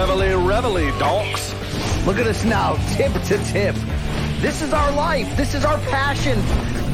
Reveille, 0.00 0.40
reveille, 0.40 0.98
donks. 0.98 1.52
Look 2.06 2.16
at 2.16 2.26
us 2.26 2.42
now, 2.42 2.76
tip 2.94 3.12
to 3.12 3.36
tip. 3.44 3.74
This 4.40 4.62
is 4.62 4.72
our 4.72 4.90
life. 4.92 5.36
This 5.36 5.52
is 5.52 5.62
our 5.62 5.76
passion. 5.90 6.40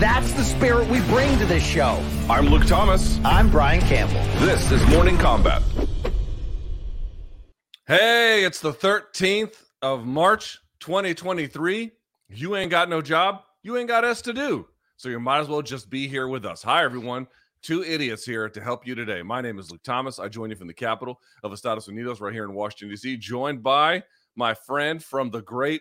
That's 0.01 0.33
the 0.33 0.43
spirit 0.43 0.89
we 0.89 1.01
bring 1.03 1.39
to 1.39 1.47
this 1.47 1.65
show. 1.65 2.03
I'm 2.29 2.47
Luke 2.47 2.67
Thomas. 2.67 3.21
I'm 3.25 3.49
Brian 3.49 3.81
Campbell. 3.83 4.21
This 4.45 4.73
is 4.73 4.85
Morning 4.89 5.17
Kombat. 5.19 5.63
Hey, 7.87 8.45
it's 8.45 8.61
the 8.61 8.73
13th 8.73 9.55
of 9.83 10.05
March, 10.05 10.59
2023. 10.81 11.93
You 12.29 12.57
ain't 12.57 12.73
got 12.73 12.89
no 12.89 13.03
job. 13.03 13.43
You 13.63 13.77
ain't 13.77 13.87
got 13.87 14.03
us 14.03 14.21
to 14.23 14.33
do. 14.33 14.67
So 14.97 15.09
you 15.09 15.21
might 15.21 15.39
as 15.39 15.49
well 15.49 15.63
just 15.63 15.89
be 15.89 16.09
here 16.09 16.27
with 16.27 16.45
us. 16.45 16.65
Hi, 16.65 16.83
everyone. 16.83 17.29
Two 17.67 17.83
idiots 17.83 18.25
here 18.25 18.49
to 18.49 18.61
help 18.61 18.87
you 18.87 18.95
today. 18.95 19.23
My 19.23 19.41
name 19.41 19.59
is 19.59 19.73
Luke 19.73 19.83
Thomas. 19.83 20.21
I 20.21 20.29
join 20.29 20.51
you 20.51 20.57
from 20.57 20.69
the 20.69 20.73
capital 20.73 21.21
of 21.43 21.53
Estados 21.53 21.89
Unidos, 21.89 22.21
right 22.21 22.33
here 22.33 22.45
in 22.45 22.55
Washington, 22.55 22.91
D.C., 22.91 23.17
joined 23.17 23.61
by 23.61 24.05
my 24.37 24.55
friend 24.55 25.03
from 25.03 25.31
the 25.31 25.43
great, 25.43 25.81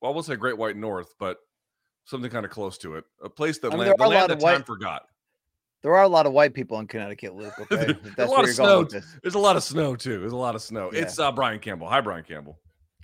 well, 0.00 0.10
I 0.10 0.14
won't 0.14 0.24
say 0.24 0.34
Great 0.36 0.56
White 0.56 0.78
North, 0.78 1.12
but 1.18 1.36
something 2.06 2.30
kind 2.30 2.46
of 2.46 2.50
close 2.50 2.78
to 2.78 2.94
it. 2.94 3.04
A 3.22 3.28
place 3.28 3.58
that 3.58 3.74
I 3.74 3.76
mean, 3.76 3.80
land, 3.80 3.94
the 3.98 4.06
land 4.06 4.30
that 4.30 4.36
of 4.38 4.42
time 4.42 4.62
forgot. 4.62 5.02
There 5.82 5.94
are 5.94 6.04
a 6.04 6.08
lot 6.08 6.24
of 6.24 6.32
white 6.32 6.54
people 6.54 6.78
in 6.78 6.86
Connecticut, 6.86 7.34
Luke. 7.34 7.52
Okay, 7.60 7.92
There's 8.16 8.16
a 8.16 8.32
lot 8.32 8.38
where 8.38 8.48
of 8.48 8.54
snow. 8.54 8.64
going 8.64 8.84
with 8.84 8.92
this. 8.92 9.16
There's 9.20 9.34
a 9.34 9.38
lot 9.38 9.56
of 9.56 9.62
snow 9.62 9.96
too. 9.96 10.18
There's 10.18 10.32
a 10.32 10.36
lot 10.36 10.54
of 10.54 10.62
snow. 10.62 10.88
Yeah. 10.94 11.00
It's 11.00 11.18
uh, 11.18 11.30
Brian 11.30 11.58
Campbell. 11.58 11.90
Hi, 11.90 12.00
Brian 12.00 12.24
Campbell. 12.24 12.58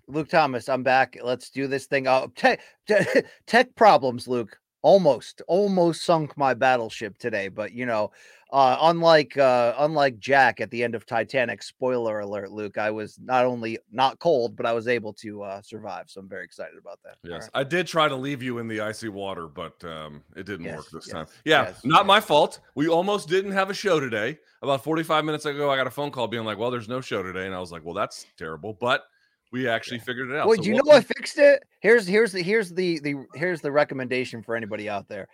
Luke 0.06 0.30
Thomas, 0.30 0.66
I'm 0.70 0.82
back. 0.82 1.18
Let's 1.22 1.50
do 1.50 1.66
this 1.66 1.84
thing. 1.84 2.08
Oh, 2.08 2.32
tech, 2.34 2.62
te- 2.86 3.20
tech 3.46 3.74
problems, 3.74 4.26
Luke. 4.26 4.58
Almost, 4.82 5.42
almost 5.48 6.04
sunk 6.04 6.36
my 6.36 6.54
battleship 6.54 7.18
today. 7.18 7.48
But 7.48 7.72
you 7.72 7.84
know, 7.84 8.12
uh, 8.52 8.78
unlike 8.80 9.36
uh, 9.36 9.74
unlike 9.78 10.18
Jack 10.18 10.60
at 10.60 10.70
the 10.70 10.82
end 10.82 10.94
of 10.94 11.04
Titanic, 11.04 11.62
spoiler 11.62 12.20
alert, 12.20 12.50
Luke, 12.50 12.78
I 12.78 12.90
was 12.90 13.18
not 13.18 13.44
only 13.44 13.78
not 13.90 14.18
cold, 14.18 14.56
but 14.56 14.66
I 14.66 14.72
was 14.72 14.88
able 14.88 15.12
to 15.14 15.42
uh, 15.42 15.62
survive. 15.62 16.04
So 16.08 16.20
I'm 16.20 16.28
very 16.28 16.44
excited 16.44 16.78
about 16.78 17.00
that. 17.04 17.16
Yes, 17.24 17.42
right. 17.42 17.50
I 17.54 17.64
did 17.64 17.86
try 17.86 18.08
to 18.08 18.14
leave 18.14 18.42
you 18.42 18.58
in 18.58 18.68
the 18.68 18.80
icy 18.80 19.08
water, 19.08 19.48
but 19.48 19.82
um, 19.84 20.22
it 20.36 20.46
didn't 20.46 20.66
Yes, 20.66 20.76
work 20.76 20.90
this 20.92 21.06
yes, 21.06 21.12
time. 21.12 21.26
Yeah, 21.44 21.64
yes, 21.64 21.80
not 21.84 22.06
my 22.06 22.20
fault. 22.20 22.60
We 22.76 22.88
almost 22.88 23.28
didn't 23.28 23.52
have 23.52 23.70
a 23.70 23.74
show 23.74 23.98
today. 23.98 24.38
About 24.62 24.84
45 24.84 25.24
minutes 25.24 25.44
ago, 25.44 25.70
I 25.70 25.76
got 25.76 25.86
a 25.86 25.90
phone 25.90 26.10
call 26.12 26.28
being 26.28 26.44
like, 26.44 26.58
"Well, 26.58 26.70
there's 26.70 26.88
no 26.88 27.00
show 27.00 27.22
today," 27.22 27.46
and 27.46 27.54
I 27.54 27.60
was 27.60 27.72
like, 27.72 27.84
"Well, 27.84 27.94
that's 27.94 28.26
terrible," 28.36 28.72
but 28.72 29.02
we 29.52 29.68
actually 29.68 29.98
Yeah. 29.98 30.04
figured 30.04 30.30
it 30.30 30.36
out. 30.36 30.48
Wait, 30.48 30.56
So 30.56 30.62
do 30.62 30.68
you 30.68 30.74
know 30.76 30.82
welcome- 30.86 31.06
I 31.10 31.14
fixed 31.14 31.38
it? 31.38 31.62
Here's 31.80 32.06
here's 32.06 32.32
the 32.32 32.42
here's 32.42 32.70
the 32.70 32.98
the 33.00 33.14
here's 33.34 33.60
the 33.60 33.72
recommendation 33.72 34.42
for 34.42 34.54
anybody 34.56 34.88
out 34.88 35.08
there. 35.08 35.28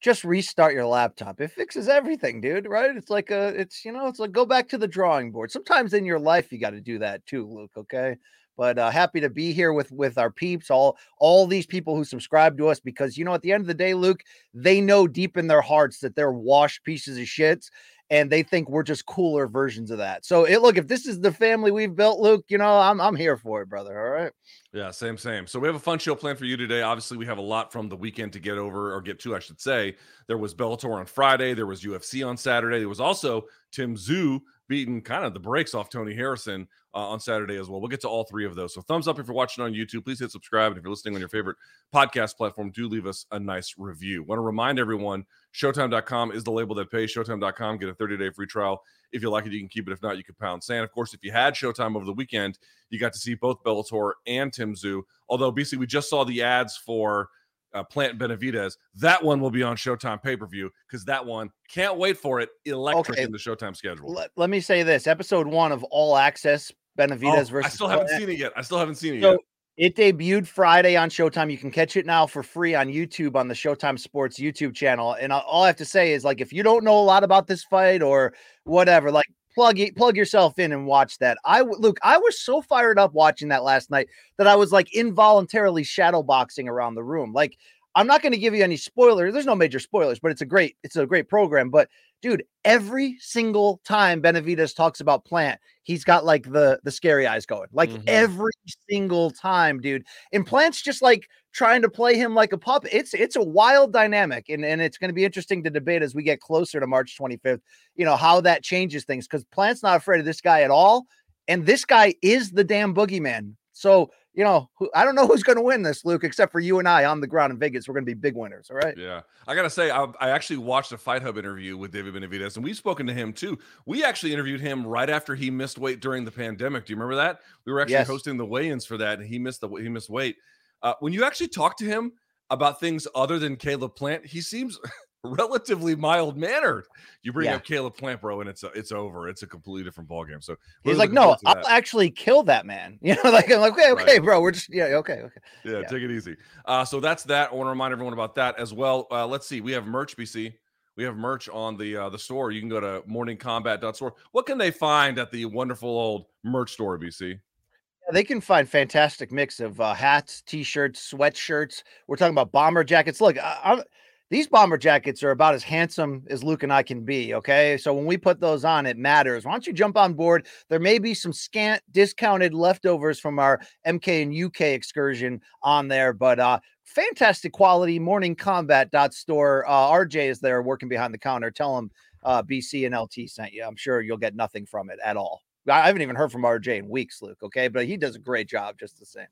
Just 0.00 0.22
restart 0.22 0.74
your 0.74 0.86
laptop. 0.86 1.40
It 1.40 1.50
fixes 1.50 1.88
everything, 1.88 2.40
dude. 2.40 2.66
Right? 2.68 2.96
It's 2.96 3.10
like 3.10 3.30
a 3.30 3.48
it's 3.48 3.84
you 3.84 3.92
know, 3.92 4.06
it's 4.06 4.20
like 4.20 4.32
go 4.32 4.46
back 4.46 4.68
to 4.68 4.78
the 4.78 4.86
drawing 4.88 5.32
board. 5.32 5.50
Sometimes 5.50 5.92
in 5.94 6.04
your 6.04 6.20
life 6.20 6.52
you 6.52 6.58
got 6.58 6.70
to 6.70 6.80
do 6.80 6.98
that 7.00 7.24
too, 7.26 7.46
Luke. 7.46 7.72
Okay. 7.76 8.16
But 8.56 8.76
uh, 8.76 8.90
happy 8.90 9.20
to 9.20 9.30
be 9.30 9.52
here 9.52 9.72
with 9.72 9.90
with 9.92 10.18
our 10.18 10.30
peeps, 10.32 10.68
all 10.70 10.98
all 11.18 11.46
these 11.46 11.66
people 11.66 11.94
who 11.96 12.02
subscribe 12.04 12.58
to 12.58 12.68
us 12.68 12.80
because 12.80 13.16
you 13.16 13.24
know 13.24 13.34
at 13.34 13.42
the 13.42 13.52
end 13.52 13.60
of 13.60 13.66
the 13.68 13.74
day, 13.74 13.94
Luke, 13.94 14.20
they 14.52 14.80
know 14.80 15.06
deep 15.06 15.36
in 15.36 15.46
their 15.46 15.60
hearts 15.60 16.00
that 16.00 16.16
they're 16.16 16.32
washed 16.32 16.82
pieces 16.84 17.18
of 17.18 17.24
shits 17.24 17.70
and 18.10 18.30
they 18.30 18.42
think 18.42 18.68
we're 18.68 18.82
just 18.82 19.06
cooler 19.06 19.46
versions 19.46 19.90
of 19.90 19.98
that. 19.98 20.24
So 20.24 20.44
it 20.44 20.62
look, 20.62 20.76
if 20.76 20.88
this 20.88 21.06
is 21.06 21.20
the 21.20 21.32
family 21.32 21.70
we've 21.70 21.94
built, 21.94 22.20
Luke, 22.20 22.44
you 22.48 22.58
know, 22.58 22.78
I'm 22.78 23.00
I'm 23.00 23.16
here 23.16 23.36
for 23.36 23.62
it, 23.62 23.68
brother. 23.68 23.98
All 23.98 24.10
right. 24.10 24.32
Yeah, 24.72 24.90
same, 24.90 25.16
same. 25.16 25.46
So 25.46 25.58
we 25.58 25.66
have 25.66 25.76
a 25.76 25.80
fun 25.80 25.98
show 25.98 26.14
planned 26.14 26.38
for 26.38 26.44
you 26.44 26.56
today. 26.56 26.82
Obviously, 26.82 27.16
we 27.16 27.26
have 27.26 27.38
a 27.38 27.42
lot 27.42 27.72
from 27.72 27.88
the 27.88 27.96
weekend 27.96 28.32
to 28.34 28.40
get 28.40 28.58
over 28.58 28.94
or 28.94 29.00
get 29.00 29.18
to, 29.20 29.34
I 29.34 29.38
should 29.38 29.60
say. 29.60 29.96
There 30.26 30.38
was 30.38 30.54
Bellator 30.54 30.94
on 30.94 31.06
Friday. 31.06 31.54
There 31.54 31.66
was 31.66 31.82
UFC 31.82 32.26
on 32.26 32.36
Saturday. 32.36 32.78
There 32.78 32.88
was 32.88 33.00
also 33.00 33.46
Tim 33.72 33.96
Tszyu 33.96 34.40
beating 34.68 35.00
kind 35.00 35.24
of 35.24 35.32
the 35.32 35.40
brakes 35.40 35.74
off 35.74 35.88
Tony 35.88 36.14
Harrison 36.14 36.68
uh, 36.94 36.98
on 36.98 37.20
Saturday 37.20 37.56
as 37.56 37.68
well. 37.68 37.80
We'll 37.80 37.88
get 37.88 38.02
to 38.02 38.08
all 38.08 38.24
three 38.24 38.44
of 38.44 38.54
those. 38.54 38.74
So 38.74 38.82
thumbs 38.82 39.08
up 39.08 39.18
if 39.18 39.26
you're 39.26 39.34
watching 39.34 39.64
on 39.64 39.72
YouTube. 39.72 40.04
Please 40.04 40.20
hit 40.20 40.30
subscribe. 40.30 40.72
And 40.72 40.78
if 40.78 40.84
you're 40.84 40.90
listening 40.90 41.14
on 41.14 41.20
your 41.20 41.30
favorite 41.30 41.56
podcast 41.94 42.36
platform, 42.36 42.70
do 42.70 42.88
leave 42.88 43.06
us 43.06 43.24
a 43.32 43.40
nice 43.40 43.74
review. 43.78 44.22
Want 44.22 44.38
to 44.38 44.42
remind 44.42 44.78
everyone, 44.78 45.24
Showtime.com 45.54 46.32
is 46.32 46.44
the 46.44 46.50
label 46.50 46.74
that 46.76 46.90
pays. 46.90 47.12
Showtime.com, 47.14 47.78
get 47.78 47.88
a 47.88 47.94
30-day 47.94 48.30
free 48.30 48.46
trial. 48.46 48.82
If 49.12 49.22
you 49.22 49.30
like 49.30 49.46
it, 49.46 49.52
you 49.52 49.58
can 49.60 49.68
keep 49.68 49.88
it. 49.88 49.92
If 49.92 50.02
not, 50.02 50.16
you 50.18 50.24
can 50.24 50.34
pound 50.34 50.62
sand. 50.62 50.84
Of 50.84 50.92
course, 50.92 51.14
if 51.14 51.24
you 51.24 51.32
had 51.32 51.54
Showtime 51.54 51.96
over 51.96 52.04
the 52.04 52.12
weekend, 52.12 52.58
you 52.90 52.98
got 52.98 53.12
to 53.14 53.18
see 53.18 53.34
both 53.34 53.62
Bellator 53.64 54.12
and 54.26 54.52
Tim 54.52 54.74
Tszyu. 54.74 55.02
Although, 55.28 55.50
BC, 55.52 55.78
we 55.78 55.86
just 55.86 56.10
saw 56.10 56.24
the 56.24 56.42
ads 56.42 56.76
for 56.76 57.28
uh, 57.74 57.82
Plant 57.84 58.18
Benavidez. 58.18 58.76
That 58.96 59.22
one 59.22 59.40
will 59.40 59.50
be 59.50 59.62
on 59.62 59.76
Showtime 59.76 60.22
pay 60.22 60.36
per 60.36 60.46
view 60.46 60.70
because 60.86 61.04
that 61.06 61.24
one 61.24 61.50
can't 61.68 61.96
wait 61.96 62.18
for 62.18 62.40
it. 62.40 62.50
Electric 62.66 63.16
Okay. 63.18 63.24
in 63.24 63.32
the 63.32 63.38
Showtime 63.38 63.74
schedule. 63.76 64.12
let, 64.12 64.30
let 64.36 64.50
me 64.50 64.60
say 64.60 64.82
this 64.82 65.06
episode 65.06 65.46
one 65.46 65.72
of 65.72 65.82
all 65.84 66.16
access 66.16 66.70
benavidez 66.98 67.22
Oh, 67.48 67.52
versus 67.52 67.64
I 67.72 67.74
still 67.74 67.88
haven't 67.88 68.06
Plant, 68.08 68.20
seen 68.22 68.30
it 68.30 68.38
yet. 68.38 68.52
I 68.56 68.62
still 68.62 68.78
haven't 68.78 68.94
seen 68.96 69.14
it 69.16 69.22
So, 69.22 69.30
yet. 69.32 69.40
It 69.78 69.94
debuted 69.94 70.46
friday 70.46 70.96
on 70.96 71.08
showtime. 71.08 71.50
You 71.50 71.56
can 71.56 71.70
catch 71.70 71.96
it 71.96 72.04
now 72.04 72.26
for 72.26 72.42
free 72.42 72.74
on 72.74 72.88
youtube 72.88 73.36
on 73.36 73.48
the 73.48 73.54
showtime 73.54 73.98
sports 73.98 74.38
youtube 74.38 74.74
channel. 74.74 75.14
And 75.14 75.32
all 75.32 75.62
i 75.62 75.68
have 75.68 75.76
to 75.76 75.84
say 75.84 76.12
is 76.12 76.24
like 76.24 76.40
if 76.40 76.52
you 76.52 76.62
don't 76.62 76.84
know 76.84 76.98
a 76.98 77.00
lot 77.00 77.24
about 77.24 77.46
this 77.46 77.64
fight 77.64 78.02
or 78.02 78.34
whatever 78.64 79.10
like 79.12 79.26
plug 79.54 79.78
it 79.78 79.96
plug 79.96 80.16
yourself 80.16 80.58
in 80.58 80.72
and 80.72 80.84
watch 80.86 81.18
that. 81.18 81.38
I 81.44 81.62
look 81.62 81.98
i 82.02 82.18
was 82.18 82.40
so 82.40 82.60
fired 82.60 82.98
up 82.98 83.14
watching 83.14 83.48
that 83.48 83.62
last 83.64 83.90
night 83.90 84.08
that 84.36 84.48
i 84.48 84.56
was 84.56 84.72
like 84.72 84.92
involuntarily 84.94 85.84
shadow 85.84 86.22
boxing 86.24 86.68
around 86.68 86.96
the 86.96 87.04
room. 87.04 87.32
Like 87.32 87.56
i'm 87.94 88.06
not 88.06 88.22
going 88.22 88.32
to 88.32 88.38
give 88.38 88.54
you 88.54 88.62
any 88.62 88.76
spoilers 88.76 89.32
there's 89.32 89.46
no 89.46 89.54
major 89.54 89.78
spoilers 89.78 90.18
but 90.18 90.30
it's 90.30 90.40
a 90.40 90.46
great 90.46 90.76
it's 90.82 90.96
a 90.96 91.06
great 91.06 91.28
program 91.28 91.70
but 91.70 91.88
dude 92.22 92.44
every 92.64 93.16
single 93.20 93.80
time 93.84 94.20
benavidez 94.22 94.74
talks 94.74 95.00
about 95.00 95.24
plant 95.24 95.60
he's 95.82 96.04
got 96.04 96.24
like 96.24 96.50
the 96.50 96.78
the 96.84 96.90
scary 96.90 97.26
eyes 97.26 97.46
going 97.46 97.68
like 97.72 97.90
Mhm. 97.90 98.02
every 98.06 98.52
single 98.90 99.30
time 99.30 99.80
dude 99.80 100.04
and 100.32 100.46
plant's 100.46 100.82
just 100.82 101.02
like 101.02 101.28
trying 101.52 101.82
to 101.82 101.88
play 101.88 102.14
him 102.16 102.34
like 102.34 102.52
a 102.52 102.58
puppet 102.58 102.90
it's 102.92 103.14
it's 103.14 103.36
a 103.36 103.42
wild 103.42 103.92
dynamic 103.92 104.48
and 104.48 104.64
and 104.64 104.80
it's 104.82 104.98
going 104.98 105.08
to 105.08 105.14
be 105.14 105.24
interesting 105.24 105.62
to 105.64 105.70
debate 105.70 106.02
as 106.02 106.14
we 106.14 106.22
get 106.22 106.40
closer 106.40 106.78
to 106.80 106.86
march 106.86 107.16
25th 107.18 107.60
you 107.96 108.04
know 108.04 108.16
how 108.16 108.40
that 108.40 108.62
changes 108.62 109.04
things 109.04 109.26
because 109.26 109.44
plant's 109.46 109.82
not 109.82 109.96
afraid 109.96 110.20
of 110.20 110.26
this 110.26 110.40
guy 110.40 110.62
at 110.62 110.70
all 110.70 111.06
and 111.48 111.64
this 111.64 111.84
guy 111.84 112.14
is 112.22 112.50
the 112.50 112.64
damn 112.64 112.94
boogeyman 112.94 113.54
so 113.72 114.10
you 114.34 114.44
know 114.44 114.68
i 114.94 115.04
don't 115.04 115.14
know 115.14 115.26
who's 115.26 115.42
going 115.42 115.56
to 115.56 115.62
win 115.62 115.82
this 115.82 116.04
luke 116.04 116.22
except 116.22 116.52
for 116.52 116.60
you 116.60 116.78
and 116.78 116.88
i 116.88 117.04
on 117.04 117.20
the 117.20 117.26
ground 117.26 117.50
in 117.52 117.58
vegas 117.58 117.88
we're 117.88 117.94
going 117.94 118.04
to 118.04 118.10
be 118.10 118.14
big 118.14 118.36
winners 118.36 118.68
all 118.70 118.76
right 118.76 118.96
Yeah, 118.96 119.22
I 119.46 119.54
gotta 119.54 119.70
say, 119.70 119.90
I, 119.90 120.04
I 120.20 120.30
actually 120.30 120.58
watched 120.58 120.92
a 120.92 120.98
Fight 120.98 121.22
Hub 121.22 121.38
interview 121.38 121.76
with 121.76 121.90
David 121.90 122.14
Benavidez, 122.14 122.56
and 122.56 122.64
we've 122.64 122.76
spoken 122.76 123.06
to 123.06 123.14
him 123.14 123.32
too. 123.32 123.58
We 123.86 124.04
actually 124.04 124.32
interviewed 124.34 124.60
him 124.60 124.86
right 124.86 125.08
after 125.08 125.34
he 125.34 125.50
missed 125.50 125.78
weight 125.78 126.00
during 126.00 126.24
the 126.24 126.30
pandemic. 126.30 126.84
Do 126.84 126.92
you 126.92 126.96
remember 126.96 127.16
that? 127.16 127.40
We 127.64 127.72
were 127.72 127.80
actually 127.80 127.94
Yes. 127.94 128.06
hosting 128.08 128.36
the 128.36 128.44
weigh-ins 128.44 128.84
for 128.84 128.98
that, 128.98 129.18
and 129.20 129.26
he 129.28 129.38
missed 129.38 129.60
the 129.62 129.68
he 129.70 129.88
missed 129.88 130.10
weight. 130.10 130.36
Uh, 130.82 130.92
when 131.00 131.12
you 131.14 131.24
actually 131.24 131.48
talk 131.48 131.76
to 131.78 131.84
him 131.86 132.12
about 132.50 132.78
things 132.80 133.08
other 133.14 133.38
than 133.38 133.56
Caleb 133.56 133.96
Plant, 133.96 134.26
he 134.26 134.40
seems 134.42 134.78
relatively 135.24 135.94
mild 135.96 136.36
mannered. 136.36 136.84
You 137.22 137.32
bring 137.32 137.46
Yeah. 137.46 137.56
up 137.56 137.64
Caleb 137.64 137.96
Plant, 137.96 138.20
bro, 138.20 138.40
and 138.40 138.48
it's 138.48 138.62
a, 138.62 138.68
it's 138.68 138.92
over. 138.92 139.28
It's 139.28 139.42
a 139.42 139.46
completely 139.46 139.84
different 139.84 140.08
ballgame. 140.08 140.42
So 140.42 140.56
he's 140.84 140.96
like 140.98 141.10
no 141.12 141.36
i'll 141.44 141.54
that. 141.56 141.66
actually 141.68 142.10
kill 142.10 142.42
that 142.44 142.66
man 142.66 142.98
you 143.02 143.14
know 143.14 143.30
like 143.30 143.50
i'm 143.50 143.60
like 143.60 143.72
okay 143.72 143.90
okay 143.92 144.04
Right. 144.18 144.22
bro 144.22 144.40
we're 144.40 144.52
just 144.52 144.72
yeah 144.72 144.84
okay 144.96 145.20
okay 145.24 145.40
Yeah, 145.64 145.80
Yeah. 145.80 145.86
take 145.88 146.02
it 146.02 146.10
easy. 146.10 146.36
Uh, 146.64 146.84
so 146.84 147.00
that's 147.00 147.24
that. 147.24 147.50
I 147.50 147.54
want 147.54 147.66
to 147.66 147.70
remind 147.70 147.92
everyone 147.92 148.12
about 148.14 148.34
that 148.36 148.58
as 148.58 148.72
well. 148.72 149.06
Uh, 149.10 149.26
let's 149.26 149.46
see. 149.46 149.60
We 149.60 149.72
have 149.72 149.86
merch, 149.86 150.16
BC. 150.16 150.54
We 150.96 151.04
have 151.04 151.16
merch 151.16 151.48
on 151.48 151.76
the 151.76 151.96
uh, 151.96 152.08
the 152.08 152.18
store. 152.18 152.50
You 152.50 152.60
can 152.60 152.68
go 152.68 152.80
to 152.80 153.02
morningkombat.store. 153.08 154.14
What 154.32 154.46
can 154.46 154.58
they 154.58 154.70
find 154.72 155.18
at 155.18 155.30
the 155.30 155.44
wonderful 155.46 155.88
old 155.88 156.26
merch 156.44 156.72
store, 156.72 156.98
BC? 156.98 157.30
Yeah, 157.30 158.12
they 158.12 158.24
can 158.24 158.40
find 158.40 158.68
fantastic 158.68 159.30
mix 159.30 159.60
of 159.60 159.80
uh, 159.80 159.94
hats, 159.94 160.42
t-shirts, 160.42 161.12
sweatshirts. 161.12 161.82
We're 162.08 162.16
talking 162.16 162.34
about 162.34 162.50
bomber 162.50 162.82
jackets. 162.82 163.20
Look, 163.20 163.38
I, 163.38 163.60
I'm, 163.62 163.82
these 164.30 164.46
bomber 164.46 164.76
jackets 164.76 165.22
are 165.22 165.30
about 165.30 165.54
as 165.54 165.62
handsome 165.62 166.24
as 166.28 166.44
Luke 166.44 166.62
and 166.62 166.72
I 166.72 166.82
can 166.82 167.04
be. 167.04 167.34
Okay, 167.34 167.78
so 167.78 167.94
when 167.94 168.04
we 168.04 168.16
put 168.16 168.40
those 168.40 168.64
on, 168.64 168.86
it 168.86 168.96
matters. 168.96 169.44
Why 169.44 169.52
don't 169.52 169.66
you 169.66 169.72
jump 169.72 169.96
on 169.96 170.14
board? 170.14 170.46
There 170.68 170.78
may 170.78 170.98
be 170.98 171.14
some 171.14 171.32
scant 171.32 171.82
discounted 171.90 172.52
leftovers 172.52 173.18
from 173.18 173.38
our 173.38 173.60
MK 173.86 174.22
and 174.22 174.44
UK 174.44 174.60
excursion 174.72 175.40
on 175.62 175.88
there, 175.88 176.12
but 176.12 176.38
uh, 176.38 176.60
fantastic 176.84 177.52
quality. 177.52 177.98
Morning 177.98 178.36
Kombat 178.36 178.90
dot 178.90 179.14
store. 179.14 179.64
Uh, 179.66 179.88
RJ 179.90 180.28
is 180.28 180.40
there 180.40 180.62
working 180.62 180.88
behind 180.88 181.14
the 181.14 181.18
counter. 181.18 181.50
Tell 181.50 181.78
him 181.78 181.90
uh, 182.22 182.42
BC 182.42 182.86
and 182.86 182.94
LT 182.94 183.30
sent 183.30 183.52
you. 183.52 183.64
I'm 183.64 183.76
sure 183.76 184.02
you'll 184.02 184.18
get 184.18 184.34
nothing 184.34 184.66
from 184.66 184.90
it 184.90 184.98
at 185.04 185.16
all. 185.16 185.42
I 185.68 185.86
haven't 185.86 186.02
even 186.02 186.16
heard 186.16 186.32
from 186.32 186.42
RJ 186.42 186.78
in 186.78 186.88
weeks, 186.88 187.22
Luke. 187.22 187.38
Okay, 187.42 187.68
but 187.68 187.86
he 187.86 187.96
does 187.96 188.16
a 188.16 188.20
great 188.20 188.48
job 188.48 188.76
just 188.78 188.98
the 188.98 189.06
same. 189.06 189.26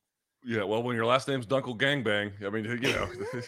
Yeah, 0.45 0.63
well, 0.63 0.83
when 0.83 0.95
your 0.95 1.07
last 1.07 1.27
name's 1.27 1.47
Dunkle 1.47 1.77
Gangbang, 1.77 2.33
I 2.45 2.51
mean, 2.51 2.65
you 2.65 2.93
know, 2.93 3.09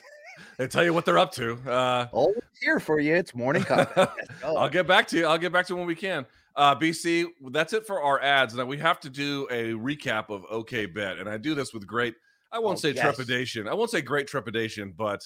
they 0.57 0.67
tell 0.67 0.85
you 0.85 0.93
what 0.93 1.05
they're 1.05 1.19
up 1.19 1.33
to. 1.33 1.55
Uh, 1.71 2.09
Always 2.13 2.39
here 2.61 2.81
for 2.81 3.01
you. 3.01 3.15
It's 3.15 3.35
morning 3.35 3.63
kombat. 3.63 4.13
I'll 4.45 4.69
get 4.69 4.87
back 4.87 5.07
to 5.09 5.17
you. 5.19 5.27
I'll 5.27 5.39
get 5.39 5.53
back 5.53 5.67
to 5.67 5.73
you 5.73 5.77
when 5.79 5.87
we 5.87 5.95
can. 5.95 6.27
Uh, 6.57 6.75
BC, 6.75 7.27
that's 7.53 7.73
it 7.73 7.87
for 7.87 8.03
our 8.03 8.21
ads. 8.21 8.55
Now 8.55 8.65
we 8.65 8.79
have 8.79 8.99
to 9.01 9.11
do 9.11 9.47
a 9.51 9.73
recap 9.75 10.29
of 10.31 10.45
OK 10.51 10.87
Bet, 10.87 11.19
and 11.19 11.29
I 11.29 11.37
do 11.37 11.55
this 11.55 11.73
with 11.73 11.87
great. 11.87 12.15
I 12.51 12.59
won't 12.59 12.79
Oh, 12.79 12.81
say 12.81 12.91
yes. 12.93 13.03
trepidation. 13.05 13.69
I 13.69 13.75
won't 13.75 13.91
say 13.91 14.01
great 14.01 14.27
trepidation, 14.27 14.93
but 14.97 15.21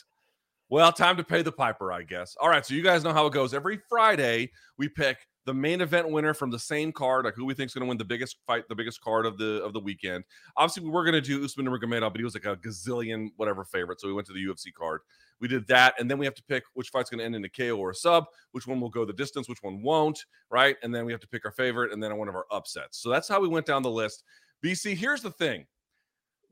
well, 0.69 0.93
time 0.93 1.17
to 1.19 1.25
pay 1.25 1.43
the 1.43 1.53
piper, 1.53 1.93
I 1.93 2.03
guess. 2.03 2.37
All 2.41 2.49
right, 2.49 2.65
so 2.67 2.75
you 2.75 2.82
guys 2.82 3.05
know 3.05 3.12
how 3.12 3.26
it 3.26 3.32
goes. 3.32 3.55
Every 3.55 3.79
Friday 3.88 4.50
we 4.76 4.88
pick 4.88 5.19
the 5.44 5.55
main 5.55 5.81
event 5.81 6.09
winner 6.09 6.35
from 6.35 6.50
the 6.50 6.59
same 6.59 6.93
card, 6.93 7.25
like 7.25 7.35
who 7.35 7.44
we 7.44 7.55
think 7.55 7.69
is 7.69 7.75
going 7.75 7.85
to 7.85 7.89
win 7.89 7.99
the 7.99 8.05
biggest 8.05 8.37
fight, 8.47 8.69
the 8.69 8.75
biggest 8.75 9.00
card 9.00 9.27
of 9.27 9.39
the 9.39 9.62
of 9.62 9.73
the 9.73 9.81
weekend. 9.81 10.25
Obviously, 10.56 10.85
we 10.85 10.91
were 10.91 11.05
going 11.05 11.15
to 11.15 11.21
do 11.21 11.44
Usman 11.44 11.67
Nurmagomedov, 11.67 12.12
but 12.12 12.19
he 12.19 12.25
was 12.25 12.35
like 12.35 12.44
a 12.44 12.56
gazillion 12.56 13.29
whatever 13.37 13.65
favorite, 13.65 14.00
so 14.00 14.06
we 14.06 14.15
went 14.15 14.27
to 14.29 14.33
the 14.33 14.44
UFC 14.44 14.73
card. 14.73 15.00
We 15.41 15.49
did 15.49 15.67
that, 15.67 15.94
and 15.99 16.11
then 16.11 16.19
we 16.19 16.27
have 16.27 16.37
to 16.37 16.43
pick 16.44 16.62
which 16.75 16.91
fight's 16.91 17.11
going 17.11 17.19
to 17.19 17.25
end 17.25 17.35
in 17.35 17.44
a 17.44 17.49
KO 17.49 17.77
or 17.77 17.91
a 17.91 17.94
sub, 17.94 18.27
which 18.53 18.67
one 18.67 18.81
will 18.81 18.91
go 18.91 19.05
the 19.05 19.12
distance, 19.12 19.49
which 19.49 19.62
one 19.62 19.83
won't, 19.83 20.25
right? 20.50 20.77
And 20.83 20.94
then 20.94 21.05
we 21.05 21.12
have 21.12 21.21
to 21.23 21.29
pick 21.29 21.44
our 21.44 21.50
favorite, 21.50 21.93
and 21.93 22.03
then 22.03 22.17
one 22.17 22.29
of 22.29 22.37
our 22.37 22.47
upsets. 22.53 22.99
So 22.99 23.11
that's 23.11 23.29
how 23.29 23.41
we 23.41 23.49
went 23.49 23.67
down 23.67 23.83
the 23.83 23.91
list. 23.91 24.23
BC, 24.65 24.97
here's 24.97 25.23
the 25.23 25.33
thing: 25.33 25.67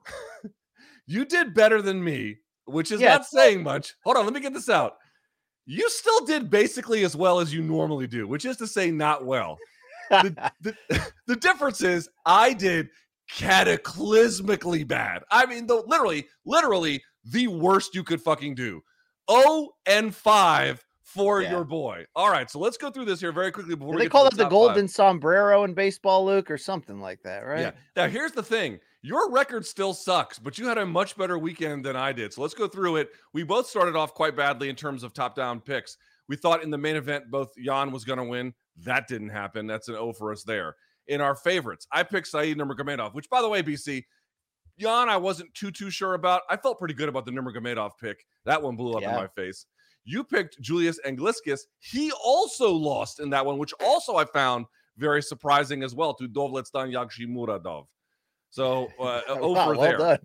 you 1.06 1.24
did 1.24 1.54
better 1.54 1.80
than 1.80 2.02
me, 2.02 2.38
which 2.64 2.90
is 2.90 3.00
yeah, 3.00 3.10
not 3.10 3.26
saying 3.26 3.62
much. 3.62 3.94
Hold 4.04 4.16
on, 4.16 4.24
let 4.24 4.34
me 4.34 4.40
get 4.40 4.54
this 4.54 4.68
out 4.68 4.94
you 5.70 5.88
still 5.88 6.24
did 6.24 6.50
basically 6.50 7.04
as 7.04 7.14
well 7.14 7.38
as 7.38 7.54
you 7.54 7.62
normally 7.62 8.08
do, 8.08 8.26
which 8.26 8.44
is 8.44 8.56
to 8.56 8.66
say, 8.66 8.90
not 8.90 9.24
well. 9.24 9.56
the, 10.10 10.50
the, 10.60 10.76
the, 11.28 11.36
difference 11.36 11.80
is 11.80 12.08
I 12.26 12.52
did 12.54 12.88
cataclysmically 13.32 14.86
bad. 14.86 15.22
I 15.30 15.46
mean, 15.46 15.68
the 15.68 15.76
literally, 15.86 16.26
literally 16.44 17.00
the 17.24 17.46
worst 17.46 17.94
you 17.94 18.02
could 18.02 18.20
fucking 18.20 18.56
do. 18.56 18.82
Oh 19.28 19.70
and 19.86 20.12
five 20.12 20.84
for 21.04 21.40
yeah. 21.40 21.52
your 21.52 21.64
boy. 21.64 22.04
All 22.16 22.30
right, 22.30 22.50
so 22.50 22.58
let's 22.58 22.76
go 22.76 22.90
through 22.90 23.04
this 23.04 23.20
here 23.20 23.30
very 23.30 23.52
quickly 23.52 23.76
before 23.76 23.96
they 23.96 24.08
call 24.08 24.26
it 24.26 24.30
the, 24.30 24.44
the 24.44 24.48
golden 24.48 24.88
five. 24.88 24.94
sombrero 24.94 25.62
in 25.62 25.74
baseball, 25.74 26.26
Luke, 26.26 26.50
or 26.50 26.58
something 26.58 27.00
like 27.00 27.22
that, 27.22 27.46
right? 27.46 27.60
Yeah. 27.60 27.70
Now 27.94 28.08
here's 28.08 28.32
the 28.32 28.42
thing: 28.42 28.80
your 29.02 29.30
record 29.30 29.64
still 29.64 29.94
sucks, 29.94 30.38
but 30.38 30.58
you 30.58 30.66
had 30.66 30.78
a 30.78 30.84
much 30.84 31.16
better 31.16 31.38
weekend 31.38 31.84
than 31.84 31.96
I 31.96 32.12
did. 32.12 32.32
So 32.32 32.42
let's 32.42 32.54
go 32.54 32.68
through 32.68 32.96
it. 32.96 33.10
We 33.32 33.42
both 33.42 33.66
started 33.66 33.96
off 33.96 34.14
quite 34.14 34.36
badly 34.36 34.68
in 34.68 34.76
terms 34.76 35.02
of 35.02 35.14
top 35.14 35.34
down 35.34 35.60
picks. 35.60 35.96
We 36.28 36.36
thought 36.36 36.62
in 36.62 36.70
the 36.70 36.78
main 36.78 36.96
event 36.96 37.30
both 37.30 37.52
Yan 37.56 37.90
was 37.92 38.04
going 38.04 38.18
to 38.18 38.24
win. 38.24 38.54
That 38.76 39.08
didn't 39.08 39.30
happen. 39.30 39.66
That's 39.66 39.88
an 39.88 39.96
O 39.96 40.12
for 40.12 40.32
us 40.32 40.44
there. 40.44 40.76
In 41.08 41.20
our 41.20 41.34
favorites, 41.34 41.86
I 41.90 42.02
picked 42.02 42.28
Saeed 42.28 42.56
Nurmagomedov, 42.56 43.14
which 43.14 43.28
by 43.30 43.42
the 43.42 43.48
way, 43.48 43.62
BC, 43.62 44.04
Jan, 44.78 45.08
I 45.08 45.16
wasn't 45.16 45.52
too 45.54 45.70
too 45.70 45.90
sure 45.90 46.14
about. 46.14 46.42
I 46.48 46.56
felt 46.56 46.78
pretty 46.78 46.94
good 46.94 47.08
about 47.08 47.24
the 47.24 47.32
Nurmagomedov 47.32 47.92
pick. 48.00 48.24
That 48.44 48.62
one 48.62 48.76
blew 48.76 48.92
up 48.92 49.02
yeah. 49.02 49.10
in 49.10 49.16
my 49.16 49.26
face. 49.28 49.66
You 50.04 50.22
picked 50.24 50.60
Julius 50.60 51.00
Anglickas. 51.06 51.62
He 51.78 52.12
also 52.24 52.70
lost 52.72 53.18
in 53.20 53.30
that 53.30 53.44
one, 53.44 53.58
which 53.58 53.74
also 53.84 54.16
I 54.16 54.24
found 54.24 54.66
very 54.96 55.22
surprising 55.22 55.82
as 55.82 55.94
well 55.94 56.14
to 56.14 56.28
Dovletdzhan 56.28 56.92
Yagshimuradov. 56.92 57.86
So 58.50 58.88
uh, 58.98 59.22
over 59.28 59.54
wow, 59.54 59.72
well 59.72 59.80
there. 59.80 59.96
Done. 59.96 60.18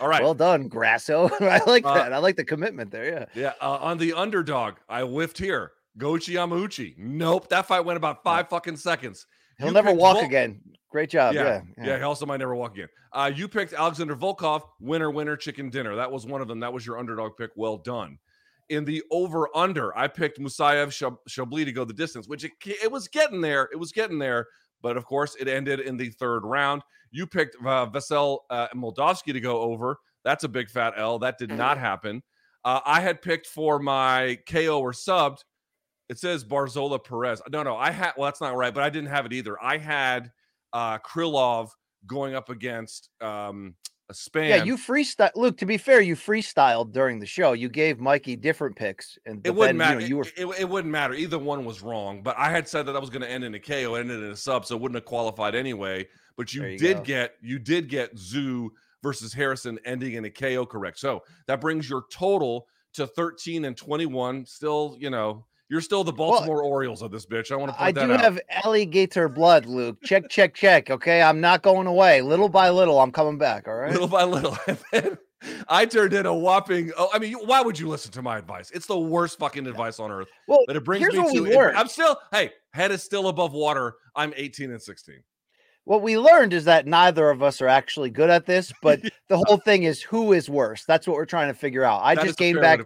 All 0.00 0.08
right. 0.08 0.22
Well 0.22 0.34
done, 0.34 0.68
Grasso. 0.68 1.28
I 1.40 1.60
like 1.66 1.84
uh, 1.84 1.94
that. 1.94 2.12
I 2.12 2.18
like 2.18 2.36
the 2.36 2.44
commitment 2.44 2.90
there. 2.90 3.04
Yeah. 3.04 3.24
Yeah. 3.34 3.52
Uh, 3.60 3.78
on 3.80 3.98
the 3.98 4.12
underdog, 4.12 4.74
I 4.88 5.02
whiffed 5.02 5.38
here. 5.38 5.72
Goiti 5.98 6.34
Yamauchi. 6.34 6.94
Nope. 6.98 7.48
That 7.48 7.66
fight 7.66 7.84
went 7.84 7.96
about 7.96 8.22
five 8.22 8.48
fucking 8.48 8.76
seconds. 8.76 9.26
He'll 9.58 9.68
you 9.68 9.74
never 9.74 9.92
walk 9.92 10.22
again. 10.22 10.60
Great 10.90 11.10
job. 11.10 11.34
Yeah. 11.34 11.44
Yeah. 11.44 11.60
yeah. 11.78 11.86
yeah. 11.86 11.96
He 11.98 12.02
also 12.02 12.26
might 12.26 12.38
never 12.38 12.54
walk 12.54 12.74
again. 12.74 12.88
Uh, 13.12 13.32
you 13.34 13.48
picked 13.48 13.72
Alexander 13.72 14.14
Volkov, 14.14 14.62
winner, 14.78 15.10
winner, 15.10 15.36
chicken 15.36 15.70
dinner. 15.70 15.96
That 15.96 16.10
was 16.10 16.26
one 16.26 16.42
of 16.42 16.48
them. 16.48 16.60
That 16.60 16.72
was 16.72 16.86
your 16.86 16.98
underdog 16.98 17.32
pick. 17.38 17.50
Well 17.56 17.78
done. 17.78 18.18
In 18.68 18.84
the 18.84 19.02
over 19.10 19.48
under, 19.56 19.96
I 19.96 20.08
picked 20.08 20.38
Musayev 20.38 20.88
Shabliy 21.28 21.64
to 21.64 21.72
go 21.72 21.84
the 21.84 21.94
distance, 21.94 22.28
which 22.28 22.44
it, 22.44 22.52
it 22.66 22.90
was 22.90 23.08
getting 23.08 23.40
there. 23.40 23.68
It 23.72 23.76
was 23.76 23.92
getting 23.92 24.18
there. 24.18 24.46
But 24.82 24.96
of 24.96 25.04
course, 25.04 25.36
it 25.38 25.48
ended 25.48 25.80
in 25.80 25.96
the 25.96 26.10
third 26.10 26.44
round. 26.44 26.82
You 27.10 27.26
picked 27.26 27.56
uh, 27.64 27.86
Vasyl 27.86 28.40
uh, 28.50 28.68
Moldavsky 28.74 29.32
to 29.32 29.40
go 29.40 29.60
over. 29.60 29.98
That's 30.24 30.44
a 30.44 30.48
big 30.48 30.68
fat 30.68 30.94
L. 30.96 31.18
That 31.18 31.38
did 31.38 31.50
not 31.50 31.78
happen. 31.78 32.22
Uh, 32.64 32.80
I 32.84 33.00
had 33.00 33.22
picked 33.22 33.46
for 33.46 33.78
my 33.78 34.38
KO 34.48 34.80
or 34.80 34.92
subbed. 34.92 35.38
It 36.08 36.18
says 36.18 36.44
Barzola 36.44 37.02
Perez. 37.02 37.40
No, 37.50 37.62
no, 37.62 37.76
I 37.76 37.90
had. 37.90 38.12
Well, 38.16 38.26
that's 38.26 38.40
not 38.40 38.56
right, 38.56 38.74
but 38.74 38.82
I 38.82 38.90
didn't 38.90 39.10
have 39.10 39.26
it 39.26 39.32
either. 39.32 39.56
I 39.62 39.78
had 39.78 40.32
uh, 40.72 40.98
Krylov 40.98 41.70
going 42.06 42.34
up 42.34 42.48
against 42.48 43.10
um, 43.20 43.74
a 44.08 44.12
Spann. 44.12 44.48
Yeah, 44.48 44.64
you 44.64 44.76
freestyle. 44.76 45.30
Luke, 45.34 45.58
to 45.58 45.66
be 45.66 45.78
fair, 45.78 46.00
you 46.00 46.14
freestyled 46.14 46.92
during 46.92 47.18
the 47.18 47.26
show. 47.26 47.52
You 47.52 47.68
gave 47.68 47.98
Mikey 47.98 48.36
different 48.36 48.76
picks, 48.76 49.18
and 49.26 49.44
it 49.46 49.54
wouldn't 49.54 49.78
then, 49.78 49.88
matter. 49.88 50.00
You, 50.00 50.00
know, 50.00 50.08
you 50.08 50.16
were... 50.16 50.54
it, 50.54 50.60
it, 50.60 50.68
wouldn't 50.68 50.92
matter. 50.92 51.14
Either 51.14 51.38
one 51.38 51.64
was 51.64 51.82
wrong. 51.82 52.22
But 52.22 52.36
I 52.38 52.50
had 52.50 52.68
said 52.68 52.86
that 52.86 52.96
I 52.96 52.98
was 52.98 53.10
going 53.10 53.22
to 53.22 53.30
end 53.30 53.44
in 53.44 53.54
a 53.54 53.58
KO, 53.58 53.94
ended 53.94 54.22
in 54.22 54.30
a 54.30 54.36
sub, 54.36 54.64
so 54.64 54.76
it 54.76 54.80
wouldn't 54.80 54.96
have 54.96 55.04
qualified 55.04 55.54
anyway. 55.54 56.06
But 56.36 56.54
you, 56.54 56.64
you 56.64 56.78
did 56.78 56.98
go. 56.98 57.02
get 57.02 57.34
you 57.40 57.58
did 57.58 57.88
get 57.88 58.14
Tszyu 58.16 58.68
versus 59.02 59.32
Harrison 59.32 59.78
ending 59.84 60.14
in 60.14 60.24
a 60.24 60.30
KO, 60.30 60.66
correct? 60.66 60.98
So 60.98 61.22
that 61.46 61.60
brings 61.60 61.88
your 61.88 62.04
total 62.10 62.68
to 62.94 63.06
13 63.06 63.64
and 63.64 63.76
21. 63.76 64.46
Still, 64.46 64.96
you 64.98 65.10
know, 65.10 65.46
you're 65.68 65.80
still 65.80 66.04
the 66.04 66.12
Baltimore 66.12 66.62
well, 66.62 66.66
Orioles 66.66 67.02
of 67.02 67.10
this 67.10 67.26
bitch. 67.26 67.50
I 67.50 67.56
want 67.56 67.72
to 67.72 67.78
put 67.78 67.94
that. 67.94 68.04
I 68.04 68.06
do 68.06 68.12
out. 68.12 68.20
have 68.20 68.40
alligator 68.64 69.28
blood, 69.28 69.66
Luke. 69.66 69.98
Check, 70.04 70.28
check, 70.28 70.54
check. 70.54 70.90
Okay, 70.90 71.20
I'm 71.22 71.40
not 71.40 71.62
going 71.62 71.86
away. 71.86 72.22
Little 72.22 72.48
by 72.48 72.70
little, 72.70 73.00
I'm 73.00 73.10
coming 73.10 73.38
back. 73.38 73.66
All 73.66 73.74
right. 73.74 73.92
Little 73.92 74.08
by 74.08 74.24
little. 74.24 74.56
I 75.68 75.84
turned 75.86 76.14
in 76.14 76.26
a 76.26 76.34
whopping. 76.34 76.92
Oh, 76.96 77.08
I 77.12 77.18
mean, 77.18 77.34
why 77.34 77.60
would 77.60 77.78
you 77.78 77.88
listen 77.88 78.12
to 78.12 78.22
my 78.22 78.38
advice? 78.38 78.70
It's 78.70 78.86
the 78.86 78.98
worst 78.98 79.38
fucking 79.38 79.66
advice 79.66 80.00
on 80.00 80.10
earth. 80.10 80.28
Well, 80.48 80.60
but 80.66 80.76
it 80.76 80.84
brings 80.84 81.06
me 81.06 81.12
to. 81.12 81.44
It, 81.46 81.74
I'm 81.76 81.88
still. 81.88 82.16
Hey, 82.32 82.52
head 82.72 82.90
is 82.90 83.02
still 83.02 83.28
above 83.28 83.52
water. 83.52 83.94
I'm 84.14 84.32
18 84.36 84.70
and 84.70 84.80
16. 84.80 85.16
What 85.84 86.02
we 86.02 86.18
learned 86.18 86.52
is 86.52 86.64
that 86.64 86.86
neither 86.86 87.30
of 87.30 87.42
us 87.42 87.60
are 87.60 87.68
actually 87.68 88.10
good 88.10 88.30
at 88.30 88.46
this, 88.46 88.72
but 88.82 89.00
the 89.28 89.38
whole 89.46 89.58
thing 89.58 89.84
is 89.84 90.02
who 90.02 90.32
is 90.32 90.50
worse. 90.50 90.84
That's 90.84 91.06
what 91.06 91.14
we're 91.14 91.26
trying 91.26 91.48
to 91.48 91.54
figure 91.54 91.84
out. 91.84 92.00
I 92.02 92.14
that 92.16 92.24
just 92.24 92.38
gained 92.38 92.60
back. 92.60 92.80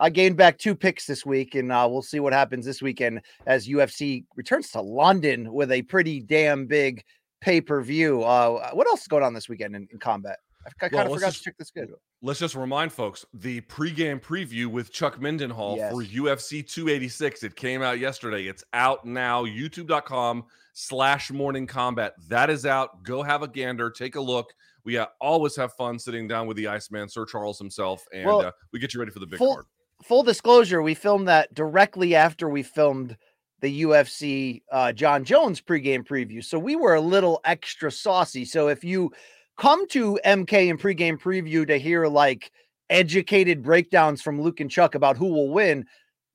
I 0.00 0.08
gained 0.08 0.38
back 0.38 0.56
two 0.56 0.74
picks 0.74 1.04
this 1.04 1.26
week, 1.26 1.54
and 1.54 1.70
uh, 1.70 1.86
we'll 1.88 2.00
see 2.00 2.20
what 2.20 2.32
happens 2.32 2.64
this 2.64 2.80
weekend 2.80 3.20
as 3.46 3.68
UFC 3.68 4.24
returns 4.34 4.70
to 4.70 4.80
London 4.80 5.52
with 5.52 5.70
a 5.70 5.82
pretty 5.82 6.20
damn 6.20 6.66
big 6.66 7.04
pay 7.42 7.60
per 7.60 7.82
view. 7.82 8.22
Uh, 8.22 8.70
what 8.72 8.86
else 8.86 9.02
is 9.02 9.08
going 9.08 9.22
on 9.22 9.34
this 9.34 9.48
weekend 9.48 9.76
in, 9.76 9.86
in 9.92 9.98
combat? 9.98 10.38
I, 10.66 10.86
I 10.86 10.88
kind 10.88 11.06
of 11.06 11.12
forgot 11.12 11.26
just, 11.28 11.38
to 11.38 11.44
check 11.44 11.58
the 11.58 11.66
schedule. 11.66 12.00
Let's 12.22 12.40
just 12.40 12.54
remind 12.54 12.92
folks 12.92 13.26
the 13.34 13.60
pregame 13.62 14.22
preview 14.22 14.66
with 14.66 14.90
Chuck 14.90 15.20
Mindenhall 15.20 15.76
yes. 15.76 15.92
for 15.92 16.02
UFC 16.02 16.66
286. 16.66 17.42
It 17.42 17.54
came 17.54 17.82
out 17.82 17.98
yesterday. 17.98 18.46
It's 18.46 18.64
out 18.72 19.04
now. 19.04 19.44
YouTube.com 19.44 20.44
slash 20.72 21.30
morning 21.30 21.66
kombat. 21.66 22.12
That 22.28 22.48
is 22.48 22.64
out. 22.64 23.02
Go 23.02 23.22
have 23.22 23.42
a 23.42 23.48
gander. 23.48 23.90
Take 23.90 24.16
a 24.16 24.20
look. 24.20 24.54
We 24.84 24.96
uh, 24.96 25.06
always 25.20 25.56
have 25.56 25.74
fun 25.74 25.98
sitting 25.98 26.26
down 26.26 26.46
with 26.46 26.56
the 26.56 26.68
Iceman, 26.68 27.10
Sir 27.10 27.26
Charles 27.26 27.58
himself, 27.58 28.02
and 28.14 28.24
well, 28.24 28.40
uh, 28.40 28.50
we 28.72 28.78
get 28.78 28.94
you 28.94 29.00
ready 29.00 29.12
for 29.12 29.18
the 29.18 29.26
big 29.26 29.38
full, 29.38 29.56
card 29.56 29.66
full 30.02 30.22
disclosure, 30.22 30.82
we 30.82 30.94
filmed 30.94 31.28
that 31.28 31.52
directly 31.54 32.14
after 32.14 32.48
we 32.48 32.62
filmed 32.62 33.16
the 33.60 33.82
UFC 33.82 34.62
uh, 34.72 34.92
Jon 34.92 35.24
Jones 35.24 35.60
pregame 35.60 36.06
preview. 36.06 36.44
So 36.44 36.58
we 36.58 36.76
were 36.76 36.94
a 36.94 37.00
little 37.00 37.40
extra 37.44 37.90
saucy. 37.90 38.44
So 38.44 38.68
if 38.68 38.82
you 38.82 39.12
come 39.58 39.86
to 39.88 40.18
MK 40.24 40.70
and 40.70 40.80
pregame 40.80 41.20
preview 41.20 41.66
to 41.66 41.78
hear 41.78 42.06
like 42.06 42.50
educated 42.88 43.62
breakdowns 43.62 44.22
from 44.22 44.40
Luke 44.40 44.60
and 44.60 44.70
Chuck 44.70 44.94
about 44.94 45.16
who 45.16 45.26
will 45.26 45.50
win, 45.50 45.84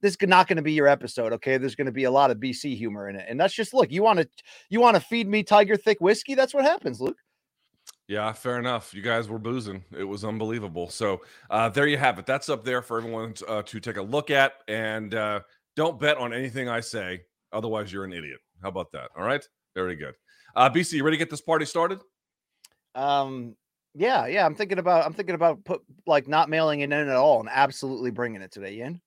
this 0.01 0.15
is 0.21 0.27
not 0.27 0.47
going 0.47 0.57
to 0.57 0.61
be 0.61 0.73
your 0.73 0.87
episode. 0.87 1.33
Okay, 1.33 1.57
there's 1.57 1.75
going 1.75 1.85
to 1.85 1.91
be 1.91 2.03
a 2.03 2.11
lot 2.11 2.29
of 2.29 2.37
BC 2.37 2.77
humor 2.77 3.09
in 3.09 3.15
it, 3.15 3.25
and 3.27 3.39
that's 3.39 3.53
just 3.53 3.73
look. 3.73 3.91
You 3.91 4.03
want 4.03 4.19
to 4.19 4.29
you 4.69 4.79
want 4.79 4.95
to 4.95 5.01
feed 5.01 5.27
me 5.27 5.41
Tiger 5.41 5.75
thick 5.75 5.99
whiskey? 5.99 6.35
That's 6.35 6.53
what 6.53 6.63
happens, 6.63 7.01
Luke. 7.01 7.17
Yeah, 8.07 8.31
fair 8.33 8.59
enough. 8.59 8.93
You 8.93 9.01
guys 9.01 9.27
were 9.27 9.39
boozing. 9.39 9.83
It 9.97 10.03
was 10.03 10.23
unbelievable. 10.23 10.89
So 10.89 11.21
uh, 11.49 11.69
there 11.69 11.87
you 11.87 11.97
have 11.97 12.19
it. 12.19 12.25
That's 12.25 12.49
up 12.49 12.63
there 12.63 12.81
for 12.83 12.97
everyone 12.99 13.33
uh, 13.47 13.63
to 13.63 13.79
take 13.79 13.97
a 13.97 14.01
look 14.01 14.29
at. 14.29 14.53
And 14.67 15.15
uh, 15.15 15.39
don't 15.75 15.99
bet 15.99 16.17
on 16.17 16.31
anything 16.31 16.69
I 16.69 16.81
say. 16.81 17.23
Otherwise, 17.51 17.91
you're 17.91 18.03
an 18.03 18.13
idiot. 18.13 18.39
How 18.61 18.69
about 18.69 18.91
that? 18.91 19.09
All 19.17 19.23
right. 19.23 19.47
Very 19.73 19.95
good. 19.95 20.13
Uh, 20.55 20.69
BC, 20.69 20.93
you 20.93 21.03
ready 21.03 21.17
to 21.17 21.19
get 21.19 21.31
this 21.31 21.41
party 21.41 21.65
started? 21.65 21.99
Um, 22.93 23.55
yeah, 23.95 24.27
yeah. 24.27 24.45
I'm 24.45 24.55
thinking 24.55 24.77
about. 24.77 25.05
I'm 25.05 25.13
thinking 25.13 25.35
about 25.35 25.63
put 25.65 25.81
like 26.05 26.27
not 26.27 26.49
mailing 26.49 26.81
it 26.81 26.91
in 26.91 26.93
at 26.93 27.15
all 27.15 27.39
and 27.39 27.49
absolutely 27.51 28.11
bringing 28.11 28.41
it 28.41 28.51
today, 28.51 28.73
Ian. 28.75 29.01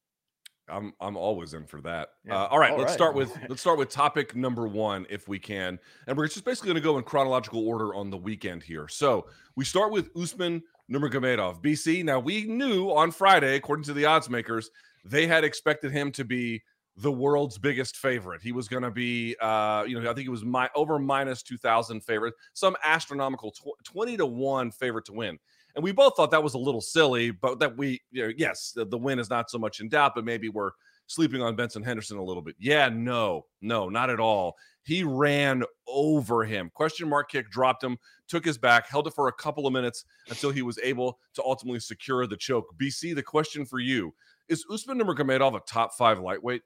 I'm 0.70 0.92
I'm 1.00 1.16
always 1.16 1.54
in 1.54 1.66
for 1.66 1.80
that. 1.82 2.10
Yeah. 2.24 2.42
Uh, 2.42 2.46
all 2.48 2.58
right, 2.58 2.72
all 2.72 2.78
let's 2.78 2.90
right. 2.90 2.94
start 2.94 3.14
with 3.14 3.36
let's 3.48 3.60
start 3.60 3.78
with 3.78 3.88
topic 3.88 4.36
number 4.36 4.66
one 4.66 5.06
if 5.10 5.28
we 5.28 5.38
can, 5.38 5.78
and 6.06 6.16
we're 6.16 6.28
just 6.28 6.44
basically 6.44 6.68
going 6.68 6.82
to 6.82 6.82
go 6.82 6.98
in 6.98 7.04
chronological 7.04 7.66
order 7.66 7.94
on 7.94 8.10
the 8.10 8.16
weekend 8.16 8.62
here. 8.62 8.88
So 8.88 9.26
we 9.56 9.64
start 9.64 9.92
with 9.92 10.10
Usman 10.16 10.62
Nurmagomedov, 10.90 11.62
BC. 11.62 12.04
Now 12.04 12.18
we 12.18 12.44
knew 12.44 12.90
on 12.90 13.10
Friday, 13.10 13.56
according 13.56 13.84
to 13.84 13.92
the 13.92 14.04
odds 14.04 14.30
makers, 14.30 14.70
they 15.04 15.26
had 15.26 15.44
expected 15.44 15.92
him 15.92 16.12
to 16.12 16.24
be 16.24 16.62
the 16.98 17.12
world's 17.12 17.58
biggest 17.58 17.96
favorite. 17.96 18.42
He 18.42 18.50
was 18.52 18.66
going 18.66 18.82
to 18.82 18.90
be, 18.90 19.36
uh, 19.40 19.84
you 19.86 20.00
know, 20.00 20.10
I 20.10 20.14
think 20.14 20.26
it 20.26 20.30
was 20.30 20.44
my 20.44 20.68
over 20.74 20.98
minus 20.98 21.42
two 21.42 21.56
thousand 21.56 22.02
favorite, 22.02 22.34
some 22.54 22.76
astronomical 22.84 23.52
tw- 23.52 23.84
twenty 23.84 24.16
to 24.16 24.26
one 24.26 24.70
favorite 24.70 25.04
to 25.06 25.12
win. 25.12 25.38
And 25.78 25.84
we 25.84 25.92
both 25.92 26.16
thought 26.16 26.32
that 26.32 26.42
was 26.42 26.54
a 26.54 26.58
little 26.58 26.80
silly, 26.80 27.30
but 27.30 27.60
that 27.60 27.76
we, 27.76 28.02
you 28.10 28.26
know, 28.26 28.32
yes, 28.36 28.72
the, 28.74 28.84
the 28.84 28.98
win 28.98 29.20
is 29.20 29.30
not 29.30 29.48
so 29.48 29.58
much 29.58 29.78
in 29.78 29.88
doubt, 29.88 30.10
but 30.16 30.24
maybe 30.24 30.48
we're 30.48 30.72
sleeping 31.06 31.40
on 31.40 31.54
Benson 31.54 31.84
Henderson 31.84 32.18
a 32.18 32.22
little 32.24 32.42
bit. 32.42 32.56
Yeah, 32.58 32.88
no, 32.88 33.46
no, 33.60 33.88
not 33.88 34.10
at 34.10 34.18
all. 34.18 34.56
He 34.82 35.04
ran 35.04 35.62
over 35.86 36.42
him. 36.42 36.72
Question 36.74 37.08
mark 37.08 37.30
kick 37.30 37.48
dropped 37.48 37.84
him, 37.84 37.96
took 38.26 38.44
his 38.44 38.58
back, 38.58 38.88
held 38.88 39.06
it 39.06 39.14
for 39.14 39.28
a 39.28 39.32
couple 39.32 39.68
of 39.68 39.72
minutes 39.72 40.04
until 40.28 40.50
he 40.50 40.62
was 40.62 40.80
able 40.82 41.20
to 41.34 41.44
ultimately 41.44 41.78
secure 41.78 42.26
the 42.26 42.36
choke. 42.36 42.66
BC, 42.76 43.14
the 43.14 43.22
question 43.22 43.64
for 43.64 43.78
you 43.78 44.12
is 44.48 44.64
Usman 44.72 44.98
Nurmagomedov 44.98 45.54
a 45.54 45.60
top 45.60 45.94
five 45.94 46.18
lightweight? 46.18 46.62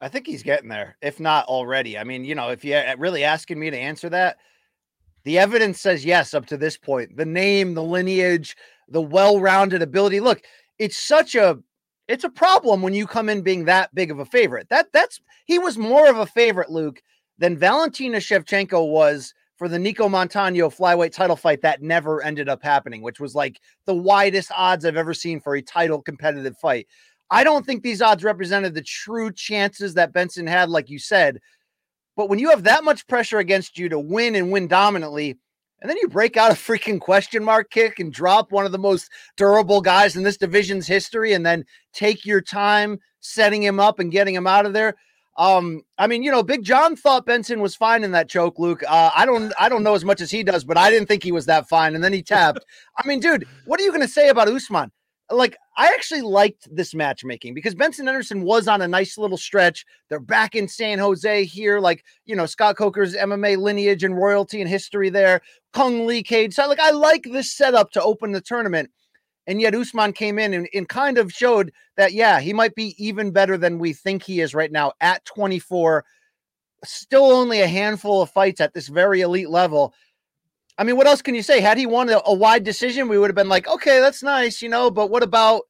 I 0.00 0.06
think 0.06 0.28
he's 0.28 0.44
getting 0.44 0.68
there, 0.68 0.96
if 1.02 1.18
not 1.18 1.46
already. 1.46 1.98
I 1.98 2.04
mean, 2.04 2.24
you 2.24 2.36
know, 2.36 2.50
if 2.50 2.64
you're 2.64 2.86
uh, 2.86 2.94
really 2.98 3.24
asking 3.24 3.58
me 3.58 3.68
to 3.70 3.76
answer 3.76 4.08
that, 4.10 4.36
the 5.24 5.38
evidence 5.38 5.80
says 5.80 6.04
yes 6.04 6.34
up 6.34 6.46
to 6.46 6.56
this 6.56 6.76
point. 6.76 7.16
The 7.16 7.24
name, 7.24 7.74
the 7.74 7.82
lineage, 7.82 8.56
the 8.88 9.02
well-rounded 9.02 9.82
ability. 9.82 10.20
Look, 10.20 10.42
it's 10.78 10.98
such 10.98 11.34
a 11.34 11.58
it's 12.08 12.24
a 12.24 12.30
problem 12.30 12.82
when 12.82 12.94
you 12.94 13.06
come 13.06 13.28
in 13.28 13.42
being 13.42 13.64
that 13.64 13.94
big 13.94 14.10
of 14.10 14.18
a 14.18 14.24
favorite. 14.24 14.68
That 14.68 14.92
that's 14.92 15.20
he 15.46 15.58
was 15.58 15.78
more 15.78 16.08
of 16.08 16.18
a 16.18 16.26
favorite, 16.26 16.70
Luke, 16.70 17.02
than 17.38 17.56
Valentina 17.56 18.18
Shevchenko 18.18 18.88
was 18.88 19.34
for 19.56 19.68
the 19.68 19.78
Nico 19.78 20.08
Montaño 20.08 20.74
flyweight 20.74 21.12
title 21.12 21.36
fight 21.36 21.62
that 21.62 21.82
never 21.82 22.22
ended 22.22 22.48
up 22.48 22.62
happening, 22.62 23.00
which 23.00 23.20
was 23.20 23.34
like 23.34 23.60
the 23.86 23.94
widest 23.94 24.50
odds 24.56 24.84
I've 24.84 24.96
ever 24.96 25.14
seen 25.14 25.40
for 25.40 25.54
a 25.54 25.62
title 25.62 26.02
competitive 26.02 26.58
fight. 26.58 26.88
I 27.30 27.44
don't 27.44 27.64
think 27.64 27.82
these 27.82 28.02
odds 28.02 28.24
represented 28.24 28.74
the 28.74 28.82
true 28.82 29.32
chances 29.32 29.94
that 29.94 30.12
Benson 30.12 30.46
had, 30.46 30.68
like 30.68 30.90
you 30.90 30.98
said. 30.98 31.40
But 32.16 32.28
when 32.28 32.38
you 32.38 32.50
have 32.50 32.64
that 32.64 32.84
much 32.84 33.06
pressure 33.06 33.38
against 33.38 33.78
you 33.78 33.88
to 33.88 33.98
win 33.98 34.34
and 34.34 34.52
win 34.52 34.68
dominantly, 34.68 35.38
and 35.80 35.90
then 35.90 35.96
you 36.00 36.08
break 36.08 36.36
out 36.36 36.52
a 36.52 36.54
freaking 36.54 37.00
question 37.00 37.42
mark 37.42 37.70
kick 37.70 37.98
and 37.98 38.12
drop 38.12 38.52
one 38.52 38.66
of 38.66 38.72
the 38.72 38.78
most 38.78 39.10
durable 39.36 39.80
guys 39.80 40.14
in 40.16 40.22
this 40.22 40.36
division's 40.36 40.86
history, 40.86 41.32
and 41.32 41.44
then 41.44 41.64
take 41.92 42.24
your 42.24 42.40
time 42.40 42.98
setting 43.20 43.62
him 43.62 43.80
up 43.80 43.98
and 43.98 44.12
getting 44.12 44.34
him 44.34 44.46
out 44.46 44.66
of 44.66 44.72
there. 44.72 44.94
Um, 45.38 45.82
I 45.96 46.06
mean, 46.06 46.22
you 46.22 46.30
know, 46.30 46.42
Big 46.42 46.62
John 46.62 46.94
thought 46.94 47.24
Benson 47.24 47.60
was 47.60 47.74
fine 47.74 48.04
in 48.04 48.12
that 48.12 48.28
choke, 48.28 48.58
Luke. 48.58 48.82
Uh, 48.86 49.10
I 49.16 49.24
don't, 49.24 49.52
I 49.58 49.68
don't 49.68 49.82
know 49.82 49.94
as 49.94 50.04
much 50.04 50.20
as 50.20 50.30
he 50.30 50.42
does, 50.42 50.62
but 50.62 50.76
I 50.76 50.90
didn't 50.90 51.08
think 51.08 51.22
he 51.22 51.32
was 51.32 51.46
that 51.46 51.68
fine. 51.68 51.94
And 51.94 52.04
then 52.04 52.12
he 52.12 52.22
tapped. 52.22 52.64
I 52.98 53.06
mean, 53.06 53.18
dude, 53.18 53.48
what 53.64 53.80
are 53.80 53.82
you 53.82 53.90
going 53.90 54.02
to 54.02 54.08
say 54.08 54.28
about 54.28 54.48
Usman? 54.48 54.92
Like 55.30 55.56
I 55.76 55.86
actually 55.86 56.22
liked 56.22 56.68
this 56.74 56.94
matchmaking 56.94 57.54
because 57.54 57.74
Benson 57.74 58.06
Henderson 58.06 58.42
was 58.42 58.68
on 58.68 58.82
a 58.82 58.88
nice 58.88 59.16
little 59.16 59.38
stretch. 59.38 59.86
They're 60.08 60.20
back 60.20 60.54
in 60.54 60.68
San 60.68 60.98
Jose 60.98 61.44
here, 61.44 61.80
like 61.80 62.04
you 62.26 62.36
know 62.36 62.46
Scott 62.46 62.76
Coker's 62.76 63.14
MMA 63.14 63.56
lineage 63.56 64.04
and 64.04 64.16
royalty 64.16 64.60
and 64.60 64.68
history 64.68 65.10
there. 65.10 65.40
Cung 65.72 66.06
Le 66.06 66.22
Cage, 66.22 66.54
so 66.54 66.66
like 66.68 66.80
I 66.80 66.90
like 66.90 67.24
this 67.24 67.52
setup 67.52 67.92
to 67.92 68.02
open 68.02 68.32
the 68.32 68.42
tournament, 68.42 68.90
and 69.46 69.60
yet 69.60 69.74
Usman 69.74 70.12
came 70.12 70.38
in 70.38 70.52
and, 70.52 70.68
and 70.74 70.88
kind 70.88 71.16
of 71.16 71.32
showed 71.32 71.72
that 71.96 72.12
yeah 72.12 72.40
he 72.40 72.52
might 72.52 72.74
be 72.74 72.94
even 73.02 73.30
better 73.30 73.56
than 73.56 73.78
we 73.78 73.92
think 73.92 74.22
he 74.22 74.40
is 74.40 74.54
right 74.54 74.72
now 74.72 74.92
at 75.00 75.24
24. 75.24 76.04
Still 76.84 77.30
only 77.30 77.60
a 77.60 77.68
handful 77.68 78.22
of 78.22 78.30
fights 78.30 78.60
at 78.60 78.74
this 78.74 78.88
very 78.88 79.20
elite 79.20 79.48
level 79.48 79.94
I 80.78 80.84
mean, 80.84 80.96
what 80.96 81.06
else 81.06 81.22
can 81.22 81.34
you 81.34 81.42
say? 81.42 81.60
Had 81.60 81.78
he 81.78 81.86
won 81.86 82.08
a, 82.08 82.20
a, 82.24 82.34
wide 82.34 82.64
decision, 82.64 83.08
we 83.08 83.18
would 83.18 83.28
have 83.28 83.36
been 83.36 83.48
like, 83.48 83.68
okay, 83.68 84.00
that's 84.00 84.22
nice, 84.22 84.62
you 84.62 84.68
know, 84.68 84.90
but 84.90 85.10
what 85.10 85.22
about 85.22 85.62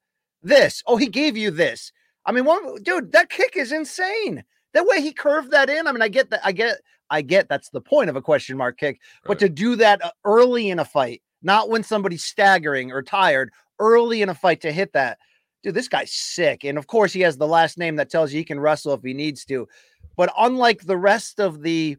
this? 0.42 0.82
Oh, 0.86 0.96
he 0.96 1.06
gave 1.06 1.36
you 1.36 1.50
this. 1.50 1.92
I 2.24 2.32
mean, 2.32 2.44
one 2.44 2.82
dude, 2.82 3.12
that 3.12 3.28
kick 3.28 3.56
is 3.56 3.72
insane. 3.72 4.44
That 4.74 4.86
way 4.86 5.02
he 5.02 5.12
curved 5.12 5.50
that 5.50 5.68
in. 5.68 5.86
I 5.86 5.92
mean, 5.92 6.02
I 6.02 6.08
get 6.08 6.30
that. 6.30 6.40
I 6.44 6.52
get, 6.52 6.80
I 7.10 7.20
get 7.20 7.48
that's 7.48 7.70
the 7.70 7.80
point 7.80 8.10
of 8.10 8.16
a 8.16 8.22
question 8.22 8.56
mark 8.56 8.78
kick, 8.78 9.00
right. 9.00 9.28
but 9.28 9.38
to 9.40 9.48
do 9.48 9.76
that 9.76 10.04
uh, 10.04 10.10
early 10.24 10.70
in 10.70 10.78
a 10.78 10.84
fight, 10.84 11.22
not 11.42 11.68
when 11.68 11.82
somebody's 11.82 12.24
staggering 12.24 12.92
or 12.92 13.02
tired, 13.02 13.50
early 13.78 14.22
in 14.22 14.28
a 14.28 14.34
fight 14.34 14.60
to 14.62 14.72
hit 14.72 14.92
that, 14.92 15.18
dude, 15.62 15.74
this 15.74 15.88
guy's 15.88 16.12
sick. 16.12 16.64
And 16.64 16.78
of 16.78 16.86
course, 16.86 17.12
he 17.12 17.20
has 17.20 17.36
the 17.36 17.46
last 17.46 17.76
name 17.76 17.96
that 17.96 18.08
tells 18.08 18.32
you 18.32 18.38
he 18.38 18.44
can 18.44 18.60
wrestle 18.60 18.94
if 18.94 19.02
he 19.02 19.14
needs 19.14 19.44
to. 19.46 19.68
But 20.16 20.32
unlike 20.38 20.82
the 20.82 20.96
rest 20.96 21.40
of 21.40 21.62
the 21.62 21.96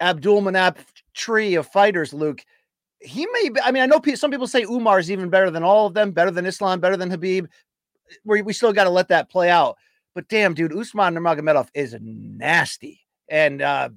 Abdul 0.00 0.42
Manap 0.42 0.76
tree 1.14 1.54
of 1.54 1.66
fighters, 1.66 2.12
Luke. 2.12 2.42
He 3.00 3.26
may 3.26 3.48
be, 3.48 3.60
I 3.60 3.72
mean, 3.72 3.82
I 3.82 3.86
know 3.86 4.00
some 4.14 4.30
people 4.30 4.46
say 4.46 4.62
Umar 4.62 4.98
is 4.98 5.10
even 5.10 5.28
better 5.28 5.50
than 5.50 5.64
all 5.64 5.86
of 5.86 5.94
them, 5.94 6.12
better 6.12 6.30
than 6.30 6.46
Islam, 6.46 6.80
better 6.80 6.96
than 6.96 7.10
Habib. 7.10 7.46
We, 8.24 8.42
we 8.42 8.52
still 8.52 8.72
got 8.72 8.84
to 8.84 8.90
let 8.90 9.08
that 9.08 9.30
play 9.30 9.50
out. 9.50 9.76
But 10.14 10.28
damn, 10.28 10.54
dude, 10.54 10.76
Usman 10.76 11.14
Nurmagomedov 11.14 11.68
is 11.74 11.96
nasty. 12.00 13.00
And 13.28 13.62
uh, 13.62 13.88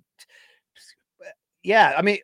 yeah, 1.64 1.94
I 1.98 2.02
mean, 2.02 2.20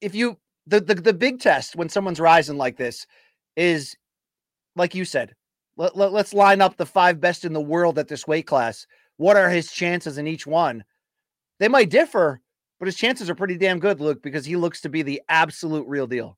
if 0.00 0.14
you 0.14 0.38
the, 0.66 0.80
the 0.80 0.94
the 0.94 1.12
big 1.12 1.40
test 1.40 1.74
when 1.74 1.88
someone's 1.88 2.20
rising 2.20 2.56
like 2.56 2.76
this 2.76 3.06
is 3.56 3.96
like 4.76 4.94
you 4.94 5.04
said, 5.04 5.34
let, 5.76 5.96
let, 5.96 6.12
let's 6.12 6.34
line 6.34 6.60
up 6.60 6.76
the 6.76 6.86
five 6.86 7.20
best 7.20 7.44
in 7.44 7.52
the 7.52 7.60
world 7.60 7.98
at 7.98 8.08
this 8.08 8.26
weight 8.26 8.46
class. 8.46 8.86
What 9.16 9.36
are 9.36 9.50
his 9.50 9.72
chances 9.72 10.18
in 10.18 10.26
each 10.26 10.46
one? 10.46 10.84
They 11.58 11.68
might 11.68 11.90
differ, 11.90 12.40
but 12.82 12.88
his 12.88 12.96
chances 12.96 13.30
are 13.30 13.36
pretty 13.36 13.56
damn 13.56 13.78
good, 13.78 14.00
Luke, 14.00 14.24
because 14.24 14.44
he 14.44 14.56
looks 14.56 14.80
to 14.80 14.88
be 14.88 15.02
the 15.02 15.22
absolute 15.28 15.86
real 15.86 16.08
deal. 16.08 16.36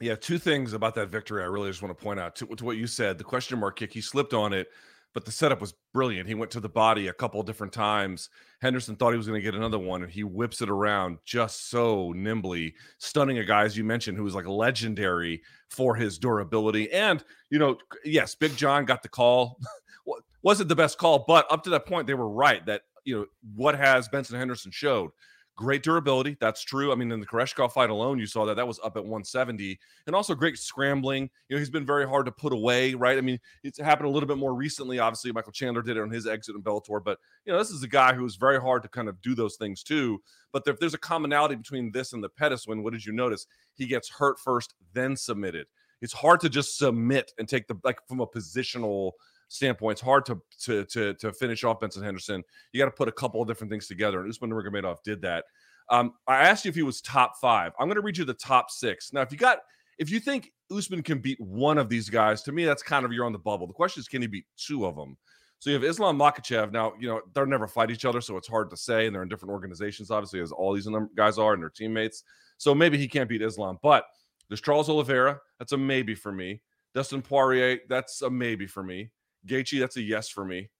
Yeah, 0.00 0.16
two 0.16 0.36
things 0.36 0.72
about 0.72 0.96
that 0.96 1.08
victory 1.08 1.40
I 1.40 1.46
really 1.46 1.70
just 1.70 1.82
want 1.82 1.96
to 1.96 2.04
point 2.04 2.18
out 2.18 2.34
to, 2.34 2.46
to 2.46 2.64
what 2.64 2.76
you 2.76 2.88
said. 2.88 3.16
The 3.16 3.22
question 3.22 3.60
mark 3.60 3.78
kick, 3.78 3.92
he 3.92 4.00
slipped 4.00 4.34
on 4.34 4.52
it, 4.52 4.66
but 5.14 5.24
the 5.24 5.30
setup 5.30 5.60
was 5.60 5.74
brilliant. 5.94 6.26
He 6.26 6.34
went 6.34 6.50
to 6.50 6.58
the 6.58 6.68
body 6.68 7.06
a 7.06 7.12
couple 7.12 7.40
different 7.44 7.72
times. 7.72 8.28
Henderson 8.60 8.96
thought 8.96 9.12
he 9.12 9.16
was 9.16 9.28
going 9.28 9.40
to 9.40 9.44
get 9.44 9.54
another 9.54 9.78
one, 9.78 10.02
and 10.02 10.10
he 10.10 10.24
whips 10.24 10.62
it 10.62 10.68
around 10.68 11.18
just 11.24 11.70
so 11.70 12.10
nimbly, 12.10 12.74
stunning 12.98 13.38
a 13.38 13.44
guy, 13.44 13.62
as 13.62 13.76
you 13.76 13.84
mentioned, 13.84 14.18
who 14.18 14.24
was 14.24 14.34
like 14.34 14.48
legendary 14.48 15.40
for 15.70 15.94
his 15.94 16.18
durability. 16.18 16.90
And, 16.90 17.22
you 17.50 17.60
know, 17.60 17.76
yes, 18.04 18.34
Big 18.34 18.56
John 18.56 18.84
got 18.84 19.04
the 19.04 19.08
call. 19.08 19.60
Wasn't 20.42 20.68
the 20.68 20.74
best 20.74 20.98
call, 20.98 21.24
but 21.28 21.46
up 21.52 21.62
to 21.62 21.70
that 21.70 21.86
point, 21.86 22.08
they 22.08 22.14
were 22.14 22.28
right 22.28 22.66
that, 22.66 22.82
you 23.04 23.16
know, 23.16 23.26
what 23.54 23.76
has 23.76 24.08
Benson 24.08 24.36
Henderson 24.36 24.72
showed 24.72 25.12
Great 25.58 25.82
durability. 25.82 26.36
That's 26.38 26.62
true. 26.62 26.92
I 26.92 26.94
mean, 26.94 27.10
in 27.10 27.18
the 27.18 27.26
Koreshkov 27.26 27.72
fight 27.72 27.90
alone, 27.90 28.20
you 28.20 28.26
saw 28.26 28.46
that 28.46 28.54
that 28.54 28.68
was 28.68 28.78
up 28.84 28.96
at 28.96 29.02
170, 29.02 29.76
and 30.06 30.14
also 30.14 30.32
great 30.36 30.56
scrambling. 30.56 31.28
You 31.48 31.56
know, 31.56 31.58
he's 31.58 31.68
been 31.68 31.84
very 31.84 32.06
hard 32.06 32.26
to 32.26 32.32
put 32.32 32.52
away, 32.52 32.94
right? 32.94 33.18
I 33.18 33.22
mean, 33.22 33.40
it's 33.64 33.76
happened 33.76 34.08
a 34.08 34.12
little 34.12 34.28
bit 34.28 34.38
more 34.38 34.54
recently. 34.54 35.00
Obviously, 35.00 35.32
Michael 35.32 35.50
Chandler 35.50 35.82
did 35.82 35.96
it 35.96 36.00
on 36.00 36.12
his 36.12 36.28
exit 36.28 36.54
in 36.54 36.62
Bellator, 36.62 37.02
but 37.02 37.18
you 37.44 37.52
know, 37.52 37.58
this 37.58 37.70
is 37.70 37.82
a 37.82 37.88
guy 37.88 38.14
who's 38.14 38.36
very 38.36 38.60
hard 38.60 38.84
to 38.84 38.88
kind 38.88 39.08
of 39.08 39.20
do 39.20 39.34
those 39.34 39.56
things 39.56 39.82
too. 39.82 40.22
But 40.52 40.62
if 40.68 40.78
there's 40.78 40.94
a 40.94 40.98
commonality 40.98 41.56
between 41.56 41.90
this 41.90 42.12
and 42.12 42.22
the 42.22 42.28
Pettis 42.28 42.68
win, 42.68 42.84
what 42.84 42.92
did 42.92 43.04
you 43.04 43.12
notice? 43.12 43.44
He 43.74 43.86
gets 43.88 44.08
hurt 44.08 44.38
first, 44.38 44.74
then 44.92 45.16
submitted. 45.16 45.66
It's 46.00 46.12
hard 46.12 46.38
to 46.42 46.48
just 46.48 46.78
submit 46.78 47.32
and 47.36 47.48
take 47.48 47.66
the 47.66 47.74
like 47.82 47.98
from 48.06 48.20
a 48.20 48.28
positional 48.28 49.10
standpoint, 49.48 49.92
it's 49.92 50.00
hard 50.00 50.24
to 50.26 50.40
to 50.60 50.84
to 50.86 51.14
to 51.14 51.32
finish 51.32 51.64
off 51.64 51.80
Benson 51.80 52.02
Henderson. 52.02 52.42
You 52.72 52.78
got 52.78 52.86
to 52.86 52.90
put 52.90 53.08
a 53.08 53.12
couple 53.12 53.42
of 53.42 53.48
different 53.48 53.70
things 53.70 53.88
together, 53.88 54.20
and 54.20 54.28
Usman 54.28 54.50
Nurmagomedov 54.50 54.98
did 55.04 55.22
that. 55.22 55.44
Um, 55.90 56.12
I 56.26 56.42
asked 56.42 56.64
you 56.64 56.68
if 56.68 56.74
he 56.74 56.82
was 56.82 57.00
top 57.00 57.32
five. 57.40 57.72
I'm 57.78 57.86
going 57.86 57.96
to 57.96 58.02
read 58.02 58.18
you 58.18 58.24
the 58.24 58.34
top 58.34 58.70
six. 58.70 59.12
Now, 59.12 59.22
if 59.22 59.32
you 59.32 59.38
got, 59.38 59.60
if 59.98 60.10
you 60.10 60.20
think 60.20 60.52
Usman 60.70 61.02
can 61.02 61.18
beat 61.18 61.40
one 61.40 61.78
of 61.78 61.88
these 61.88 62.10
guys, 62.10 62.42
to 62.42 62.52
me, 62.52 62.64
that's 62.64 62.82
kind 62.82 63.06
of 63.06 63.12
you're 63.12 63.24
on 63.24 63.32
the 63.32 63.38
bubble. 63.38 63.66
The 63.66 63.72
question 63.72 64.00
is, 64.00 64.08
can 64.08 64.20
he 64.20 64.28
beat 64.28 64.44
two 64.56 64.84
of 64.86 64.96
them? 64.96 65.16
So 65.60 65.70
you 65.70 65.74
have 65.74 65.84
Islam 65.84 66.18
Makhachev. 66.18 66.70
Now, 66.72 66.92
you 67.00 67.08
know, 67.08 67.20
they'll 67.34 67.46
never 67.46 67.66
fight 67.66 67.90
each 67.90 68.04
other, 68.04 68.20
so 68.20 68.36
it's 68.36 68.46
hard 68.46 68.70
to 68.70 68.76
say. 68.76 69.06
And 69.06 69.14
they're 69.14 69.22
in 69.22 69.28
different 69.28 69.52
organizations, 69.52 70.10
obviously, 70.10 70.40
as 70.40 70.52
all 70.52 70.72
these 70.72 70.88
guys 71.16 71.38
are 71.38 71.54
and 71.54 71.62
their 71.62 71.70
teammates. 71.70 72.22
So 72.58 72.74
maybe 72.74 72.98
he 72.98 73.08
can't 73.08 73.28
beat 73.28 73.42
Islam. 73.42 73.78
But 73.82 74.04
there's 74.48 74.60
Charles 74.60 74.88
Oliveira. 74.88 75.40
That's 75.58 75.72
a 75.72 75.76
maybe 75.76 76.14
for 76.14 76.32
me. 76.32 76.60
Dustin 76.94 77.22
Poirier. 77.22 77.78
That's 77.88 78.22
a 78.22 78.30
maybe 78.30 78.66
for 78.66 78.82
me. 78.82 79.10
Gaethje, 79.46 79.80
that's 79.80 79.96
a 79.96 80.02
yes 80.02 80.28
for 80.28 80.44
me. 80.44 80.70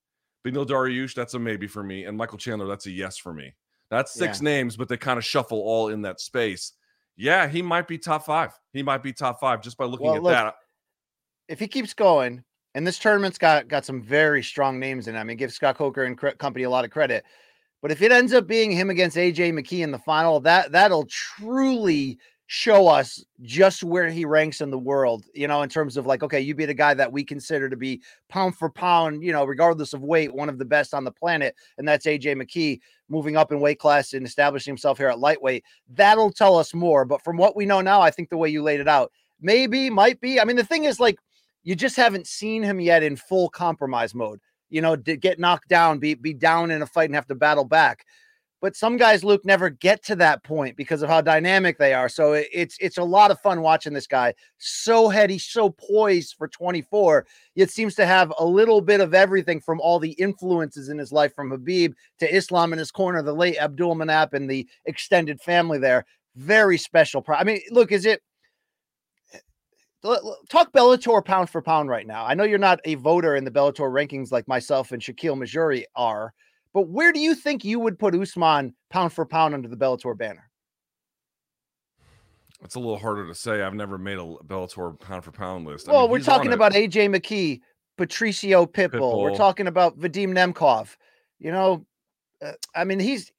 Beneil 0.46 0.66
Dariush, 0.66 1.14
that's 1.14 1.34
a 1.34 1.38
maybe 1.38 1.66
for 1.66 1.82
me. 1.82 2.04
And 2.04 2.16
Michael 2.16 2.38
Chandler, 2.38 2.66
that's 2.66 2.86
a 2.86 2.90
yes 2.90 3.18
for 3.18 3.32
me. 3.32 3.54
That's 3.90 4.12
six 4.12 4.40
yeah. 4.40 4.44
names, 4.44 4.76
but 4.76 4.88
they 4.88 4.96
kind 4.96 5.18
of 5.18 5.24
shuffle 5.24 5.60
all 5.60 5.88
in 5.88 6.02
that 6.02 6.20
space. 6.20 6.72
Yeah, 7.16 7.48
he 7.48 7.62
might 7.62 7.88
be 7.88 7.98
top 7.98 8.26
five. 8.26 8.52
He 8.72 8.82
might 8.82 9.02
be 9.02 9.12
top 9.12 9.40
five 9.40 9.62
just 9.62 9.76
by 9.76 9.86
looking 9.86 10.06
well, 10.06 10.16
at 10.16 10.22
look, 10.22 10.32
that. 10.32 10.54
If 11.48 11.58
he 11.58 11.66
keeps 11.66 11.94
going, 11.94 12.44
and 12.74 12.86
this 12.86 12.98
tournament's 12.98 13.38
got 13.38 13.66
got 13.66 13.84
some 13.84 14.02
very 14.02 14.42
strong 14.42 14.78
names 14.78 15.08
in 15.08 15.16
it. 15.16 15.18
I 15.18 15.24
mean, 15.24 15.36
give 15.36 15.52
Scott 15.52 15.76
Coker 15.76 16.04
and 16.04 16.16
company 16.16 16.64
a 16.64 16.70
lot 16.70 16.84
of 16.84 16.90
credit. 16.90 17.24
But 17.80 17.90
if 17.90 18.02
it 18.02 18.12
ends 18.12 18.32
up 18.32 18.46
being 18.46 18.70
him 18.70 18.90
against 18.90 19.16
AJ 19.16 19.52
McKee 19.52 19.82
in 19.82 19.90
the 19.90 19.98
final, 19.98 20.40
that 20.40 20.72
that'll 20.72 21.06
truly 21.06 22.18
show 22.50 22.88
us 22.88 23.23
just 23.43 23.85
where 23.85 24.09
he 24.09 24.25
ranks 24.25 24.62
in 24.62 24.71
the 24.71 24.78
world, 24.78 25.26
you 25.35 25.47
know, 25.47 25.61
in 25.61 25.69
terms 25.69 25.99
of 25.99 26.07
like, 26.07 26.23
okay, 26.23 26.40
you 26.40 26.55
be 26.55 26.64
the 26.64 26.73
guy 26.73 26.95
that 26.95 27.12
we 27.12 27.23
consider 27.23 27.69
to 27.69 27.76
be 27.76 28.00
pound 28.31 28.57
for 28.57 28.71
pound, 28.71 29.23
you 29.23 29.33
know, 29.33 29.45
regardless 29.45 29.93
of 29.93 30.00
weight, 30.00 30.35
one 30.35 30.49
of 30.49 30.57
the 30.59 30.64
best 30.64 30.95
on 30.95 31.05
the 31.05 31.12
planet. 31.12 31.55
And 31.76 31.87
that's 31.87 32.07
AJ 32.07 32.43
McKee 32.43 32.81
moving 33.11 33.37
up 33.37 33.52
in 33.52 33.61
weight 33.61 33.78
class 33.78 34.14
and 34.14 34.26
establishing 34.26 34.71
himself 34.71 34.97
here 34.97 35.09
at 35.09 35.19
lightweight. 35.19 35.62
That'll 35.90 36.33
tell 36.33 36.57
us 36.57 36.73
more. 36.73 37.05
But 37.05 37.23
from 37.23 37.37
what 37.37 37.55
we 37.55 37.67
know 37.67 37.83
now, 37.83 38.00
I 38.00 38.11
think 38.11 38.31
the 38.31 38.38
way 38.38 38.49
you 38.49 38.62
laid 38.62 38.81
it 38.81 38.88
out, 38.88 39.12
maybe, 39.43 39.90
might 39.90 40.19
be. 40.23 40.40
I 40.40 40.45
mean, 40.45 40.57
the 40.57 40.64
thing 40.64 40.85
is, 40.85 40.99
like, 40.99 41.19
you 41.64 41.76
just 41.76 41.97
haven't 41.97 42.26
seen 42.26 42.62
him 42.62 42.81
yet 42.81 43.02
in 43.02 43.17
full 43.17 43.50
compromise 43.50 44.14
mode. 44.14 44.40
You 44.71 44.81
know, 44.81 44.97
get 44.97 45.38
knocked 45.38 45.69
down, 45.69 45.99
be 45.99 46.14
be 46.14 46.33
down 46.33 46.71
in 46.71 46.81
a 46.81 46.87
fight 46.87 47.11
and 47.11 47.14
have 47.14 47.26
to 47.26 47.35
battle 47.35 47.64
back. 47.64 48.07
But 48.60 48.74
some 48.74 48.96
guys, 48.96 49.22
Luke, 49.22 49.44
never 49.44 49.70
get 49.70 50.02
to 50.06 50.16
that 50.16 50.42
point 50.42 50.76
because 50.76 51.02
of 51.02 51.08
how 51.08 51.20
dynamic 51.20 51.78
they 51.78 51.94
are. 51.94 52.08
So 52.08 52.32
it's 52.32 52.76
it's 52.80 52.98
a 52.98 53.04
lot 53.04 53.30
of 53.30 53.40
fun 53.40 53.60
watching 53.62 53.92
this 53.92 54.08
guy. 54.08 54.34
So 54.58 55.08
heady, 55.08 55.38
so 55.38 55.70
poised 55.70 56.34
for 56.36 56.48
24. 56.48 57.24
It 57.54 57.70
seems 57.70 57.94
to 57.96 58.06
have 58.06 58.32
a 58.38 58.44
little 58.44 58.80
bit 58.80 59.00
of 59.00 59.14
everything 59.14 59.60
from 59.60 59.80
all 59.80 60.00
the 60.00 60.12
influences 60.12 60.88
in 60.88 60.98
his 60.98 61.12
life, 61.12 61.34
from 61.34 61.50
Habib 61.50 61.92
to 62.18 62.34
Islam 62.34 62.72
in 62.72 62.80
his 62.80 62.90
corner, 62.90 63.22
the 63.22 63.32
late 63.32 63.58
Abdul 63.58 63.94
Manap 63.94 64.32
and 64.32 64.50
the 64.50 64.68
extended 64.86 65.40
family 65.40 65.78
there. 65.78 66.04
Very 66.34 66.78
special. 66.78 67.24
I 67.28 67.44
mean, 67.44 67.60
look, 67.70 67.92
is 67.92 68.06
it 68.06 68.22
eh, 69.34 69.38
talk 70.48 70.72
Bellator 70.72 71.24
pound 71.24 71.48
for 71.48 71.62
pound 71.62 71.90
right 71.90 72.06
now? 72.06 72.24
I 72.26 72.34
know 72.34 72.44
you're 72.44 72.58
not 72.58 72.80
a 72.84 72.96
voter 72.96 73.36
in 73.36 73.44
the 73.44 73.52
Bellator 73.52 73.88
rankings 73.88 74.32
like 74.32 74.48
myself 74.48 74.90
and 74.90 75.00
Shakiel 75.00 75.36
Mahjouri 75.36 75.84
are 75.94 76.32
But 76.78 76.90
where 76.90 77.12
do 77.12 77.18
you 77.18 77.35
think 77.35 77.64
you 77.64 77.80
would 77.80 77.99
put 77.99 78.14
Usman 78.14 78.73
pound 78.88 79.12
for 79.12 79.26
pound 79.26 79.52
under 79.52 79.66
the 79.66 79.75
Bellator 79.75 80.16
banner? 80.16 80.49
It's 82.62 82.76
a 82.76 82.78
little 82.78 83.00
harder 83.00 83.26
to 83.26 83.35
say. 83.35 83.62
I've 83.62 83.75
never 83.75 83.99
made 83.99 84.18
a 84.18 84.37
Bellator 84.47 84.97
pound 85.00 85.25
for 85.25 85.32
pound 85.32 85.66
list. 85.66 85.88
I 85.88 85.92
well, 85.92 86.02
mean, 86.02 86.12
we're 86.12 86.20
talking 86.20 86.52
about 86.52 86.75
AJ 86.75 87.12
McKee, 87.12 87.62
Patricio 87.97 88.64
Pitbull. 88.64 88.90
Pitbull. 88.90 89.23
We're 89.23 89.35
talking 89.35 89.66
about 89.66 89.99
Vadim 89.99 90.28
Nemkov. 90.28 90.94
You 91.40 91.50
know, 91.50 91.85
uh, 92.40 92.52
I 92.76 92.85
mean, 92.85 93.00
he's 93.00 93.32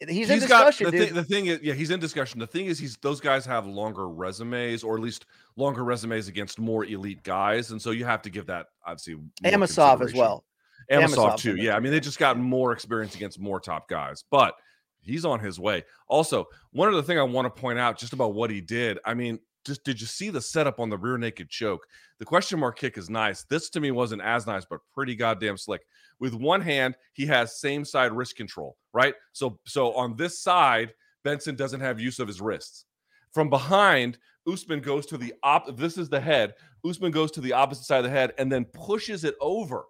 he's, 0.00 0.08
he's 0.08 0.30
in 0.30 0.38
discussion. 0.38 0.86
Got, 0.86 0.92
the, 0.92 0.98
th- 0.98 1.12
the 1.12 1.24
thing 1.24 1.48
is, 1.48 1.60
yeah, 1.60 1.74
he's 1.74 1.90
in 1.90 2.00
discussion. 2.00 2.40
The 2.40 2.46
thing 2.46 2.64
is, 2.64 2.78
he's 2.78 2.96
those 3.02 3.20
guys 3.20 3.44
have 3.44 3.66
longer 3.66 4.08
resumes, 4.08 4.82
or 4.82 4.96
at 4.96 5.02
least 5.02 5.26
longer 5.56 5.84
resumes 5.84 6.28
against 6.28 6.58
more 6.58 6.86
elite 6.86 7.22
guys, 7.22 7.70
and 7.70 7.82
so 7.82 7.90
you 7.90 8.06
have 8.06 8.22
to 8.22 8.30
give 8.30 8.46
that 8.46 8.68
obviously 8.86 9.16
Amosov 9.44 10.00
as 10.00 10.14
well. 10.14 10.46
Amosov, 10.90 11.38
too. 11.38 11.56
Yeah, 11.56 11.76
I 11.76 11.80
mean 11.80 11.92
they 11.92 12.00
just 12.00 12.18
got 12.18 12.38
more 12.38 12.72
experience 12.72 13.14
against 13.14 13.38
more 13.38 13.60
top 13.60 13.88
guys, 13.88 14.24
but 14.30 14.54
he's 15.00 15.24
on 15.24 15.40
his 15.40 15.58
way. 15.58 15.84
Also, 16.08 16.46
one 16.72 16.88
other 16.88 17.02
thing 17.02 17.18
I 17.18 17.22
want 17.22 17.44
to 17.46 17.60
point 17.60 17.78
out 17.78 17.98
just 17.98 18.12
about 18.12 18.34
what 18.34 18.50
he 18.50 18.60
did. 18.60 18.98
I 19.04 19.14
mean, 19.14 19.38
just 19.64 19.84
did 19.84 20.00
you 20.00 20.06
see 20.06 20.30
the 20.30 20.40
setup 20.40 20.80
on 20.80 20.88
the 20.88 20.96
rear 20.96 21.18
naked 21.18 21.48
choke? 21.50 21.86
The 22.18 22.24
question 22.24 22.58
mark 22.58 22.78
kick 22.78 22.96
is 22.96 23.10
nice. 23.10 23.44
This 23.44 23.70
to 23.70 23.80
me 23.80 23.90
wasn't 23.90 24.22
as 24.22 24.46
nice, 24.46 24.64
but 24.64 24.80
pretty 24.94 25.14
goddamn 25.14 25.56
slick. 25.56 25.82
With 26.20 26.34
one 26.34 26.60
hand, 26.60 26.96
he 27.12 27.26
has 27.26 27.60
same 27.60 27.84
side 27.84 28.12
wrist 28.12 28.36
control, 28.36 28.76
right? 28.92 29.14
So 29.32 29.58
so 29.66 29.92
on 29.94 30.16
this 30.16 30.40
side, 30.40 30.92
Benson 31.22 31.54
doesn't 31.54 31.80
have 31.80 32.00
use 32.00 32.18
of 32.18 32.28
his 32.28 32.40
wrists. 32.40 32.86
From 33.32 33.50
behind, 33.50 34.18
Usman 34.50 34.80
goes 34.80 35.06
to 35.06 35.18
the 35.18 35.34
op. 35.42 35.76
This 35.76 35.98
is 35.98 36.08
the 36.08 36.20
head. 36.20 36.54
Usman 36.88 37.12
goes 37.12 37.30
to 37.32 37.40
the 37.40 37.52
opposite 37.52 37.84
side 37.84 37.98
of 37.98 38.04
the 38.04 38.10
head 38.10 38.32
and 38.38 38.50
then 38.50 38.64
pushes 38.64 39.24
it 39.24 39.34
over. 39.40 39.84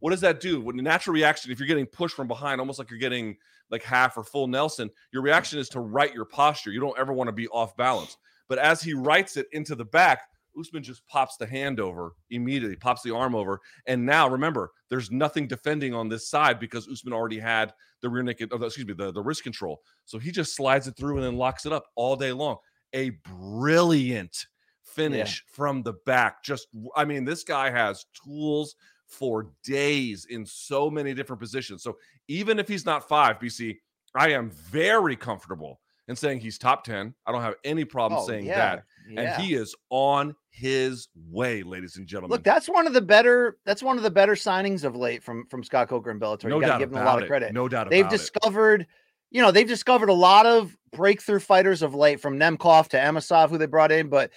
What 0.00 0.10
does 0.10 0.20
that 0.22 0.40
do? 0.40 0.60
When 0.60 0.76
the 0.76 0.82
natural 0.82 1.14
reaction, 1.14 1.52
if 1.52 1.58
you're 1.58 1.68
getting 1.68 1.86
pushed 1.86 2.16
from 2.16 2.28
behind, 2.28 2.60
almost 2.60 2.78
like 2.78 2.90
you're 2.90 2.98
getting 2.98 3.36
like 3.70 3.82
half 3.82 4.16
or 4.16 4.24
full 4.24 4.46
Nelson, 4.46 4.90
your 5.12 5.22
reaction 5.22 5.58
is 5.58 5.68
to 5.70 5.80
right 5.80 6.12
your 6.12 6.24
posture. 6.24 6.72
You 6.72 6.80
don't 6.80 6.98
ever 6.98 7.12
want 7.12 7.28
to 7.28 7.32
be 7.32 7.48
off 7.48 7.76
balance. 7.76 8.16
But 8.48 8.58
as 8.58 8.82
he 8.82 8.94
writes 8.94 9.36
it 9.36 9.46
into 9.52 9.74
the 9.74 9.84
back, 9.84 10.22
Usman 10.58 10.82
just 10.82 11.06
pops 11.06 11.36
the 11.36 11.46
hand 11.46 11.78
over 11.78 12.14
immediately, 12.30 12.76
pops 12.76 13.02
the 13.02 13.14
arm 13.14 13.34
over. 13.34 13.60
And 13.86 14.04
now 14.04 14.28
remember, 14.28 14.72
there's 14.88 15.10
nothing 15.10 15.46
defending 15.46 15.94
on 15.94 16.08
this 16.08 16.28
side 16.28 16.58
because 16.58 16.88
Usman 16.88 17.14
already 17.14 17.38
had 17.38 17.72
the 18.02 18.08
rear 18.08 18.22
naked, 18.22 18.50
oh, 18.52 18.62
excuse 18.62 18.86
me, 18.86 18.94
the, 18.94 19.12
the 19.12 19.22
wrist 19.22 19.42
control. 19.42 19.82
So 20.06 20.18
he 20.18 20.30
just 20.30 20.56
slides 20.56 20.88
it 20.88 20.96
through 20.96 21.16
and 21.16 21.24
then 21.24 21.36
locks 21.36 21.66
it 21.66 21.72
up 21.72 21.84
all 21.94 22.16
day 22.16 22.32
long. 22.32 22.56
A 22.92 23.10
brilliant 23.24 24.46
finish 24.82 25.44
yeah. 25.46 25.54
from 25.54 25.82
the 25.82 25.94
back. 26.04 26.42
Just, 26.42 26.66
I 26.96 27.04
mean, 27.04 27.24
this 27.24 27.44
guy 27.44 27.70
has 27.70 28.06
tools 28.24 28.74
for 29.10 29.50
days 29.64 30.26
in 30.30 30.46
so 30.46 30.90
many 30.90 31.12
different 31.14 31.40
positions. 31.40 31.82
So 31.82 31.98
even 32.28 32.58
if 32.58 32.68
he's 32.68 32.86
not 32.86 33.08
five, 33.08 33.38
BC, 33.38 33.76
I 34.14 34.30
am 34.32 34.50
very 34.50 35.16
comfortable 35.16 35.80
in 36.08 36.16
saying 36.16 36.40
he's 36.40 36.58
top 36.58 36.84
10. 36.84 37.14
I 37.26 37.32
don't 37.32 37.42
have 37.42 37.54
any 37.64 37.84
problem 37.84 38.20
oh, 38.22 38.26
saying 38.26 38.46
yeah, 38.46 38.56
that. 38.56 38.84
Yeah. 39.08 39.20
And 39.20 39.42
he 39.42 39.54
is 39.54 39.74
on 39.90 40.34
his 40.50 41.08
way, 41.28 41.62
ladies 41.62 41.96
and 41.96 42.06
gentlemen. 42.06 42.30
Look, 42.30 42.44
that's 42.44 42.68
one 42.68 42.86
of 42.86 42.92
the 42.92 43.00
better 43.00 43.58
that's 43.64 43.82
one 43.82 43.96
of 43.96 44.02
the 44.02 44.10
better 44.10 44.34
signings 44.34 44.84
of 44.84 44.94
late 44.96 45.22
from 45.22 45.46
from 45.46 45.64
Scott 45.64 45.88
Coker 45.88 46.10
and 46.10 46.20
Bellator. 46.20 46.44
No 46.44 46.56
you 46.56 46.66
got 46.66 46.74
to 46.74 46.78
give 46.78 46.90
them 46.90 47.02
a 47.02 47.04
lot 47.04 47.18
it. 47.18 47.22
of 47.22 47.28
credit. 47.28 47.52
No 47.52 47.68
doubt 47.68 47.90
They've 47.90 48.08
discovered, 48.08 48.82
it. 48.82 48.88
you 49.30 49.42
know, 49.42 49.50
they've 49.50 49.66
discovered 49.66 50.08
a 50.08 50.14
lot 50.14 50.46
of 50.46 50.76
breakthrough 50.92 51.40
fighters 51.40 51.82
of 51.82 51.94
late 51.94 52.20
from 52.20 52.38
Nemkov 52.38 52.88
to 52.88 52.96
Amosov, 52.96 53.50
who 53.50 53.58
they 53.58 53.66
brought 53.66 53.92
in, 53.92 54.08
but 54.08 54.30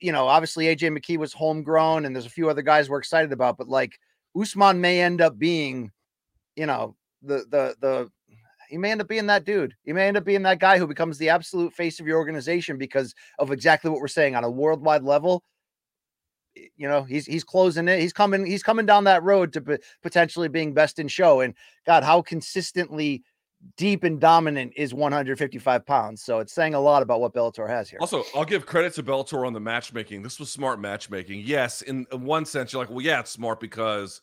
you 0.00 0.12
know, 0.12 0.26
obviously 0.26 0.66
AJ 0.66 0.96
McKee 0.96 1.18
was 1.18 1.32
homegrown 1.32 2.04
and 2.04 2.14
there's 2.14 2.26
a 2.26 2.30
few 2.30 2.50
other 2.50 2.62
guys 2.62 2.88
we're 2.88 2.98
excited 2.98 3.32
about, 3.32 3.56
but 3.56 3.68
like 3.68 3.98
Usman 4.38 4.80
may 4.80 5.00
end 5.00 5.20
up 5.20 5.38
being, 5.38 5.90
you 6.56 6.66
know, 6.66 6.96
the 7.22 7.44
the 7.50 7.76
the 7.80 8.10
he 8.68 8.78
may 8.78 8.90
end 8.90 9.00
up 9.00 9.08
being 9.08 9.26
that 9.26 9.44
dude. 9.44 9.74
He 9.84 9.92
may 9.92 10.08
end 10.08 10.16
up 10.16 10.24
being 10.24 10.42
that 10.42 10.58
guy 10.58 10.78
who 10.78 10.86
becomes 10.86 11.18
the 11.18 11.28
absolute 11.28 11.72
face 11.72 12.00
of 12.00 12.06
your 12.06 12.18
organization 12.18 12.78
because 12.78 13.14
of 13.38 13.52
exactly 13.52 13.90
what 13.90 14.00
we're 14.00 14.08
saying 14.08 14.34
on 14.34 14.44
a 14.44 14.50
worldwide 14.50 15.02
level. 15.02 15.44
You 16.76 16.88
know, 16.88 17.02
he's 17.02 17.26
he's 17.26 17.44
closing 17.44 17.86
it. 17.86 18.00
He's 18.00 18.14
coming. 18.14 18.46
He's 18.46 18.62
coming 18.62 18.86
down 18.86 19.04
that 19.04 19.22
road 19.22 19.52
to 19.52 19.60
p- 19.60 19.78
potentially 20.02 20.48
being 20.48 20.72
best 20.72 20.98
in 20.98 21.06
show. 21.06 21.40
And 21.40 21.54
God, 21.86 22.02
how 22.02 22.22
consistently 22.22 23.22
deep 23.76 24.04
and 24.04 24.20
dominant 24.20 24.72
is 24.76 24.94
155 24.94 25.86
pounds. 25.86 26.22
So 26.22 26.40
it's 26.40 26.52
saying 26.52 26.74
a 26.74 26.80
lot 26.80 27.02
about 27.02 27.20
what 27.20 27.34
Bellator 27.34 27.68
has 27.68 27.88
here. 27.88 27.98
Also, 28.00 28.24
I'll 28.34 28.44
give 28.44 28.66
credit 28.66 28.94
to 28.94 29.02
Bellator 29.02 29.46
on 29.46 29.52
the 29.52 29.60
matchmaking. 29.60 30.22
This 30.22 30.38
was 30.38 30.50
smart 30.50 30.80
matchmaking. 30.80 31.42
Yes, 31.44 31.82
in 31.82 32.06
one 32.10 32.44
sense, 32.44 32.72
you're 32.72 32.82
like, 32.82 32.90
well, 32.90 33.00
yeah, 33.00 33.20
it's 33.20 33.30
smart 33.30 33.60
because 33.60 34.20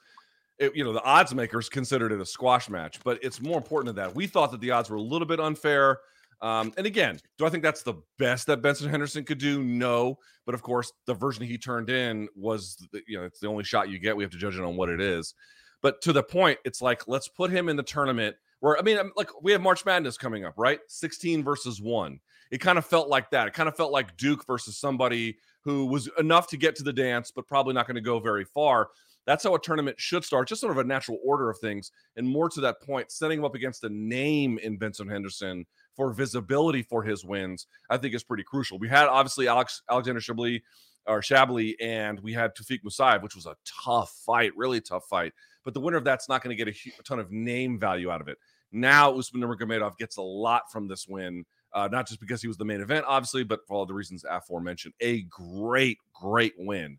it, 0.59 0.75
you 0.75 0.83
know, 0.83 0.93
the 0.93 1.03
odds 1.03 1.33
makers 1.33 1.69
considered 1.69 2.11
it 2.11 2.21
a 2.21 2.25
squash 2.25 2.69
match, 2.69 2.99
but 3.03 3.19
it's 3.23 3.41
more 3.41 3.57
important 3.57 3.95
than 3.95 4.03
that. 4.03 4.15
We 4.15 4.27
thought 4.27 4.51
that 4.51 4.61
the 4.61 4.71
odds 4.71 4.89
were 4.89 4.97
a 4.97 5.01
little 5.01 5.27
bit 5.27 5.39
unfair. 5.39 5.99
Um, 6.41 6.73
and 6.77 6.85
again, 6.85 7.19
do 7.37 7.45
I 7.45 7.49
think 7.49 7.63
that's 7.63 7.83
the 7.83 7.95
best 8.19 8.47
that 8.47 8.61
Benson 8.61 8.89
Henderson 8.89 9.23
could 9.23 9.37
do? 9.37 9.63
No, 9.63 10.17
but 10.45 10.53
of 10.53 10.61
course, 10.61 10.91
the 11.05 11.13
version 11.13 11.45
he 11.45 11.57
turned 11.57 11.89
in 11.89 12.27
was, 12.35 12.75
the, 12.91 13.01
you 13.07 13.17
know, 13.17 13.23
it's 13.23 13.39
the 13.39 13.47
only 13.47 13.63
shot 13.63 13.89
you 13.89 13.97
get. 13.97 14.15
We 14.15 14.23
have 14.23 14.31
to 14.31 14.37
judge 14.37 14.55
it 14.55 14.63
on 14.63 14.75
what 14.75 14.89
it 14.89 14.99
is. 14.99 15.33
But 15.81 16.01
to 16.01 16.13
the 16.13 16.23
point, 16.23 16.59
it's 16.65 16.81
like 16.81 17.07
let's 17.07 17.27
put 17.27 17.51
him 17.51 17.69
in 17.69 17.75
the 17.75 17.83
tournament 17.83 18.35
where 18.63 18.79
I 18.79 18.81
mean, 18.81 18.97
like 19.17 19.29
we 19.41 19.51
have 19.51 19.59
March 19.59 19.83
Madness 19.85 20.17
coming 20.17 20.45
up, 20.45 20.53
right? 20.55 20.79
16 20.87 21.43
versus 21.43 21.81
one. 21.81 22.21
It 22.49 22.59
kind 22.59 22.77
of 22.77 22.85
felt 22.85 23.09
like 23.09 23.29
that. 23.31 23.49
It 23.49 23.53
kind 23.53 23.67
of 23.67 23.75
felt 23.75 23.91
like 23.91 24.15
Duke 24.15 24.47
versus 24.47 24.77
somebody 24.77 25.35
who 25.65 25.85
was 25.85 26.09
enough 26.17 26.47
to 26.47 26.55
get 26.55 26.73
to 26.77 26.83
the 26.83 26.93
dance, 26.93 27.29
but 27.29 27.45
probably 27.45 27.73
not 27.73 27.87
going 27.87 27.95
to 27.95 28.01
go 28.01 28.21
very 28.21 28.45
far. 28.45 28.87
That's 29.25 29.43
how 29.43 29.53
a 29.53 29.59
tournament 29.59 29.99
should 29.99 30.23
start, 30.23 30.47
just 30.47 30.61
sort 30.61 30.71
of 30.71 30.77
a 30.77 30.87
natural 30.87 31.19
order 31.25 31.49
of 31.49 31.59
things. 31.59 31.91
And 32.15 32.25
more 32.25 32.47
to 32.51 32.61
that 32.61 32.81
point, 32.81 33.11
setting 33.11 33.39
him 33.39 33.43
up 33.43 33.53
against 33.53 33.83
a 33.83 33.89
name 33.89 34.57
in 34.59 34.77
Benson 34.77 35.09
Henderson 35.09 35.65
for 35.93 36.13
visibility 36.13 36.83
for 36.83 37.03
his 37.03 37.25
wins, 37.25 37.67
I 37.89 37.97
think 37.97 38.15
is 38.15 38.23
pretty 38.23 38.43
crucial. 38.43 38.79
We 38.79 38.87
had 38.87 39.07
obviously 39.07 39.49
Alex 39.49 39.81
Alexander 39.89 40.21
Chablis 40.21 40.61
or 41.05 41.19
Shabli, 41.19 41.75
and 41.81 42.17
we 42.21 42.31
had 42.31 42.55
Tofiq 42.55 42.79
Musayev, 42.85 43.23
which 43.23 43.35
was 43.35 43.45
a 43.45 43.57
tough 43.65 44.11
fight, 44.25 44.53
really 44.55 44.79
tough 44.79 45.03
fight. 45.09 45.33
But 45.63 45.73
the 45.73 45.79
winner 45.79 45.97
of 45.97 46.03
that's 46.03 46.29
not 46.29 46.43
going 46.43 46.55
to 46.55 46.63
get 46.63 46.73
a, 46.73 46.91
a, 46.99 47.03
ton 47.03 47.19
of 47.19 47.31
name 47.31 47.79
value 47.79 48.11
out 48.11 48.21
of 48.21 48.27
it. 48.27 48.37
Now 48.73 49.17
Usman 49.17 49.41
Nurmagomedov 49.41 49.97
gets 49.97 50.17
a 50.17 50.21
lot 50.21 50.63
from 50.71 50.87
this 50.87 51.07
win, 51.07 51.45
uh, 51.73 51.87
not 51.91 52.07
just 52.07 52.19
because 52.19 52.41
he 52.41 52.47
was 52.47 52.57
the 52.57 52.65
main 52.65 52.81
event, 52.81 53.05
obviously, 53.07 53.43
but 53.43 53.61
for 53.67 53.75
all 53.75 53.85
the 53.85 53.93
reasons 53.93 54.25
aforementioned. 54.29 54.93
A 54.99 55.21
great, 55.23 55.97
great 56.13 56.53
win 56.57 56.97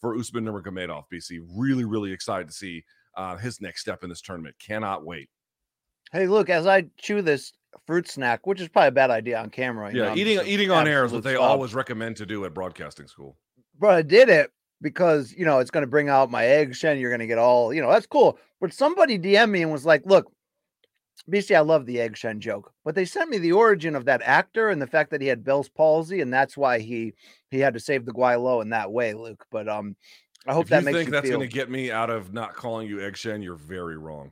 for 0.00 0.16
Usman 0.16 0.44
Nurmagomedov. 0.44 1.04
BC 1.12 1.40
really, 1.54 1.84
really 1.84 2.12
excited 2.12 2.46
to 2.48 2.54
see 2.54 2.84
uh, 3.16 3.36
his 3.36 3.60
next 3.60 3.80
step 3.80 4.04
in 4.04 4.08
this 4.08 4.20
tournament. 4.20 4.54
Cannot 4.58 5.04
wait. 5.04 5.28
Hey, 6.12 6.26
look, 6.28 6.48
as 6.48 6.66
I 6.66 6.86
chew 6.98 7.22
this 7.22 7.52
fruit 7.86 8.08
snack, 8.08 8.46
which 8.46 8.60
is 8.60 8.68
probably 8.68 8.88
a 8.88 8.92
bad 8.92 9.10
idea 9.10 9.38
on 9.38 9.50
camera. 9.50 9.92
yeah, 9.92 10.08
know, 10.08 10.16
eating 10.16 10.40
eating 10.46 10.70
on 10.70 10.86
air 10.86 11.04
is 11.04 11.12
what 11.12 11.24
they 11.24 11.34
stop. 11.34 11.50
always 11.50 11.74
recommend 11.74 12.16
to 12.16 12.26
do 12.26 12.44
at 12.44 12.54
broadcasting 12.54 13.08
school. 13.08 13.36
But 13.78 13.90
I 13.90 14.02
did 14.02 14.28
it 14.28 14.52
because 14.80 15.32
you 15.36 15.44
know 15.44 15.58
it's 15.58 15.70
going 15.70 15.82
to 15.82 15.88
bring 15.90 16.08
out 16.08 16.30
my 16.30 16.46
egg 16.46 16.74
shen. 16.74 16.98
You're 16.98 17.10
going 17.10 17.20
to 17.20 17.26
get 17.26 17.38
all 17.38 17.74
you 17.74 17.82
know. 17.82 17.90
That's 17.90 18.06
cool. 18.06 18.38
But 18.60 18.72
somebody 18.72 19.18
DM 19.18 19.50
me 19.50 19.62
and 19.62 19.72
was 19.72 19.84
like, 19.84 20.02
"Look, 20.06 20.32
BC, 21.30 21.56
I 21.56 21.60
love 21.60 21.86
the 21.86 22.00
egg 22.00 22.16
shen 22.16 22.40
joke, 22.40 22.72
but 22.84 22.94
they 22.94 23.04
sent 23.04 23.30
me 23.30 23.38
the 23.38 23.52
origin 23.52 23.96
of 23.96 24.04
that 24.04 24.22
actor 24.22 24.68
and 24.68 24.80
the 24.80 24.86
fact 24.86 25.10
that 25.10 25.20
he 25.20 25.26
had 25.26 25.44
Bell's 25.44 25.68
palsy, 25.68 26.20
and 26.20 26.32
that's 26.32 26.56
why 26.56 26.78
he 26.78 27.14
he 27.50 27.58
had 27.58 27.74
to 27.74 27.80
save 27.80 28.04
the 28.04 28.12
Gui 28.12 28.36
Lo 28.36 28.60
in 28.60 28.70
that 28.70 28.92
way, 28.92 29.14
Luke. 29.14 29.44
But 29.50 29.68
um, 29.68 29.96
I 30.46 30.52
hope 30.52 30.64
if 30.64 30.70
that 30.70 30.80
you 30.80 30.84
makes 30.84 30.96
think 30.98 31.08
you 31.08 31.12
that's 31.12 31.28
feel... 31.28 31.38
going 31.38 31.48
to 31.48 31.54
get 31.54 31.70
me 31.70 31.90
out 31.90 32.10
of 32.10 32.32
not 32.32 32.54
calling 32.54 32.88
you 32.88 33.00
egg 33.00 33.16
shen. 33.16 33.42
You're 33.42 33.56
very 33.56 33.96
wrong. 33.96 34.30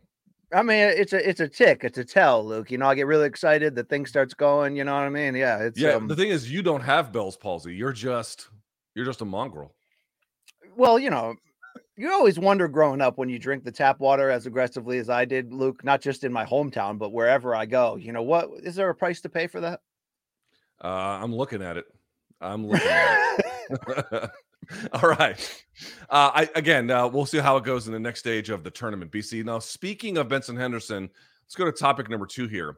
I 0.53 0.62
mean, 0.62 0.79
it's 0.79 1.12
a 1.12 1.29
it's 1.29 1.40
a 1.40 1.49
tick, 1.49 1.81
it's 1.83 1.99
a 1.99 2.05
tell, 2.05 2.44
Luke. 2.47 2.70
You 2.70 2.79
know, 2.79 2.87
I 2.87 2.94
get 2.94 3.07
really 3.07 3.27
excited. 3.27 3.75
The 3.75 3.85
thing 3.85 4.07
starts 4.07 4.35
going. 4.35 4.77
You 4.77 4.85
know 4.85 4.94
what 4.94 5.03
I 5.03 5.09
mean? 5.09 5.35
Yeah, 5.35 5.59
it's 5.59 5.81
yeah. 5.81 5.94
Um... 5.94 6.07
the 6.07 6.16
thing 6.16 6.29
is, 6.29 6.51
you 6.51 6.62
don't 6.62 6.83
have 6.83 7.12
Bell's 7.12 7.37
palsy. 7.37 7.75
You're 7.75 7.92
just 7.92 8.49
you're 8.94 9.07
just 9.07 9.20
a 9.20 9.25
mongrel. 9.25 9.75
Well, 10.77 10.99
you 10.99 11.11
know, 11.11 11.35
you 11.96 12.11
always 12.11 12.38
wonder 12.38 12.68
growing 12.68 13.00
up 13.00 13.18
when 13.18 13.28
you 13.28 13.38
drink 13.38 13.64
the 13.64 13.72
tap 13.72 14.00
water 14.00 14.30
as 14.30 14.46
aggressively 14.46 14.98
as 14.98 15.09
I 15.09 15.24
did, 15.24 15.52
Luke, 15.52 15.85
not 15.85 16.00
just 16.00 16.24
in 16.24 16.33
my 16.33 16.44
hometown, 16.44 16.98
but 16.98 17.12
wherever 17.12 17.54
I 17.54 17.66
go. 17.66 17.96
You 17.96 18.12
know, 18.12 18.22
what 18.22 18.50
is 18.62 18.74
there 18.74 18.90
a 18.90 18.94
price 18.94 19.20
to 19.22 19.28
pay 19.28 19.46
for 19.46 19.61
that? 19.61 19.80
Uh, 20.83 20.88
I'm 20.88 21.35
looking 21.35 21.62
at 21.62 21.76
it. 21.76 21.87
I'm 22.40 22.66
looking 22.66 22.88
at 22.88 23.40
it. 23.70 24.30
All 24.92 25.11
right. 25.11 25.64
Uh, 26.09 26.30
I 26.35 26.48
again, 26.54 26.90
uh, 26.90 27.07
we'll 27.09 27.26
see 27.26 27.38
how 27.38 27.57
it 27.57 27.64
goes 27.64 27.87
in 27.87 27.92
the 27.92 28.00
next 28.00 28.20
stage 28.20 28.50
of 28.50 28.64
the 28.64 28.70
tournament. 28.70 29.11
BC. 29.11 29.44
Now, 29.44 29.59
speaking 29.59 30.18
of 30.18 30.28
Benson 30.28 30.57
Henderson, 30.57 31.11
let's 31.44 31.54
go 31.54 31.64
to 31.64 31.72
topic 31.72 32.09
number 32.09 32.26
two 32.26 32.48
here. 32.48 32.76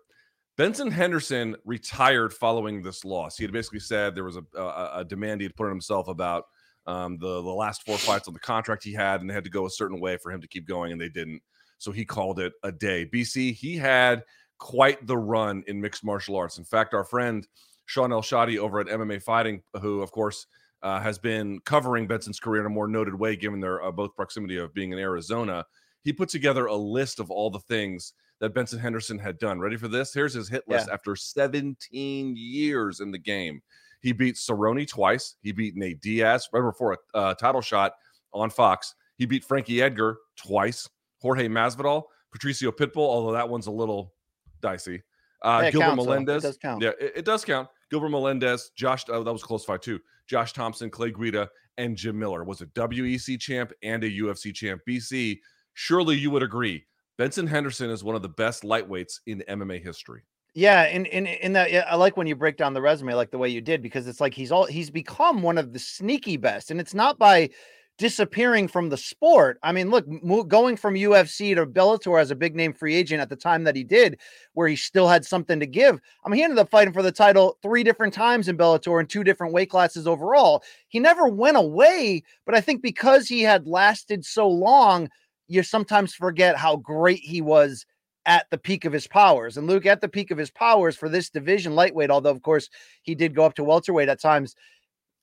Benson 0.56 0.90
Henderson 0.90 1.54
retired 1.64 2.32
following 2.32 2.82
this 2.82 3.04
loss. 3.04 3.36
He 3.36 3.44
had 3.44 3.52
basically 3.52 3.80
said 3.80 4.14
there 4.14 4.24
was 4.24 4.36
a, 4.36 4.44
a, 4.58 4.90
a 5.00 5.04
demand 5.04 5.40
he 5.40 5.44
had 5.44 5.54
put 5.54 5.64
on 5.64 5.70
himself 5.70 6.08
about 6.08 6.44
um, 6.86 7.18
the 7.18 7.42
the 7.42 7.50
last 7.50 7.84
four 7.84 7.98
fights 7.98 8.28
on 8.28 8.34
the 8.34 8.40
contract 8.40 8.84
he 8.84 8.92
had, 8.92 9.20
and 9.20 9.28
they 9.28 9.34
had 9.34 9.44
to 9.44 9.50
go 9.50 9.66
a 9.66 9.70
certain 9.70 10.00
way 10.00 10.16
for 10.16 10.30
him 10.30 10.40
to 10.40 10.48
keep 10.48 10.66
going, 10.66 10.92
and 10.92 11.00
they 11.00 11.08
didn't. 11.08 11.42
So 11.78 11.92
he 11.92 12.04
called 12.04 12.40
it 12.40 12.52
a 12.62 12.72
day. 12.72 13.06
BC, 13.12 13.54
he 13.54 13.76
had 13.76 14.24
quite 14.58 15.06
the 15.06 15.18
run 15.18 15.62
in 15.66 15.80
mixed 15.80 16.04
martial 16.04 16.36
arts. 16.36 16.58
In 16.58 16.64
fact, 16.64 16.94
our 16.94 17.04
friend 17.04 17.46
Shaun 17.86 18.12
Al-Shatti 18.12 18.58
over 18.58 18.80
at 18.80 18.86
MMA 18.86 19.22
Fighting, 19.22 19.62
who 19.80 20.00
of 20.00 20.10
course 20.10 20.46
uh, 20.82 21.00
has 21.00 21.18
been 21.18 21.60
covering 21.60 22.06
Benson's 22.06 22.40
career 22.40 22.60
in 22.60 22.66
a 22.66 22.70
more 22.70 22.88
noted 22.88 23.14
way, 23.14 23.36
given 23.36 23.60
their 23.60 23.82
uh, 23.82 23.90
both 23.90 24.14
proximity 24.14 24.56
of 24.56 24.72
being 24.74 24.92
in 24.92 24.98
Arizona, 24.98 25.64
he 26.02 26.12
put 26.12 26.28
together 26.28 26.66
a 26.66 26.74
list 26.74 27.20
of 27.20 27.30
all 27.30 27.50
the 27.50 27.60
things 27.60 28.12
that 28.40 28.54
Benson 28.54 28.78
Henderson 28.78 29.18
had 29.18 29.38
done. 29.38 29.58
Ready 29.58 29.76
for 29.76 29.88
this? 29.88 30.12
Here's 30.12 30.34
his 30.34 30.48
hit 30.48 30.64
list 30.68 30.88
yeah. 30.88 30.94
after 30.94 31.16
17 31.16 32.34
years 32.36 33.00
in 33.00 33.10
the 33.10 33.18
game. 33.18 33.60
He 34.06 34.12
beat 34.12 34.36
Cerrone 34.36 34.86
twice. 34.86 35.34
He 35.42 35.50
beat 35.50 35.74
Nate 35.74 36.00
Diaz 36.00 36.48
right 36.52 36.60
before 36.60 36.92
a 36.92 37.18
uh, 37.18 37.34
title 37.34 37.60
shot 37.60 37.94
on 38.32 38.50
Fox. 38.50 38.94
He 39.16 39.26
beat 39.26 39.42
Frankie 39.42 39.82
Edgar 39.82 40.18
twice. 40.36 40.88
Jorge 41.20 41.48
Masvidal, 41.48 42.04
Patricio 42.30 42.70
Pitbull, 42.70 42.98
although 42.98 43.32
that 43.32 43.48
one's 43.48 43.66
a 43.66 43.70
little 43.72 44.12
dicey. 44.60 45.02
Uh, 45.42 45.62
hey, 45.62 45.70
Gilbert 45.72 45.86
counts, 45.86 46.04
Melendez. 46.04 46.44
It. 46.44 46.56
Yeah, 46.62 46.90
it, 47.00 47.12
it, 47.16 47.24
does 47.24 47.44
count. 47.44 47.68
Gilbert 47.90 48.10
Melendez, 48.10 48.70
Josh, 48.76 49.02
oh, 49.08 49.24
that 49.24 49.32
was 49.32 49.42
close 49.42 49.64
fight 49.64 49.82
too. 49.82 49.98
Josh 50.28 50.52
Thomson, 50.52 50.88
Clay 50.88 51.10
Guida, 51.10 51.50
and 51.76 51.96
Jim 51.96 52.16
Miller 52.16 52.44
was 52.44 52.60
a 52.60 52.66
WEC 52.66 53.40
champ 53.40 53.72
and 53.82 54.04
a 54.04 54.08
UFC 54.08 54.54
champ. 54.54 54.82
BC, 54.88 55.40
surely 55.74 56.16
you 56.16 56.30
would 56.30 56.44
agree. 56.44 56.84
Benson 57.18 57.48
Henderson 57.48 57.90
is 57.90 58.04
one 58.04 58.14
of 58.14 58.22
the 58.22 58.28
best 58.28 58.62
lightweights 58.62 59.18
in 59.26 59.42
MMA 59.48 59.82
history. 59.82 60.22
Yeah, 60.56 60.84
and 60.84 61.06
in, 61.08 61.26
in, 61.26 61.38
in 61.42 61.52
that 61.52 61.86
I 61.92 61.96
like 61.96 62.16
when 62.16 62.26
you 62.26 62.34
break 62.34 62.56
down 62.56 62.72
the 62.72 62.80
resume 62.80 63.12
like 63.12 63.30
the 63.30 63.36
way 63.36 63.50
you 63.50 63.60
did 63.60 63.82
because 63.82 64.08
it's 64.08 64.22
like 64.22 64.32
he's 64.32 64.50
all 64.50 64.64
he's 64.64 64.88
become 64.88 65.42
one 65.42 65.58
of 65.58 65.74
the 65.74 65.78
sneaky 65.78 66.38
best, 66.38 66.70
and 66.70 66.80
it's 66.80 66.94
not 66.94 67.18
by 67.18 67.50
disappearing 67.98 68.66
from 68.66 68.88
the 68.88 68.96
sport. 68.96 69.58
I 69.62 69.72
mean, 69.72 69.90
look, 69.90 70.06
going 70.48 70.78
from 70.78 70.94
UFC 70.94 71.54
to 71.54 71.66
Bellator 71.66 72.18
as 72.18 72.30
a 72.30 72.34
big 72.34 72.56
name 72.56 72.72
free 72.72 72.94
agent 72.94 73.20
at 73.20 73.28
the 73.28 73.36
time 73.36 73.64
that 73.64 73.76
he 73.76 73.84
did, 73.84 74.18
where 74.54 74.66
he 74.66 74.76
still 74.76 75.08
had 75.08 75.26
something 75.26 75.60
to 75.60 75.66
give. 75.66 76.00
I 76.24 76.30
mean, 76.30 76.38
he 76.38 76.44
ended 76.44 76.58
up 76.58 76.70
fighting 76.70 76.94
for 76.94 77.02
the 77.02 77.12
title 77.12 77.58
three 77.60 77.84
different 77.84 78.14
times 78.14 78.48
in 78.48 78.56
Bellator 78.56 78.98
in 78.98 79.06
two 79.08 79.24
different 79.24 79.52
weight 79.52 79.68
classes 79.68 80.06
overall. 80.06 80.62
He 80.88 81.00
never 81.00 81.28
went 81.28 81.58
away, 81.58 82.22
but 82.46 82.54
I 82.54 82.62
think 82.62 82.80
because 82.80 83.28
he 83.28 83.42
had 83.42 83.66
lasted 83.66 84.24
so 84.24 84.48
long, 84.48 85.10
you 85.48 85.62
sometimes 85.62 86.14
forget 86.14 86.56
how 86.56 86.76
great 86.76 87.20
he 87.20 87.42
was 87.42 87.84
at 88.26 88.46
the 88.50 88.58
peak 88.58 88.84
of 88.84 88.92
his 88.92 89.06
powers. 89.06 89.56
And 89.56 89.66
Luke, 89.66 89.86
at 89.86 90.00
the 90.00 90.08
peak 90.08 90.30
of 90.30 90.38
his 90.38 90.50
powers 90.50 90.96
for 90.96 91.08
this 91.08 91.30
division, 91.30 91.74
lightweight, 91.74 92.10
although 92.10 92.30
of 92.30 92.42
course 92.42 92.68
he 93.02 93.14
did 93.14 93.34
go 93.34 93.44
up 93.44 93.54
to 93.54 93.64
welterweight 93.64 94.08
at 94.08 94.20
times, 94.20 94.54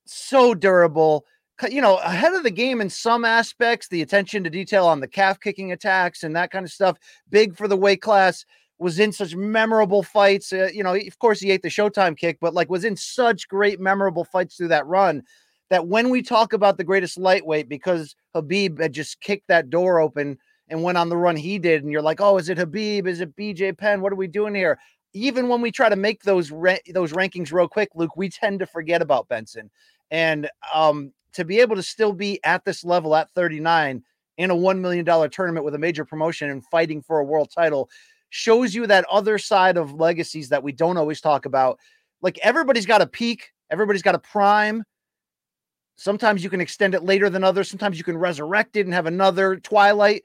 so 0.05 0.53
durable 0.53 1.25
you 1.69 1.81
know, 1.81 1.97
ahead 1.97 2.33
of 2.33 2.43
the 2.43 2.51
game 2.51 2.81
in 2.81 2.89
some 2.89 3.23
aspects, 3.25 3.87
the 3.87 4.01
attention 4.01 4.43
to 4.43 4.49
detail 4.49 4.87
on 4.87 4.99
the 4.99 5.07
calf 5.07 5.39
kicking 5.39 5.71
attacks 5.71 6.23
and 6.23 6.35
that 6.35 6.51
kind 6.51 6.65
of 6.65 6.71
stuff, 6.71 6.97
big 7.29 7.55
for 7.55 7.67
the 7.67 7.77
weight 7.77 8.01
class, 8.01 8.45
was 8.79 8.99
in 8.99 9.11
such 9.11 9.35
memorable 9.35 10.03
fights. 10.03 10.51
Uh, 10.51 10.69
you 10.73 10.83
know, 10.83 10.95
of 10.95 11.19
course, 11.19 11.39
he 11.39 11.51
ate 11.51 11.61
the 11.61 11.69
Showtime 11.69 12.17
kick, 12.17 12.37
but 12.41 12.53
like 12.53 12.69
was 12.69 12.83
in 12.83 12.97
such 12.97 13.47
great, 13.47 13.79
memorable 13.79 14.25
fights 14.25 14.55
through 14.55 14.69
that 14.69 14.87
run 14.87 15.23
that 15.69 15.87
when 15.87 16.09
we 16.09 16.21
talk 16.21 16.53
about 16.53 16.77
the 16.77 16.83
greatest 16.83 17.17
lightweight, 17.17 17.69
because 17.69 18.15
Habib 18.33 18.79
had 18.79 18.93
just 18.93 19.21
kicked 19.21 19.47
that 19.47 19.69
door 19.69 19.99
open 19.99 20.37
and 20.73 20.81
went 20.81 20.97
on 20.97 21.07
the 21.07 21.15
run 21.15 21.35
he 21.35 21.59
did, 21.59 21.83
and 21.83 21.91
you're 21.91 22.01
like, 22.01 22.19
oh, 22.19 22.39
is 22.39 22.49
it 22.49 22.57
Habib? 22.57 23.05
Is 23.05 23.21
it 23.21 23.35
BJ 23.35 23.77
Penn? 23.77 24.01
What 24.01 24.11
are 24.11 24.15
we 24.15 24.27
doing 24.27 24.55
here? 24.55 24.79
Even 25.13 25.47
when 25.47 25.61
we 25.61 25.71
try 25.71 25.87
to 25.87 25.95
make 25.95 26.23
those 26.23 26.49
ra- 26.49 26.77
those 26.91 27.13
rankings 27.13 27.51
real 27.53 27.67
quick, 27.67 27.89
Luke, 27.93 28.17
we 28.17 28.27
tend 28.27 28.57
to 28.59 28.65
forget 28.65 28.99
about 28.99 29.27
Benson. 29.27 29.69
And 30.09 30.49
um, 30.73 31.13
to 31.33 31.45
be 31.45 31.59
able 31.59 31.75
to 31.75 31.83
still 31.83 32.11
be 32.11 32.43
at 32.43 32.65
this 32.65 32.83
level 32.83 33.15
at 33.15 33.29
39 33.35 34.03
in 34.37 34.49
a 34.49 34.55
$1 34.55 34.79
million 34.79 35.05
tournament 35.29 35.63
with 35.63 35.75
a 35.75 35.79
major 35.79 36.05
promotion 36.05 36.49
and 36.49 36.65
fighting 36.65 37.03
for 37.03 37.19
a 37.19 37.23
world 37.23 37.51
title 37.53 37.87
shows 38.31 38.73
you 38.73 38.87
that 38.87 39.05
other 39.11 39.37
side 39.37 39.77
of 39.77 39.93
legacies 39.93 40.49
that 40.49 40.63
we 40.63 40.71
don't 40.71 40.97
always 40.97 41.21
talk 41.21 41.45
about. 41.45 41.77
Like 42.23 42.39
everybody's 42.39 42.87
got 42.87 43.03
a 43.03 43.07
peak, 43.07 43.51
everybody's 43.69 44.01
got 44.01 44.15
a 44.15 44.19
prime. 44.19 44.83
Sometimes 45.97 46.43
you 46.43 46.49
can 46.49 46.61
extend 46.61 46.95
it 46.95 47.03
later 47.03 47.29
than 47.29 47.43
others. 47.43 47.69
Sometimes 47.69 47.99
you 47.99 48.03
can 48.03 48.17
resurrect 48.17 48.75
it 48.75 48.87
and 48.87 48.93
have 48.95 49.05
another 49.05 49.57
twilight. 49.57 50.23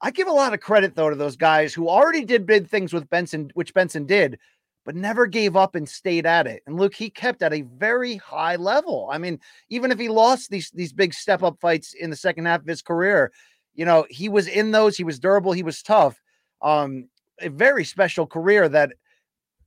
I 0.00 0.10
give 0.10 0.28
a 0.28 0.32
lot 0.32 0.52
of 0.52 0.60
credit 0.60 0.94
though 0.94 1.10
to 1.10 1.16
those 1.16 1.36
guys 1.36 1.72
who 1.72 1.88
already 1.88 2.24
did 2.24 2.46
big 2.46 2.68
things 2.68 2.92
with 2.92 3.08
Benson, 3.08 3.50
which 3.54 3.74
Benson 3.74 4.06
did, 4.06 4.38
but 4.84 4.94
never 4.94 5.26
gave 5.26 5.56
up 5.56 5.74
and 5.74 5.88
stayed 5.88 6.26
at 6.26 6.46
it. 6.46 6.62
And 6.66 6.76
look, 6.76 6.94
he 6.94 7.10
kept 7.10 7.42
at 7.42 7.52
a 7.52 7.62
very 7.62 8.16
high 8.16 8.56
level. 8.56 9.08
I 9.10 9.18
mean, 9.18 9.40
even 9.70 9.90
if 9.90 9.98
he 9.98 10.08
lost 10.08 10.50
these 10.50 10.70
these 10.70 10.92
big 10.92 11.14
step 11.14 11.42
up 11.42 11.58
fights 11.60 11.94
in 11.94 12.10
the 12.10 12.16
second 12.16 12.46
half 12.46 12.60
of 12.60 12.66
his 12.66 12.82
career, 12.82 13.32
you 13.74 13.84
know, 13.84 14.06
he 14.10 14.28
was 14.28 14.48
in 14.48 14.70
those. 14.70 14.96
He 14.96 15.04
was 15.04 15.18
durable. 15.18 15.52
He 15.52 15.62
was 15.62 15.82
tough. 15.82 16.20
Um, 16.62 17.08
a 17.40 17.48
very 17.48 17.84
special 17.84 18.26
career 18.26 18.68
that 18.68 18.92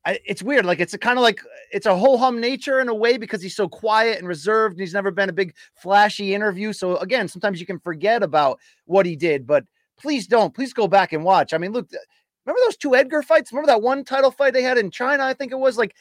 I, 0.05 0.19
it's 0.25 0.41
weird. 0.41 0.65
Like 0.65 0.79
it's 0.79 0.93
a 0.93 0.97
kind 0.97 1.17
of 1.17 1.23
like 1.23 1.41
it's 1.71 1.85
a 1.85 1.95
whole 1.95 2.17
hum 2.17 2.39
nature 2.39 2.79
in 2.79 2.87
a 2.87 2.95
way 2.95 3.17
because 3.17 3.41
he's 3.41 3.55
so 3.55 3.67
quiet 3.67 4.19
and 4.19 4.27
reserved 4.27 4.73
and 4.73 4.81
he's 4.81 4.93
never 4.93 5.11
been 5.11 5.29
a 5.29 5.33
big 5.33 5.53
flashy 5.75 6.33
interview. 6.33 6.71
So 6.71 6.97
again, 6.97 7.27
sometimes 7.27 7.59
you 7.59 7.65
can 7.65 7.79
forget 7.79 8.23
about 8.23 8.59
what 8.85 9.05
he 9.05 9.15
did, 9.15 9.45
but 9.45 9.65
please 9.99 10.27
don't. 10.27 10.53
Please 10.53 10.73
go 10.73 10.87
back 10.87 11.13
and 11.13 11.23
watch. 11.23 11.53
I 11.53 11.57
mean, 11.57 11.71
look, 11.71 11.89
Remember 12.49 12.65
those 12.65 12.77
two 12.77 12.95
Edgar 12.95 13.21
fights? 13.21 13.51
Remember 13.51 13.67
that 13.67 13.83
one 13.83 14.03
title 14.03 14.31
fight 14.31 14.53
they 14.53 14.63
had 14.63 14.79
in 14.79 14.89
China? 14.89 15.23
I 15.23 15.35
think 15.35 15.51
it 15.51 15.59
was 15.59 15.77
like 15.77 15.95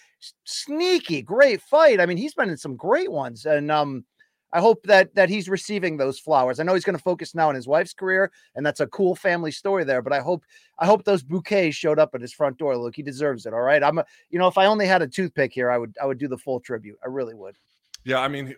sneaky, 0.45 1.21
great 1.21 1.61
fight. 1.61 2.01
I 2.01 2.07
mean, 2.07 2.17
he's 2.17 2.33
been 2.33 2.49
in 2.49 2.57
some 2.57 2.75
great 2.75 3.13
ones, 3.13 3.45
and 3.45 3.71
um, 3.71 4.07
I 4.55 4.61
hope 4.61 4.83
that 4.85 5.15
that 5.15 5.29
he's 5.29 5.49
receiving 5.51 5.99
those 5.99 6.19
flowers. 6.19 6.59
I 6.59 6.63
know 6.63 6.73
he's 6.73 6.85
going 6.85 6.97
to 6.97 7.03
focus 7.03 7.35
now 7.35 7.51
on 7.51 7.55
his 7.55 7.69
wife's 7.69 7.93
career, 7.93 8.33
and 8.55 8.65
that's 8.65 8.81
a 8.81 8.87
cool 8.87 9.15
family 9.15 9.51
story 9.51 9.85
there. 9.85 10.01
But 10.01 10.15
I 10.15 10.21
hope 10.21 10.43
I 10.79 10.87
hope 10.87 11.05
those 11.05 11.23
bouquets 11.23 11.77
showed 11.77 11.99
up 11.99 12.15
at 12.15 12.23
his 12.23 12.33
front 12.33 12.57
door. 12.57 12.79
Look, 12.79 12.97
he 12.97 13.03
deserves 13.03 13.45
it. 13.45 13.53
All 13.53 13.61
right, 13.61 13.83
I'm 13.83 13.99
a, 13.99 14.07
you 14.31 14.39
know, 14.39 14.49
if 14.49 14.57
I 14.57 14.65
only 14.65 14.87
had 14.87 15.03
a 15.03 15.07
toothpick 15.07 15.53
here, 15.53 15.71
I 15.71 15.77
would 15.77 15.95
I 16.01 16.07
would 16.07 16.19
do 16.19 16.29
the 16.29 16.39
full 16.39 16.61
tribute. 16.61 16.99
I 17.05 17.09
really 17.09 17.35
would. 17.35 17.57
Yeah, 18.05 18.21
I 18.21 18.29
mean, 18.29 18.55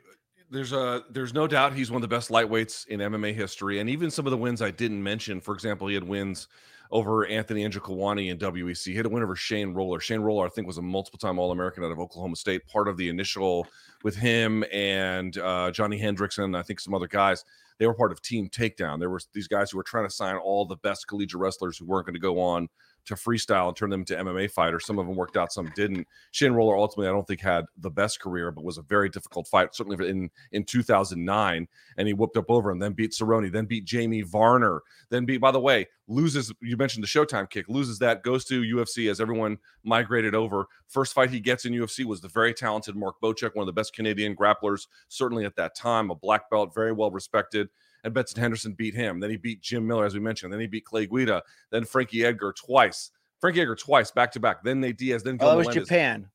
there's 0.51 0.73
a 0.73 1.05
there's 1.11 1.33
no 1.33 1.47
doubt 1.47 1.75
he's 1.75 1.91
one 1.91 2.03
of 2.03 2.09
the 2.09 2.15
best 2.15 2.31
lightweights 2.31 2.87
in 2.89 3.01
MMA 3.01 3.35
history, 3.35 3.79
and 3.79 3.89
even 3.89 4.11
some 4.11 4.27
of 4.27 4.31
the 4.31 4.37
wins 4.37 4.61
I 4.61 4.71
didn't 4.71 5.03
mention. 5.03 5.41
For 5.41 5.55
example, 5.55 5.87
he 5.87 5.95
had 5.95 6.05
wins 6.05 6.49
over 6.91 7.25
Anthony 7.27 7.65
Njokuani 7.65 8.31
in 8.31 8.39
WEC. 8.39 8.85
He 8.87 8.97
had 8.97 9.07
a 9.07 9.09
win 9.09 9.23
over 9.23 9.37
Shane 9.37 9.73
Roller. 9.73 10.01
Shane 10.01 10.21
Roller, 10.21 10.47
I 10.47 10.49
think, 10.49 10.67
was 10.67 10.79
a 10.79 10.83
multiple 10.83 11.19
time 11.19 11.39
All 11.39 11.53
American 11.53 11.85
out 11.85 11.93
of 11.93 12.01
Oklahoma 12.01 12.35
State, 12.35 12.67
part 12.67 12.89
of 12.89 12.97
the 12.97 13.09
initial 13.09 13.67
with 14.03 14.17
him 14.17 14.65
and 14.73 15.39
uh, 15.39 15.71
Johnny 15.71 16.01
Hendrickson, 16.01 16.57
I 16.57 16.63
think 16.63 16.81
some 16.81 16.95
other 16.95 17.07
guys. 17.07 17.45
They 17.79 17.87
were 17.87 17.95
part 17.95 18.13
of 18.13 18.21
Team 18.21 18.49
Takedown. 18.49 18.99
There 18.99 19.09
were 19.09 19.21
these 19.33 19.49
guys 19.49 19.71
who 19.71 19.77
were 19.77 19.85
trying 19.85 20.07
to 20.07 20.15
sign 20.15 20.37
all 20.37 20.67
the 20.67 20.77
best 20.77 21.07
collegiate 21.07 21.41
wrestlers 21.41 21.79
who 21.79 21.87
weren't 21.87 22.07
going 22.07 22.15
to 22.15 22.21
go 22.21 22.41
on 22.41 22.69
to 23.07 23.15
freestyle 23.15 23.69
and 23.69 23.77
turn 23.77 23.91
them 23.91 24.01
into 24.01 24.15
MMA 24.15 24.51
fighters. 24.51 24.87
Some 24.87 24.99
of 24.99 25.07
them 25.07 25.17
worked 25.17 25.37
out, 25.37 25.53
some 25.53 25.71
didn't. 25.75 26.07
Shane 26.31 26.53
Roller 26.53 26.77
ultimately, 26.77 27.09
I 27.09 27.13
don't 27.13 27.27
think 27.27 27.41
had 27.41 27.65
the 27.79 27.91
best 27.91 28.21
career, 28.21 28.51
but 28.51 28.65
was 28.65 28.79
a 28.79 28.83
very 28.83 29.09
difficult 29.09 29.47
fight, 29.49 29.75
certainly 29.75 30.09
in 30.09 30.31
in 30.53 30.65
2009. 30.65 31.69
And 31.97 32.09
he 32.09 32.15
whooped 32.15 32.37
up 32.37 32.51
over 32.51 32.71
him, 32.71 32.79
then 32.79 32.93
beat 32.93 33.13
Cerrone, 33.13 33.51
then 33.53 33.67
beat 33.67 33.85
Jamie 33.85 34.23
Varner, 34.23 34.83
then 35.09 35.25
beat. 35.25 35.39
By 35.39 35.51
the 35.51 35.61
way, 35.61 35.87
loses. 36.09 36.53
You 36.61 36.77
mentioned 36.77 37.05
the 37.05 37.09
Showtime 37.09 37.49
kick, 37.51 37.69
loses 37.69 37.99
that, 38.01 38.23
goes 38.23 38.45
to 38.47 38.63
UFC 38.63 39.11
as 39.11 39.21
everyone 39.21 39.59
migrated 39.83 40.35
over. 40.35 40.67
First 40.89 41.15
fight 41.15 41.31
he 41.31 41.41
gets 41.41 41.65
in 41.65 41.73
UFC 41.73 42.05
was 42.05 42.21
the 42.21 42.29
very 42.29 42.55
talented 42.55 42.97
Mark 42.97 43.17
Bocek, 43.23 43.55
one 43.55 43.63
of 43.63 43.67
the 43.67 43.73
best 43.73 43.95
Canadian 43.95 44.37
grapplers, 44.37 44.87
certainly 45.09 45.45
at 45.45 45.57
that 45.57 45.75
time, 45.75 46.11
a 46.11 46.15
black 46.15 46.51
belt, 46.51 46.75
very 46.75 46.93
well 46.93 47.11
respected 47.11 47.69
and 48.05 48.15
Benson 48.15 48.41
Henderson 48.41 48.73
beat 48.73 48.95
him. 48.95 49.21
Then 49.21 49.31
he 49.31 49.37
beat 49.37 49.61
Jim 49.61 49.87
Miller, 49.87 50.05
as 50.05 50.15
we 50.15 50.21
mentioned. 50.21 50.53
Then 50.53 50.61
he 50.61 50.67
beat 50.67 50.85
Clay 50.85 51.07
Guida. 51.07 51.43
Then 51.71 51.85
Frankie 51.85 52.25
Edgar 52.25 52.53
twice. 52.53 53.11
Frankie 53.41 53.61
Edgar 53.61 53.75
twice, 53.75 54.11
back 54.11 54.33
to 54.33 54.41
back. 54.41 54.63
Then 54.63 54.81
Nate 54.81 54.99
Diaz. 54.99 55.23
Then 55.23 55.39
oh, 55.41 55.59
it 55.59 55.67
was 55.67 55.75
Japan. 55.75 56.29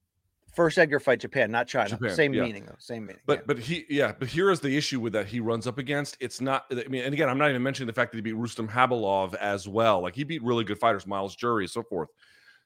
First 0.56 0.78
Edgar 0.78 1.02
fight, 1.02 1.20
Japan, 1.20 1.52
not 1.52 1.68
China. 1.68 1.90
Japan, 1.90 2.16
Same 2.16 2.34
yeah. 2.34 2.44
meaning 2.44 2.66
though. 2.66 2.76
Same 2.80 3.06
meaning. 3.06 3.22
But 3.26 3.40
yeah. 3.40 3.44
but 3.46 3.60
he 3.60 3.86
yeah. 3.90 4.14
But 4.18 4.30
here 4.30 4.50
is 4.50 4.62
the 4.62 4.76
issue 4.76 5.02
with 5.02 5.12
that 5.14 5.28
he 5.28 5.42
runs 5.42 5.68
up 5.68 5.78
against. 5.78 6.16
It's 6.22 6.40
not. 6.40 6.66
I 6.72 6.88
mean, 6.88 7.04
and 7.04 7.14
again, 7.14 7.28
I'm 7.28 7.38
not 7.38 7.50
even 7.50 7.62
mentioning 7.62 7.88
the 7.88 7.94
fact 7.94 8.12
that 8.12 8.18
he 8.18 8.22
beat 8.22 8.34
Rustam 8.34 8.68
Khabilov 8.68 9.36
as 9.36 9.68
well. 9.68 10.02
Like 10.02 10.16
he 10.16 10.24
beat 10.24 10.42
really 10.44 10.64
good 10.64 10.80
fighters, 10.80 11.06
Miles 11.06 11.36
Jury, 11.36 11.68
so 11.68 11.84
forth. 11.84 12.10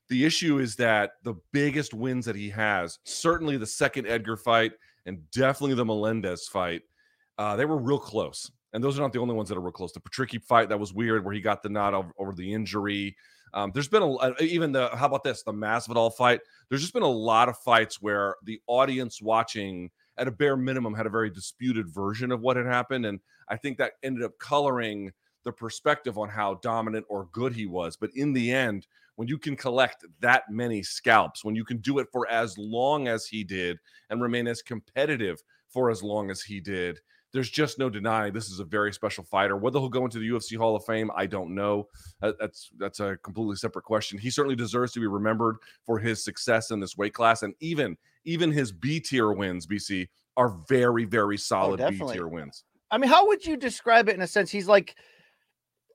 The 0.08 0.24
issue 0.24 0.60
is 0.60 0.76
that 0.78 1.14
the 1.24 1.36
biggest 1.52 1.94
wins 1.94 2.26
that 2.26 2.36
he 2.36 2.50
has, 2.50 3.00
certainly 3.04 3.58
the 3.58 3.66
second 3.66 4.08
Edgar 4.08 4.38
fight, 4.38 4.74
and 5.06 5.30
definitely 5.32 5.76
the 5.76 5.86
Melendez 5.86 6.48
fight, 6.48 6.82
uh, 7.38 7.56
they 7.56 7.66
were 7.66 7.78
real 7.78 8.00
close 8.00 8.50
and 8.74 8.84
those 8.84 8.98
are 8.98 9.02
not 9.02 9.14
the 9.14 9.20
only 9.20 9.36
ones 9.36 9.50
that 9.50 9.58
are 9.58 9.62
real 9.62 9.72
close. 9.72 9.92
The 9.92 10.00
Patricky 10.00 10.42
fight 10.42 10.70
that 10.70 10.80
was 10.80 10.94
weird, 10.94 11.26
where 11.26 11.34
he 11.34 11.42
got 11.42 11.64
the 11.64 11.70
nod 11.70 11.94
over, 11.94 12.12
over 12.18 12.34
the 12.34 12.54
injury. 12.54 13.16
Um, 13.54 13.72
there's 13.74 13.88
been 13.88 14.04
a 14.04 14.14
uh, 14.14 14.34
even 14.40 14.72
the 14.72 14.90
how 14.96 15.08
about 15.08 15.24
this 15.24 15.44
the 15.44 15.52
Masvidal 15.52 16.14
fight. 16.14 16.42
There's 16.70 16.82
just 16.82 16.94
been 16.94 17.04
a 17.04 17.08
lot 17.08 17.50
of 17.50 17.58
fights 17.58 18.02
where 18.02 18.36
the 18.44 18.62
audience 18.68 19.22
watching 19.22 19.90
at 20.18 20.28
a 20.28 20.32
bare 20.32 20.58
minimum 20.58 20.94
had 20.94 21.06
a 21.06 21.10
very 21.10 21.30
disputed 21.30 21.90
version 21.90 22.32
of 22.32 22.42
what 22.42 22.58
had 22.58 22.66
happened, 22.66 23.06
and 23.06 23.20
I 23.48 23.58
think 23.58 23.78
that 23.78 23.94
ended 24.04 24.24
up 24.24 24.38
coloring 24.38 25.12
the 25.46 25.52
perspective 25.52 26.18
on 26.18 26.30
how 26.30 26.56
dominant 26.56 27.06
or 27.10 27.30
good 27.32 27.54
he 27.54 27.66
was. 27.66 27.96
But 27.96 28.12
in 28.16 28.34
the 28.34 28.52
end, 28.52 28.86
when 29.16 29.28
you 29.28 29.38
can 29.38 29.56
collect 29.56 30.06
that 30.20 30.44
many 30.50 30.84
scalps, 30.84 31.44
when 31.44 31.56
you 31.56 31.66
can 31.66 31.78
do 31.78 32.00
it 32.00 32.08
for 32.12 32.30
as 32.30 32.58
long 32.58 33.08
as 33.08 33.26
he 33.26 33.44
did 33.44 33.80
and 34.10 34.22
remain 34.22 34.48
as 34.48 34.62
competitive 34.62 35.42
for 35.70 35.90
as 35.90 36.04
long 36.04 36.30
as 36.30 36.42
he 36.42 36.60
did, 36.60 37.00
there's 37.34 37.50
just 37.50 37.78
no 37.80 37.90
denying 37.90 38.34
this 38.34 38.50
is 38.50 38.60
a 38.60 38.66
very 38.66 38.94
special 38.94 39.24
fighter. 39.24 39.56
Whether 39.56 39.80
he'll 39.80 39.90
go 39.90 40.06
into 40.06 40.20
the 40.20 40.30
UFC 40.30 40.58
Hall 40.58 40.76
of 40.76 40.86
Fame, 40.86 41.12
I 41.16 41.26
don't 41.26 41.54
know. 41.54 41.88
That's 42.22 42.72
that's 42.78 43.00
a 43.00 43.18
completely 43.18 43.56
separate 43.56 43.84
question. 43.86 44.18
He 44.18 44.30
certainly 44.30 44.56
deserves 44.56 44.94
to 44.94 45.00
be 45.00 45.08
remembered 45.08 45.58
for 45.86 46.00
his 46.00 46.24
success 46.24 46.72
in 46.72 46.80
this 46.80 46.98
weight 46.98 47.14
class, 47.14 47.44
and 47.44 47.54
even 47.60 47.98
even 48.26 48.52
his 48.52 48.72
B 48.72 49.00
tier 49.00 49.32
wins, 49.32 49.68
BC, 49.68 50.08
are 50.38 50.58
very 50.68 51.06
very 51.06 51.36
oh, 51.36 51.38
solid 51.38 51.82
oh, 51.82 51.90
B 51.92 52.00
tier 52.12 52.28
wins. 52.28 52.64
I 52.92 52.98
mean, 52.98 53.10
how 53.10 53.28
would 53.28 53.46
you 53.46 53.56
describe 53.56 54.10
it 54.10 54.16
in 54.16 54.22
a 54.22 54.28
sense? 54.28 54.50
He's 54.50 54.68
like 54.68 54.96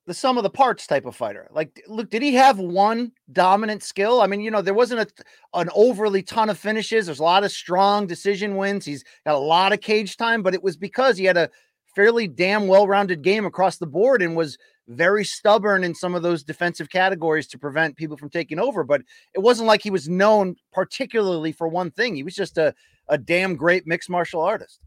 the 0.07 0.15
sum 0.15 0.37
of 0.37 0.43
the 0.43 0.51
parts 0.51 0.87
type 0.87 1.07
of 1.07 1.17
fighter. 1.17 1.49
Like, 1.51 1.83
look, 1.89 2.11
did 2.11 2.23
he 2.23 2.35
have 2.35 2.59
one 2.59 3.13
dominant 3.33 3.83
skill? 3.83 4.21
I 4.21 4.27
mean, 4.27 4.41
you 4.41 4.51
know, 4.51 4.61
there 4.61 4.75
wasn't 4.75 5.01
a, 5.01 5.59
an 5.59 5.71
overly 5.75 6.23
ton 6.23 6.51
of 6.51 6.59
finishes. 6.59 7.07
There's 7.07 7.21
a 7.21 7.25
lot 7.25 7.45
of 7.45 7.51
strong 7.51 8.07
decision 8.07 8.57
wins. 8.57 8.85
He's 8.85 9.05
got 9.25 9.35
a 9.35 9.39
lot 9.39 9.73
of 9.73 9.81
cage 9.81 10.17
time, 10.17 10.43
but 10.43 10.55
it 10.55 10.63
was 10.63 10.77
because 10.77 11.17
he 11.17 11.25
had 11.25 11.37
a 11.37 11.51
fairly 11.95 12.27
damn 12.27 12.67
well 12.67 12.87
rounded 12.87 13.23
game 13.23 13.47
across 13.47 13.79
the 13.79 13.87
board 13.87 14.21
and 14.21 14.37
was 14.37 14.59
very 14.89 15.25
stubborn 15.25 15.83
in 15.85 15.95
some 15.95 16.15
of 16.15 16.23
those 16.23 16.43
defensive 16.43 16.91
categories 16.91 17.47
to 17.47 17.59
prevent 17.59 17.97
people 17.97 18.17
from 18.17 18.29
taking 18.29 18.59
over. 18.59 18.85
But 18.85 19.03
it 19.35 19.41
wasn't 19.41 19.69
like 19.69 19.83
he 19.83 19.91
was 19.91 20.09
known 20.09 20.57
particularly 20.73 21.53
for 21.53 21.69
one 21.69 21.91
thing. 21.91 22.15
He 22.15 22.23
was 22.23 22.35
just 22.35 22.59
a, 22.59 22.75
a 23.09 23.17
damn 23.17 23.57
great 23.57 23.87
mixed 23.87 24.11
martial 24.11 24.43
artist. 24.43 24.81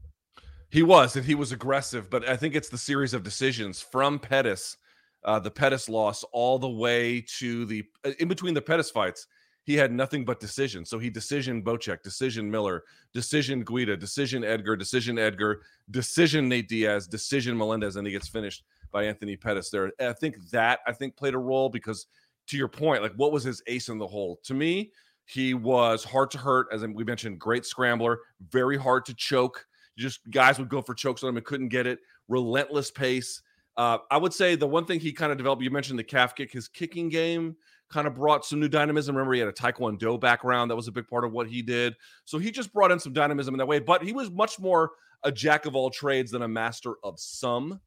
He 0.70 0.84
was, 0.84 1.16
and 1.16 1.26
he 1.26 1.34
was 1.34 1.52
aggressive, 1.52 2.10
but 2.10 2.28
I 2.28 2.36
think 2.36 2.54
it's 2.54 2.70
the 2.70 2.78
series 2.78 3.14
of 3.14 3.24
decisions 3.24 3.82
from 3.82 4.20
Pettis, 4.20 4.78
uh, 5.24 5.40
the 5.40 5.52
Pettis 5.52 5.90
loss, 5.90 6.24
all 6.32 6.60
the 6.60 6.70
way 6.70 7.24
to 7.40 7.66
the 7.66 7.84
uh, 8.06 8.12
in 8.20 8.28
between 8.28 8.54
the 8.54 8.62
Pettis 8.62 8.92
fights. 8.92 9.28
He 9.64 9.76
had 9.76 9.92
nothing 9.92 10.24
but 10.24 10.40
decision. 10.40 10.86
So 10.86 10.98
he 10.98 11.10
decision 11.10 11.62
Bocek, 11.62 12.02
decision 12.02 12.50
Miller, 12.50 12.84
decision 13.14 13.66
Guida, 13.66 13.98
decision 13.98 14.46
Edgar, 14.46 14.78
decision 14.78 15.20
Edgar, 15.20 15.60
decision 15.92 16.48
Nate 16.48 16.70
Diaz, 16.70 17.06
decision 17.06 17.58
Melendez, 17.58 17.98
and 17.98 18.08
he 18.08 18.14
gets 18.14 18.30
finished 18.30 18.64
by 18.94 19.04
Anthony 19.04 19.36
Pettis 19.36 19.70
there. 19.70 19.92
I 20.00 20.14
think 20.14 20.38
that 20.52 20.80
I 20.88 20.94
think 20.94 21.18
played 21.18 21.34
a 21.34 21.40
role 21.40 21.68
because 21.70 22.08
to 22.48 22.58
your 22.58 22.70
point, 22.70 23.04
like 23.04 23.14
what 23.16 23.34
was 23.34 23.44
his 23.44 23.62
ace 23.68 23.90
in 23.90 23.98
the 23.98 24.08
hole? 24.08 24.40
To 24.46 24.54
me, 24.54 24.92
he 25.26 25.54
was 25.54 26.04
hard 26.06 26.32
to 26.32 26.38
hurt, 26.38 26.68
as 26.72 26.86
we 26.86 27.04
mentioned, 27.04 27.40
great 27.40 27.66
scrambler, 27.66 28.20
very 28.50 28.78
hard 28.78 29.06
to 29.06 29.14
choke. 29.14 29.66
Just 29.98 30.22
guys 30.32 30.58
would 30.60 30.70
go 30.70 30.82
for 30.82 30.94
chokes 30.94 31.24
on 31.24 31.30
him 31.30 31.38
and 31.38 31.46
couldn't 31.46 31.70
get 31.70 31.86
it. 31.88 32.00
Relentless 32.30 32.90
pace. 32.92 33.42
Uh, 33.78 34.00
I 34.10 34.18
would 34.18 34.34
say 34.34 34.56
the 34.56 34.68
one 34.68 34.86
thing 34.86 35.00
he 35.00 35.14
kind 35.14 35.32
of 35.32 35.38
developed, 35.38 35.62
you 35.62 35.70
mentioned 35.70 36.00
the 36.00 36.04
calf 36.04 36.36
kick, 36.36 36.52
his 36.52 36.68
kicking 36.68 37.10
game 37.10 37.56
kind 37.90 38.08
of 38.08 38.16
brought 38.16 38.44
some 38.44 38.60
new 38.60 38.68
dynamism. 38.68 39.16
Remember, 39.16 39.34
he 39.34 39.40
had 39.40 39.48
a 39.48 39.54
Taekwondo 39.54 40.20
background. 40.20 40.72
That 40.72 40.76
was 40.76 40.88
a 40.88 40.92
big 40.92 41.08
part 41.08 41.24
of 41.24 41.32
what 41.32 41.48
he 41.48 41.62
did. 41.62 41.96
So 42.26 42.40
he 42.40 42.52
just 42.52 42.74
brought 42.74 42.92
in 42.92 43.00
some 43.00 43.14
dynamism 43.14 43.54
in 43.54 43.60
that 43.60 43.68
way, 43.68 43.80
but 43.80 44.04
he 44.04 44.12
was 44.12 44.32
much 44.32 44.60
more 44.60 44.92
a 45.24 45.32
jack 45.32 45.66
of 45.66 45.76
all 45.76 45.90
trades 45.90 46.32
than 46.32 46.42
a 46.42 46.48
master 46.48 46.96
of 47.04 47.20
some. 47.20 47.80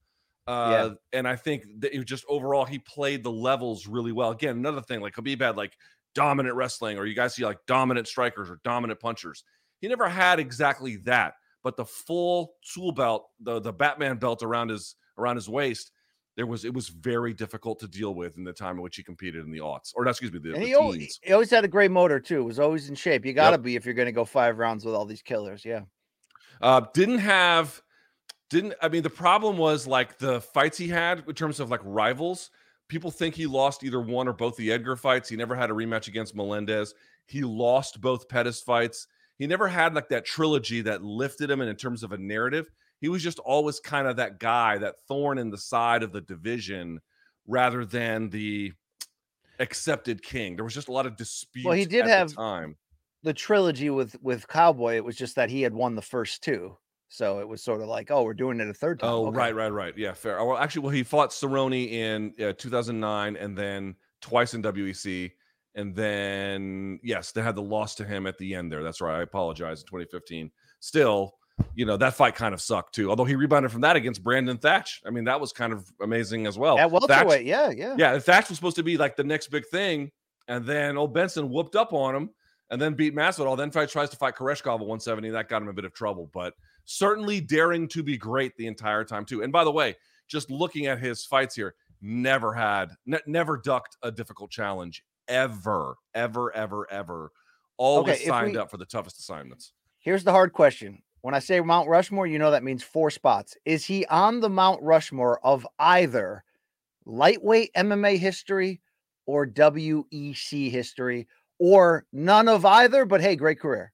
Uh, 0.46 0.90
yeah. 0.90 1.18
And 1.18 1.28
I 1.28 1.36
think 1.36 1.64
that 1.80 1.94
it 1.94 2.04
just 2.04 2.24
overall 2.28 2.64
he 2.64 2.78
played 2.78 3.22
the 3.22 3.30
levels 3.30 3.86
really 3.86 4.12
well. 4.12 4.30
Again, 4.30 4.56
another 4.56 4.80
thing 4.80 5.00
like 5.00 5.14
Khabib 5.14 5.40
had 5.40 5.56
like 5.56 5.76
dominant 6.14 6.54
wrestling, 6.54 6.98
or 6.98 7.06
you 7.06 7.14
guys 7.14 7.34
see 7.34 7.44
like 7.44 7.58
dominant 7.66 8.08
strikers 8.08 8.50
or 8.50 8.60
dominant 8.64 9.00
punchers. 9.00 9.44
He 9.80 9.88
never 9.88 10.08
had 10.08 10.40
exactly 10.40 10.96
that, 11.04 11.34
but 11.62 11.76
the 11.76 11.84
full 11.84 12.54
tool 12.74 12.92
belt, 12.92 13.28
the 13.40 13.60
the 13.60 13.72
Batman 13.72 14.16
belt 14.16 14.42
around 14.42 14.70
his 14.70 14.96
around 15.20 15.36
his 15.36 15.48
waist, 15.48 15.92
there 16.36 16.46
was 16.46 16.64
it 16.64 16.72
was 16.72 16.88
very 16.88 17.34
difficult 17.34 17.78
to 17.80 17.88
deal 17.88 18.14
with 18.14 18.36
in 18.36 18.44
the 18.44 18.52
time 18.52 18.76
in 18.76 18.82
which 18.82 18.96
he 18.96 19.02
competed 19.02 19.44
in 19.44 19.50
the 19.50 19.58
aughts, 19.58 19.92
or 19.94 20.06
excuse 20.06 20.32
me, 20.32 20.38
the, 20.38 20.52
the 20.52 20.60
he, 20.60 20.74
always, 20.74 21.18
he 21.22 21.32
always 21.32 21.50
had 21.50 21.64
a 21.64 21.68
great 21.68 21.90
motor 21.90 22.18
too. 22.18 22.44
Was 22.44 22.58
always 22.58 22.88
in 22.88 22.94
shape. 22.94 23.24
You 23.26 23.32
got 23.32 23.50
to 23.50 23.54
yep. 23.54 23.62
be 23.62 23.76
if 23.76 23.84
you're 23.84 23.94
going 23.94 24.06
to 24.06 24.12
go 24.12 24.24
five 24.24 24.58
rounds 24.58 24.84
with 24.84 24.94
all 24.94 25.04
these 25.04 25.22
killers. 25.22 25.64
Yeah. 25.64 25.82
Uh, 26.60 26.82
didn't 26.94 27.18
have 27.18 27.82
didn't 28.48 28.74
I 28.80 28.88
mean 28.88 29.02
the 29.02 29.10
problem 29.10 29.56
was 29.56 29.86
like 29.86 30.18
the 30.18 30.40
fights 30.40 30.78
he 30.78 30.88
had 30.88 31.24
in 31.26 31.34
terms 31.34 31.60
of 31.60 31.70
like 31.70 31.80
rivals. 31.84 32.50
People 32.88 33.10
think 33.10 33.34
he 33.34 33.46
lost 33.46 33.84
either 33.84 34.00
one 34.00 34.26
or 34.26 34.32
both 34.32 34.56
the 34.56 34.72
Edgar 34.72 34.96
fights. 34.96 35.28
He 35.28 35.36
never 35.36 35.54
had 35.54 35.70
a 35.70 35.74
rematch 35.74 36.08
against 36.08 36.34
Melendez. 36.34 36.94
He 37.26 37.42
lost 37.42 38.00
both 38.00 38.28
Pettis 38.28 38.60
fights. 38.60 39.06
He 39.38 39.46
never 39.46 39.68
had 39.68 39.94
like 39.94 40.08
that 40.08 40.24
trilogy 40.24 40.80
that 40.82 41.02
lifted 41.02 41.50
him 41.50 41.60
and 41.60 41.70
in 41.70 41.76
terms 41.76 42.02
of 42.02 42.12
a 42.12 42.18
narrative. 42.18 42.70
He 43.00 43.08
was 43.08 43.22
just 43.22 43.38
always 43.38 43.80
kind 43.80 44.06
of 44.06 44.16
that 44.16 44.38
guy, 44.38 44.78
that 44.78 45.00
thorn 45.08 45.38
in 45.38 45.50
the 45.50 45.58
side 45.58 46.02
of 46.02 46.12
the 46.12 46.20
division 46.20 47.00
rather 47.46 47.84
than 47.84 48.28
the 48.30 48.72
accepted 49.58 50.22
king. 50.22 50.56
There 50.56 50.64
was 50.64 50.74
just 50.74 50.88
a 50.88 50.92
lot 50.92 51.06
of 51.06 51.16
dispute. 51.16 51.64
Well, 51.64 51.74
he 51.74 51.86
did 51.86 52.06
have 52.06 52.34
time 52.34 52.76
the 53.22 53.34
trilogy 53.34 53.90
with 53.90 54.16
with 54.22 54.48
Cowboy. 54.48 54.96
It 54.96 55.04
was 55.04 55.16
just 55.16 55.36
that 55.36 55.50
he 55.50 55.62
had 55.62 55.74
won 55.74 55.94
the 55.94 56.02
first 56.02 56.42
two. 56.42 56.76
So 57.08 57.40
it 57.40 57.48
was 57.48 57.62
sort 57.62 57.80
of 57.80 57.88
like, 57.88 58.10
oh, 58.10 58.22
we're 58.22 58.34
doing 58.34 58.60
it 58.60 58.68
a 58.68 58.74
third 58.74 59.00
time. 59.00 59.10
Oh, 59.10 59.26
okay. 59.26 59.36
right, 59.36 59.54
right, 59.54 59.72
right. 59.72 59.98
Yeah, 59.98 60.12
fair. 60.12 60.44
Well, 60.44 60.56
actually, 60.56 60.82
well, 60.82 60.92
he 60.92 61.02
fought 61.02 61.30
Cerrone 61.30 61.90
in 61.90 62.32
uh, 62.40 62.52
2009 62.52 63.36
and 63.36 63.58
then 63.58 63.96
twice 64.22 64.54
in 64.54 64.62
WEC. 64.62 65.32
And 65.74 65.94
then, 65.94 67.00
yes, 67.02 67.32
they 67.32 67.42
had 67.42 67.56
the 67.56 67.62
loss 67.62 67.96
to 67.96 68.04
him 68.04 68.28
at 68.28 68.38
the 68.38 68.54
end 68.54 68.70
there. 68.70 68.84
That's 68.84 69.00
right. 69.00 69.18
I 69.18 69.22
apologize 69.22 69.80
in 69.80 69.86
2015. 69.86 70.52
Still, 70.78 71.34
you 71.74 71.86
know, 71.86 71.96
that 71.96 72.14
fight 72.14 72.34
kind 72.34 72.54
of 72.54 72.60
sucked 72.60 72.94
too. 72.94 73.10
Although 73.10 73.24
he 73.24 73.34
rebounded 73.34 73.72
from 73.72 73.80
that 73.82 73.96
against 73.96 74.22
Brandon 74.22 74.58
Thatch. 74.58 75.00
I 75.06 75.10
mean, 75.10 75.24
that 75.24 75.40
was 75.40 75.52
kind 75.52 75.72
of 75.72 75.90
amazing 76.02 76.46
as 76.46 76.58
well. 76.58 76.78
At 76.78 76.90
welterweight, 76.90 77.46
yeah, 77.46 77.70
yeah. 77.70 77.94
Yeah, 77.96 78.18
Thatch 78.18 78.48
was 78.48 78.58
supposed 78.58 78.76
to 78.76 78.82
be 78.82 78.96
like 78.96 79.16
the 79.16 79.24
next 79.24 79.48
big 79.48 79.66
thing. 79.66 80.10
And 80.48 80.66
then 80.66 80.96
old 80.96 81.14
Benson 81.14 81.48
whooped 81.50 81.76
up 81.76 81.92
on 81.92 82.14
him 82.14 82.30
and 82.70 82.80
then 82.80 82.94
beat 82.94 83.14
Masvidal. 83.14 83.56
Then 83.56 83.70
fight, 83.70 83.88
tries 83.88 84.10
to 84.10 84.16
fight 84.16 84.34
Koreshkov 84.36 84.74
at 84.74 84.80
170. 84.80 85.30
That 85.30 85.48
got 85.48 85.62
him 85.62 85.68
a 85.68 85.72
bit 85.72 85.84
of 85.84 85.92
trouble. 85.92 86.30
But 86.32 86.54
certainly 86.84 87.40
daring 87.40 87.88
to 87.88 88.02
be 88.02 88.16
great 88.16 88.56
the 88.56 88.66
entire 88.66 89.04
time 89.04 89.24
too. 89.24 89.42
And 89.42 89.52
by 89.52 89.64
the 89.64 89.72
way, 89.72 89.96
just 90.28 90.50
looking 90.50 90.86
at 90.86 90.98
his 90.98 91.24
fights 91.24 91.54
here, 91.54 91.74
never 92.00 92.52
had, 92.52 92.92
ne- 93.06 93.18
never 93.26 93.56
ducked 93.56 93.96
a 94.02 94.10
difficult 94.10 94.50
challenge 94.50 95.04
ever, 95.28 95.96
ever, 96.14 96.54
ever, 96.54 96.90
ever. 96.90 97.32
Always 97.76 98.16
okay, 98.16 98.26
signed 98.26 98.52
we, 98.52 98.58
up 98.58 98.70
for 98.70 98.76
the 98.76 98.84
toughest 98.84 99.18
assignments. 99.18 99.72
Here's 100.00 100.24
the 100.24 100.32
hard 100.32 100.52
question. 100.52 101.02
When 101.22 101.34
I 101.34 101.38
say 101.38 101.60
Mount 101.60 101.88
Rushmore, 101.88 102.26
you 102.26 102.38
know 102.38 102.50
that 102.50 102.64
means 102.64 102.82
four 102.82 103.10
spots. 103.10 103.56
Is 103.64 103.84
he 103.84 104.06
on 104.06 104.40
the 104.40 104.48
Mount 104.48 104.82
Rushmore 104.82 105.38
of 105.44 105.66
either 105.78 106.44
lightweight 107.04 107.72
MMA 107.74 108.18
history 108.18 108.80
or 109.26 109.46
WEC 109.46 110.70
history, 110.70 111.28
or 111.58 112.06
none 112.12 112.48
of 112.48 112.64
either? 112.64 113.04
But 113.04 113.20
hey, 113.20 113.36
great 113.36 113.60
career. 113.60 113.92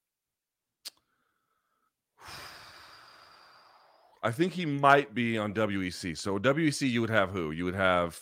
I 4.23 4.31
think 4.31 4.53
he 4.53 4.67
might 4.67 5.15
be 5.15 5.37
on 5.39 5.53
WEC. 5.53 6.17
So 6.17 6.39
WEC, 6.39 6.89
you 6.89 7.01
would 7.01 7.11
have 7.11 7.31
who? 7.31 7.51
You 7.51 7.65
would 7.65 7.75
have 7.75 8.19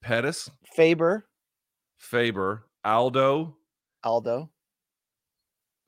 Pettis, 0.00 0.50
Faber, 0.74 1.26
Faber, 1.98 2.66
Aldo, 2.84 3.56
Aldo, 4.04 4.50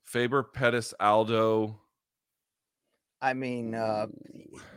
Faber, 0.04 0.42
Pettis, 0.42 0.94
Aldo. 1.00 1.80
I 3.24 3.32
mean, 3.32 3.74
uh, 3.74 4.06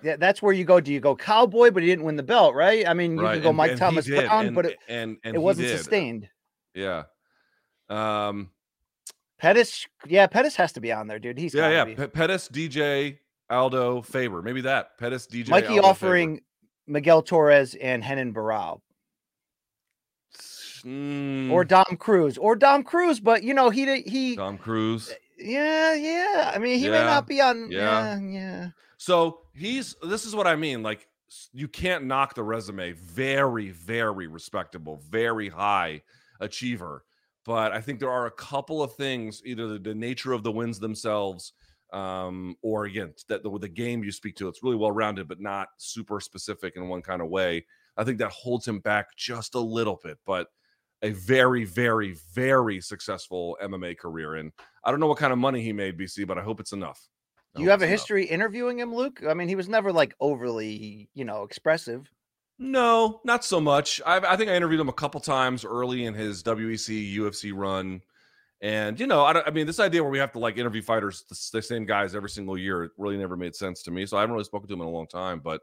yeah, 0.01 0.15
that's 0.15 0.41
where 0.41 0.53
you 0.53 0.63
go. 0.63 0.79
Do 0.79 0.93
you 0.93 1.01
go 1.01 1.17
cowboy, 1.17 1.69
but 1.69 1.83
he 1.83 1.89
didn't 1.89 2.05
win 2.05 2.15
the 2.15 2.23
belt, 2.23 2.55
right? 2.55 2.88
I 2.88 2.93
mean, 2.93 3.17
you 3.17 3.21
right. 3.21 3.33
can 3.33 3.43
go 3.43 3.49
and, 3.49 3.57
Mike 3.57 3.71
and 3.71 3.79
Thomas 3.79 4.07
Brown, 4.07 4.47
and, 4.47 4.55
but 4.55 4.67
it, 4.67 4.77
and, 4.88 5.17
it 5.25 5.41
wasn't 5.41 5.67
sustained. 5.67 6.29
Yeah. 6.73 7.03
Um, 7.89 8.51
Pettis, 9.38 9.86
yeah, 10.07 10.27
Pettis 10.27 10.55
has 10.55 10.71
to 10.73 10.79
be 10.79 10.93
on 10.93 11.07
there, 11.07 11.19
dude. 11.19 11.38
He's 11.38 11.53
yeah, 11.53 11.69
yeah. 11.69 11.83
P- 11.83 12.07
Pettis, 12.07 12.47
DJ, 12.47 13.17
Aldo 13.49 14.03
Faber. 14.03 14.41
Maybe 14.41 14.62
that. 14.62 14.97
Pettis 14.97 15.27
DJ. 15.27 15.49
Mikey 15.49 15.79
Aldo, 15.79 15.83
offering 15.83 16.36
Faber. 16.36 16.45
Miguel 16.88 17.21
Torres 17.23 17.75
and 17.75 18.01
Renan 18.01 18.33
Barão. 18.33 18.79
Mm. 20.86 21.51
Or 21.51 21.65
Dom 21.65 21.97
Cruz. 21.99 22.38
Or 22.38 22.55
Dom 22.55 22.83
Cruz, 22.83 23.19
but 23.19 23.43
you 23.43 23.53
know, 23.53 23.69
he 23.69 24.03
he 24.03 24.38
Dom 24.38 24.57
Cruz. 24.57 25.13
Yeah, 25.38 25.93
yeah. 25.93 26.52
I 26.54 26.58
mean, 26.60 26.80
he 26.80 26.86
yeah. 26.86 26.91
may 26.91 27.04
not 27.04 27.28
be 27.28 27.41
on 27.41 27.71
yeah. 27.71 28.17
yeah, 28.17 28.19
yeah. 28.19 28.67
So 28.97 29.41
he's 29.54 29.95
this 30.02 30.26
is 30.26 30.36
what 30.36 30.47
I 30.47 30.56
mean. 30.56 30.84
Like 30.84 31.08
you 31.52 31.67
can't 31.67 32.06
knock 32.06 32.36
the 32.36 32.43
resume. 32.43 32.93
Very, 32.93 33.69
very 33.69 34.28
respectable, 34.28 35.02
very 35.10 35.50
high 35.50 36.02
achiever. 36.39 37.04
But 37.45 37.71
I 37.71 37.82
think 37.82 38.00
there 38.00 38.12
are 38.12 38.26
a 38.26 38.32
couple 38.32 38.84
of 38.84 38.93
things, 38.95 39.41
either 39.45 39.67
the, 39.67 39.80
the 39.80 39.95
nature 39.95 40.34
of 40.34 40.43
the 40.43 40.52
wins 40.52 40.80
themselves 40.80 41.54
um, 41.93 42.56
or 42.62 42.86
again 42.86 43.13
that 43.30 43.43
the, 43.43 43.60
the 43.60 43.69
game 43.69 44.04
you 44.04 44.12
speak 44.12 44.36
to 44.36 44.47
it's 44.47 44.63
really 44.63 44.76
well 44.76 44.91
rounded 44.91 45.28
but 45.28 45.39
not 45.39 45.69
super 45.78 46.19
specific 46.19 46.76
in 46.76 46.89
one 46.89 47.02
kind 47.02 47.21
of 47.21 47.30
way 47.30 47.65
i 47.95 48.04
think 48.04 48.17
that 48.17 48.32
holds 48.32 48.67
him 48.67 48.80
back 48.80 49.15
just 49.15 49.56
a 49.56 49.60
little 49.60 50.00
bit 50.04 50.17
but 50.26 50.47
a 51.01 51.12
very 51.12 51.63
very 51.63 52.15
very 52.33 52.81
successful 52.81 53.57
mma 53.63 53.97
career 53.97 54.36
and 54.36 54.51
i 54.83 54.91
don't 54.91 54.99
know 54.99 55.07
what 55.07 55.17
kind 55.17 55.33
of 55.33 55.39
money 55.39 55.62
he 55.62 55.73
made 55.73 55.97
bc 55.97 56.25
but 56.27 56.38
i 56.38 56.41
hope 56.41 56.60
it's 56.60 56.73
enough 56.73 57.07
you 57.55 57.69
have 57.69 57.81
a 57.81 57.88
history 57.88 58.23
enough. 58.23 58.33
interviewing 58.33 58.79
him 58.79 58.93
luke 58.93 59.21
i 59.27 59.33
mean 59.33 59.47
he 59.47 59.55
was 59.55 59.69
never 59.69 59.91
like 59.91 60.15
overly 60.19 61.10
you 61.13 61.25
know 61.25 61.43
expressive 61.43 62.10
no 62.60 63.21
not 63.23 63.45
so 63.45 63.62
much 63.62 64.01
I, 64.05 64.17
I 64.17 64.36
think 64.36 64.49
i 64.49 64.55
interviewed 64.55 64.79
him 64.79 64.89
a 64.89 64.93
couple 64.93 65.21
times 65.21 65.63
early 65.63 66.05
in 66.05 66.13
his 66.13 66.43
wec 66.43 67.17
ufc 67.17 67.51
run 67.55 68.01
and 68.62 68.99
you 68.99 69.05
know, 69.05 69.23
I, 69.23 69.45
I, 69.45 69.51
mean, 69.51 69.67
this 69.67 69.79
idea 69.79 70.01
where 70.01 70.12
we 70.12 70.17
have 70.17 70.31
to 70.31 70.39
like 70.39 70.57
interview 70.57 70.81
fighters, 70.81 71.23
the, 71.29 71.57
the, 71.57 71.62
same 71.62 71.86
guys 71.86 72.15
every 72.15 72.29
single 72.29 72.57
year, 72.57 72.86
it 72.86 72.91
really 72.97 73.17
never 73.17 73.38
made 73.38 73.55
sense 73.55 73.83
to 73.83 73.91
me. 73.91 74.05
So 74.07 74.17
I 74.17 74.21
haven't 74.21 74.33
really 74.33 74.45
spoken 74.45 74.67
to 74.67 74.73
him 74.73 74.81
in 74.81 74.88
a 74.88 74.91
long 74.91 75.07
time. 75.07 75.41
But 75.43 75.62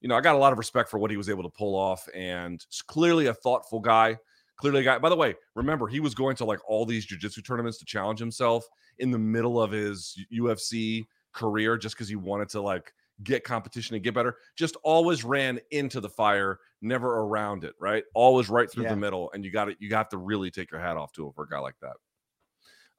you 0.00 0.08
know, 0.08 0.16
I 0.16 0.20
got 0.20 0.34
a 0.34 0.38
lot 0.38 0.50
of 0.50 0.58
respect 0.58 0.90
for 0.90 0.98
what 0.98 1.12
he 1.12 1.16
was 1.16 1.30
able 1.30 1.44
to 1.44 1.48
pull 1.48 1.76
off, 1.76 2.08
and 2.12 2.64
clearly 2.88 3.26
a 3.26 3.34
thoughtful 3.34 3.78
guy. 3.78 4.18
Clearly, 4.62 4.82
a 4.82 4.84
guy. 4.84 4.98
By 5.00 5.08
the 5.08 5.16
way, 5.16 5.34
remember 5.56 5.88
he 5.88 5.98
was 5.98 6.14
going 6.14 6.36
to 6.36 6.44
like 6.44 6.60
all 6.68 6.86
these 6.86 7.04
jujitsu 7.04 7.44
tournaments 7.44 7.78
to 7.78 7.84
challenge 7.84 8.20
himself 8.20 8.64
in 8.98 9.10
the 9.10 9.18
middle 9.18 9.60
of 9.60 9.72
his 9.72 10.16
UFC 10.32 11.04
career, 11.32 11.76
just 11.76 11.96
because 11.96 12.08
he 12.08 12.14
wanted 12.14 12.48
to 12.50 12.60
like 12.60 12.92
get 13.24 13.42
competition 13.42 13.96
and 13.96 14.04
get 14.04 14.14
better. 14.14 14.36
Just 14.54 14.76
always 14.84 15.24
ran 15.24 15.58
into 15.72 15.98
the 16.00 16.08
fire, 16.08 16.60
never 16.80 17.08
around 17.22 17.64
it, 17.64 17.74
right? 17.80 18.04
Always 18.14 18.48
right 18.48 18.70
through 18.70 18.84
Yeah. 18.84 18.90
the 18.90 18.96
middle, 18.96 19.32
and 19.32 19.44
you 19.44 19.50
got 19.50 19.68
it. 19.68 19.78
You 19.80 19.90
got 19.90 20.10
to 20.10 20.16
really 20.16 20.48
take 20.52 20.70
your 20.70 20.78
hat 20.78 20.96
off 20.96 21.10
to 21.14 21.26
him 21.26 21.32
for 21.32 21.42
a 21.42 21.48
guy 21.48 21.58
like 21.58 21.74
that. 21.80 21.96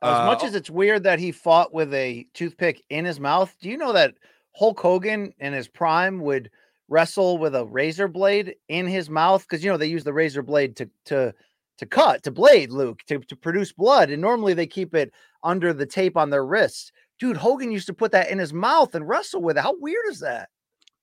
As 0.02 0.20
Uh, 0.20 0.26
much 0.26 0.44
as 0.44 0.54
it's 0.56 0.70
weird 0.70 1.04
that 1.04 1.20
he 1.20 1.32
fought 1.32 1.74
with 1.74 1.94
a 1.94 2.28
toothpick 2.34 2.84
in 2.90 3.06
his 3.06 3.22
mouth, 3.22 3.56
do 3.62 3.70
you 3.70 3.78
know 3.78 3.94
that 3.94 4.16
Hulk 4.54 4.82
Hogan 4.82 5.34
in 5.40 5.54
his 5.54 5.70
prime 5.70 6.20
would 6.24 6.52
wrestle 6.90 7.38
with 7.38 7.56
a 7.56 7.66
razor 7.66 8.10
blade 8.10 8.58
in 8.68 8.86
his 8.86 9.10
mouth? 9.10 9.44
Because 9.44 9.64
you 9.64 9.72
know 9.72 9.78
they 9.78 9.88
use 9.88 10.04
the 10.04 10.12
razor 10.12 10.44
blade 10.44 10.76
to 10.76 10.90
to 11.06 11.34
to 11.78 11.86
cut 11.86 12.24
to 12.24 12.32
blade 12.32 12.72
Luke 12.72 13.00
to, 13.08 13.20
to 13.20 13.36
produce 13.36 13.72
blood, 13.72 14.10
and 14.10 14.22
normally 14.22 14.54
they 14.54 14.68
keep 14.68 14.94
it 14.96 15.12
under 15.44 15.74
the 15.74 15.86
tape 15.86 16.16
on 16.18 16.30
their 16.30 16.46
wrists. 16.46 16.92
Dude, 17.20 17.38
Hogan 17.38 17.72
used 17.72 17.88
to 17.88 17.94
put 17.94 18.12
that 18.12 18.30
in 18.30 18.40
his 18.40 18.54
mouth 18.54 18.96
and 18.96 19.08
wrestle 19.08 19.42
with 19.42 19.58
it. 19.58 19.62
How 19.64 19.76
weird 19.80 20.06
is 20.10 20.20
that? 20.20 20.50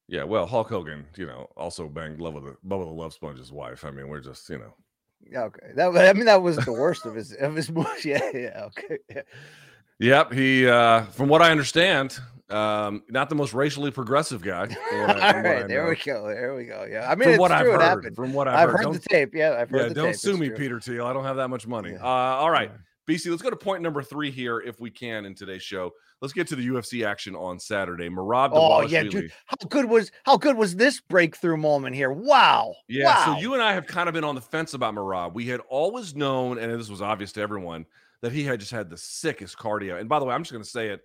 yeah, 0.08 0.24
well, 0.24 0.44
Hulk 0.44 0.68
Hogan, 0.68 1.06
you 1.16 1.24
know, 1.26 1.48
also 1.56 1.88
banged 1.88 2.20
love 2.20 2.34
with 2.34 2.44
the 2.44 2.56
Bubba 2.66 2.84
the 2.84 2.90
Love 2.90 3.12
Sponge's 3.14 3.52
wife. 3.52 3.84
I 3.84 3.92
mean, 3.92 4.08
we're 4.08 4.20
just, 4.20 4.48
you 4.50 4.58
know, 4.58 4.74
Yeah, 5.30 5.42
okay. 5.44 5.68
That 5.76 5.96
I 5.96 6.12
mean 6.12 6.24
that 6.24 6.42
wasn't 6.42 6.66
the 6.66 6.72
worst 6.72 7.06
of 7.06 7.14
his 7.14 7.32
of 7.34 7.54
his 7.54 7.70
moves. 7.72 8.04
Yeah, 8.04 8.28
yeah, 8.34 8.66
okay. 8.66 8.98
Yeah. 9.08 9.22
Yep, 10.00 10.32
he 10.32 10.66
uh 10.66 11.02
from 11.04 11.28
what 11.28 11.42
I 11.42 11.50
understand, 11.50 12.18
um 12.52 13.02
not 13.08 13.28
the 13.28 13.34
most 13.34 13.54
racially 13.54 13.90
progressive 13.90 14.42
guy. 14.42 14.66
from 14.66 14.76
what 15.06 15.10
I- 15.20 15.26
All 15.26 15.32
from 15.32 15.42
what 15.42 15.46
I 15.46 15.54
right, 15.60 15.68
there 15.68 15.88
we 15.88 15.96
go. 15.96 16.26
There 16.28 16.54
we 16.54 16.64
go. 16.64 16.86
Yeah, 16.90 17.08
I 17.10 17.14
mean, 17.14 17.30
From 17.30 17.38
what 17.38 17.52
I've 17.52 17.66
heard, 17.66 17.80
happened. 17.80 18.16
from 18.16 18.32
what 18.32 18.48
I've, 18.48 18.68
I've 18.68 18.70
heard, 18.76 18.84
heard 18.86 18.94
the 18.94 18.98
tape. 19.08 19.34
Yeah, 19.34 19.56
I've 19.58 19.70
heard 19.70 19.88
yeah, 19.88 19.94
don't 19.94 20.06
tape. 20.06 20.16
sue 20.16 20.30
It's 20.32 20.40
me, 20.40 20.48
true. 20.48 20.56
Peter 20.56 20.80
Thiel. 20.80 21.06
I 21.06 21.12
don't 21.12 21.24
have 21.24 21.36
that 21.36 21.48
much 21.48 21.66
money. 21.66 21.92
Yeah. 21.92 22.02
Uh, 22.02 22.06
all 22.06 22.50
right, 22.50 22.70
Yeah. 22.70 22.76
BC, 23.08 23.30
let's 23.30 23.42
go 23.42 23.50
to 23.50 23.56
point 23.56 23.82
number 23.82 24.02
three 24.02 24.30
here 24.30 24.60
if 24.60 24.80
we 24.80 24.88
can 24.90 25.24
in 25.24 25.34
today's 25.34 25.62
show. 25.64 25.90
Let's 26.20 26.32
get 26.34 26.46
to 26.48 26.56
the 26.56 26.68
UFC 26.68 27.04
action 27.04 27.34
on 27.34 27.58
Saturday. 27.58 28.08
Merab 28.08 28.50
Oh 28.52 28.82
yeah, 28.82 29.02
dude. 29.04 29.32
How 29.46 29.56
good 29.68 29.86
was 29.86 30.12
how 30.24 30.36
good 30.36 30.56
was 30.56 30.76
this 30.76 31.00
breakthrough 31.00 31.56
moment 31.56 31.96
here? 31.96 32.12
Wow. 32.12 32.74
Yeah, 32.88 33.06
Wow. 33.06 33.24
so 33.34 33.40
you 33.40 33.54
and 33.54 33.62
I 33.62 33.72
have 33.72 33.86
kind 33.86 34.08
of 34.08 34.14
been 34.14 34.22
on 34.22 34.34
the 34.34 34.40
fence 34.40 34.74
about 34.74 34.94
Merab. 34.94 35.32
We 35.34 35.46
had 35.46 35.60
always 35.68 36.14
known, 36.14 36.58
and 36.58 36.78
this 36.78 36.88
was 36.90 37.00
obvious 37.02 37.32
to 37.32 37.40
everyone, 37.40 37.86
that 38.22 38.32
he 38.32 38.44
had 38.44 38.60
just 38.60 38.70
had 38.70 38.90
the 38.90 38.98
sickest 38.98 39.56
cardio. 39.56 39.98
And 39.98 40.08
by 40.08 40.18
the 40.18 40.26
way, 40.26 40.34
I'm 40.34 40.42
just 40.42 40.52
going 40.52 40.62
to 40.62 40.68
say 40.70 40.88
it: 40.88 41.00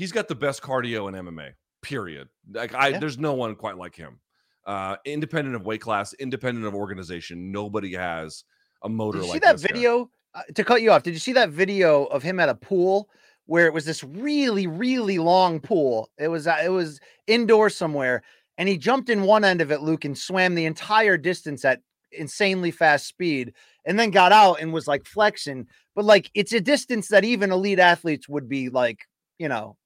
he's 0.00 0.12
got 0.12 0.28
the 0.28 0.34
best 0.34 0.62
cardio 0.62 1.08
in 1.08 1.26
MMA. 1.26 1.52
Period. 1.82 2.28
Like 2.50 2.74
I, 2.74 2.88
Yeah. 2.88 2.98
there's 2.98 3.18
no 3.18 3.34
one 3.34 3.54
quite 3.54 3.76
like 3.76 3.94
him. 3.94 4.18
Uh, 4.66 4.96
independent 5.04 5.54
of 5.54 5.66
weight 5.66 5.82
class, 5.82 6.14
independent 6.14 6.66
of 6.66 6.74
organization, 6.74 7.52
nobody 7.52 7.92
has 7.92 8.44
a 8.82 8.88
motor 8.88 9.18
Did 9.18 9.24
you 9.26 9.32
like 9.32 9.42
see 9.42 9.46
that 9.50 9.60
video? 9.60 10.10
Uh, 10.34 10.42
to 10.54 10.64
cut 10.64 10.80
you 10.80 10.90
off, 10.90 11.02
did 11.02 11.12
you 11.12 11.18
see 11.18 11.32
that 11.34 11.50
video 11.50 12.04
of 12.04 12.22
him 12.22 12.40
at 12.40 12.48
a 12.48 12.54
pool 12.54 13.10
where 13.44 13.66
it 13.66 13.74
was 13.74 13.84
this 13.84 14.02
really, 14.02 14.66
really 14.66 15.18
long 15.18 15.60
pool? 15.60 16.08
It 16.18 16.28
was 16.28 16.46
uh, 16.46 16.60
it 16.64 16.68
was 16.70 16.98
indoor 17.26 17.68
somewhere, 17.68 18.22
and 18.56 18.68
he 18.68 18.78
jumped 18.78 19.10
in 19.10 19.22
one 19.22 19.44
end 19.44 19.60
of 19.60 19.70
it, 19.70 19.82
Luke, 19.82 20.04
and 20.06 20.16
swam 20.16 20.54
the 20.54 20.66
entire 20.66 21.18
distance 21.18 21.64
at 21.64 21.82
insanely 22.12 22.70
fast 22.70 23.06
speed, 23.06 23.52
and 23.84 23.98
then 23.98 24.10
got 24.10 24.32
out 24.32 24.60
and 24.60 24.72
was 24.72 24.86
like 24.86 25.04
flexing. 25.04 25.66
But 25.94 26.04
like, 26.04 26.30
it's 26.34 26.52
a 26.52 26.60
distance 26.60 27.08
that 27.08 27.24
even 27.24 27.50
elite 27.52 27.80
athletes 27.80 28.28
would 28.28 28.48
be 28.48 28.68
like, 28.68 29.00
you 29.38 29.48
know, 29.48 29.76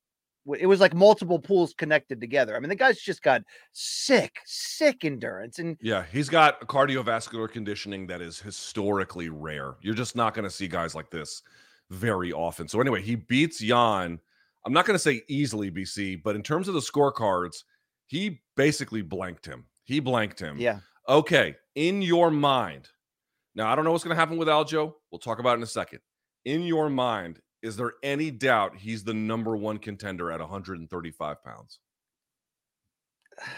it 0.58 0.66
was 0.66 0.80
like 0.80 0.94
multiple 0.94 1.38
pools 1.38 1.74
connected 1.74 2.20
together. 2.20 2.56
I 2.56 2.60
mean, 2.60 2.68
the 2.68 2.74
guy's 2.74 3.00
just 3.00 3.22
got 3.22 3.42
sick, 3.72 4.38
sick 4.44 5.04
endurance, 5.04 5.58
and 5.58 5.76
Yeah, 5.80 6.04
he's 6.12 6.28
got 6.28 6.60
cardiovascular 6.66 7.50
conditioning 7.50 8.06
that 8.08 8.20
is 8.20 8.40
historically 8.40 9.30
rare. 9.30 9.74
You're 9.80 9.94
just 9.94 10.16
not 10.16 10.34
going 10.34 10.44
to 10.44 10.50
see 10.50 10.68
guys 10.68 10.94
like 10.94 11.10
this 11.10 11.42
very 11.90 12.32
often. 12.32 12.68
So 12.68 12.80
anyway, 12.80 13.02
he 13.02 13.14
beats 13.14 13.62
Yan. 13.62 14.20
I'm 14.66 14.72
not 14.72 14.86
going 14.86 14.94
to 14.94 15.02
say 15.02 15.22
easily, 15.28 15.70
BC, 15.70 16.22
but 16.22 16.36
in 16.36 16.42
terms 16.42 16.68
of 16.68 16.74
the 16.74 16.80
scorecards, 16.80 17.64
he 18.06 18.40
basically 18.56 19.02
blanked 19.02 19.46
him. 19.46 19.64
He 19.84 20.00
blanked 20.00 20.40
him. 20.40 20.58
yeah, 20.58 20.78
Okay, 21.08 21.54
in 21.74 22.00
your 22.00 22.30
mind. 22.30 22.88
Now, 23.54 23.70
I 23.70 23.76
don't 23.76 23.84
know 23.84 23.92
what's 23.92 24.04
going 24.04 24.14
to 24.16 24.20
happen 24.20 24.36
with 24.36 24.48
Aljo. 24.48 24.94
We'll 25.10 25.18
talk 25.18 25.38
about 25.38 25.52
it 25.52 25.56
in 25.58 25.62
a 25.62 25.66
second. 25.66 26.00
In 26.44 26.62
your 26.62 26.88
mind, 26.90 27.40
is 27.64 27.76
there 27.76 27.94
any 28.04 28.30
doubt 28.30 28.76
he's 28.76 29.04
the 29.04 29.14
number 29.14 29.56
one 29.56 29.78
contender 29.78 30.30
at 30.30 30.40
135 30.40 31.42
pounds? 31.44 31.80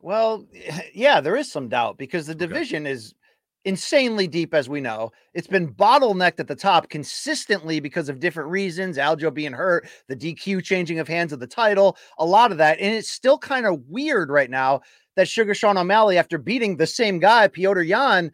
Well, 0.00 0.46
yeah, 0.94 1.20
there 1.20 1.36
is 1.36 1.50
some 1.50 1.68
doubt 1.68 1.98
because 1.98 2.26
the 2.26 2.34
Okay. 2.50 2.60
division 2.60 2.86
is 2.86 3.14
insanely 3.64 4.28
deep, 4.28 4.54
as 4.54 4.68
we 4.68 4.80
know. 4.80 5.10
It's 5.34 5.48
been 5.48 5.74
bottlenecked 5.74 6.38
at 6.40 6.46
the 6.46 6.54
top 6.54 6.88
consistently 6.88 7.80
because 7.80 8.08
of 8.08 8.20
different 8.20 8.50
reasons. 8.50 8.96
Aljo 8.96 9.34
being 9.34 9.52
hurt, 9.52 9.88
the 10.08 10.16
DQ 10.16 10.62
changing 10.62 11.00
of 11.00 11.08
hands 11.08 11.32
of 11.32 11.40
the 11.40 11.48
title, 11.48 11.96
a 12.18 12.24
lot 12.24 12.52
of 12.52 12.58
that. 12.58 12.78
And 12.78 12.94
it's 12.94 13.10
still 13.10 13.38
kind 13.38 13.66
of 13.66 13.80
weird 13.88 14.30
right 14.30 14.50
now 14.50 14.82
that 15.16 15.28
Sugar 15.28 15.54
Sean 15.54 15.76
O'Malley, 15.76 16.16
after 16.16 16.38
beating 16.38 16.76
the 16.76 16.86
same 16.86 17.18
guy, 17.18 17.48
Petr 17.48 17.86
Yan, 17.86 18.30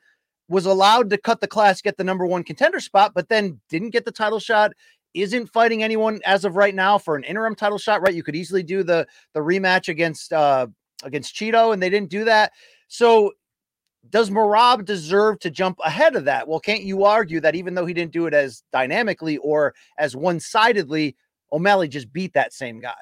was 0.49 0.67
allowed 0.67 1.09
to 1.11 1.17
cut 1.19 1.41
the 1.41 1.49
class, 1.49 1.81
get 1.81 1.97
the 1.97 2.05
number 2.05 2.27
one 2.27 2.45
contender 2.45 2.79
spot, 2.81 3.13
but 3.15 3.29
then 3.31 3.59
didn't 3.71 3.91
get 3.91 4.05
the 4.05 4.13
title 4.13 4.39
shot. 4.39 4.73
Isn't 5.15 5.47
fighting 5.47 5.83
anyone 5.83 6.21
as 6.25 6.45
of 6.45 6.57
right 6.57 6.75
now 6.75 6.99
for 6.99 7.17
an 7.17 7.25
interim 7.25 7.55
title 7.55 7.79
shot, 7.79 8.03
right? 8.03 8.15
You 8.15 8.25
could 8.25 8.37
easily 8.37 8.63
do 8.63 8.83
the 8.83 9.07
the 9.33 9.41
rematch 9.41 9.89
against 9.89 10.33
uh 10.33 10.67
against 11.05 11.35
Chito, 11.35 11.73
and 11.73 11.83
they 11.83 11.91
didn't 11.91 12.11
do 12.11 12.25
that. 12.25 12.53
So 12.89 13.33
does 14.11 14.31
Merab 14.31 14.85
deserve 14.85 15.39
to 15.41 15.51
jump 15.51 15.79
ahead 15.85 16.15
of 16.17 16.25
that? 16.27 16.47
Well, 16.47 16.61
can't 16.61 16.83
you 16.83 17.05
argue 17.05 17.41
that 17.41 17.55
even 17.55 17.75
though 17.75 17.87
he 17.87 17.95
didn't 17.95 18.13
do 18.13 18.27
it 18.27 18.35
as 18.35 18.63
dynamically 18.73 19.39
or 19.39 19.75
as 19.99 20.15
one-sidedly, 20.15 21.17
O'Malley 21.53 21.89
just 21.89 22.13
beat 22.13 22.35
that 22.35 22.53
same 22.53 22.81
guy? 22.81 22.93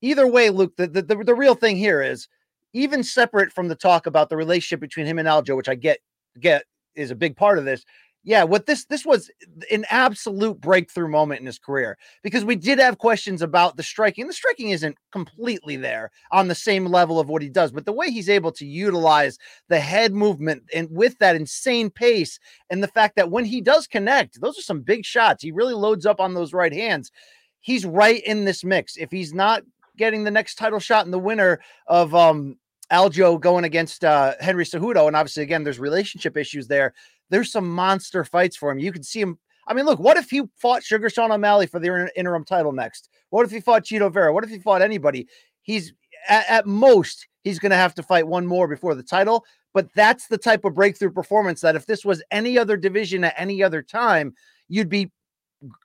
Either 0.00 0.26
way, 0.26 0.50
Luke, 0.50 0.74
the, 0.76 0.86
the, 0.86 1.02
the, 1.02 1.16
the 1.16 1.34
real 1.34 1.54
thing 1.54 1.76
here 1.76 2.02
is 2.02 2.28
even 2.72 3.02
separate 3.02 3.52
from 3.52 3.68
the 3.68 3.74
talk 3.74 4.06
about 4.06 4.28
the 4.28 4.36
relationship 4.36 4.80
between 4.80 5.06
him 5.06 5.18
and 5.18 5.28
Aljo, 5.28 5.56
which 5.56 5.68
I 5.68 5.74
get 5.74 5.98
get 6.40 6.64
is 6.94 7.10
a 7.10 7.16
big 7.16 7.36
part 7.36 7.58
of 7.58 7.64
this. 7.64 7.84
Yeah, 8.24 8.42
what 8.44 8.66
this 8.66 8.84
this 8.86 9.06
was 9.06 9.30
an 9.70 9.84
absolute 9.90 10.60
breakthrough 10.60 11.08
moment 11.08 11.40
in 11.40 11.46
his 11.46 11.58
career 11.58 11.96
because 12.22 12.44
we 12.44 12.56
did 12.56 12.78
have 12.78 12.98
questions 12.98 13.42
about 13.42 13.76
the 13.76 13.82
striking. 13.82 14.26
The 14.26 14.32
striking 14.32 14.70
isn't 14.70 14.96
completely 15.12 15.76
there 15.76 16.10
on 16.32 16.48
the 16.48 16.54
same 16.54 16.84
level 16.86 17.20
of 17.20 17.28
what 17.28 17.42
he 17.42 17.48
does, 17.48 17.70
but 17.70 17.86
the 17.86 17.92
way 17.92 18.10
he's 18.10 18.28
able 18.28 18.52
to 18.52 18.66
utilize 18.66 19.38
the 19.68 19.78
head 19.80 20.12
movement 20.12 20.64
and 20.74 20.88
with 20.90 21.16
that 21.18 21.36
insane 21.36 21.90
pace 21.90 22.38
and 22.70 22.82
the 22.82 22.88
fact 22.88 23.16
that 23.16 23.30
when 23.30 23.44
he 23.44 23.60
does 23.60 23.86
connect, 23.86 24.40
those 24.40 24.58
are 24.58 24.62
some 24.62 24.80
big 24.82 25.04
shots. 25.04 25.42
He 25.42 25.52
really 25.52 25.74
loads 25.74 26.04
up 26.04 26.20
on 26.20 26.34
those 26.34 26.52
right 26.52 26.72
hands. 26.72 27.12
He's 27.60 27.86
right 27.86 28.22
in 28.24 28.44
this 28.44 28.64
mix. 28.64 28.96
If 28.96 29.10
he's 29.10 29.32
not 29.32 29.62
getting 29.96 30.24
the 30.24 30.30
next 30.30 30.56
title 30.56 30.80
shot 30.80 31.04
in 31.06 31.12
the 31.12 31.18
winner 31.18 31.60
of 31.86 32.14
um 32.14 32.56
Aljo 32.92 33.40
going 33.40 33.64
against 33.64 34.04
uh 34.04 34.34
Henry 34.40 34.64
Cejudo, 34.64 35.06
and 35.06 35.14
obviously 35.16 35.42
again 35.44 35.62
there's 35.62 35.78
relationship 35.78 36.36
issues 36.36 36.66
there. 36.66 36.94
There's 37.30 37.52
some 37.52 37.68
monster 37.68 38.24
fights 38.24 38.56
for 38.56 38.70
him. 38.70 38.78
You 38.78 38.92
can 38.92 39.02
see 39.02 39.20
him. 39.20 39.38
I 39.66 39.74
mean, 39.74 39.84
look, 39.84 39.98
what 39.98 40.16
if 40.16 40.30
he 40.30 40.42
fought 40.56 40.82
Sugar 40.82 41.10
Sean 41.10 41.30
O'Malley 41.30 41.66
for 41.66 41.78
the 41.78 41.88
inter- 41.88 42.10
interim 42.16 42.44
title 42.44 42.72
next? 42.72 43.10
What 43.30 43.44
if 43.44 43.52
he 43.52 43.60
fought 43.60 43.84
Chito 43.84 44.12
Vera? 44.12 44.32
What 44.32 44.44
if 44.44 44.50
he 44.50 44.58
fought 44.58 44.80
anybody? 44.80 45.28
He's 45.62 45.92
at, 46.28 46.48
at 46.48 46.66
most 46.66 47.26
he's 47.44 47.58
going 47.58 47.70
to 47.70 47.76
have 47.76 47.94
to 47.94 48.02
fight 48.02 48.26
one 48.26 48.46
more 48.46 48.68
before 48.68 48.94
the 48.94 49.02
title. 49.02 49.44
But 49.74 49.88
that's 49.94 50.28
the 50.28 50.38
type 50.38 50.64
of 50.64 50.74
breakthrough 50.74 51.10
performance 51.10 51.60
that 51.60 51.76
if 51.76 51.86
this 51.86 52.04
was 52.04 52.22
any 52.30 52.58
other 52.58 52.76
division 52.76 53.24
at 53.24 53.34
any 53.36 53.62
other 53.62 53.82
time, 53.82 54.34
you'd 54.68 54.88
be, 54.88 55.10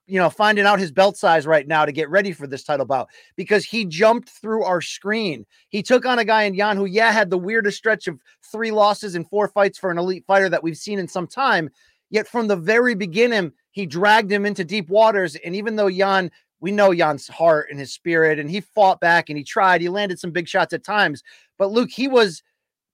you 0.05 0.19
know, 0.19 0.29
finding 0.29 0.65
out 0.65 0.79
his 0.79 0.91
belt 0.91 1.17
size 1.17 1.47
right 1.47 1.67
now 1.67 1.85
to 1.85 1.91
get 1.91 2.09
ready 2.09 2.31
for 2.31 2.45
this 2.45 2.63
title 2.63 2.85
bout 2.85 3.09
because 3.35 3.65
he 3.65 3.85
jumped 3.85 4.29
through 4.29 4.63
our 4.63 4.81
screen. 4.81 5.45
He 5.69 5.81
took 5.81 6.05
on 6.05 6.19
a 6.19 6.25
guy 6.25 6.43
in 6.43 6.53
Yan 6.53 6.77
who, 6.77 6.85
yeah, 6.85 7.11
had 7.11 7.29
the 7.29 7.37
weirdest 7.37 7.77
stretch 7.77 8.07
of 8.07 8.19
three 8.51 8.71
losses 8.71 9.15
and 9.15 9.27
four 9.27 9.47
fights 9.47 9.79
for 9.79 9.89
an 9.89 9.97
elite 9.97 10.25
fighter 10.27 10.49
that 10.49 10.63
we've 10.63 10.77
seen 10.77 10.99
in 10.99 11.07
some 11.07 11.27
time. 11.27 11.69
Yet 12.09 12.27
from 12.27 12.47
the 12.47 12.55
very 12.55 12.93
beginning, 12.93 13.51
he 13.71 13.87
dragged 13.87 14.31
him 14.31 14.45
into 14.45 14.63
deep 14.63 14.89
waters. 14.89 15.35
And 15.37 15.55
even 15.55 15.75
though 15.75 15.87
Yan, 15.87 16.29
we 16.59 16.71
know 16.71 16.91
Yan's 16.91 17.27
heart 17.27 17.67
and 17.71 17.79
his 17.79 17.91
spirit, 17.91 18.37
and 18.37 18.49
he 18.49 18.61
fought 18.61 18.99
back 18.99 19.29
and 19.29 19.37
he 19.37 19.43
tried, 19.43 19.81
he 19.81 19.89
landed 19.89 20.19
some 20.19 20.31
big 20.31 20.47
shots 20.47 20.73
at 20.73 20.83
times. 20.83 21.23
But 21.57 21.71
Luke, 21.71 21.89
he 21.89 22.07
was 22.07 22.43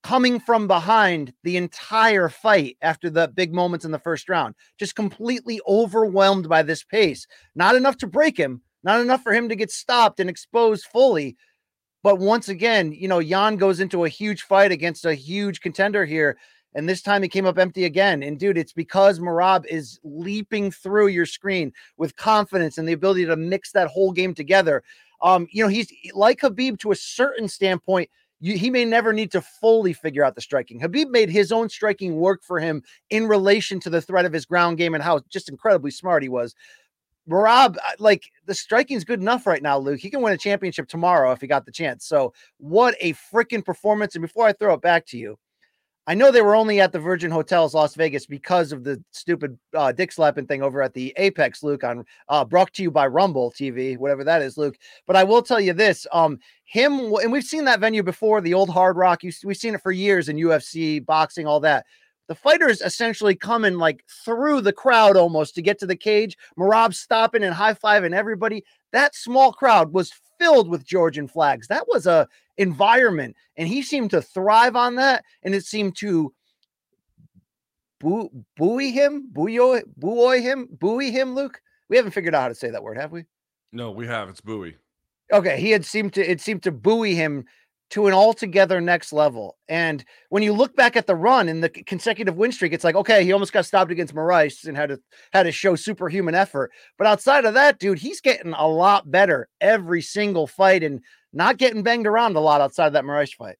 coming 0.03 0.39
from 0.39 0.67
behind 0.67 1.33
the 1.43 1.57
entire 1.57 2.29
fight 2.29 2.77
after 2.81 3.09
the 3.09 3.27
big 3.27 3.53
moments 3.53 3.85
in 3.85 3.91
the 3.91 3.99
first 3.99 4.29
round, 4.29 4.55
just 4.77 4.95
completely 4.95 5.59
overwhelmed 5.67 6.47
by 6.47 6.63
this 6.63 6.83
pace. 6.83 7.27
Not 7.55 7.75
enough 7.75 7.97
to 7.97 8.07
break 8.07 8.37
him, 8.37 8.61
not 8.83 9.01
enough 9.01 9.23
for 9.23 9.33
him 9.33 9.49
to 9.49 9.55
get 9.55 9.71
stopped 9.71 10.19
and 10.19 10.29
exposed 10.29 10.85
fully. 10.85 11.35
But 12.01 12.19
once 12.19 12.47
again, 12.47 12.93
you 12.93 13.07
know, 13.07 13.19
Yan 13.19 13.57
goes 13.57 13.79
into 13.79 14.05
a 14.05 14.09
huge 14.09 14.43
fight 14.43 14.71
against 14.71 15.05
a 15.05 15.13
huge 15.13 15.59
contender 15.59 16.05
here. 16.05 16.37
And 16.75 16.87
this 16.87 17.01
time 17.01 17.23
he 17.23 17.29
came 17.29 17.45
up 17.45 17.57
empty 17.57 17.83
again. 17.85 18.23
And 18.23 18.39
dude, 18.39 18.57
it's 18.57 18.73
because 18.73 19.19
Merab 19.19 19.65
is 19.65 19.99
leaping 20.03 20.71
through 20.71 21.07
your 21.07 21.25
screen 21.25 21.73
with 21.97 22.15
confidence 22.15 22.77
and 22.77 22.87
the 22.87 22.93
ability 22.93 23.25
to 23.25 23.35
mix 23.35 23.71
that 23.71 23.87
whole 23.87 24.11
game 24.11 24.33
together. 24.33 24.83
Um, 25.21 25.47
you 25.51 25.63
know, 25.63 25.69
he's 25.69 25.91
like 26.13 26.39
Khabib 26.39 26.79
to 26.79 26.91
a 26.91 26.95
certain 26.95 27.49
standpoint. 27.49 28.09
You, 28.39 28.57
he 28.57 28.69
may 28.69 28.85
never 28.85 29.11
need 29.11 29.31
to 29.31 29.41
fully 29.41 29.93
figure 29.93 30.23
out 30.23 30.35
the 30.35 30.41
striking. 30.41 30.79
Khabib 30.79 31.09
made 31.09 31.29
his 31.29 31.51
own 31.51 31.69
striking 31.69 32.15
work 32.15 32.43
for 32.43 32.59
him 32.59 32.83
in 33.09 33.27
relation 33.27 33.79
to 33.81 33.89
the 33.89 34.01
threat 34.01 34.25
of 34.25 34.33
his 34.33 34.45
ground 34.45 34.77
game 34.77 34.93
and 34.93 35.03
how 35.03 35.19
just 35.29 35.49
incredibly 35.49 35.91
smart 35.91 36.23
he 36.23 36.29
was. 36.29 36.55
Merab, 37.29 37.77
uh, 37.77 37.91
like 37.99 38.31
the 38.45 38.55
striking's 38.55 39.03
good 39.03 39.21
enough 39.21 39.45
right 39.45 39.61
now, 39.61 39.77
Luke. 39.77 39.99
He 39.99 40.09
can 40.09 40.21
win 40.21 40.33
a 40.33 40.37
championship 40.37 40.87
tomorrow 40.87 41.31
if 41.31 41.41
he 41.41 41.47
got 41.47 41.65
the 41.65 41.71
chance. 41.71 42.05
So, 42.07 42.33
what 42.57 42.95
a 43.01 43.13
freaking 43.13 43.63
performance. 43.63 44.15
And 44.15 44.21
before 44.21 44.47
I 44.47 44.53
throw 44.53 44.73
it 44.73 44.81
back 44.81 45.05
to 45.07 45.17
you, 45.17 45.37
I 46.09 46.15
know 46.15 46.31
they 46.31 46.41
were 46.41 46.55
only 46.55 46.81
at 46.81 46.91
the 46.91 46.99
Virgin 46.99 47.29
Hotels 47.29 47.75
Las 47.75 47.93
Vegas 47.93 48.25
because 48.25 48.71
of 48.71 48.83
the 48.83 48.99
stupid 49.11 49.59
uh, 49.75 49.91
dick 49.91 50.11
slapping 50.11 50.47
thing 50.47 50.63
over 50.63 50.81
at 50.81 50.95
the 50.95 51.13
Apex, 51.17 51.61
Luke, 51.61 51.83
on 51.83 52.03
uh, 52.29 52.43
brought 52.43 52.73
to 52.73 52.81
you 52.81 52.89
by 52.89 53.05
Rumble 53.05 53.51
TV, 53.51 53.95
whatever 53.95 54.23
that 54.23 54.41
is, 54.41 54.57
Luke. 54.57 54.75
But 55.05 55.15
I 55.15 55.23
will 55.23 55.43
tell 55.43 55.59
you 55.59 55.71
this: 55.71 56.07
um, 56.11 56.39
him 56.63 57.13
and 57.13 57.31
we've 57.31 57.43
seen 57.43 57.63
that 57.65 57.79
venue 57.79 58.01
before, 58.01 58.41
the 58.41 58.55
old 58.55 58.71
Hard 58.71 58.97
Rock. 58.97 59.21
we've 59.21 59.55
seen 59.55 59.75
it 59.75 59.83
for 59.83 59.91
years 59.91 60.29
in 60.29 60.37
UFC, 60.37 61.05
boxing, 61.05 61.45
all 61.45 61.59
that. 61.59 61.85
The 62.27 62.33
fighters 62.33 62.81
essentially 62.81 63.35
coming 63.35 63.75
like 63.75 64.03
through 64.25 64.61
the 64.61 64.73
crowd 64.73 65.15
almost 65.15 65.53
to 65.55 65.61
get 65.61 65.77
to 65.77 65.85
the 65.85 65.95
cage. 65.95 66.35
Merab 66.57 66.95
stopping 66.95 67.43
and 67.43 67.53
high 67.53 67.75
fiving 67.75 68.15
everybody. 68.15 68.63
That 68.93 69.13
small 69.13 69.53
crowd 69.53 69.93
was 69.93 70.11
filled 70.39 70.69
with 70.69 70.87
Georgian 70.87 71.27
flags. 71.27 71.67
That 71.67 71.87
was 71.87 72.07
a 72.07 72.27
environment, 72.59 73.35
and 73.57 73.67
he 73.67 73.81
seemed 73.81 74.11
to 74.11 74.21
thrive 74.21 74.75
on 74.75 74.95
that, 74.95 75.23
and 75.41 75.55
it 75.55 75.65
seemed 75.65 75.95
to 75.97 76.33
boo, 77.99 78.29
buoy 78.55 78.91
him, 78.91 79.29
buoy, 79.31 79.81
buoy 79.97 80.41
him, 80.41 80.67
buoy 80.71 81.09
him. 81.09 81.33
Luke, 81.33 81.61
we 81.89 81.95
haven't 81.97 82.11
figured 82.11 82.35
out 82.35 82.41
how 82.41 82.47
to 82.49 82.55
say 82.55 82.69
that 82.69 82.83
word, 82.83 82.97
have 82.97 83.11
we? 83.11 83.25
No, 83.71 83.91
we 83.91 84.05
have. 84.05 84.29
It's 84.29 84.41
buoy. 84.41 84.75
Okay, 85.31 85.59
he 85.59 85.71
had 85.71 85.85
seemed 85.85 86.13
to 86.13 86.27
it 86.27 86.41
seemed 86.41 86.63
to 86.63 86.71
buoy 86.71 87.15
him 87.15 87.45
to 87.91 88.07
an 88.07 88.13
altogether 88.13 88.79
next 88.79 89.11
level. 89.11 89.57
And 89.67 90.03
when 90.29 90.43
you 90.43 90.53
look 90.53 90.75
back 90.75 90.95
at 90.95 91.07
the 91.07 91.15
run 91.15 91.49
in 91.49 91.61
the 91.61 91.69
consecutive 91.69 92.37
win 92.37 92.51
streak, 92.51 92.73
it's 92.73 92.83
like, 92.83 92.95
okay, 92.95 93.23
he 93.23 93.31
almost 93.31 93.53
got 93.53 93.65
stopped 93.65 93.91
against 93.91 94.13
Moraes 94.13 94.67
and 94.67 94.77
had 94.77 94.89
to 94.89 94.99
had 95.33 95.43
to 95.43 95.51
show 95.51 95.75
superhuman 95.75 96.35
effort. 96.35 96.71
But 96.97 97.07
outside 97.07 97.45
of 97.45 97.55
that, 97.55 97.79
dude, 97.79 97.99
he's 97.99 98.21
getting 98.21 98.53
a 98.53 98.67
lot 98.67 99.09
better 99.09 99.49
every 99.59 100.01
single 100.01 100.47
fight 100.47 100.83
and 100.83 101.01
not 101.33 101.57
getting 101.57 101.83
banged 101.83 102.07
around 102.07 102.35
a 102.35 102.39
lot 102.39 102.61
outside 102.61 102.87
of 102.87 102.93
that 102.93 103.03
Moraes 103.03 103.33
fight. 103.33 103.57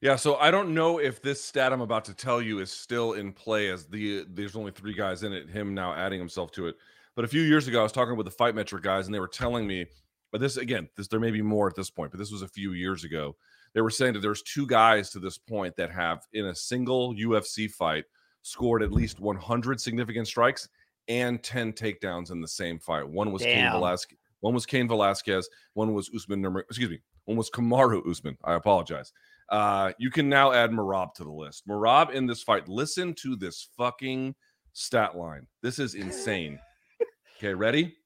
Yeah, 0.00 0.16
so 0.16 0.36
I 0.36 0.50
don't 0.50 0.72
know 0.72 0.98
if 0.98 1.20
this 1.20 1.42
stat 1.44 1.74
I'm 1.74 1.82
about 1.82 2.06
to 2.06 2.14
tell 2.14 2.40
you 2.40 2.60
is 2.60 2.72
still 2.72 3.12
in 3.14 3.32
play 3.32 3.68
as 3.68 3.86
the 3.86 4.24
there's 4.30 4.56
only 4.56 4.72
three 4.72 4.94
guys 4.94 5.24
in 5.24 5.32
it, 5.32 5.50
him 5.50 5.74
now 5.74 5.92
adding 5.92 6.18
himself 6.18 6.52
to 6.52 6.68
it. 6.68 6.76
But 7.16 7.24
a 7.24 7.28
few 7.28 7.42
years 7.42 7.68
ago, 7.68 7.80
I 7.80 7.82
was 7.82 7.92
talking 7.92 8.16
with 8.16 8.24
the 8.24 8.30
fight 8.30 8.54
metric 8.54 8.82
guys, 8.82 9.06
and 9.06 9.14
they 9.14 9.20
were 9.20 9.28
telling 9.28 9.66
me 9.66 9.86
but 10.32 10.40
this 10.40 10.56
again, 10.56 10.88
this 10.96 11.08
there 11.08 11.20
may 11.20 11.30
be 11.30 11.42
more 11.42 11.68
at 11.68 11.74
this 11.74 11.90
point, 11.90 12.10
but 12.10 12.18
this 12.18 12.32
was 12.32 12.42
a 12.42 12.48
few 12.48 12.72
years 12.72 13.04
ago. 13.04 13.36
They 13.74 13.80
were 13.80 13.90
saying 13.90 14.14
that 14.14 14.20
there's 14.20 14.42
two 14.42 14.66
guys 14.66 15.10
to 15.10 15.20
this 15.20 15.38
point 15.38 15.76
that 15.76 15.90
have 15.90 16.26
in 16.32 16.46
a 16.46 16.54
single 16.54 17.14
UFC 17.14 17.70
fight 17.70 18.04
scored 18.42 18.82
at 18.82 18.92
least 18.92 19.20
100 19.20 19.80
significant 19.80 20.26
strikes 20.26 20.68
and 21.08 21.42
10 21.42 21.72
takedowns 21.72 22.30
in 22.30 22.40
the 22.40 22.48
same 22.48 22.78
fight. 22.78 23.08
One 23.08 23.32
was 23.32 23.42
Cain 23.42 23.70
Velasquez. 23.70 24.18
One 24.40 24.54
was 24.54 24.66
Cain 24.66 24.88
Velasquez. 24.88 25.48
One 25.74 25.94
was 25.94 26.10
Usman. 26.14 26.44
Excuse 26.68 26.90
me. 26.90 27.00
One 27.26 27.36
was 27.36 27.50
Kamaru 27.50 28.08
Usman. 28.08 28.36
I 28.44 28.54
apologize. 28.54 29.12
Uh, 29.50 29.92
you 29.98 30.10
can 30.10 30.28
now 30.28 30.52
add 30.52 30.70
Merab 30.70 31.14
to 31.14 31.24
the 31.24 31.30
list. 31.30 31.66
Merab 31.66 32.12
in 32.12 32.26
this 32.26 32.42
fight. 32.42 32.68
Listen 32.68 33.14
to 33.14 33.36
this 33.36 33.68
fucking 33.76 34.34
stat 34.72 35.16
line. 35.16 35.46
This 35.62 35.78
is 35.78 35.94
insane. 35.94 36.58
okay, 37.36 37.54
ready? 37.54 37.96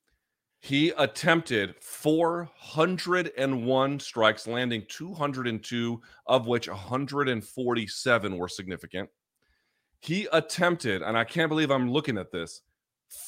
He 0.65 0.93
attempted 0.97 1.75
401 1.83 4.01
strikes, 4.01 4.47
landing 4.47 4.87
202, 4.89 6.01
of 6.27 6.47
which 6.47 6.71
147 6.71 8.39
were 8.39 8.49
significant. 8.49 9.11
He 10.01 10.27
attempted, 10.33 11.03
and 11.03 11.19
I 11.19 11.25
can't 11.25 11.51
believe 11.51 11.71
I'm 11.71 11.93
looking 11.93 12.17
at 12.17 12.33
this, 12.33 12.62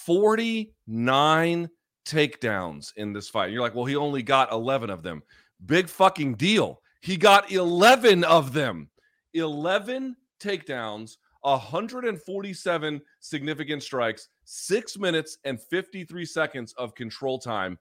49 0.07 1.68
takedowns 2.07 2.93
in 2.97 3.12
this 3.12 3.28
fight. 3.28 3.53
You're 3.53 3.61
like, 3.61 3.74
well, 3.74 3.84
he 3.84 3.97
only 3.97 4.22
got 4.22 4.51
11 4.51 4.89
of 4.89 5.03
them. 5.03 5.22
Big 5.66 5.91
fucking 5.91 6.37
deal. 6.37 6.80
He 7.03 7.18
got 7.18 7.53
11 7.53 8.24
of 8.24 8.55
them. 8.55 8.89
11 9.34 10.16
takedowns 10.41 11.18
147 11.43 13.03
significant 13.20 13.82
strikes, 13.82 14.28
six 14.47 14.97
minutes 14.97 15.38
and 15.44 15.61
53 15.61 16.24
seconds 16.24 16.72
of 16.78 16.94
control 16.94 17.38
time. 17.38 17.78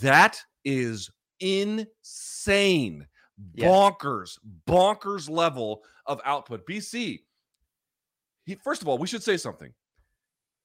That 0.00 0.40
is 0.64 1.10
insane. 1.40 3.06
Yeah. 3.54 3.66
Bonkers, 3.66 4.38
bonkers 4.68 5.28
level 5.28 5.82
of 6.06 6.20
output. 6.24 6.64
BC, 6.66 7.22
he 8.44 8.54
first 8.54 8.82
of 8.82 8.88
all, 8.88 8.98
we 8.98 9.08
should 9.08 9.22
say 9.22 9.36
something. 9.36 9.72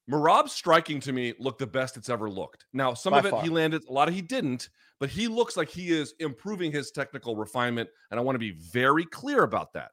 Merab's 0.10 0.52
striking 0.52 1.00
to 1.02 1.14
me 1.14 1.34
looked 1.40 1.60
the 1.60 1.68
best 1.68 1.96
it's 1.96 2.10
ever 2.10 2.30
looked. 2.30 2.66
Now, 2.74 2.94
some 2.94 3.12
By 3.12 3.20
of 3.20 3.26
it 3.28 3.32
far. 3.32 3.44
he 3.44 3.50
landed, 3.50 3.84
a 3.88 3.92
lot 3.92 4.08
of 4.08 4.14
he 4.14 4.22
didn't, 4.22 4.70
but 5.00 5.10
he 5.10 5.28
looks 5.28 5.56
like 5.56 5.70
he 5.70 5.92
is 5.92 6.16
improving 6.20 6.72
his 6.72 6.92
technical 6.92 7.36
refinement. 7.36 7.90
And 8.10 8.20
I 8.20 8.24
want 8.24 8.36
to 8.36 8.40
be 8.40 8.58
very 8.72 9.06
clear 9.06 9.44
about 9.44 9.72
that. 9.74 9.92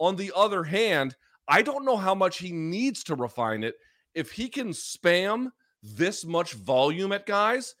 On 0.00 0.16
the 0.16 0.32
other 0.34 0.64
hand, 0.64 1.14
I 1.46 1.62
don't 1.62 1.84
know 1.84 1.96
how 1.96 2.14
much 2.14 2.38
he 2.38 2.50
needs 2.50 3.04
to 3.04 3.14
refine 3.14 3.62
it. 3.62 3.76
If 4.14 4.32
he 4.32 4.48
can 4.48 4.68
spam 4.68 5.50
this 5.82 6.24
much 6.24 6.54
volume 6.54 7.12
at 7.12 7.26
guys, 7.26 7.74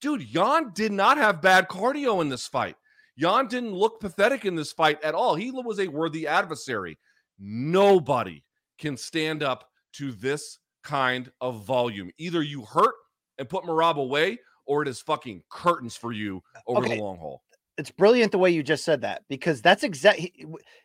dude, 0.00 0.22
Yan 0.22 0.72
did 0.74 0.92
not 0.92 1.16
have 1.16 1.42
bad 1.42 1.68
cardio 1.68 2.20
in 2.20 2.28
this 2.28 2.46
fight. 2.46 2.76
Yan 3.16 3.46
didn't 3.46 3.72
look 3.72 4.00
pathetic 4.00 4.44
in 4.44 4.54
this 4.54 4.72
fight 4.72 5.02
at 5.02 5.14
all. 5.14 5.34
He 5.34 5.50
was 5.50 5.80
a 5.80 5.88
worthy 5.88 6.26
adversary. 6.26 6.98
Nobody 7.38 8.44
can 8.78 8.96
stand 8.96 9.42
up 9.42 9.70
to 9.94 10.12
this 10.12 10.58
kind 10.84 11.30
of 11.40 11.64
volume. 11.64 12.10
Either 12.18 12.42
you 12.42 12.62
hurt 12.62 12.94
and 13.38 13.48
put 13.48 13.64
Merab 13.64 13.96
away, 13.96 14.38
or 14.66 14.82
it 14.82 14.88
is 14.88 15.00
fucking 15.00 15.42
curtains 15.48 15.96
for 15.96 16.12
you 16.12 16.42
over 16.66 16.84
okay. 16.84 16.96
the 16.96 17.02
long 17.02 17.16
haul 17.16 17.42
it's 17.78 17.90
brilliant 17.90 18.32
the 18.32 18.38
way 18.38 18.50
you 18.50 18.62
just 18.62 18.84
said 18.84 19.02
that 19.02 19.22
because 19.28 19.60
that's 19.60 19.82
exactly 19.82 20.32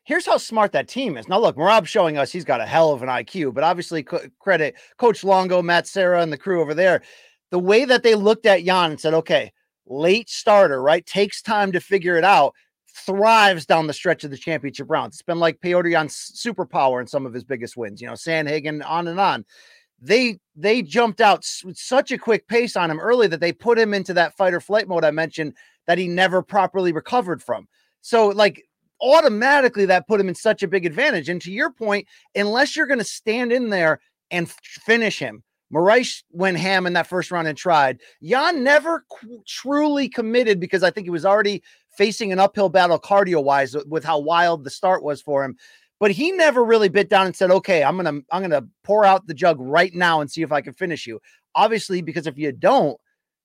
here's 0.03 0.25
how 0.25 0.37
smart 0.37 0.73
that 0.73 0.87
team 0.87 1.17
is. 1.17 1.27
Now, 1.27 1.39
look, 1.39 1.55
Merab's 1.55 1.89
showing 1.89 2.17
us 2.17 2.31
he's 2.31 2.45
got 2.45 2.61
a 2.61 2.65
hell 2.65 2.91
of 2.91 3.01
an 3.01 3.09
IQ, 3.09 3.53
but 3.53 3.63
obviously, 3.63 4.03
co- 4.03 4.27
credit 4.39 4.75
Coach 4.97 5.23
Longo, 5.23 5.61
Matt 5.61 5.87
Serra, 5.87 6.21
and 6.21 6.31
the 6.31 6.37
crew 6.37 6.61
over 6.61 6.73
there. 6.73 7.01
The 7.49 7.59
way 7.59 7.85
that 7.85 8.03
they 8.03 8.15
looked 8.15 8.45
at 8.45 8.63
Yan 8.63 8.91
and 8.91 8.99
said, 8.99 9.13
okay, 9.13 9.51
late 9.85 10.29
starter, 10.29 10.81
right? 10.81 11.05
Takes 11.05 11.41
time 11.41 11.71
to 11.73 11.79
figure 11.79 12.17
it 12.17 12.23
out, 12.23 12.53
thrives 13.05 13.65
down 13.65 13.87
the 13.87 13.93
stretch 13.93 14.23
of 14.23 14.31
the 14.31 14.37
championship 14.37 14.89
rounds. 14.89 15.15
It's 15.15 15.21
been 15.21 15.39
like 15.39 15.59
Petr 15.59 15.89
Yan's 15.89 16.31
superpower 16.35 17.01
in 17.01 17.07
some 17.07 17.25
of 17.25 17.33
his 17.33 17.43
biggest 17.43 17.77
wins, 17.77 18.01
you 18.01 18.07
know, 18.07 18.13
Sandhagen, 18.13 18.87
on 18.87 19.07
and 19.07 19.19
on. 19.19 19.45
They 20.03 20.39
they 20.55 20.81
jumped 20.81 21.21
out 21.21 21.45
with 21.63 21.77
such 21.77 22.11
a 22.11 22.17
quick 22.17 22.47
pace 22.47 22.75
on 22.75 22.89
him 22.89 22.99
early 22.99 23.27
that 23.27 23.39
they 23.39 23.53
put 23.53 23.77
him 23.77 23.93
into 23.93 24.13
that 24.15 24.35
fight 24.35 24.53
or 24.53 24.59
flight 24.59 24.87
mode 24.87 25.05
I 25.05 25.11
mentioned 25.11 25.53
that 25.87 25.97
he 25.97 26.07
never 26.07 26.41
properly 26.41 26.91
recovered 26.91 27.41
from. 27.41 27.67
So, 28.01 28.29
like, 28.29 28.63
automatically 29.01 29.85
that 29.85 30.07
put 30.07 30.19
him 30.19 30.29
in 30.29 30.35
such 30.35 30.63
a 30.63 30.67
big 30.67 30.85
advantage. 30.85 31.29
And 31.29 31.41
to 31.41 31.51
your 31.51 31.71
point, 31.71 32.07
unless 32.35 32.75
you're 32.75 32.87
going 32.87 32.99
to 32.99 33.05
stand 33.05 33.51
in 33.51 33.69
there 33.69 33.99
and 34.29 34.47
f- 34.47 34.57
finish 34.63 35.19
him, 35.19 35.43
Moraes 35.73 36.23
went 36.31 36.57
ham 36.57 36.85
in 36.85 36.93
that 36.93 37.07
first 37.07 37.31
round 37.31 37.47
and 37.47 37.57
tried. 37.57 37.99
Yan 38.19 38.63
never 38.63 39.05
qu- 39.09 39.41
truly 39.47 40.09
committed 40.09 40.59
because 40.59 40.83
I 40.83 40.91
think 40.91 41.05
he 41.05 41.11
was 41.11 41.25
already 41.25 41.63
facing 41.97 42.31
an 42.31 42.39
uphill 42.39 42.69
battle 42.69 42.99
cardio 42.99 43.43
wise 43.43 43.75
with 43.87 44.03
how 44.03 44.19
wild 44.19 44.63
the 44.63 44.69
start 44.69 45.03
was 45.03 45.21
for 45.21 45.43
him. 45.43 45.55
But 45.99 46.11
he 46.11 46.31
never 46.31 46.63
really 46.63 46.89
bit 46.89 47.09
down 47.09 47.27
and 47.27 47.35
said, 47.35 47.51
"Okay, 47.51 47.83
I'm 47.83 47.95
gonna 47.95 48.21
I'm 48.31 48.41
gonna 48.41 48.65
pour 48.83 49.05
out 49.05 49.27
the 49.27 49.33
jug 49.35 49.57
right 49.59 49.93
now 49.93 50.19
and 50.19 50.29
see 50.29 50.41
if 50.41 50.51
I 50.51 50.61
can 50.61 50.73
finish 50.73 51.05
you." 51.05 51.21
Obviously, 51.53 52.01
because 52.01 52.27
if 52.27 52.37
you 52.37 52.51
don't, 52.51 52.99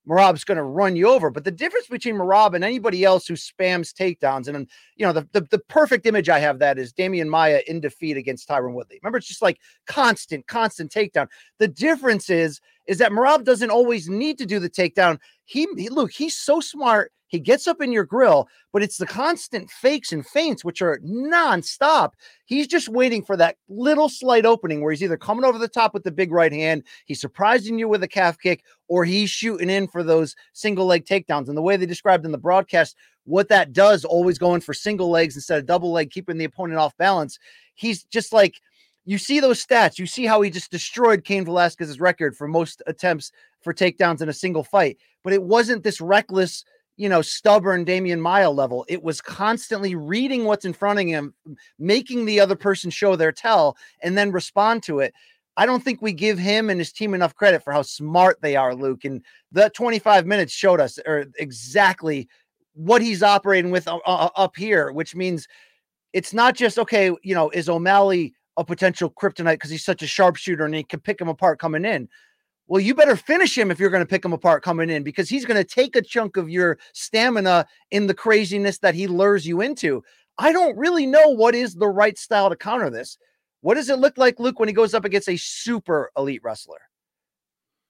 Merab's 0.09 0.45
going 0.45 0.57
to 0.57 0.63
run 0.63 0.97
you 0.97 1.09
over. 1.09 1.31
But 1.31 1.45
the 1.45 1.51
difference 1.51 1.87
between 1.87 2.15
Merab 2.15 2.55
and 2.55 2.63
anybody 2.63 3.05
else 3.05 3.27
who 3.27 3.35
spams 3.35 3.93
takedowns, 3.93 4.49
and 4.49 4.69
you 4.97 5.05
know, 5.07 5.13
the, 5.13 5.29
the, 5.33 5.41
the 5.51 5.59
perfect 5.59 6.07
image 6.07 6.29
I 6.29 6.39
have 6.39 6.59
that 6.61 6.79
is 6.79 6.93
Demian 6.93 7.29
Maia 7.29 7.63
in 7.67 7.81
defeat 7.81 8.17
against 8.17 8.49
Tyron 8.49 8.75
Woodley. 8.75 9.01
Remember, 9.03 9.19
it's 9.19 9.27
just 9.27 9.43
like 9.43 9.59
constant, 9.87 10.47
constant 10.47 10.91
takedown. 10.93 11.29
The 11.59 11.69
difference 11.69 12.31
is 12.31 12.61
is 12.87 12.99
that 12.99 13.11
Merab 13.11 13.45
doesn't 13.45 13.71
always 13.71 14.09
need 14.09 14.39
to 14.39 14.47
do 14.47 14.61
the 14.61 14.71
takedown. 14.71 15.19
He, 15.45 15.67
he 15.77 15.89
look, 15.89 16.13
he's 16.13 16.37
so 16.37 16.61
smart. 16.61 17.13
He 17.29 17.41
gets 17.41 17.67
up 17.67 17.81
in 17.81 17.93
your 17.93 18.05
grill, 18.05 18.49
but 18.73 18.83
it's 18.83 18.99
the 18.99 19.07
constant 19.07 19.71
fakes 19.71 20.13
and 20.13 20.27
feints, 20.27 20.65
which 20.65 20.83
are 20.83 21.01
nonstop. 21.05 22.13
He's 22.45 22.67
just 22.67 22.89
waiting 22.89 23.25
for 23.25 23.37
that 23.37 23.57
little 23.69 24.09
slight 24.09 24.47
opening 24.47 24.81
where 24.81 24.93
he's 24.93 25.03
either 25.03 25.17
coming 25.17 25.45
over 25.45 25.59
the 25.59 25.69
top 25.69 25.95
with 25.95 26.05
the 26.05 26.11
big 26.11 26.33
right 26.33 26.53
hand, 26.53 26.85
he's 27.05 27.21
surprising 27.21 27.79
you 27.79 27.89
with 27.89 28.03
a 28.03 28.09
calf 28.09 28.39
kick, 28.39 28.63
or 28.89 29.05
he's 29.05 29.31
shooting 29.31 29.71
in 29.71 29.89
for 29.89 30.03
those 30.03 30.37
single 30.53 30.87
leg 30.87 31.05
takedowns. 31.05 31.49
And 31.49 31.57
the 31.57 31.63
way 31.63 31.77
they 31.77 31.87
described 31.87 32.25
in 32.25 32.33
the 32.33 32.39
broadcast, 32.39 32.97
what 33.25 33.49
that 33.49 33.73
does, 33.73 34.05
always 34.05 34.39
going 34.39 34.61
for 34.61 34.73
single 34.73 35.11
legs 35.11 35.35
instead 35.35 35.59
of 35.59 35.67
double 35.67 35.93
leg, 35.93 36.11
keeping 36.11 36.39
the 36.39 36.45
opponent 36.45 36.79
off 36.79 36.97
balance. 36.97 37.39
He's 37.75 38.05
just 38.05 38.33
like 38.33 38.61
you 39.07 39.19
see 39.19 39.39
those 39.39 39.65
stats. 39.65 39.99
You 39.99 40.07
see 40.07 40.27
how 40.27 40.43
he 40.43 40.51
just 40.51 40.71
destroyed 40.71 41.25
Cain 41.25 41.45
Velasquez's 41.45 42.01
record 42.01 42.37
for 42.37 42.49
most 42.49 42.83
attempts 42.89 43.31
for 43.63 43.73
takedowns 43.73 44.21
in 44.21 44.29
a 44.29 44.35
single 44.35 44.65
fight. 44.65 44.99
But 45.23 45.33
it 45.33 45.43
wasn't 45.43 45.85
this 45.85 46.01
reckless, 46.01 46.65
you 46.97 47.09
know, 47.09 47.23
stubborn 47.23 47.85
Demian 47.85 48.21
Maia 48.21 48.51
level. 48.51 48.85
It 48.89 49.03
was 49.03 49.21
constantly 49.21 49.95
reading 49.95 50.45
what's 50.45 50.65
in 50.65 50.73
front 50.73 50.99
of 50.99 51.07
him, 51.07 51.35
making 51.79 52.25
the 52.25 52.41
other 52.41 52.57
person 52.57 52.91
show 52.91 53.17
their 53.17 53.33
tell, 53.33 53.77
and 54.03 54.17
then 54.17 54.33
respond 54.33 54.83
to 54.85 55.01
it. 55.01 55.13
I 55.59 55.65
don't 55.65 55.83
think 55.83 56.03
we 56.03 56.13
give 56.13 56.39
him 56.39 56.69
and 56.69 56.79
his 56.79 56.93
team 56.93 57.15
enough 57.15 57.35
credit 57.35 57.63
for 57.63 57.73
how 57.73 57.83
smart 57.83 58.39
they 58.43 58.57
are, 58.57 58.75
Luke. 58.75 59.05
And 59.05 59.23
the 59.53 59.71
25 59.71 60.27
minutes 60.27 60.53
showed 60.53 60.81
us 60.81 60.99
or 61.07 61.27
exactly 61.39 62.29
what 62.75 63.01
he's 63.01 63.23
operating 63.23 63.71
with 63.71 63.89
uh, 63.89 63.99
uh, 64.07 64.29
up 64.37 64.57
here, 64.57 64.93
which 64.93 65.15
means 65.15 65.49
it's 66.13 66.35
not 66.35 66.55
just 66.55 66.79
okay, 66.79 67.11
you 67.23 67.35
know, 67.35 67.51
is 67.51 67.69
O'Malley 67.69 68.35
a 68.59 68.65
potential 68.65 69.11
kryptonite 69.11 69.55
because 69.55 69.71
he's 69.71 69.85
such 69.85 70.03
a 70.03 70.07
sharpshooter 70.07 70.65
and 70.65 70.75
he 70.75 70.83
can 70.83 71.01
pick 71.01 71.21
him 71.21 71.29
apart 71.29 71.59
coming 71.59 71.85
in? 71.85 72.09
Well, 72.69 72.81
you 72.81 72.95
better 72.95 73.17
finish 73.17 73.57
him 73.57 73.71
if 73.71 73.79
you're 73.79 73.91
going 73.91 74.03
to 74.03 74.09
pick 74.09 74.25
him 74.25 74.33
apart 74.33 74.63
coming 74.63 74.91
in 74.91 75.05
because 75.05 75.29
he's 75.29 75.45
going 75.45 75.63
to 75.63 75.65
take 75.65 75.95
a 75.95 76.03
chunk 76.03 76.37
of 76.37 76.51
your 76.51 76.79
stamina 76.95 77.67
in 77.91 78.07
the 78.07 78.15
craziness 78.15 78.79
that 78.79 78.95
he 78.95 79.07
lures 79.07 79.47
you 79.47 79.61
into. 79.61 80.03
I 80.39 80.53
don't 80.53 80.77
really 80.77 81.07
know 81.07 81.29
what 81.29 81.55
is 81.55 81.75
the 81.75 81.89
right 81.89 82.19
style 82.19 82.51
to 82.51 82.57
counter 82.57 82.91
this. 82.91 83.19
What 83.61 83.75
does 83.75 83.89
it 83.89 83.99
look 83.99 84.19
like, 84.19 84.39
Luke, 84.39 84.59
when 84.59 84.69
he 84.69 84.75
goes 84.75 84.95
up 84.95 85.05
against 85.05 85.29
a 85.29 85.37
super 85.37 86.11
elite 86.17 86.43
wrestler? 86.43 86.81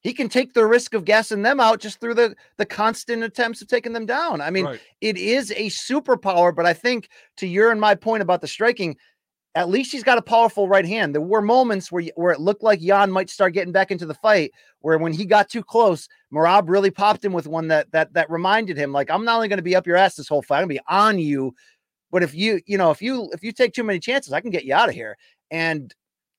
He 0.02 0.12
can 0.12 0.28
take 0.28 0.52
the 0.52 0.64
risk 0.64 0.94
of 0.94 1.04
gassing 1.04 1.42
them 1.42 1.58
out 1.58 1.80
just 1.80 2.00
through 2.00 2.14
the 2.14 2.36
the 2.58 2.66
constant 2.66 3.24
attempts 3.24 3.60
of 3.60 3.66
taking 3.66 3.92
them 3.92 4.06
down. 4.06 4.40
I 4.40 4.50
mean, 4.50 4.66
right. 4.66 4.80
it 5.00 5.16
is 5.16 5.50
a 5.50 5.66
superpower, 5.66 6.54
but 6.54 6.64
I 6.64 6.74
think 6.74 7.08
to 7.38 7.46
your 7.46 7.72
and 7.72 7.80
my 7.80 7.96
point 7.96 8.22
about 8.22 8.40
the 8.40 8.46
striking, 8.46 8.96
at 9.56 9.70
least 9.70 9.90
he's 9.90 10.04
got 10.04 10.18
a 10.18 10.22
powerful 10.22 10.68
right 10.68 10.84
hand. 10.84 11.14
There 11.14 11.22
were 11.22 11.40
moments 11.40 11.90
where 11.90 12.04
where 12.14 12.30
it 12.30 12.40
looked 12.40 12.62
like 12.62 12.80
Yan 12.82 13.10
might 13.10 13.30
start 13.30 13.54
getting 13.54 13.72
back 13.72 13.90
into 13.90 14.04
the 14.04 14.14
fight, 14.14 14.52
where 14.80 14.98
when 14.98 15.14
he 15.14 15.24
got 15.24 15.48
too 15.48 15.64
close, 15.64 16.08
Merab 16.32 16.68
really 16.68 16.90
popped 16.90 17.24
him 17.24 17.32
with 17.32 17.46
one 17.46 17.68
that 17.68 17.90
that 17.92 18.12
that 18.12 18.30
reminded 18.30 18.76
him, 18.76 18.92
like, 18.92 19.10
I'm 19.10 19.24
not 19.24 19.36
only 19.36 19.48
going 19.48 19.56
to 19.56 19.62
be 19.62 19.74
up 19.74 19.86
your 19.86 19.96
ass 19.96 20.14
this 20.14 20.28
whole 20.28 20.42
fight, 20.42 20.58
I'm 20.58 20.64
gonna 20.64 20.74
be 20.74 20.80
on 20.88 21.18
you. 21.18 21.54
But 22.12 22.22
if 22.22 22.34
you, 22.34 22.60
you 22.66 22.76
know, 22.78 22.90
if 22.90 23.00
you 23.00 23.30
if 23.32 23.42
you 23.42 23.50
take 23.50 23.72
too 23.72 23.82
many 23.82 23.98
chances, 23.98 24.32
I 24.34 24.42
can 24.42 24.50
get 24.50 24.66
you 24.66 24.74
out 24.74 24.90
of 24.90 24.94
here. 24.94 25.16
And 25.50 25.92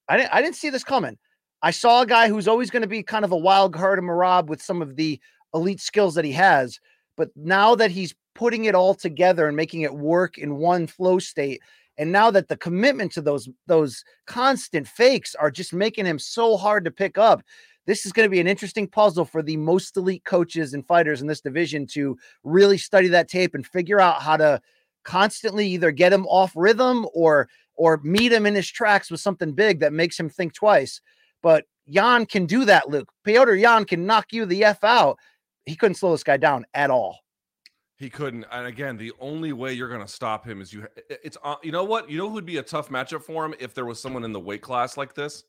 I 0.07 0.17
didn't 0.17 0.33
I 0.33 0.41
didn't 0.41 0.55
see 0.55 0.69
this 0.69 0.83
coming. 0.83 1.17
I 1.63 1.71
saw 1.71 2.03
a 2.03 2.07
guy 2.07 2.29
who's 2.29 2.47
always 2.47 2.69
going 2.69 2.83
to 2.83 2.87
be 2.87 3.01
kind 3.01 3.25
of 3.25 3.31
a 3.31 3.37
wild 3.37 3.73
card 3.73 3.97
of 3.97 4.05
Merab 4.05 4.45
with 4.45 4.61
some 4.61 4.81
of 4.81 4.95
the 4.95 5.19
elite 5.55 5.81
skills 5.81 6.13
that 6.15 6.25
he 6.25 6.33
has. 6.33 6.79
But 7.17 7.29
now 7.35 7.73
that 7.75 7.89
he's 7.89 8.13
putting 8.35 8.65
it 8.65 8.75
all 8.75 8.93
together 8.93 9.47
and 9.47 9.57
making 9.57 9.81
it 9.81 9.95
work 9.95 10.37
in 10.37 10.57
one 10.57 10.85
flow 10.85 11.17
state, 11.17 11.61
and 11.97 12.11
now 12.11 12.29
that 12.31 12.47
the 12.47 12.57
commitment 12.57 13.11
to 13.13 13.21
those 13.21 13.49
those 13.65 14.03
constant 14.25 14.87
fakes 14.87 15.35
are 15.35 15.51
just 15.51 15.73
making 15.73 16.05
him 16.05 16.19
so 16.19 16.57
hard 16.57 16.85
to 16.85 16.91
pick 16.91 17.17
up, 17.17 17.41
this 17.85 18.05
is 18.05 18.11
going 18.11 18.25
to 18.25 18.31
be 18.31 18.39
an 18.39 18.47
interesting 18.47 18.87
puzzle 18.87 19.25
for 19.25 19.41
the 19.41 19.57
most 19.57 19.97
elite 19.97 20.23
coaches 20.25 20.73
and 20.73 20.85
fighters 20.85 21.21
in 21.21 21.27
this 21.27 21.41
division 21.41 21.87
to 21.87 22.17
really 22.43 22.77
study 22.77 23.07
that 23.07 23.29
tape 23.29 23.55
and 23.55 23.65
figure 23.65 23.99
out 23.99 24.21
how 24.21 24.37
to 24.37 24.61
constantly 25.03 25.67
either 25.67 25.89
get 25.91 26.13
him 26.13 26.27
off 26.27 26.51
rhythm 26.55 27.07
or 27.13 27.49
or 27.75 27.99
meet 28.03 28.33
him 28.33 28.45
in 28.45 28.55
his 28.55 28.69
tracks 28.69 29.09
with 29.09 29.21
something 29.21 29.53
big 29.53 29.79
that 29.79 29.93
makes 29.93 30.19
him 30.19 30.29
think 30.29 30.53
twice. 30.53 30.99
But 31.41 31.65
Yan 31.85 32.25
can 32.25 32.45
do 32.45 32.65
that, 32.65 32.89
Luke. 32.89 33.11
Petr 33.25 33.59
Yan 33.59 33.85
can 33.85 34.05
knock 34.05 34.33
you 34.33 34.45
the 34.45 34.65
F 34.65 34.83
out. 34.83 35.17
He 35.65 35.75
couldn't 35.75 35.95
slow 35.95 36.11
this 36.11 36.23
guy 36.23 36.37
down 36.37 36.65
at 36.73 36.89
all. 36.89 37.19
He 37.97 38.11
couldn't. 38.11 38.45
And 38.51 38.67
again, 38.67 38.95
the 38.95 39.11
only 39.19 39.53
way 39.53 39.73
you're 39.73 39.89
going 39.89 40.05
to 40.05 40.07
stop 40.07 40.45
him 40.45 40.61
is 40.61 40.71
you. 40.71 40.87
It's 41.09 41.37
uh, 41.43 41.55
you 41.63 41.71
know 41.71 41.83
what 41.83 42.09
you 42.09 42.17
know 42.17 42.29
who'd 42.29 42.45
be 42.45 42.57
a 42.57 42.63
tough 42.63 42.89
matchup 42.89 43.23
for 43.23 43.43
him 43.43 43.55
if 43.59 43.73
there 43.73 43.85
was 43.85 43.99
someone 43.99 44.23
in 44.23 44.31
the 44.31 44.39
weight 44.39 44.61
class 44.61 44.97
like 44.97 45.15
this. 45.15 45.43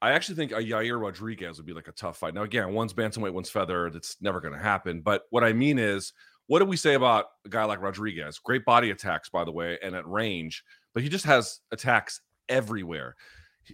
I 0.00 0.12
actually 0.12 0.36
think 0.36 0.52
a 0.52 0.56
Yair 0.56 1.00
Rodriguez 1.00 1.56
would 1.56 1.66
be 1.66 1.72
like 1.72 1.88
a 1.88 1.92
tough 1.92 2.18
fight. 2.18 2.34
Now, 2.34 2.42
again, 2.42 2.72
one's 2.72 2.92
bantamweight, 2.92 3.32
one's 3.32 3.50
feather. 3.50 3.90
That's 3.90 4.16
never 4.20 4.40
going 4.40 4.54
to 4.54 4.60
happen. 4.60 5.00
But 5.00 5.22
what 5.30 5.42
I 5.42 5.52
mean 5.52 5.78
is, 5.78 6.12
what 6.46 6.60
do 6.60 6.64
we 6.64 6.76
say 6.76 6.94
about 6.94 7.26
a 7.44 7.48
guy 7.48 7.64
like 7.64 7.80
Rodriguez? 7.80 8.38
Great 8.38 8.64
body 8.64 8.90
attacks, 8.90 9.28
by 9.28 9.44
the 9.44 9.52
way, 9.52 9.78
and 9.82 9.94
at 9.94 10.06
range, 10.06 10.64
but 10.94 11.02
he 11.02 11.08
just 11.08 11.24
has 11.26 11.60
attacks 11.72 12.20
everywhere. 12.48 13.16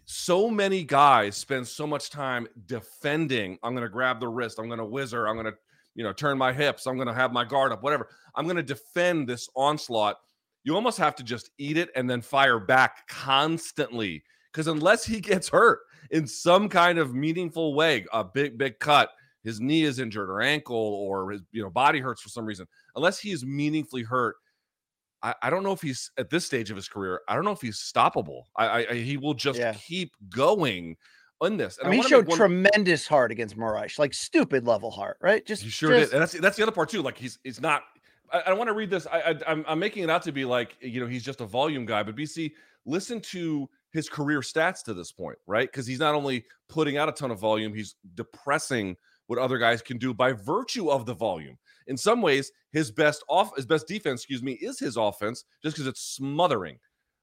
So 0.07 0.51
many 0.51 0.83
guys 0.83 1.37
spend 1.37 1.69
so 1.69 1.87
much 1.87 2.11
time 2.11 2.49
defending. 2.67 3.59
I'm 3.63 3.75
going 3.75 3.87
to 3.87 3.93
grab 3.93 4.19
the 4.19 4.29
wrist. 4.29 4.59
I'm 4.59 4.67
going 4.67 4.79
to 4.79 4.85
whizzer. 4.85 5.29
I'm 5.29 5.37
going 5.37 5.47
to 5.47 5.55
you 5.95 6.03
know, 6.05 6.13
turn 6.13 6.39
my 6.39 6.53
hips. 6.53 6.87
I'm 6.87 6.97
going 6.97 7.09
to 7.09 7.15
have 7.15 7.33
my 7.33 7.45
guard 7.45 7.73
up, 7.73 7.83
whatever. 7.83 8.09
I'm 8.35 8.45
going 8.45 8.57
to 8.57 8.63
defend 8.63 9.29
this 9.29 9.49
onslaught. 9.55 10.17
You 10.65 10.75
almost 10.75 10.99
have 10.99 11.15
to 11.17 11.23
just 11.23 11.51
eat 11.59 11.77
it 11.77 11.91
and 11.95 12.09
then 12.09 12.21
fire 12.21 12.59
back 12.59 13.07
constantly. 13.09 14.25
Because 14.53 14.67
unless 14.67 15.05
he 15.05 15.21
gets 15.21 15.49
hurt 15.49 15.81
in 16.11 16.27
some 16.27 16.69
kind 16.69 16.99
of 16.99 17.15
meaningful 17.15 17.75
way, 17.75 18.05
a 18.13 18.25
big, 18.25 18.59
big 18.59 18.79
cut, 18.79 19.11
his 19.43 19.61
knee 19.61 19.85
is 19.85 19.99
injured 19.99 20.31
or 20.31 20.41
ankle 20.41 20.77
or 20.77 21.33
his 21.33 21.43
you 21.53 21.63
know 21.63 21.71
body 21.71 22.01
hurts 22.01 22.23
for 22.23 22.31
some 22.31 22.47
reason, 22.47 22.67
unless 22.97 23.19
he 23.19 23.31
is 23.31 23.45
meaningfully 23.45 24.03
hurt, 24.03 24.37
I, 25.23 25.35
I 25.43 25.51
don't 25.51 25.63
know 25.63 25.73
if 25.73 25.83
he's 25.83 26.11
at 26.19 26.31
this 26.31 26.47
stage 26.47 26.71
of 26.71 26.77
his 26.77 26.89
career. 26.89 27.21
I 27.29 27.35
don't 27.35 27.45
know 27.45 27.53
if 27.53 27.61
he's 27.61 27.79
stoppable. 27.79 28.45
I, 28.57 28.87
I 28.87 28.95
he 28.95 29.17
will 29.17 29.35
just 29.35 29.59
yeah. 29.59 29.75
keep 29.75 30.13
going 30.35 30.97
on 31.41 31.57
this. 31.57 31.79
And 31.79 31.89
I 31.89 31.91
mean, 31.91 32.03
he 32.03 32.09
showed 32.09 32.27
one... 32.27 32.37
tremendous 32.37 33.07
heart 33.07 33.33
against 33.33 33.57
Moraes, 33.57 33.99
like 33.99 34.15
stupid 34.15 34.67
level 34.67 34.91
heart, 34.91 35.19
right? 35.21 35.45
Just 35.45 35.63
he 35.63 35.71
sure 35.71 35.91
just... 35.91 36.11
did. 36.11 36.15
And 36.15 36.23
that's 36.23 36.33
that's 36.33 36.57
the 36.57 36.63
other 36.63 36.73
part 36.73 36.89
too. 36.89 37.03
Like 37.03 37.19
he's 37.19 37.39
he's 37.45 37.61
not. 37.61 37.83
I, 38.33 38.41
I 38.47 38.53
want 38.53 38.69
to 38.69 38.75
read 38.75 38.91
this. 38.91 39.07
I, 39.07 39.21
I 39.21 39.35
I'm 39.47 39.65
I'm 39.69 39.79
making 39.79 40.05
it 40.05 40.11
out 40.11 40.23
to 40.23 40.33
be 40.33 40.45
like 40.45 40.77
you 40.81 41.01
know 41.01 41.07
he's 41.07 41.25
just 41.25 41.41
a 41.41 41.47
volume 41.47 41.87
guy, 41.87 42.03
but 42.03 42.17
BC 42.17 42.53
listen 42.87 43.21
to 43.21 43.69
his 43.93 44.09
career 44.09 44.41
stats 44.41 44.83
to 44.85 44.95
this 44.95 45.13
point, 45.13 45.39
right? 45.47 45.71
Because 45.71 45.87
he's 45.87 46.01
not 46.01 46.15
only 46.15 46.45
putting 46.69 46.97
out 46.97 47.09
a 47.09 47.13
ton 47.13 47.31
of 47.31 47.39
volume, 47.39 47.73
he's 47.73 47.95
depressing 48.15 48.97
what 49.27 49.39
other 49.39 49.57
guys 49.57 49.81
can 49.81 49.99
do 49.99 50.13
by 50.13 50.33
virtue 50.33 50.91
of 50.91 51.07
the 51.07 51.15
volume. 51.15 51.57
In 51.87 51.97
some 51.97 52.21
ways, 52.21 52.51
his 52.73 52.91
best 52.91 53.25
off 53.29 53.55
his 53.57 53.67
best 53.67 53.87
defense, 53.87 54.21
excuse 54.21 54.43
me, 54.43 54.53
is 54.55 54.79
his 54.79 54.97
offense, 54.97 55.45
just 55.63 55.77
because 55.77 55.87
it's 55.87 56.03
smothering. 56.03 56.79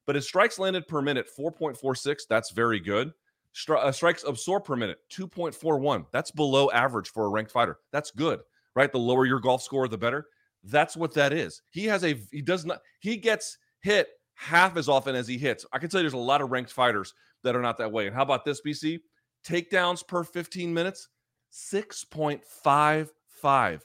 But 0.06 0.16
his 0.16 0.26
strikes 0.26 0.58
landed 0.58 0.88
per 0.88 1.00
minute, 1.00 1.26
4.46, 1.38 2.22
that's 2.28 2.50
very 2.50 2.80
good. 2.80 3.12
Stri- 3.54 3.82
uh, 3.82 3.92
strikes 3.92 4.24
absorbed 4.24 4.66
per 4.66 4.76
minute, 4.76 4.98
2.41. 5.10 6.06
That's 6.12 6.30
below 6.30 6.70
average 6.70 7.10
for 7.10 7.26
a 7.26 7.28
ranked 7.28 7.50
fighter. 7.50 7.78
That's 7.92 8.10
good, 8.10 8.40
right? 8.74 8.90
The 8.90 8.98
lower 8.98 9.26
your 9.26 9.40
golf 9.40 9.62
score, 9.62 9.88
the 9.88 9.98
better. 9.98 10.26
That's 10.64 10.96
what 10.96 11.12
that 11.14 11.32
is. 11.32 11.62
He 11.70 11.86
has 11.86 12.04
a, 12.04 12.14
he 12.30 12.40
does 12.40 12.64
not, 12.64 12.80
he 13.00 13.16
gets 13.16 13.58
hit 13.80 14.08
half 14.34 14.76
as 14.76 14.88
often 14.88 15.14
as 15.14 15.28
he 15.28 15.38
hits. 15.38 15.64
I 15.72 15.78
can 15.78 15.88
tell 15.90 16.00
you 16.00 16.04
there's 16.04 16.14
a 16.14 16.18
lot 16.18 16.40
of 16.40 16.50
ranked 16.50 16.72
fighters 16.72 17.14
that 17.42 17.54
are 17.56 17.62
not 17.62 17.78
that 17.78 17.92
way. 17.92 18.06
And 18.06 18.14
how 18.14 18.22
about 18.22 18.44
this, 18.44 18.60
BC? 18.64 19.00
Takedowns 19.44 20.06
per 20.06 20.22
15 20.24 20.72
minutes, 20.72 21.08
6.55. 21.52 23.80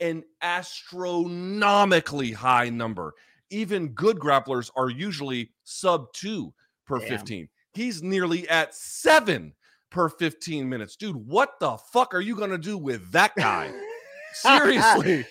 An 0.00 0.24
astronomically 0.40 2.32
high 2.32 2.70
number. 2.70 3.14
Even 3.50 3.88
good 3.88 4.18
grapplers 4.18 4.70
are 4.74 4.90
usually 4.90 5.52
sub 5.64 6.12
two 6.12 6.52
per 6.86 6.98
Damn. 6.98 7.08
15. 7.08 7.48
He's 7.74 8.02
nearly 8.02 8.48
at 8.48 8.74
seven 8.74 9.54
per 9.90 10.08
15 10.08 10.68
minutes. 10.68 10.96
Dude, 10.96 11.16
what 11.16 11.58
the 11.60 11.76
fuck 11.76 12.14
are 12.14 12.20
you 12.20 12.36
going 12.36 12.50
to 12.50 12.58
do 12.58 12.76
with 12.76 13.10
that 13.12 13.34
guy? 13.36 13.72
Seriously. 14.34 15.26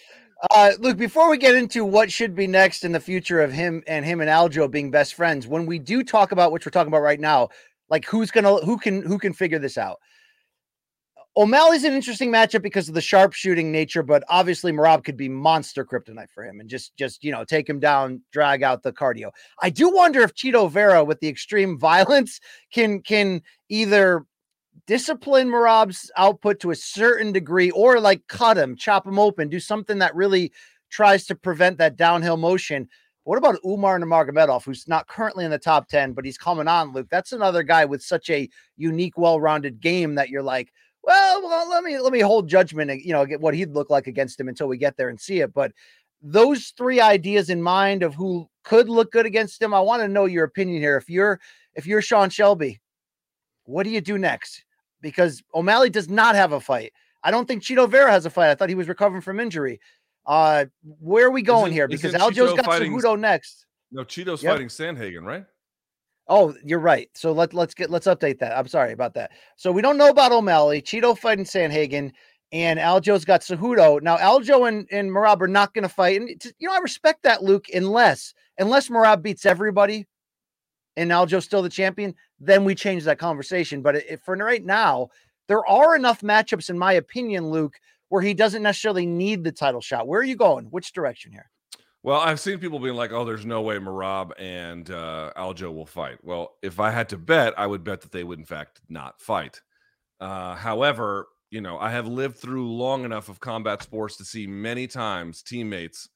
Uh, 0.49 0.71
Luke, 0.79 0.97
before 0.97 1.29
we 1.29 1.37
get 1.37 1.55
into 1.55 1.85
what 1.85 2.11
should 2.11 2.35
be 2.35 2.47
next 2.47 2.83
in 2.83 2.91
the 2.91 2.99
future 2.99 3.41
of 3.41 3.51
him 3.51 3.83
and 3.85 4.03
him 4.03 4.21
and 4.21 4.29
Aljo 4.29 4.69
being 4.69 4.89
best 4.89 5.13
friends, 5.13 5.47
when 5.47 5.65
we 5.65 5.77
do 5.77 6.03
talk 6.03 6.31
about 6.31 6.51
what 6.51 6.65
we're 6.65 6.71
talking 6.71 6.87
about 6.87 7.03
right 7.03 7.19
now, 7.19 7.49
like 7.89 8.05
who's 8.05 8.31
gonna 8.31 8.55
who 8.57 8.77
can 8.77 9.03
who 9.03 9.19
can 9.19 9.33
figure 9.33 9.59
this 9.59 9.77
out? 9.77 9.99
O'Malley's 11.37 11.85
an 11.85 11.93
interesting 11.93 12.29
matchup 12.29 12.61
because 12.61 12.89
of 12.89 12.93
the 12.93 13.01
sharpshooting 13.01 13.71
nature, 13.71 14.03
but 14.03 14.23
obviously 14.27 14.73
Merab 14.73 15.05
could 15.05 15.15
be 15.15 15.29
monster 15.29 15.85
kryptonite 15.85 16.29
for 16.29 16.43
him 16.43 16.59
and 16.59 16.69
just 16.69 16.95
just 16.97 17.23
you 17.23 17.31
know 17.31 17.45
take 17.45 17.69
him 17.69 17.79
down, 17.79 18.21
drag 18.31 18.63
out 18.63 18.83
the 18.83 18.91
cardio. 18.91 19.31
I 19.61 19.69
do 19.69 19.89
wonder 19.89 20.21
if 20.21 20.33
Chito 20.33 20.69
Vera 20.69 21.03
with 21.03 21.19
the 21.21 21.29
extreme 21.29 21.77
violence 21.79 22.39
can 22.73 23.01
can 23.01 23.41
either 23.69 24.25
discipline 24.87 25.47
Merab's 25.47 26.11
output 26.17 26.59
to 26.59 26.71
a 26.71 26.75
certain 26.75 27.31
degree 27.31 27.71
or 27.71 27.99
like 27.99 28.27
cut 28.27 28.57
him, 28.57 28.75
chop 28.75 29.07
him 29.07 29.19
open, 29.19 29.47
do 29.47 29.59
something 29.59 29.99
that 29.99 30.15
really 30.15 30.51
tries 30.89 31.25
to 31.27 31.35
prevent 31.35 31.77
that 31.77 31.95
downhill 31.95 32.37
motion. 32.37 32.89
What 33.23 33.37
about 33.37 33.59
Umar 33.65 33.99
Nurmagomedov, 33.99 34.63
who's 34.63 34.87
not 34.87 35.07
currently 35.07 35.45
in 35.45 35.51
the 35.51 35.59
top 35.59 35.87
10, 35.87 36.13
but 36.13 36.25
he's 36.25 36.37
coming 36.39 36.67
on, 36.67 36.91
Luke? 36.91 37.07
That's 37.09 37.33
another 37.33 37.61
guy 37.61 37.85
with 37.85 38.01
such 38.01 38.29
a 38.29 38.49
unique, 38.77 39.17
well-rounded 39.17 39.79
game 39.79 40.15
that 40.15 40.29
you're 40.29 40.41
like, 40.41 40.73
well, 41.03 41.41
well, 41.41 41.69
let 41.69 41.83
me 41.83 41.99
let 41.99 42.13
me 42.13 42.19
hold 42.19 42.47
judgment, 42.47 43.03
you 43.03 43.13
know, 43.13 43.25
get 43.25 43.41
what 43.41 43.53
he'd 43.53 43.73
look 43.73 43.89
like 43.89 44.07
against 44.07 44.39
him 44.39 44.47
until 44.47 44.67
we 44.67 44.77
get 44.77 44.97
there 44.97 45.09
and 45.09 45.19
see 45.19 45.39
it. 45.39 45.53
But 45.53 45.71
those 46.21 46.73
three 46.77 47.01
ideas 47.01 47.49
in 47.49 47.61
mind 47.61 48.03
of 48.03 48.13
who 48.13 48.47
could 48.63 48.87
look 48.87 49.11
good 49.11 49.25
against 49.25 49.61
him, 49.61 49.73
I 49.73 49.79
want 49.79 50.01
to 50.03 50.07
know 50.07 50.25
your 50.25 50.43
opinion 50.43 50.81
here. 50.81 50.97
If 50.97 51.09
you're 51.09 51.39
if 51.73 51.87
you're 51.87 52.01
Sean 52.01 52.29
Shelby, 52.29 52.79
what 53.63 53.83
do 53.83 53.89
you 53.89 54.01
do 54.01 54.17
next? 54.17 54.63
Because 55.01 55.41
O'Malley 55.55 55.89
does 55.89 56.09
not 56.09 56.35
have 56.35 56.51
a 56.51 56.59
fight. 56.59 56.93
I 57.23 57.31
don't 57.31 57.47
think 57.47 57.63
Chito 57.63 57.89
Vera 57.89 58.11
has 58.11 58.25
a 58.25 58.29
fight. 58.29 58.51
I 58.51 58.55
thought 58.55 58.69
he 58.69 58.75
was 58.75 58.87
recovering 58.87 59.21
from 59.21 59.39
injury. 59.39 59.79
Uh, 60.25 60.65
where 60.99 61.25
are 61.25 61.31
we 61.31 61.41
going 61.41 61.71
here? 61.71 61.87
Because 61.87 62.13
Aljo's 62.13 62.53
got 62.53 62.65
fighting, 62.65 62.91
Cejudo 62.91 63.19
next. 63.19 63.65
No, 63.91 64.03
Chito's 64.03 64.43
yep. 64.43 64.53
fighting 64.53 64.67
Sandhagen, 64.67 65.23
right? 65.23 65.45
Oh, 66.33 66.55
you're 66.63 66.79
right. 66.79 67.09
So 67.13 67.33
let 67.33 67.53
let's 67.53 67.73
get 67.73 67.89
let's 67.89 68.07
update 68.07 68.39
that. 68.39 68.57
I'm 68.57 68.69
sorry 68.69 68.93
about 68.93 69.13
that. 69.15 69.31
So 69.57 69.69
we 69.69 69.81
don't 69.81 69.97
know 69.97 70.07
about 70.07 70.31
O'Malley, 70.31 70.81
Chito 70.81 71.15
fighting 71.17 71.43
Sandhagen, 71.43 72.13
and 72.53 72.79
Aljo's 72.79 73.25
got 73.25 73.41
Cejudo. 73.41 74.01
Now 74.01 74.15
Aljo 74.15 74.65
and, 74.69 74.87
and 74.91 75.11
Merab 75.11 75.41
are 75.41 75.47
not 75.49 75.73
going 75.73 75.83
to 75.83 75.89
fight, 75.89 76.21
and 76.21 76.29
you 76.57 76.69
know 76.69 76.73
I 76.73 76.79
respect 76.79 77.23
that, 77.23 77.43
Luke. 77.43 77.65
Unless 77.73 78.33
unless 78.57 78.87
Merab 78.87 79.21
beats 79.21 79.45
everybody, 79.45 80.07
and 80.95 81.11
Aljo's 81.11 81.43
still 81.43 81.61
the 81.61 81.67
champion, 81.67 82.15
then 82.39 82.63
we 82.63 82.75
change 82.75 83.03
that 83.03 83.19
conversation. 83.19 83.81
But 83.81 84.01
for 84.23 84.37
right 84.37 84.63
now, 84.63 85.09
there 85.49 85.67
are 85.67 85.97
enough 85.97 86.21
matchups, 86.21 86.69
in 86.69 86.79
my 86.79 86.93
opinion, 86.93 87.49
Luke, 87.49 87.75
where 88.07 88.21
he 88.21 88.33
doesn't 88.33 88.63
necessarily 88.63 89.05
need 89.05 89.43
the 89.43 89.51
title 89.51 89.81
shot. 89.81 90.07
Where 90.07 90.21
are 90.21 90.23
you 90.23 90.37
going? 90.37 90.67
Which 90.67 90.93
direction 90.93 91.33
here? 91.33 91.49
Well, 92.03 92.19
I've 92.19 92.39
seen 92.39 92.57
people 92.59 92.79
being 92.79 92.95
like, 92.95 93.11
"Oh, 93.11 93.25
there's 93.25 93.45
no 93.45 93.61
way 93.61 93.77
Merab 93.77 94.31
and 94.39 94.89
uh, 94.89 95.31
Aljo 95.37 95.73
will 95.73 95.85
fight." 95.85 96.17
Well, 96.23 96.55
if 96.63 96.79
I 96.79 96.91
had 96.91 97.09
to 97.09 97.17
bet, 97.17 97.53
I 97.59 97.67
would 97.67 97.83
bet 97.83 98.01
that 98.01 98.11
they 98.11 98.23
would 98.23 98.39
in 98.39 98.45
fact 98.45 98.81
not 98.89 99.21
fight. 99.21 99.61
Uh, 100.19 100.55
however, 100.55 101.27
you 101.51 101.61
know, 101.61 101.79
I 101.79 101.91
have 101.91 102.07
lived 102.07 102.37
through 102.39 102.71
long 102.73 103.05
enough 103.05 103.29
of 103.29 103.39
combat 103.39 103.83
sports 103.83 104.17
to 104.17 104.25
see 104.25 104.47
many 104.47 104.87
times 104.87 105.43
teammates 105.43 106.09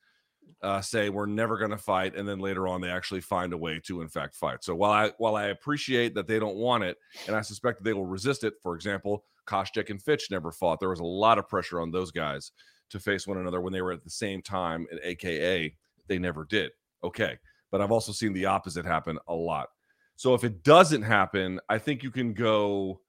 uh, 0.63 0.81
say 0.81 1.09
we're 1.09 1.25
never 1.27 1.57
going 1.57 1.71
to 1.71 1.77
fight, 1.77 2.15
and 2.15 2.27
then 2.27 2.39
later 2.39 2.67
on 2.67 2.81
they 2.81 2.89
actually 2.89 3.21
find 3.21 3.53
a 3.53 3.57
way 3.57 3.81
to 3.85 4.01
in 4.01 4.09
fact 4.09 4.35
fight. 4.35 4.63
So 4.63 4.75
while 4.75 4.91
I 4.91 5.11
while 5.19 5.35
I 5.35 5.45
appreciate 5.47 6.15
that 6.15 6.27
they 6.27 6.39
don't 6.39 6.57
want 6.57 6.83
it, 6.83 6.97
and 7.27 7.35
I 7.35 7.41
suspect 7.41 7.83
they 7.83 7.93
will 7.93 8.05
resist 8.07 8.43
it. 8.43 8.55
For 8.63 8.75
example, 8.75 9.25
Koscheck 9.47 9.89
and 9.89 10.01
Fitch 10.01 10.31
never 10.31 10.51
fought. 10.51 10.79
There 10.79 10.89
was 10.89 10.99
a 11.01 11.05
lot 11.05 11.39
of 11.39 11.47
pressure 11.49 11.81
on 11.81 11.91
those 11.91 12.11
guys 12.11 12.51
to 12.89 12.99
face 12.99 13.27
one 13.27 13.37
another 13.37 13.61
when 13.61 13.73
they 13.73 13.81
were 13.81 13.91
at 13.91 14.03
the 14.03 14.09
same 14.09 14.41
time 14.41 14.87
at 14.91 14.99
AKA. 15.03 15.75
They 16.07 16.19
never 16.19 16.45
did. 16.45 16.71
Okay. 17.03 17.37
But 17.71 17.81
I've 17.81 17.91
also 17.91 18.11
seen 18.11 18.33
the 18.33 18.45
opposite 18.45 18.85
happen 18.85 19.17
a 19.27 19.33
lot. 19.33 19.69
So 20.15 20.33
if 20.33 20.43
it 20.43 20.63
doesn't 20.63 21.01
happen, 21.01 21.59
I 21.67 21.77
think 21.77 22.03
you 22.03 22.11
can 22.11 22.33
go. 22.33 23.01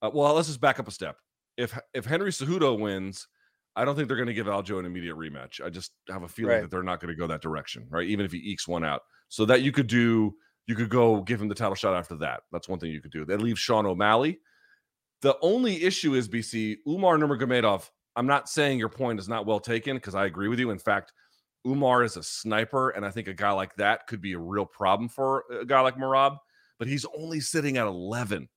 Uh, 0.00 0.10
well, 0.12 0.34
let's 0.34 0.48
just 0.48 0.60
back 0.60 0.78
up 0.80 0.88
a 0.88 0.90
step. 0.90 1.16
If 1.56 1.78
if 1.92 2.04
Henry 2.04 2.30
Cejudo 2.30 2.78
wins, 2.78 3.28
I 3.76 3.84
don't 3.84 3.96
think 3.96 4.08
they're 4.08 4.16
going 4.16 4.28
to 4.28 4.34
give 4.34 4.46
Aljo 4.46 4.78
an 4.78 4.86
immediate 4.86 5.16
rematch. 5.16 5.60
I 5.64 5.68
just 5.68 5.92
have 6.08 6.22
a 6.22 6.28
feeling 6.28 6.52
right. 6.52 6.62
that 6.62 6.70
they're 6.70 6.82
not 6.82 7.00
going 7.00 7.14
to 7.14 7.18
go 7.18 7.26
that 7.26 7.42
direction, 7.42 7.86
right? 7.90 8.06
Even 8.06 8.24
if 8.24 8.32
he 8.32 8.38
ekes 8.38 8.66
one 8.66 8.84
out, 8.84 9.02
so 9.28 9.44
that 9.46 9.62
you 9.62 9.72
could 9.72 9.86
do, 9.86 10.34
you 10.66 10.74
could 10.74 10.88
go 10.88 11.20
give 11.20 11.40
him 11.40 11.48
the 11.48 11.54
title 11.54 11.74
shot 11.74 11.94
after 11.94 12.16
that. 12.16 12.42
That's 12.50 12.68
one 12.68 12.78
thing 12.78 12.90
you 12.90 13.00
could 13.00 13.12
do. 13.12 13.24
That 13.24 13.42
leaves 13.42 13.60
Sean 13.60 13.86
O'Malley. 13.86 14.38
The 15.22 15.36
only 15.42 15.82
issue 15.82 16.14
is 16.14 16.28
BC 16.28 16.78
Umar 16.86 17.16
Nurmagomedov 17.16 17.88
I'm 18.16 18.26
not 18.26 18.48
saying 18.48 18.78
your 18.78 18.88
point 18.88 19.18
is 19.18 19.28
not 19.28 19.46
well 19.46 19.60
taken 19.60 19.96
because 19.96 20.14
I 20.14 20.26
agree 20.26 20.48
with 20.48 20.58
you. 20.58 20.70
In 20.70 20.78
fact, 20.78 21.12
Umar 21.66 22.04
is 22.04 22.16
a 22.16 22.22
sniper, 22.22 22.90
and 22.90 23.04
I 23.04 23.10
think 23.10 23.28
a 23.28 23.34
guy 23.34 23.50
like 23.50 23.74
that 23.76 24.06
could 24.06 24.20
be 24.20 24.34
a 24.34 24.38
real 24.38 24.66
problem 24.66 25.08
for 25.08 25.44
a 25.50 25.64
guy 25.64 25.80
like 25.80 25.96
Merab. 25.96 26.38
But 26.78 26.88
he's 26.88 27.06
only 27.16 27.40
sitting 27.40 27.76
at 27.76 27.86
11. 27.86 28.48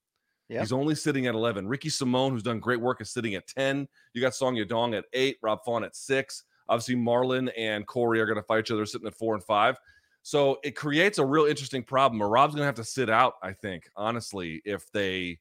Yep. 0.50 0.62
He's 0.62 0.72
only 0.72 0.96
sitting 0.96 1.28
at 1.28 1.36
11. 1.36 1.68
Ricky 1.68 1.90
Simone, 1.90 2.32
who's 2.32 2.44
done 2.44 2.60
great 2.60 2.80
work, 2.80 3.02
is 3.02 3.12
sitting 3.12 3.36
at 3.36 3.48
10. 3.48 3.88
You 4.14 4.22
got 4.22 4.34
Song 4.34 4.56
Yadong 4.56 4.98
at 4.98 5.06
eight, 5.14 5.38
Rob 5.42 5.60
Font 5.66 5.86
at 5.86 5.96
six. 5.96 6.44
Obviously, 6.70 6.96
Marlon 6.96 7.52
and 7.58 7.86
Corey 7.86 8.20
are 8.20 8.26
going 8.26 8.38
to 8.38 8.44
fight 8.44 8.60
each 8.60 8.72
other 8.72 8.86
sitting 8.86 9.08
at 9.08 9.16
four 9.16 9.36
and 9.36 9.44
five. 9.44 9.78
So 10.24 10.60
it 10.64 10.72
creates 10.72 11.20
a 11.20 11.26
real 11.26 11.46
interesting 11.46 11.84
problem. 11.84 12.20
Merab's 12.20 12.54
going 12.54 12.64
to 12.64 12.66
have 12.66 12.76
to 12.76 12.84
sit 12.84 13.10
out, 13.10 13.36
I 13.42 13.54
think, 13.54 13.90
honestly, 13.96 14.62
if 14.66 14.92
they 14.92 15.40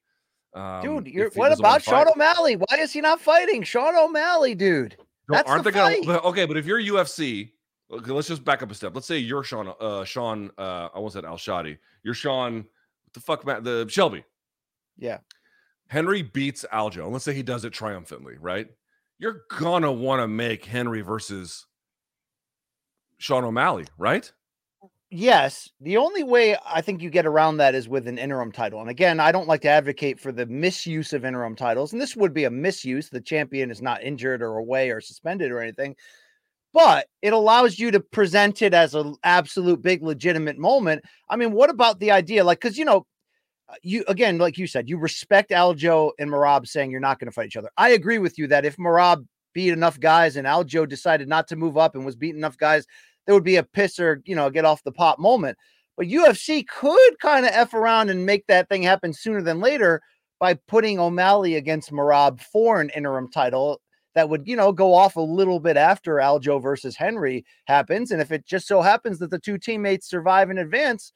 um, 0.57 1.05
dude, 1.05 1.35
what 1.35 1.53
about 1.53 1.83
Sean 1.83 2.09
O'Malley? 2.09 2.57
Why 2.57 2.79
is 2.79 2.93
he 2.93 3.03
not 3.03 3.21
fighting? 3.21 3.63
Sean 3.63 3.95
O'Malley, 3.95 4.55
dude. 4.55 4.97
That's 5.29 5.49
aren't 5.49 5.65
the 5.65 5.71
they 5.71 5.79
fight. 5.79 6.07
gonna 6.07 6.19
okay? 6.21 6.47
But 6.47 6.57
if 6.57 6.65
you're 6.65 6.81
UFC, 6.81 7.51
okay, 7.93 8.11
let's 8.11 8.29
just 8.29 8.45
back 8.45 8.63
up 8.63 8.71
a 8.71 8.75
step. 8.75 8.95
Let's 8.95 9.07
say 9.07 9.19
you're 9.19 9.43
Sean, 9.43 9.73
uh, 9.79 10.05
Sean, 10.05 10.51
uh, 10.57 10.63
I 10.63 10.87
almost 10.95 11.15
said 11.15 11.25
Al-Shatti. 11.25 11.77
You're 12.03 12.15
Sean, 12.15 12.57
what 12.57 13.13
the 13.13 13.21
fuck, 13.21 13.45
Matt, 13.45 13.65
the 13.65 13.87
Shelby. 13.89 14.25
Yeah. 14.97 15.19
Henry 15.89 16.23
beats 16.23 16.65
Aljo, 16.73 17.05
and 17.05 17.13
let's 17.13 17.25
say 17.25 17.35
he 17.35 17.43
does 17.43 17.65
it 17.65 17.73
triumphantly, 17.73 18.37
right? 18.41 18.69
You're 19.19 19.43
gonna 19.59 19.93
want 19.93 20.23
to 20.23 20.29
make 20.29 20.65
Henry 20.65 21.03
versus 21.03 21.67
Sean 23.19 23.45
O'Malley, 23.45 23.87
right? 23.99 24.31
Yes, 25.11 25.71
the 25.81 25.99
only 25.99 26.25
way 26.25 26.57
I 26.67 26.81
think 26.81 27.01
you 27.01 27.11
get 27.11 27.27
around 27.27 27.59
that 27.59 27.77
is 27.77 27.89
with 27.89 28.09
an 28.09 28.19
interim 28.19 28.51
title. 28.51 28.81
And 28.81 28.91
again, 28.91 29.21
I 29.21 29.31
don't 29.31 29.47
like 29.47 29.61
to 29.63 29.69
advocate 29.69 30.19
for 30.19 30.33
the 30.33 30.47
misuse 30.47 31.13
of 31.13 31.25
interim 31.25 31.55
titles, 31.55 31.93
and 31.93 32.03
this 32.03 32.17
would 32.17 32.35
be 32.35 32.43
a 32.45 32.51
misuse. 32.51 33.09
The 33.09 33.21
champion 33.21 33.71
is 33.71 33.81
not 33.81 34.03
injured 34.03 34.43
or 34.43 34.57
away 34.57 34.91
or 34.91 35.01
suspended 35.01 35.53
or 35.53 35.61
anything, 35.61 35.95
but 36.75 37.07
it 37.23 37.33
allows 37.33 37.79
you 37.79 37.91
to 37.93 38.01
present 38.01 38.63
it 38.63 38.75
as 38.75 38.95
an 38.95 39.17
absolute 39.25 39.83
big 39.83 40.03
legitimate 40.03 40.59
moment. 40.59 41.05
I 41.31 41.37
mean, 41.37 41.53
what 41.53 41.71
about 41.71 42.01
the 42.01 42.13
idea 42.13 42.45
like 42.45 42.61
cuz 42.61 42.79
you 42.79 42.85
know, 42.85 43.07
uh, 43.69 43.75
you 43.83 44.05
again, 44.09 44.39
like 44.39 44.59
you 44.59 44.67
said, 44.67 44.89
you 44.89 44.99
respect 44.99 45.51
Aljo 45.51 46.13
and 46.19 46.31
Merab 46.31 46.67
saying 46.67 46.91
you're 46.91 47.01
not 47.01 47.19
going 47.19 47.29
to 47.29 47.33
fight 47.35 47.47
each 47.47 47.57
other. 47.57 47.71
I 47.77 47.91
agree 47.91 48.19
with 48.19 48.39
you 48.39 48.47
that 48.49 48.65
if 48.65 48.77
Merab 48.77 49.27
beat 49.55 49.73
enough 49.73 49.99
guys 49.99 50.37
and 50.37 50.47
Aljo 50.47 50.89
decided 50.89 51.29
not 51.29 51.49
to 51.49 51.57
move 51.57 51.77
up 51.77 51.95
and 51.95 52.05
was 52.05 52.17
beating 52.17 52.39
enough 52.39 52.59
guys 52.59 52.87
there 53.27 53.35
would 53.35 53.45
be 53.45 53.57
a 53.57 53.63
pisser, 53.63 54.21
you 54.25 54.35
know, 54.35 54.51
get 54.51 54.65
off 54.65 54.85
the 54.85 54.93
pot 54.93 55.19
moment. 55.19 55.59
But 55.97 56.09
UFC 56.09 56.67
could 56.67 57.19
kind 57.21 57.47
of 57.47 57.53
F 57.55 57.75
around 57.75 58.11
and 58.11 58.27
make 58.27 58.47
that 58.47 58.69
thing 58.69 58.83
happen 58.83 59.13
sooner 59.13 59.43
than 59.43 59.61
later 59.61 60.03
by 60.39 60.55
putting 60.55 60.99
O'Malley 60.99 61.55
against 61.57 61.91
Merab 61.91 62.41
for 62.41 62.81
an 62.81 62.91
interim 62.91 63.31
title 63.31 63.81
that 64.15 64.29
would, 64.29 64.47
you 64.47 64.57
know, 64.57 64.73
go 64.73 64.95
off 64.95 65.17
a 65.17 65.21
little 65.21 65.61
bit 65.61 65.77
after 65.77 66.17
Aljo 66.17 66.61
versus 66.61 66.97
Henry 66.97 67.45
happens. 67.67 68.11
And 68.11 68.21
if 68.21 68.33
it 68.33 68.47
just 68.47 68.67
so 68.67 68.83
happens 68.83 69.19
that 69.19 69.31
the 69.31 69.39
two 69.39 69.59
teammates 69.59 70.09
survive 70.09 70.51
in 70.51 70.59
advance, 70.59 71.13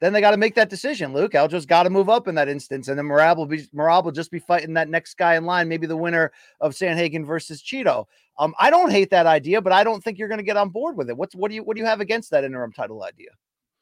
then 0.00 0.12
they 0.12 0.20
got 0.20 0.32
to 0.32 0.36
make 0.36 0.54
that 0.54 0.70
decision. 0.70 1.12
Luke, 1.12 1.32
Aljo's 1.32 1.66
got 1.66 1.84
to 1.84 1.90
move 1.90 2.08
up 2.08 2.28
in 2.28 2.34
that 2.34 2.48
instance, 2.48 2.88
and 2.88 2.98
then 2.98 3.06
Merab 3.06 3.36
will 3.36 3.46
be 3.46 3.62
Merab 3.74 4.04
will 4.04 4.12
just 4.12 4.30
be 4.30 4.38
fighting 4.38 4.74
that 4.74 4.88
next 4.88 5.14
guy 5.16 5.36
in 5.36 5.44
line, 5.44 5.68
maybe 5.68 5.86
the 5.86 5.96
winner 5.96 6.32
of 6.60 6.72
Sandhagen 6.72 7.26
versus 7.26 7.62
Chito. 7.62 8.06
Um, 8.38 8.54
I 8.58 8.70
don't 8.70 8.90
hate 8.90 9.10
that 9.10 9.26
idea, 9.26 9.62
but 9.62 9.72
I 9.72 9.84
don't 9.84 10.04
think 10.04 10.18
you're 10.18 10.28
going 10.28 10.38
to 10.38 10.44
get 10.44 10.56
on 10.56 10.68
board 10.68 10.96
with 10.96 11.08
it. 11.08 11.16
What's 11.16 11.34
what 11.34 11.48
do 11.48 11.54
you 11.54 11.62
what 11.62 11.76
do 11.76 11.80
you 11.80 11.86
have 11.86 12.00
against 12.00 12.30
that 12.30 12.44
interim 12.44 12.72
title 12.72 13.02
idea? 13.02 13.30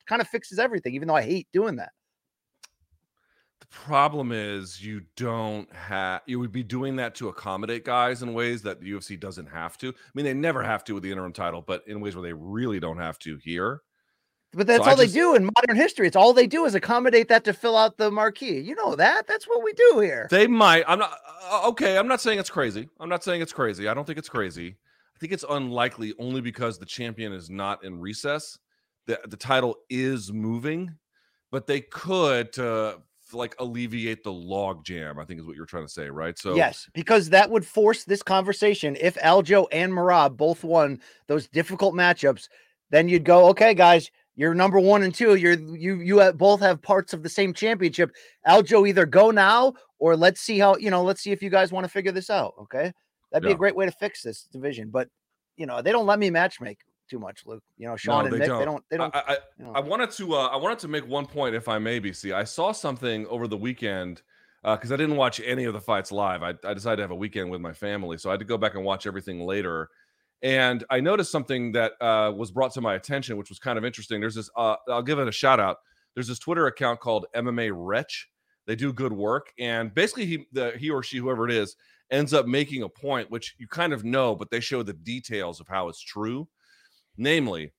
kind 0.07 0.23
of 0.23 0.29
fixes 0.29 0.59
everything, 0.59 0.95
even 0.95 1.09
though 1.09 1.17
I 1.17 1.23
hate 1.23 1.49
doing 1.53 1.77
that. 1.77 1.93
The 3.61 3.67
problem 3.67 4.31
is 4.33 4.85
you 4.85 5.03
don't 5.17 5.73
have 5.75 6.21
you 6.27 6.39
would 6.39 6.53
be 6.53 6.63
doing 6.63 6.97
that 6.97 7.15
to 7.17 7.29
accommodate 7.29 7.85
guys 7.85 8.23
in 8.23 8.35
ways 8.35 8.63
that 8.63 8.81
the 8.81 8.93
UFC 8.93 9.19
doesn't 9.19 9.47
have 9.47 9.79
to. 9.79 9.89
I 9.89 9.93
mean, 10.15 10.25
they 10.25 10.35
never 10.35 10.63
have 10.63 10.85
to 10.85 10.95
with 10.95 11.03
the 11.03 11.11
interim 11.11 11.33
title, 11.33 11.63
but 11.63 11.83
in 11.87 12.01
ways 12.01 12.15
where 12.15 12.23
they 12.23 12.33
really 12.33 12.79
don't 12.79 12.99
have 12.99 13.19
to 13.21 13.39
here. 13.39 13.81
But 14.55 14.67
that's 14.67 14.85
so 14.85 14.91
all 14.91 14.97
just, 14.97 15.13
they 15.13 15.19
do 15.19 15.35
in 15.35 15.45
modern 15.45 15.77
history. 15.77 16.07
It's 16.07 16.17
all 16.17 16.33
they 16.33 16.47
do 16.47 16.65
is 16.65 16.75
accommodate 16.75 17.29
that 17.29 17.45
to 17.45 17.53
fill 17.53 17.77
out 17.77 17.97
the 17.97 18.11
marquee. 18.11 18.61
You 18.61 18.75
know 18.75 18.95
that. 18.95 19.27
That's 19.27 19.47
what 19.47 19.63
we 19.63 19.73
do 19.73 20.01
here. 20.01 20.29
They 20.31 20.47
might. 20.47 20.85
I'm 20.87 20.99
not 20.99 21.13
uh, 21.13 21.63
uh, 21.65 21.69
okay. 21.69 21.99
I'm 21.99 22.09
not 22.09 22.21
saying 22.21 22.39
it's 22.39 22.51
crazy. 22.51 22.89
I'm 23.01 23.09
not 23.09 23.25
saying 23.25 23.43
it's 23.43 23.53
crazy. 23.53 23.89
I 23.89 23.95
don't 23.95 24.07
think 24.07 24.19
it's 24.19 24.29
crazy. 24.29 24.77
I 25.15 25.19
think 25.19 25.33
it's 25.33 25.45
unlikely 25.49 26.15
only 26.19 26.41
because 26.41 26.79
the 26.79 26.87
champion 26.87 27.33
is 27.33 27.51
not 27.51 27.85
in 27.85 28.01
recess. 28.01 28.59
The 29.07 29.21
the 29.29 29.37
title 29.37 29.77
is 29.91 30.33
moving, 30.33 30.95
but 31.51 31.67
they 31.67 31.81
could 31.81 32.53
to 32.55 33.01
like 33.33 33.57
alleviate 33.59 34.23
the 34.23 34.33
log 34.33 34.85
jam. 34.85 35.19
I 35.19 35.25
think 35.25 35.41
is 35.41 35.47
what 35.47 35.57
you're 35.57 35.67
trying 35.67 35.87
to 35.87 35.93
say, 35.93 36.09
right? 36.09 36.39
So 36.39 36.55
yes, 36.55 36.89
because 36.95 37.31
that 37.31 37.51
would 37.51 37.67
force 37.67 38.05
this 38.05 38.23
conversation. 38.23 38.97
If 39.01 39.17
Aljo 39.17 39.67
and 39.73 39.93
Merab 39.93 40.37
both 40.37 40.63
won 40.63 41.01
those 41.27 41.49
difficult 41.49 41.95
matchups, 41.95 42.49
then 42.91 43.09
you'd 43.09 43.25
go, 43.25 43.49
okay, 43.49 43.75
guys 43.75 44.11
you're 44.37 44.55
number 44.55 44.81
one 44.81 45.03
and 45.03 45.15
two. 45.15 45.37
You're 45.37 45.55
you 45.55 46.01
you 46.01 46.33
both 46.33 46.61
have 46.61 46.83
parts 46.83 47.13
of 47.13 47.23
the 47.23 47.29
same 47.29 47.53
championship. 47.53 48.11
Aljo, 48.47 48.89
either 48.89 49.07
go 49.07 49.31
now 49.31 49.75
or 49.99 50.17
let's 50.17 50.41
see 50.41 50.59
how 50.59 50.77
you 50.77 50.91
know. 50.91 51.03
Let's 51.03 51.23
see 51.23 51.31
if 51.31 51.43
you 51.43 51.51
guys 51.51 51.73
want 51.73 51.85
to 51.85 51.91
figure 51.91 52.13
this 52.13 52.31
out. 52.31 52.55
Okay, 52.63 52.93
that'd 53.31 53.45
be 53.45 53.51
yeah. 53.51 53.55
a 53.55 53.59
great 53.59 53.77
way 53.77 53.87
to 53.87 53.93
fix 53.93 54.23
this 54.23 54.49
division. 54.53 54.91
But 54.91 55.09
you 55.57 55.67
know 55.67 55.83
they 55.83 55.93
don't 55.93 56.07
let 56.07 56.19
me 56.19 56.31
match 56.31 56.61
make 56.61 56.79
too 57.09 57.19
much, 57.19 57.43
Luke. 57.47 57.63
You 57.79 57.87
know 57.87 57.97
Sean 57.97 58.25
no, 58.25 58.35
and 58.35 58.43
Mick, 58.43 58.47
don't. 58.47 58.59
they 58.59 58.65
don't. 58.65 58.85
They 58.91 58.97
don't. 58.97 59.15
I, 59.15 59.21
I, 59.21 59.37
you 59.59 59.65
know. 59.67 59.73
I 59.73 59.81
wanted 59.81 60.11
to. 60.13 60.35
Uh, 60.35 60.47
I 60.49 60.57
wanted 60.57 60.81
to 60.81 60.89
make 60.89 61.07
one 61.07 61.27
point, 61.27 61.55
if 61.55 61.69
I 61.69 61.79
may, 61.79 62.01
BC. 62.01 62.35
I 62.35 62.45
saw 62.45 62.73
something 62.73 63.27
over 63.27 63.47
the 63.47 63.57
weekend 63.57 64.23
because 64.65 64.91
uh, 64.91 64.95
I 64.95 64.97
didn't 64.97 65.17
watch 65.17 65.41
any 65.45 65.65
of 65.65 65.75
the 65.75 65.81
fights 65.81 66.11
live. 66.11 66.43
I, 66.43 66.55
I 66.65 66.75
decided 66.75 66.97
to 66.97 67.03
have 67.03 67.11
a 67.13 67.17
weekend 67.17 67.51
with 67.51 67.61
my 67.61 67.73
family, 67.73 68.19
so 68.19 68.31
I 68.31 68.33
had 68.33 68.41
to 68.41 68.47
go 68.47 68.59
back 68.59 68.75
and 68.75 68.85
watch 68.85 69.07
everything 69.07 69.41
later. 69.41 69.91
And 70.45 70.85
I 70.91 71.01
noticed 71.01 71.33
something 71.33 71.73
that 71.73 71.93
uh, 72.03 72.31
was 72.37 72.51
brought 72.51 72.75
to 72.75 72.83
my 72.83 72.97
attention, 72.97 73.39
which 73.39 73.49
was 73.49 73.59
kind 73.59 73.79
of 73.79 73.85
interesting. 73.85 74.21
There's 74.21 74.35
this, 74.35 74.51
uh, 74.57 74.77
I'll 74.91 75.03
give 75.03 75.19
it 75.19 75.27
a 75.27 75.33
shout 75.33 75.59
out. 75.59 75.79
There's 76.15 76.29
this 76.29 76.39
Twitter 76.39 76.67
account 76.67 77.01
called 77.01 77.25
MMA 77.35 77.73
Wretch. 77.75 78.29
They 78.67 78.77
do 78.77 78.93
good 78.93 79.13
work. 79.13 79.53
And 79.59 79.93
basically, 79.95 80.27
he, 80.27 80.47
the, 80.53 80.73
he 80.79 80.91
or 80.91 81.03
she, 81.03 81.17
whoever 81.17 81.49
it 81.49 81.55
is, 81.55 81.77
ends 82.11 82.35
up 82.35 82.47
making 82.47 82.83
a 82.83 82.89
point, 82.91 83.31
which 83.31 83.55
you 83.59 83.67
kind 83.67 83.95
of 83.95 84.05
know, 84.05 84.37
but 84.37 84.51
they 84.51 84.61
show 84.61 84.83
the 84.83 84.93
details 84.93 85.61
of 85.61 85.69
how 85.69 85.89
it's 85.89 86.03
true. 86.03 86.47
Namely, 87.17 87.73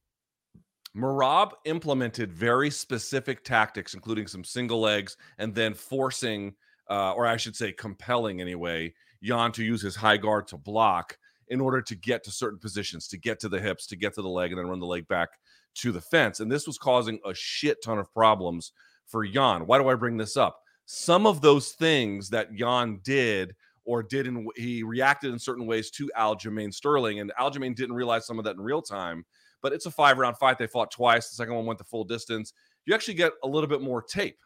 Merab 0.98 1.52
implemented 1.66 2.34
very 2.34 2.72
specific 2.72 3.44
tactics, 3.44 3.94
including 3.94 4.26
some 4.26 4.44
single 4.44 4.80
legs, 4.80 5.18
and 5.38 5.54
then 5.54 5.76
forcing, 5.76 6.56
uh, 6.90 7.14
or 7.14 7.28
I 7.28 7.38
should 7.38 7.56
say, 7.56 7.74
compelling 7.74 8.42
anyway, 8.42 8.96
Yan 9.22 9.52
to 9.52 9.64
use 9.64 9.84
his 9.84 9.96
high 9.96 10.18
guard 10.18 10.48
to 10.48 10.58
block 10.58 11.16
in 11.50 11.62
order 11.62 11.82
to 11.82 11.96
get 11.96 12.24
to 12.24 12.32
certain 12.32 12.60
positions, 12.60 13.08
to 13.10 13.18
get 13.18 13.40
to 13.40 13.50
the 13.50 13.60
hips, 13.60 13.86
to 13.88 13.96
get 13.96 14.14
to 14.16 14.22
the 14.22 14.30
leg, 14.30 14.52
and 14.52 14.60
then 14.60 14.68
run 14.68 14.80
the 14.80 14.86
leg 14.86 15.08
back 15.08 15.30
to 15.76 15.92
the 15.92 16.02
fence. 16.02 16.40
And 16.40 16.52
this 16.52 16.68
was 16.68 16.78
causing 16.78 17.20
a 17.26 17.34
shit 17.34 17.84
ton 17.84 18.00
of 18.00 18.12
problems 18.12 18.72
for 19.06 19.24
Yan. 19.24 19.68
Why 19.68 19.78
do 19.78 19.88
I 19.88 19.96
bring 19.96 20.18
this 20.18 20.38
up? 20.38 20.60
Some 20.86 21.26
of 21.26 21.42
those 21.42 21.72
things 21.74 22.30
that 22.30 22.58
Yan 22.58 23.00
did 23.04 23.56
or 23.86 24.02
did 24.02 24.26
in 24.28 24.48
he 24.56 24.84
reacted 24.84 25.32
in 25.32 25.40
certain 25.40 25.68
ways 25.68 25.92
to 25.92 26.10
Aljamain 26.18 26.74
Sterling, 26.74 27.20
and 27.20 27.32
Aljamain 27.40 27.76
didn't 27.76 27.96
realize 27.96 28.26
some 28.26 28.40
of 28.40 28.46
that 28.46 28.56
in 28.56 28.62
real 28.62 28.82
time. 28.82 29.26
But 29.62 29.74
it's 29.74 29.86
a 29.86 29.92
five 29.92 30.18
round 30.18 30.38
fight. 30.38 30.58
They 30.58 30.68
fought 30.68 30.92
twice. 30.92 31.30
The 31.30 31.36
second 31.36 31.56
one 31.56 31.66
went 31.66 31.80
the 31.80 31.86
full 31.86 32.04
distance. 32.04 32.54
You 32.86 32.94
actually 32.94 33.16
get 33.16 33.34
a 33.44 33.48
little 33.48 33.70
bit 33.70 33.82
more 33.82 34.02
tape. 34.02 34.38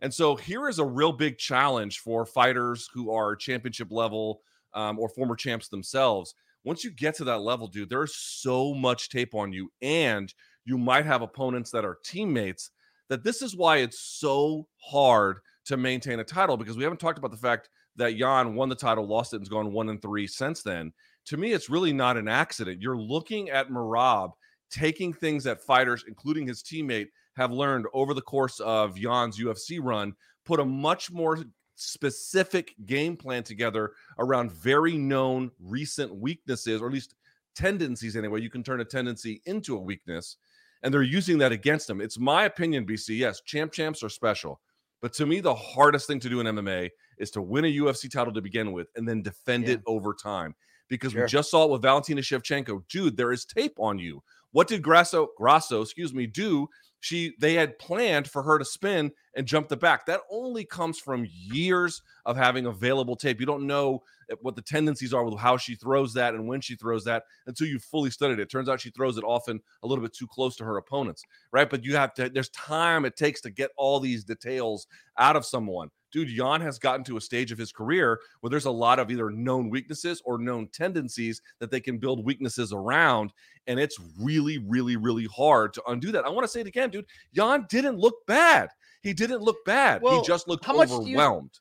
And 0.00 0.12
so 0.12 0.34
here 0.34 0.68
is 0.68 0.78
a 0.78 0.84
real 0.84 1.12
big 1.12 1.38
challenge 1.38 2.00
for 2.00 2.26
fighters 2.26 2.88
who 2.92 3.12
are 3.12 3.36
championship 3.36 3.88
level 3.90 4.40
um, 4.74 4.98
or 4.98 5.08
former 5.08 5.36
champs 5.36 5.68
themselves. 5.68 6.34
once 6.64 6.84
you 6.84 6.90
get 6.90 7.14
to 7.16 7.24
that 7.24 7.40
level, 7.40 7.66
dude, 7.66 7.90
there's 7.90 8.14
so 8.14 8.72
much 8.72 9.08
tape 9.08 9.34
on 9.34 9.52
you, 9.52 9.70
and 9.82 10.32
you 10.64 10.78
might 10.78 11.04
have 11.04 11.22
opponents 11.22 11.70
that 11.70 11.84
are 11.84 11.98
teammates. 12.04 12.70
That 13.08 13.24
this 13.24 13.42
is 13.42 13.56
why 13.56 13.78
it's 13.78 14.00
so 14.00 14.66
hard 14.78 15.38
to 15.66 15.76
maintain 15.76 16.20
a 16.20 16.24
title 16.24 16.56
because 16.56 16.76
we 16.76 16.84
haven't 16.84 17.00
talked 17.00 17.18
about 17.18 17.30
the 17.30 17.36
fact 17.36 17.68
that 17.96 18.16
Yan 18.16 18.54
won 18.54 18.68
the 18.68 18.74
title, 18.74 19.06
lost 19.06 19.32
it, 19.32 19.36
and's 19.36 19.48
gone 19.48 19.72
one 19.72 19.88
and 19.88 20.00
three 20.00 20.26
since 20.26 20.62
then. 20.62 20.92
To 21.26 21.36
me, 21.36 21.52
it's 21.52 21.68
really 21.68 21.92
not 21.92 22.16
an 22.16 22.28
accident. 22.28 22.80
You're 22.80 22.96
looking 22.96 23.50
at 23.50 23.68
Merab 23.68 24.30
taking 24.70 25.12
things 25.12 25.44
that 25.44 25.62
fighters, 25.62 26.04
including 26.08 26.46
his 26.46 26.62
teammate, 26.62 27.08
have 27.36 27.52
learned 27.52 27.86
over 27.92 28.14
the 28.14 28.22
course 28.22 28.58
of 28.60 28.98
Yan's 28.98 29.38
UFC 29.38 29.78
run, 29.80 30.14
put 30.44 30.60
a 30.60 30.64
much 30.64 31.10
more 31.10 31.38
specific 31.82 32.74
game 32.86 33.16
plan 33.16 33.42
together 33.42 33.92
around 34.18 34.52
very 34.52 34.96
known 34.96 35.50
recent 35.60 36.14
weaknesses, 36.14 36.80
or 36.80 36.86
at 36.86 36.92
least 36.92 37.14
tendencies 37.54 38.16
anyway. 38.16 38.40
You 38.40 38.50
can 38.50 38.62
turn 38.62 38.80
a 38.80 38.84
tendency 38.84 39.42
into 39.46 39.76
a 39.76 39.80
weakness, 39.80 40.36
and 40.82 40.92
they're 40.92 41.02
using 41.02 41.38
that 41.38 41.52
against 41.52 41.88
him. 41.88 42.00
It's 42.00 42.18
my 42.18 42.44
opinion, 42.44 42.86
BC. 42.86 43.18
Yes, 43.18 43.40
champ 43.42 43.72
champs 43.72 44.02
are 44.02 44.08
special. 44.08 44.60
But 45.00 45.12
to 45.14 45.26
me, 45.26 45.40
the 45.40 45.54
hardest 45.54 46.06
thing 46.06 46.20
to 46.20 46.28
do 46.28 46.40
in 46.40 46.46
MMA 46.46 46.90
is 47.18 47.30
to 47.32 47.42
win 47.42 47.64
a 47.64 47.76
UFC 47.76 48.10
title 48.10 48.32
to 48.32 48.40
begin 48.40 48.72
with 48.72 48.86
and 48.94 49.06
then 49.06 49.20
defend 49.20 49.66
yeah. 49.66 49.74
it 49.74 49.80
over 49.86 50.14
time. 50.14 50.54
Because 50.88 51.12
sure. 51.12 51.22
we 51.22 51.28
just 51.28 51.50
saw 51.50 51.64
it 51.64 51.70
with 51.70 51.82
Valentina 51.82 52.20
Shevchenko. 52.20 52.82
Dude, 52.88 53.16
there 53.16 53.32
is 53.32 53.44
tape 53.44 53.74
on 53.78 53.98
you. 53.98 54.22
What 54.52 54.68
did 54.68 54.82
Grasso, 54.82 55.30
Grasso, 55.36 55.82
excuse 55.82 56.12
me, 56.14 56.26
do 56.26 56.68
she 57.02 57.34
they 57.40 57.54
had 57.54 57.80
planned 57.80 58.30
for 58.30 58.44
her 58.44 58.60
to 58.60 58.64
spin 58.64 59.10
and 59.34 59.44
jump 59.44 59.68
the 59.68 59.76
back. 59.76 60.06
That 60.06 60.20
only 60.30 60.64
comes 60.64 61.00
from 61.00 61.26
years 61.28 62.00
of 62.24 62.36
having 62.36 62.66
available 62.66 63.16
tape. 63.16 63.40
You 63.40 63.46
don't 63.46 63.66
know 63.66 64.04
eh, 64.30 64.36
what 64.40 64.54
the 64.54 64.62
tendencies 64.62 65.12
are 65.12 65.24
with 65.24 65.36
how 65.36 65.56
she 65.56 65.74
throws 65.74 66.14
that 66.14 66.34
and 66.34 66.46
when 66.46 66.60
she 66.60 66.76
throws 66.76 67.02
that 67.04 67.24
until 67.48 67.66
you 67.66 67.80
fully 67.80 68.10
studied 68.10 68.38
it. 68.38 68.48
Turns 68.48 68.68
out 68.68 68.80
she 68.80 68.90
throws 68.90 69.18
it 69.18 69.24
often 69.24 69.60
a 69.82 69.86
little 69.88 70.02
bit 70.02 70.14
too 70.14 70.28
close 70.28 70.54
to 70.56 70.64
her 70.64 70.76
opponents, 70.76 71.24
right? 71.52 71.68
But 71.68 71.84
you 71.84 71.96
have 71.96 72.14
to 72.14 72.28
there's 72.28 72.50
time 72.50 73.04
it 73.04 73.16
takes 73.16 73.40
to 73.40 73.50
get 73.50 73.72
all 73.76 73.98
these 73.98 74.22
details 74.22 74.86
out 75.18 75.34
of 75.34 75.44
someone 75.44 75.90
dude, 76.12 76.30
Yan 76.30 76.60
has 76.60 76.78
gotten 76.78 77.02
to 77.04 77.16
a 77.16 77.20
stage 77.20 77.50
of 77.50 77.58
his 77.58 77.72
career 77.72 78.20
where 78.40 78.50
there's 78.50 78.66
a 78.66 78.70
lot 78.70 78.98
of 78.98 79.10
either 79.10 79.30
known 79.30 79.70
weaknesses 79.70 80.22
or 80.24 80.38
known 80.38 80.68
tendencies 80.68 81.42
that 81.58 81.70
they 81.70 81.80
can 81.80 81.98
build 81.98 82.24
weaknesses 82.24 82.72
around. 82.72 83.32
And 83.66 83.80
it's 83.80 83.98
really, 84.20 84.58
really, 84.58 84.96
really 84.96 85.26
hard 85.34 85.72
to 85.74 85.82
undo 85.88 86.12
that. 86.12 86.24
I 86.24 86.28
want 86.28 86.44
to 86.44 86.48
say 86.48 86.60
it 86.60 86.66
again, 86.66 86.90
dude. 86.90 87.06
Yan 87.32 87.66
didn't 87.68 87.98
look 87.98 88.26
bad. 88.26 88.68
He 89.02 89.12
didn't 89.12 89.42
look 89.42 89.64
bad. 89.64 90.02
Well, 90.02 90.20
he 90.20 90.26
just 90.26 90.46
looked 90.46 90.68
overwhelmed. 90.68 91.58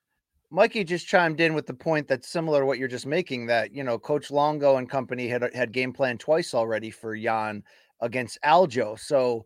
Mikey 0.54 0.84
just 0.84 1.08
chimed 1.08 1.40
in 1.40 1.54
with 1.54 1.66
the 1.66 1.74
point 1.74 2.10
that's 2.10 2.28
similar 2.28 2.60
to 2.60 2.66
what 2.66 2.78
you're 2.78 2.90
just 2.90 3.06
making 3.06 3.46
that, 3.46 3.74
you 3.74 3.86
know, 3.86 3.98
Coach 3.98 4.32
Longo 4.32 4.76
and 4.76 4.90
company 4.90 5.30
had 5.30 5.50
had 5.56 5.72
game 5.72 5.94
plan 5.94 6.18
twice 6.18 6.54
already 6.54 6.92
for 6.92 7.16
Yan 7.16 7.64
against 8.02 8.38
Aljo. 8.44 9.00
So 9.00 9.46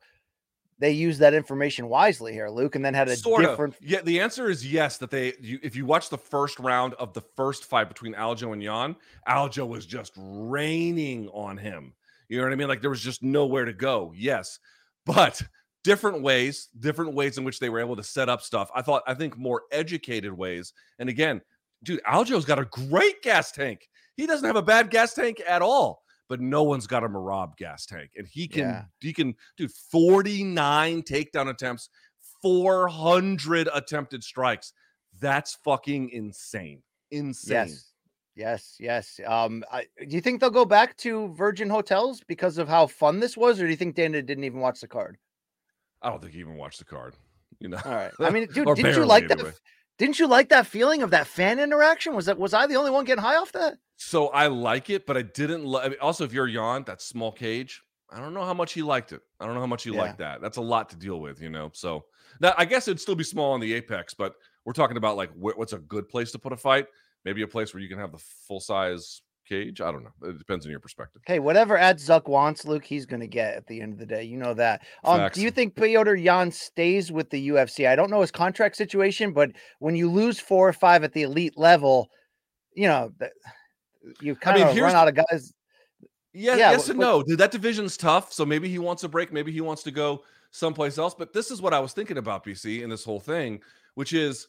they 0.80 0.92
used 0.92 1.20
that 1.22 1.34
information 1.34 1.88
wisely 1.88 2.34
here, 2.34 2.50
Luke, 2.50 2.76
and 2.76 2.84
then 2.84 2.94
had 2.94 3.08
a 3.08 3.16
sort 3.16 3.44
different. 3.44 3.76
Of. 3.76 3.82
Yeah, 3.82 4.02
the 4.02 4.20
answer 4.20 4.50
is 4.50 4.70
yes. 4.70 4.98
That 4.98 5.10
they, 5.10 5.34
you, 5.40 5.60
if 5.64 5.76
you 5.76 5.86
watch 5.86 6.10
the 6.10 6.18
first 6.18 6.60
round 6.60 6.94
of 6.96 7.14
the 7.14 7.22
first 7.22 7.66
fight 7.66 7.88
between 7.88 8.14
Aljo 8.14 8.52
and 8.52 8.62
Yan, 8.62 8.96
Aljo 9.28 9.68
was 9.68 9.86
just 9.86 10.14
raining 10.18 11.30
on 11.30 11.58
him. 11.58 11.94
You 12.28 12.38
know 12.38 12.44
what 12.44 12.54
I 12.54 12.56
mean? 12.56 12.68
Like 12.68 12.82
there 12.82 12.90
was 12.90 13.02
just 13.02 13.24
nowhere 13.24 13.66
to 13.66 13.74
go. 13.74 14.12
Yes, 14.16 14.60
but 15.06 15.42
different 15.84 16.22
ways, 16.22 16.70
different 16.80 17.14
ways 17.14 17.38
in 17.38 17.44
which 17.44 17.60
they 17.60 17.70
were 17.70 17.80
able 17.80 17.96
to 17.96 18.04
set 18.04 18.28
up 18.28 18.42
stuff. 18.42 18.70
I 18.76 18.82
thought, 18.82 19.04
I 19.08 19.14
think, 19.14 19.38
more 19.38 19.64
educated 19.72 20.34
ways. 20.34 20.74
And 21.00 21.08
again, 21.08 21.42
dude, 21.84 22.04
Aljo's 22.04 22.46
got 22.46 22.60
a 22.60 22.66
great 22.66 23.22
gas 23.22 23.52
tank. 23.52 23.88
He 24.18 24.26
doesn't 24.26 24.48
have 24.48 24.56
a 24.56 24.62
bad 24.62 24.90
gas 24.90 25.14
tank 25.14 25.42
at 25.48 25.62
all 25.62 26.02
but 26.30 26.42
no 26.42 26.64
one's 26.64 26.88
got 26.88 27.04
a 27.04 27.10
Merab 27.10 27.58
gas 27.58 27.86
tank. 27.86 28.12
And 28.16 28.28
he 28.28 28.48
can, 28.48 28.64
yeah. 28.64 28.84
he 29.00 29.14
can 29.14 29.36
do 29.58 29.68
49 29.68 31.04
takedown 31.04 31.50
attempts, 31.50 31.90
400 32.42 33.70
attempted 33.74 34.24
strikes. 34.24 34.74
That's 35.20 35.58
fucking 35.64 36.10
insane. 36.10 36.82
Insane. 37.12 37.68
Yes. 37.68 37.92
Yes, 38.36 38.76
yes. 38.82 39.20
Um, 39.26 39.64
I, 39.72 39.86
do 40.08 40.14
you 40.14 40.22
think 40.22 40.42
they'll 40.42 40.50
go 40.50 40.66
back 40.66 40.98
to 40.98 41.30
Virgin 41.36 41.70
Hotels 41.70 42.22
because 42.28 42.58
of 42.58 42.68
how 42.68 42.86
fun 42.86 43.22
this 43.22 43.38
was, 43.38 43.62
or 43.62 43.64
do 43.64 43.70
you 43.70 43.78
think 43.78 43.96
Dana 43.96 44.22
didn't 44.22 44.44
even 44.44 44.60
watch 44.60 44.82
the 44.82 44.90
card? 44.90 45.18
I 46.02 46.10
don't 46.10 46.22
think 46.22 46.34
he 46.34 46.40
even 46.40 46.58
watched 46.58 46.80
the 46.80 46.86
card. 46.86 47.16
You 47.60 47.70
know. 47.70 47.80
All 47.86 47.92
right. 47.94 48.12
I 48.20 48.30
mean, 48.32 48.48
dude, 48.48 48.68
didn't 48.76 48.96
you 48.96 49.06
like 49.06 49.32
anyway. 49.32 49.52
that? 49.52 49.60
Didn't 49.98 50.20
you 50.20 50.28
like 50.28 50.50
that 50.50 50.68
feeling 50.68 51.04
of 51.04 51.12
that 51.12 51.28
fan 51.28 51.60
interaction? 51.60 52.16
Was 52.16 52.26
that 52.26 52.38
was 52.38 52.54
I 52.54 52.68
the 52.68 52.76
only 52.76 52.92
one 52.92 53.06
getting 53.06 53.24
high 53.24 53.38
off 53.38 53.52
that? 53.54 53.78
So 53.98 54.28
I 54.28 54.48
like 54.48 54.90
it, 54.90 55.06
but 55.06 55.16
I 55.16 55.22
didn't. 55.22 55.74
I 55.76 55.90
mean, 55.90 56.00
also, 56.02 56.26
if 56.26 56.34
you're 56.34 56.48
Yan, 56.48 56.84
that 56.84 57.02
small 57.02 57.32
cage, 57.32 57.82
I 58.10 58.20
don't 58.20 58.34
know 58.34 58.44
how 58.44 58.54
much 58.54 58.74
he 58.74 58.82
liked 58.82 59.14
it. 59.14 59.22
I 59.40 59.46
don't 59.46 59.56
know 59.56 59.62
how 59.62 59.68
much 59.68 59.84
he 59.84 59.92
yeah. 59.92 60.02
liked 60.02 60.18
that. 60.18 60.42
That's 60.42 60.58
a 60.58 60.62
lot 60.62 60.90
to 60.90 60.96
deal 60.98 61.20
with, 61.20 61.42
you 61.42 61.50
know. 61.50 61.72
So 61.74 62.06
now 62.42 62.54
I 62.58 62.66
guess 62.66 62.88
it'd 62.88 63.00
still 63.00 63.16
be 63.16 63.24
small 63.24 63.54
on 63.54 63.62
the 63.62 63.74
apex, 63.74 64.14
but 64.14 64.36
we're 64.66 64.74
talking 64.74 64.98
about 64.98 65.16
like 65.16 65.32
wh- 65.32 65.58
what's 65.58 65.74
a 65.74 65.80
good 65.80 66.10
place 66.10 66.32
to 66.34 66.40
put 66.40 66.52
a 66.52 66.58
fight? 66.58 66.88
Maybe 67.24 67.42
a 67.42 67.48
place 67.48 67.74
where 67.74 67.82
you 67.82 67.90
can 67.90 67.98
have 67.98 68.12
the 68.12 68.22
full 68.48 68.60
size 68.60 69.22
cage. 69.46 69.82
I 69.82 69.92
don't 69.92 70.04
know. 70.04 70.30
It 70.30 70.38
depends 70.38 70.66
on 70.66 70.72
your 70.72 70.80
perspective. 70.80 71.22
Hey, 71.26 71.40
whatever 71.40 71.78
Ad 71.78 71.98
Zuck 71.98 72.28
wants, 72.28 72.66
Luke, 72.66 72.84
he's 72.84 73.06
going 73.06 73.20
to 73.20 73.28
get 73.28 73.56
at 73.56 73.68
the 73.68 73.82
end 73.82 73.94
of 73.94 74.00
the 74.00 74.06
day. 74.06 74.24
You 74.24 74.38
know 74.38 74.54
that. 74.54 74.82
Um, 75.04 75.30
do 75.34 75.42
you 75.42 75.52
think 75.52 75.76
Petr 75.76 76.22
Yan 76.22 76.52
stays 76.52 77.12
with 77.12 77.30
the 77.30 77.50
UFC? 77.50 77.88
I 77.88 77.96
don't 77.96 78.10
know 78.10 78.22
his 78.22 78.32
contract 78.32 78.76
situation, 78.76 79.34
but 79.34 79.52
when 79.80 79.96
you 79.96 80.10
lose 80.10 80.40
four 80.40 80.68
or 80.68 80.74
five 80.74 81.04
at 81.04 81.14
the 81.14 81.24
elite 81.24 81.58
level, 81.58 82.10
you 82.74 82.88
know, 82.88 83.12
you 84.22 84.36
kind 84.36 84.58
I 84.58 84.68
mean, 84.68 84.78
of 84.78 84.84
run 84.84 84.96
out 84.96 85.08
of 85.08 85.16
guys. 85.16 85.54
Yeah, 86.34 86.56
yeah 86.56 86.72
yes 86.72 86.90
and 86.90 87.00
no. 87.00 87.24
Dude, 87.24 87.38
that 87.40 87.52
division's 87.52 87.96
tough. 87.96 88.34
So 88.34 88.46
maybe 88.46 88.68
he 88.68 88.80
wants 88.80 89.04
a 89.04 89.10
break. 89.10 89.32
Maybe 89.32 89.52
he 89.52 89.62
wants 89.62 89.84
to 89.84 89.92
go 89.92 90.24
someplace 90.52 90.98
else. 90.98 91.14
But 91.14 91.34
this 91.34 91.52
is 91.52 91.62
what 91.62 91.74
I 91.74 91.80
was 91.80 91.94
thinking 91.94 92.18
about, 92.18 92.46
BC, 92.46 92.82
in 92.82 92.90
this 92.90 93.04
whole 93.04 93.20
thing, 93.20 93.62
which 93.94 94.14
is 94.14 94.48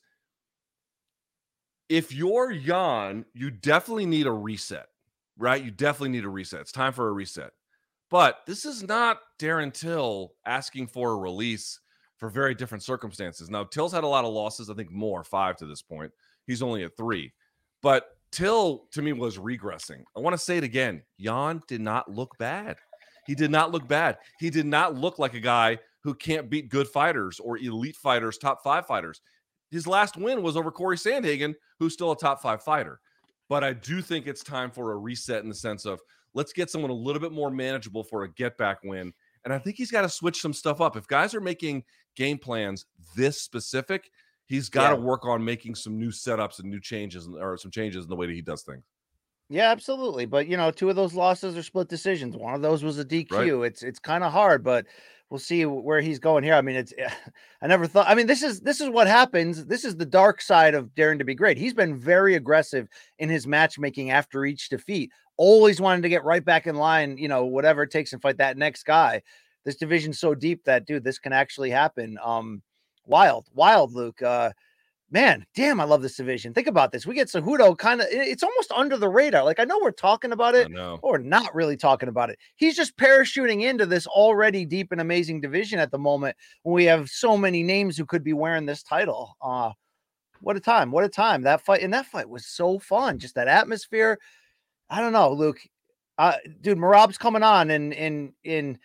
if 1.88 2.12
you're 2.12 2.50
Yan, 2.50 3.24
you 3.34 3.50
definitely 3.50 4.06
need 4.06 4.26
a 4.26 4.32
reset, 4.32 4.86
right? 5.38 5.62
You 5.62 5.70
definitely 5.70 6.10
need 6.10 6.24
a 6.24 6.28
reset. 6.28 6.60
It's 6.60 6.72
time 6.72 6.92
for 6.92 7.08
a 7.08 7.12
reset. 7.12 7.50
But 8.10 8.40
this 8.46 8.64
is 8.64 8.82
not 8.82 9.20
Darren 9.38 9.72
Till 9.72 10.32
asking 10.46 10.88
for 10.88 11.12
a 11.12 11.16
release 11.16 11.80
for 12.16 12.30
very 12.30 12.54
different 12.54 12.82
circumstances. 12.82 13.50
Now, 13.50 13.64
Till's 13.64 13.92
had 13.92 14.04
a 14.04 14.08
lot 14.08 14.24
of 14.24 14.32
losses, 14.32 14.70
I 14.70 14.74
think 14.74 14.90
more, 14.90 15.22
five 15.24 15.56
to 15.56 15.66
this 15.66 15.82
point. 15.82 16.12
He's 16.46 16.62
only 16.62 16.84
at 16.84 16.96
three. 16.96 17.32
But 17.82 18.06
Till 18.32 18.86
to 18.92 19.02
me 19.02 19.12
was 19.12 19.38
regressing. 19.38 20.02
I 20.16 20.20
want 20.20 20.34
to 20.34 20.38
say 20.38 20.56
it 20.56 20.64
again. 20.64 21.02
Yan 21.18 21.62
did 21.68 21.80
not 21.80 22.10
look 22.10 22.36
bad. 22.38 22.76
He 23.26 23.34
did 23.34 23.50
not 23.50 23.72
look 23.72 23.86
bad. 23.88 24.18
He 24.38 24.50
did 24.50 24.66
not 24.66 24.94
look 24.94 25.18
like 25.18 25.34
a 25.34 25.40
guy 25.40 25.78
who 26.02 26.14
can't 26.14 26.48
beat 26.48 26.68
good 26.68 26.86
fighters 26.86 27.40
or 27.40 27.58
elite 27.58 27.96
fighters, 27.96 28.38
top 28.38 28.62
five 28.62 28.86
fighters. 28.86 29.20
His 29.70 29.86
last 29.86 30.16
win 30.16 30.42
was 30.42 30.56
over 30.56 30.70
Corey 30.70 30.96
Sandhagen, 30.96 31.54
who's 31.78 31.92
still 31.92 32.12
a 32.12 32.16
top 32.16 32.40
five 32.40 32.62
fighter. 32.62 33.00
But 33.48 33.64
I 33.64 33.72
do 33.72 34.02
think 34.02 34.26
it's 34.26 34.42
time 34.42 34.70
for 34.70 34.92
a 34.92 34.96
reset 34.96 35.42
in 35.42 35.48
the 35.48 35.54
sense 35.54 35.84
of 35.84 36.00
let's 36.34 36.52
get 36.52 36.70
someone 36.70 36.90
a 36.90 36.94
little 36.94 37.20
bit 37.20 37.32
more 37.32 37.50
manageable 37.50 38.04
for 38.04 38.24
a 38.24 38.32
get 38.32 38.56
back 38.58 38.78
win. 38.84 39.12
And 39.44 39.52
I 39.52 39.58
think 39.58 39.76
he's 39.76 39.90
got 39.90 40.02
to 40.02 40.08
switch 40.08 40.40
some 40.40 40.52
stuff 40.52 40.80
up. 40.80 40.96
If 40.96 41.06
guys 41.06 41.34
are 41.34 41.40
making 41.40 41.84
game 42.16 42.38
plans 42.38 42.86
this 43.16 43.40
specific, 43.40 44.10
he's 44.46 44.68
got 44.68 44.90
to 44.90 44.96
yeah. 44.96 45.02
work 45.02 45.24
on 45.24 45.44
making 45.44 45.76
some 45.76 45.98
new 45.98 46.10
setups 46.10 46.58
and 46.58 46.68
new 46.68 46.80
changes 46.80 47.28
or 47.28 47.56
some 47.56 47.70
changes 47.70 48.04
in 48.04 48.10
the 48.10 48.16
way 48.16 48.26
that 48.26 48.34
he 48.34 48.42
does 48.42 48.62
things. 48.62 48.84
Yeah, 49.48 49.70
absolutely. 49.70 50.26
But 50.26 50.48
you 50.48 50.56
know, 50.56 50.70
two 50.70 50.90
of 50.90 50.96
those 50.96 51.14
losses 51.14 51.56
are 51.56 51.62
split 51.62 51.88
decisions. 51.88 52.36
One 52.36 52.54
of 52.54 52.62
those 52.62 52.82
was 52.82 52.98
a 52.98 53.04
DQ. 53.04 53.30
Right. 53.30 53.66
It's 53.66 53.82
it's 53.82 54.00
kind 54.00 54.24
of 54.24 54.32
hard, 54.32 54.64
but 54.64 54.86
we'll 55.30 55.38
see 55.38 55.64
where 55.66 56.00
he's 56.00 56.18
going 56.18 56.44
here. 56.44 56.54
I 56.54 56.62
mean, 56.62 56.76
it's 56.76 56.92
I 57.62 57.66
never 57.66 57.86
thought. 57.86 58.08
I 58.08 58.14
mean, 58.14 58.26
this 58.26 58.42
is 58.42 58.60
this 58.60 58.80
is 58.80 58.90
what 58.90 59.06
happens. 59.06 59.66
This 59.66 59.84
is 59.84 59.96
the 59.96 60.06
dark 60.06 60.40
side 60.40 60.74
of 60.74 60.94
daring 60.94 61.18
to 61.18 61.24
be 61.24 61.34
great. 61.34 61.58
He's 61.58 61.74
been 61.74 61.96
very 61.96 62.34
aggressive 62.34 62.88
in 63.18 63.28
his 63.28 63.46
matchmaking 63.46 64.10
after 64.10 64.44
each 64.44 64.68
defeat, 64.68 65.10
always 65.36 65.80
wanting 65.80 66.02
to 66.02 66.08
get 66.08 66.24
right 66.24 66.44
back 66.44 66.66
in 66.66 66.76
line. 66.76 67.18
You 67.18 67.28
know, 67.28 67.44
whatever 67.44 67.82
it 67.82 67.90
takes 67.90 68.12
and 68.12 68.22
fight 68.22 68.38
that 68.38 68.56
next 68.56 68.84
guy. 68.84 69.22
This 69.64 69.76
division's 69.76 70.20
so 70.20 70.34
deep 70.34 70.62
that 70.64 70.86
dude, 70.86 71.02
this 71.02 71.18
can 71.18 71.32
actually 71.32 71.70
happen. 71.70 72.18
Um, 72.22 72.62
wild, 73.04 73.48
wild, 73.52 73.92
Luke. 73.92 74.22
Uh, 74.22 74.50
man, 75.10 75.46
damn, 75.54 75.80
I 75.80 75.84
love 75.84 76.02
this 76.02 76.16
division. 76.16 76.52
Think 76.52 76.66
about 76.66 76.90
this. 76.90 77.06
We 77.06 77.14
get 77.14 77.28
Cejudo 77.28 77.76
kind 77.78 78.00
of, 78.00 78.08
it's 78.10 78.42
almost 78.42 78.72
under 78.72 78.96
the 78.96 79.08
radar. 79.08 79.44
Like, 79.44 79.60
I 79.60 79.64
know 79.64 79.78
we're 79.80 79.92
talking 79.92 80.32
about 80.32 80.54
it, 80.54 80.68
or 81.02 81.18
not 81.18 81.54
really 81.54 81.76
talking 81.76 82.08
about 82.08 82.30
it. 82.30 82.38
He's 82.56 82.76
just 82.76 82.96
parachuting 82.96 83.62
into 83.62 83.86
this 83.86 84.06
already 84.06 84.64
deep 84.64 84.92
and 84.92 85.00
amazing 85.00 85.40
division 85.40 85.78
at 85.78 85.90
the 85.90 85.98
moment 85.98 86.36
when 86.62 86.74
we 86.74 86.84
have 86.86 87.08
so 87.08 87.36
many 87.36 87.62
names 87.62 87.96
who 87.96 88.04
could 88.04 88.24
be 88.24 88.32
wearing 88.32 88.66
this 88.66 88.82
title. 88.82 89.36
Uh, 89.40 89.70
what 90.40 90.56
a 90.56 90.60
time. 90.60 90.90
What 90.90 91.04
a 91.04 91.08
time. 91.08 91.42
That 91.42 91.64
fight, 91.64 91.82
and 91.82 91.94
that 91.94 92.06
fight 92.06 92.28
was 92.28 92.46
so 92.46 92.78
fun. 92.78 93.18
Just 93.18 93.36
that 93.36 93.48
atmosphere. 93.48 94.18
I 94.90 95.00
don't 95.00 95.12
know, 95.12 95.32
Luke. 95.32 95.60
Uh, 96.18 96.34
dude, 96.60 96.78
Merab's 96.78 97.18
coming 97.18 97.42
on 97.42 97.70
in 97.70 97.92
in 97.92 98.32
in 98.44 98.78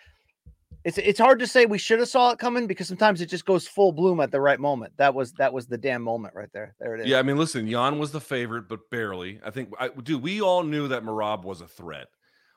it's 0.84 0.98
it's 0.98 1.20
hard 1.20 1.40
to 1.40 1.48
say 1.48 1.66
we 1.66 1.78
should 1.78 2.00
have 2.00 2.08
saw 2.08 2.32
it 2.32 2.40
coming 2.40 2.66
because 2.66 2.88
sometimes 2.88 3.22
it 3.22 3.28
just 3.28 3.46
goes 3.46 3.68
full 3.68 3.92
bloom 3.92 4.20
at 4.20 4.32
the 4.32 4.42
right 4.42 4.60
moment. 4.60 4.94
That 4.98 5.14
was 5.14 5.34
that 5.34 5.54
was 5.54 5.68
the 5.68 5.78
damn 5.78 6.02
moment 6.02 6.34
right 6.36 6.50
there. 6.54 6.76
There 6.80 6.96
it 6.96 7.02
is. 7.02 7.08
Yeah, 7.08 7.20
I 7.20 7.24
mean, 7.24 7.38
listen, 7.38 7.68
Yan 7.68 8.00
was 8.00 8.12
the 8.12 8.22
favorite, 8.22 8.68
but 8.68 8.90
barely. 8.90 9.40
I 9.46 9.52
think, 9.52 9.74
I, 9.80 9.90
dude, 9.90 10.24
we 10.24 10.42
all 10.42 10.64
knew 10.64 10.88
that 10.88 11.04
Merab 11.04 11.44
was 11.44 11.62
a 11.62 11.68
threat. 11.68 12.08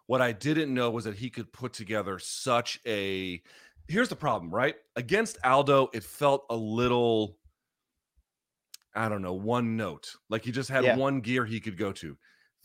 What 0.06 0.22
I 0.22 0.32
didn't 0.32 0.72
know 0.72 0.90
was 0.90 1.04
that 1.04 1.16
he 1.16 1.30
could 1.30 1.52
put 1.52 1.72
together 1.72 2.18
such 2.18 2.80
a. 2.86 3.42
Here's 3.88 4.08
the 4.08 4.16
problem, 4.16 4.54
right? 4.54 4.76
Against 4.96 5.36
Aldo, 5.44 5.90
it 5.92 6.04
felt 6.04 6.46
a 6.50 6.56
little. 6.56 7.36
I 8.94 9.08
don't 9.08 9.22
know, 9.22 9.34
one 9.34 9.76
note. 9.76 10.14
Like 10.30 10.44
he 10.44 10.52
just 10.52 10.70
had 10.70 10.84
Yeah. 10.84 10.96
one 10.96 11.20
gear 11.20 11.44
he 11.44 11.60
could 11.60 11.76
go 11.76 11.92
to. 11.92 12.16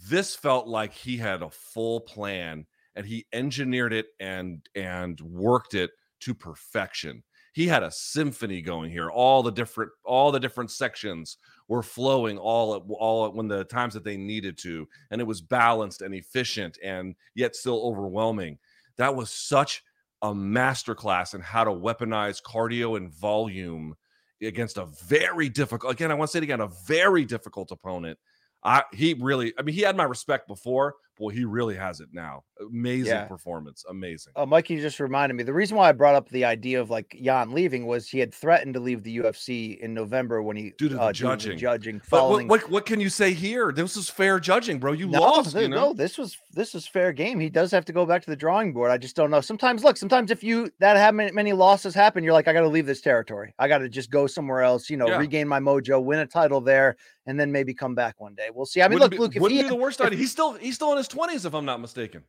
This 0.07 0.35
felt 0.35 0.67
like 0.67 0.93
he 0.93 1.17
had 1.17 1.41
a 1.41 1.49
full 1.49 2.01
plan 2.01 2.65
and 2.99 3.07
he 3.07 3.25
engineered 3.31 3.93
it 3.93 4.07
and 4.19 4.67
and 4.75 5.21
worked 5.21 5.73
it 5.73 5.91
to 6.19 6.33
perfection. 6.33 7.23
He 7.53 7.65
had 7.65 7.81
a 7.81 7.89
symphony 7.89 8.61
going 8.61 8.91
here. 8.91 9.09
All 9.09 9.41
the 9.41 9.53
different 9.53 9.91
all 10.03 10.33
the 10.33 10.39
different 10.39 10.69
sections 10.69 11.37
were 11.69 11.81
flowing 11.81 12.37
all 12.37 12.75
at 12.75 12.81
all 12.89 13.25
at 13.25 13.33
when 13.33 13.47
the 13.47 13.63
times 13.63 13.93
that 13.93 14.03
they 14.03 14.17
needed 14.17 14.57
to 14.59 14.85
and 15.11 15.21
it 15.21 15.23
was 15.23 15.39
balanced 15.39 16.01
and 16.01 16.13
efficient 16.13 16.77
and 16.83 17.15
yet 17.35 17.55
still 17.55 17.81
overwhelming. 17.85 18.57
That 18.97 19.15
was 19.15 19.31
such 19.31 19.81
a 20.21 20.33
masterclass 20.33 21.33
in 21.33 21.39
how 21.39 21.63
to 21.63 21.71
weaponize 21.71 22.43
cardio 22.43 22.97
and 22.97 23.09
volume 23.09 23.95
against 24.41 24.77
a 24.77 24.87
very 25.05 25.47
difficult 25.47 25.93
again 25.93 26.11
i 26.11 26.13
want 26.13 26.29
to 26.29 26.31
say 26.33 26.39
it 26.39 26.43
again 26.43 26.61
a 26.61 26.67
very 26.85 27.25
difficult 27.25 27.71
opponent 27.71 28.17
i 28.63 28.83
he 28.93 29.13
really 29.15 29.53
i 29.57 29.61
mean 29.61 29.75
he 29.75 29.81
had 29.81 29.97
my 29.97 30.03
respect 30.03 30.47
before 30.47 30.95
boy 31.19 31.29
he 31.29 31.45
really 31.45 31.75
has 31.75 31.99
it 31.99 32.07
now 32.13 32.43
amazing 32.71 33.13
Yeah. 33.13 33.25
performance 33.25 33.85
amazing 33.89 34.33
Oh, 34.35 34.45
Mikey 34.45 34.75
you 34.75 34.81
just 34.81 34.99
reminded 34.99 35.35
me. 35.35 35.43
The 35.43 35.53
reason 35.53 35.77
why 35.77 35.89
I 35.89 35.91
brought 35.91 36.15
up 36.15 36.29
the 36.29 36.45
idea 36.45 36.79
of 36.81 36.89
like 36.89 37.15
Yan 37.17 37.51
leaving 37.51 37.85
was 37.85 38.07
he 38.09 38.19
had 38.19 38.33
threatened 38.33 38.73
to 38.73 38.79
leave 38.79 39.03
the 39.03 39.17
UFC 39.17 39.79
in 39.79 39.93
November 39.93 40.41
when 40.41 40.55
he 40.57 40.73
Due 40.77 40.89
to 40.89 40.95
the 40.95 41.01
uh, 41.01 41.11
judging. 41.13 41.57
judging 41.57 41.97
but 41.97 42.03
what, 42.11 42.19
following. 42.19 42.47
what 42.47 42.69
what 42.69 42.85
can 42.85 42.99
you 42.99 43.09
say 43.09 43.33
here 43.33 43.71
this 43.71 43.95
was 43.95 44.09
fair 44.09 44.39
judging 44.39 44.79
bro 44.79 44.93
you 44.93 45.07
no, 45.07 45.21
lost 45.21 45.55
you 45.55 45.67
know 45.67 45.87
no, 45.89 45.93
this 45.93 46.17
was 46.17 46.37
this 46.53 46.73
was 46.73 46.87
fair 46.87 47.11
game. 47.13 47.39
He 47.39 47.49
does 47.49 47.71
have 47.71 47.85
to 47.85 47.93
go 47.93 48.05
back 48.05 48.23
to 48.23 48.29
the 48.29 48.35
drawing 48.35 48.73
board. 48.73 48.89
I 48.91 48.97
just 48.97 49.15
don't 49.15 49.29
know. 49.29 49.39
Sometimes, 49.39 49.83
look, 49.83 49.97
sometimes 49.97 50.31
if 50.31 50.43
you 50.43 50.71
that 50.79 50.97
have 50.97 51.13
many, 51.13 51.31
many 51.31 51.53
losses 51.53 51.93
happen, 51.93 52.23
you're 52.23 52.33
like, 52.33 52.47
I 52.47 52.53
got 52.53 52.61
to 52.61 52.67
leave 52.67 52.87
this 52.87 53.01
territory. 53.01 53.53
I 53.59 53.67
got 53.67 53.77
to 53.79 53.87
just 53.89 54.09
go 54.09 54.25
somewhere 54.25 54.61
else. 54.61 54.89
You 54.89 54.97
know, 54.97 55.07
Yeah. 55.07 55.17
regain 55.17 55.47
my 55.47 55.59
mojo, 55.59 56.03
win 56.03 56.19
a 56.19 56.25
title 56.25 56.59
there, 56.59 56.97
and 57.27 57.39
then 57.39 57.51
maybe 57.51 57.73
come 57.75 57.93
back 57.93 58.19
one 58.19 58.33
day. 58.33 58.49
We'll 58.53 58.65
see. 58.65 58.81
I 58.81 58.87
mean, 58.87 58.95
wouldn't 58.99 59.11
look, 59.11 59.11
be, 59.11 59.17
Luke, 59.19 59.35
if 59.35 59.41
wouldn't 59.43 59.57
he 59.57 59.63
be 59.63 59.69
the 59.69 59.75
worst 59.75 60.01
idea 60.01 60.17
he's 60.17 60.31
still 60.31 60.53
he's 60.53 60.75
still 60.75 60.91
in 60.91 60.97
his 60.97 61.07
20s 61.09 61.45
if 61.45 61.53
i'm 61.53 61.65
not 61.65 61.79
mistaken 61.81 62.23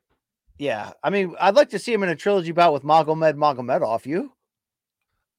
Yeah, 0.58 0.92
I 1.02 1.08
mean, 1.10 1.34
I'd 1.40 1.54
like 1.54 1.70
to 1.70 1.78
see 1.78 1.92
him 1.92 2.02
in 2.02 2.08
a 2.10 2.16
trilogy 2.16 2.52
bout 2.52 2.72
with 2.74 2.82
Magomed 2.82 3.34
Magomedov. 3.34 4.04
You? 4.06 4.32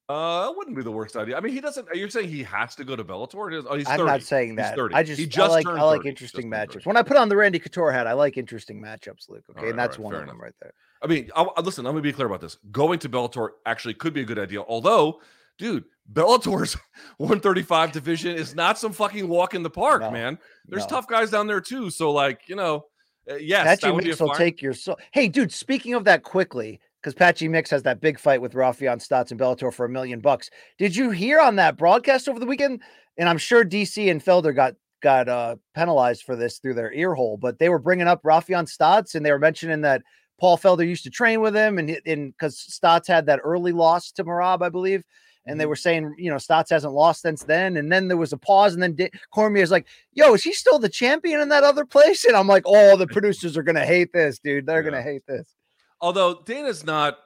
uh 0.08 0.48
it 0.50 0.56
wouldn't 0.56 0.76
be 0.76 0.82
the 0.82 0.90
worst 0.90 1.16
idea 1.16 1.36
i 1.36 1.40
mean 1.40 1.52
he 1.52 1.60
doesn't 1.60 1.86
you're 1.94 2.10
saying 2.10 2.28
he 2.28 2.42
has 2.42 2.74
to 2.74 2.82
go 2.84 2.96
to 2.96 3.04
bellator 3.04 3.64
oh 3.68 3.76
he's 3.76 3.86
I'm 3.88 3.98
30 3.98 4.10
not 4.10 4.22
saying 4.22 4.48
He's 4.48 4.56
that. 4.56 4.74
30. 4.74 4.94
I 4.96 5.02
He 5.04 5.14
just, 5.14 5.20
I 5.20 5.24
just 5.26 5.50
like 5.52 5.66
I 5.66 5.82
like 5.84 6.04
interesting 6.06 6.50
Just 6.50 6.70
matchups. 6.70 6.86
When 6.86 6.96
I 6.96 7.02
put 7.02 7.16
on 7.16 7.28
the 7.28 7.36
Randy 7.36 7.60
Couture 7.60 7.92
hat, 7.92 8.06
I 8.08 8.12
like 8.14 8.36
interesting 8.36 8.82
matchups, 8.82 9.28
Luke. 9.28 9.44
Okay, 9.50 9.60
right, 9.60 9.70
and 9.70 9.78
that's 9.78 9.96
right, 9.98 10.04
one 10.04 10.14
of 10.16 10.26
them 10.26 10.40
right 10.40 10.52
there. 10.60 10.72
I 11.02 11.06
mean, 11.06 11.30
I, 11.36 11.42
I- 11.56 11.60
listen. 11.60 11.86
I'm 11.86 11.92
gonna 11.92 12.02
be 12.02 12.12
clear 12.12 12.26
about 12.26 12.40
this. 12.40 12.58
Going 12.72 12.98
to 12.98 13.08
Bellator 13.08 13.50
actually 13.64 13.94
could 13.94 14.12
be 14.12 14.20
a 14.22 14.24
good 14.24 14.38
idea. 14.40 14.60
Although, 14.62 15.20
dude, 15.56 15.84
Bellator's 16.12 16.74
135 17.18 17.92
division 17.92 18.34
is 18.36 18.54
not 18.56 18.78
some 18.78 18.92
fucking 18.92 19.28
walk 19.28 19.54
in 19.54 19.62
the 19.62 19.70
park, 19.70 20.02
No, 20.02 20.10
man. 20.10 20.36
There's 20.66 20.82
No. 20.82 20.88
tough 20.96 21.06
guys 21.06 21.30
down 21.30 21.46
there 21.46 21.60
too. 21.60 21.88
So, 21.90 22.10
like, 22.12 22.40
you 22.48 22.56
know, 22.56 22.86
uh, 23.30 23.36
yes, 23.36 23.64
Patchy 23.64 23.86
that 23.86 23.94
would 23.94 24.04
be 24.04 24.10
a 24.10 24.12
Mix 24.12 24.20
will 24.20 24.28
fine. 24.28 24.38
take 24.38 24.62
your 24.62 24.74
soul. 24.74 24.98
Hey, 25.12 25.28
dude, 25.28 25.52
speaking 25.52 25.94
of 25.94 26.04
that 26.04 26.22
quickly, 26.22 26.80
because 27.00 27.14
Patchy 27.14 27.48
Mix 27.48 27.70
has 27.70 27.82
that 27.82 28.00
big 28.00 28.18
fight 28.18 28.40
with 28.40 28.54
Raufeon 28.54 29.06
Stots 29.06 29.30
and 29.30 29.40
Bellator 29.40 29.72
for 29.72 29.86
a 29.86 29.88
million 29.88 30.20
bucks. 30.20 30.50
Did 30.78 30.94
you 30.94 31.10
hear 31.10 31.40
on 31.40 31.56
that 31.56 31.76
broadcast 31.76 32.28
over 32.28 32.38
the 32.38 32.46
weekend? 32.46 32.80
And 33.18 33.28
I'm 33.28 33.38
sure 33.38 33.64
DC 33.64 34.10
and 34.10 34.24
Felder 34.24 34.54
got 34.54 34.74
got 35.02 35.28
uh 35.28 35.56
penalized 35.74 36.22
for 36.22 36.36
this 36.36 36.58
through 36.58 36.74
their 36.74 36.92
ear 36.92 37.14
hole, 37.14 37.36
but 37.36 37.58
they 37.58 37.68
were 37.68 37.80
bringing 37.80 38.06
up 38.06 38.22
Raufeon 38.22 38.70
Stots 38.70 39.14
and 39.14 39.26
they 39.26 39.32
were 39.32 39.38
mentioning 39.38 39.80
that 39.82 40.02
Paul 40.40 40.56
Felder 40.56 40.86
used 40.86 41.04
to 41.04 41.10
train 41.10 41.40
with 41.40 41.54
him 41.54 41.78
and 41.78 41.90
and 42.06 42.32
because 42.32 42.56
Stots 42.56 43.08
had 43.08 43.26
that 43.26 43.40
early 43.42 43.72
loss 43.72 44.12
to 44.12 44.24
Merab, 44.24 44.62
I 44.62 44.68
believe. 44.68 45.02
And 45.44 45.54
Mm-hmm. 45.54 45.58
they 45.58 45.66
were 45.66 45.76
saying, 45.76 46.14
you 46.18 46.30
know, 46.30 46.36
Stots 46.36 46.70
hasn't 46.70 46.92
lost 46.92 47.22
since 47.22 47.42
then. 47.42 47.76
And 47.76 47.90
then 47.90 48.08
there 48.08 48.16
was 48.16 48.32
a 48.32 48.36
pause. 48.38 48.74
And 48.74 48.82
then 48.82 48.94
Di- 48.94 49.10
Cormier's 49.34 49.70
like, 49.70 49.86
yo, 50.12 50.34
is 50.34 50.42
he 50.44 50.52
still 50.52 50.78
the 50.78 50.88
champion 50.88 51.40
in 51.40 51.48
that 51.48 51.64
other 51.64 51.84
place? 51.84 52.24
And 52.24 52.36
I'm 52.36 52.46
like, 52.46 52.62
oh, 52.66 52.96
the 52.96 53.06
producers 53.08 53.56
are 53.56 53.62
gonna 53.62 53.84
hate 53.84 54.12
this, 54.12 54.38
dude. 54.38 54.66
They're 54.66 54.82
Yeah. 54.82 54.90
gonna 54.90 55.02
hate 55.02 55.26
this. 55.26 55.54
Although 56.00 56.42
Dana's 56.44 56.84
not, 56.84 57.18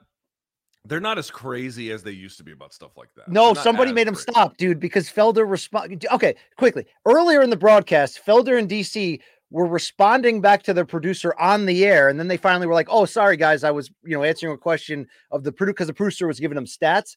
they're 0.85 1.01
not 1.01 1.19
as 1.19 1.31
crazy 1.31 1.91
as 1.91 2.03
they 2.03 2.13
used 2.13 2.39
to 2.39 2.45
be 2.45 2.53
about 2.53 2.73
stuff 2.73 2.97
like 2.97 3.09
that. 3.17 3.29
No, 3.29 3.55
somebody 3.55 3.93
made 3.93 4.07
him 4.07 4.15
crazy. 4.15 4.31
stop, 4.31 4.57
dude, 4.57 4.79
because 4.81 5.09
Felder 5.11 5.49
respond. 5.51 6.07
Okay, 6.13 6.37
quickly. 6.57 6.87
Earlier 7.05 7.43
in 7.43 7.51
the 7.51 7.57
broadcast, 7.57 8.21
Felder 8.25 8.59
and 8.59 8.69
DC 8.69 9.21
were 9.51 9.67
responding 9.67 10.41
back 10.41 10.63
to 10.65 10.75
their 10.75 10.85
producer 10.85 11.35
on 11.41 11.67
the 11.67 11.85
air, 11.85 12.09
and 12.09 12.19
then 12.19 12.29
they 12.29 12.37
finally 12.37 12.67
were 12.67 12.75
like, 12.75 12.89
"Oh, 12.91 13.05
sorry 13.05 13.37
guys, 13.37 13.63
I 13.65 13.71
was, 13.71 13.91
you 14.05 14.17
know, 14.17 14.23
answering 14.25 14.53
a 14.53 14.59
question 14.59 15.07
of 15.31 15.43
the 15.45 15.53
producer 15.53 15.73
because 15.75 15.87
the 15.89 15.95
producer 15.95 16.27
was 16.27 16.39
giving 16.41 16.57
them 16.57 16.67
stats." 16.67 17.17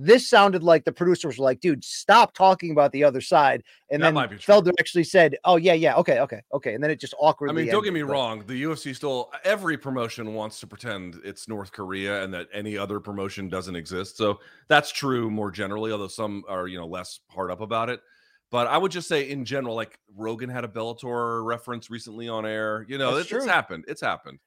This 0.00 0.30
sounded 0.30 0.62
like 0.62 0.84
the 0.84 0.92
producers 0.92 1.38
were 1.38 1.44
like, 1.44 1.60
"Dude, 1.60 1.82
stop 1.82 2.32
talking 2.32 2.70
about 2.70 2.92
the 2.92 3.02
other 3.02 3.20
side." 3.20 3.64
And 3.90 4.00
That 4.00 4.06
then 4.06 4.14
might 4.14 4.30
be 4.30 4.36
true. 4.38 4.54
Felder 4.54 4.70
actually 4.78 5.02
said, 5.02 5.36
"Oh 5.44 5.56
yeah, 5.56 5.72
yeah, 5.72 5.96
okay, 5.96 6.20
okay, 6.20 6.40
okay," 6.54 6.74
and 6.74 6.82
then 6.84 6.92
it 6.92 7.00
just 7.00 7.14
awkwardly. 7.18 7.62
I 7.62 7.64
mean, 7.64 7.72
don't 7.72 7.82
get 7.82 7.92
me 7.92 8.02
wrong. 8.02 8.44
The 8.46 8.62
UFC 8.62 8.94
still 8.94 9.32
every 9.42 9.76
promotion 9.76 10.34
wants 10.34 10.60
to 10.60 10.68
pretend 10.68 11.18
it's 11.24 11.48
North 11.48 11.72
Korea 11.72 12.22
and 12.22 12.32
that 12.32 12.46
any 12.52 12.78
other 12.78 13.00
promotion 13.00 13.48
doesn't 13.48 13.74
exist. 13.74 14.16
So 14.16 14.38
that's 14.68 14.92
true 14.92 15.30
more 15.30 15.50
generally, 15.50 15.90
although 15.90 16.06
some 16.06 16.44
are 16.48 16.68
you 16.68 16.78
know 16.78 16.86
less 16.86 17.18
hard 17.30 17.50
up 17.50 17.60
about 17.60 17.90
it. 17.90 18.00
But 18.50 18.68
I 18.68 18.78
would 18.78 18.92
just 18.92 19.08
say 19.08 19.28
in 19.28 19.44
general, 19.44 19.74
like 19.74 19.98
Rogan 20.16 20.48
had 20.48 20.64
a 20.64 20.68
Bellator 20.68 21.44
reference 21.44 21.90
recently 21.90 22.28
on 22.28 22.46
air. 22.46 22.86
You 22.88 22.98
know, 22.98 23.16
That's 23.16 23.32
it- 23.32 23.36
it's 23.38 23.46
happened. 23.46 23.84
It's 23.88 24.00
happened. 24.00 24.38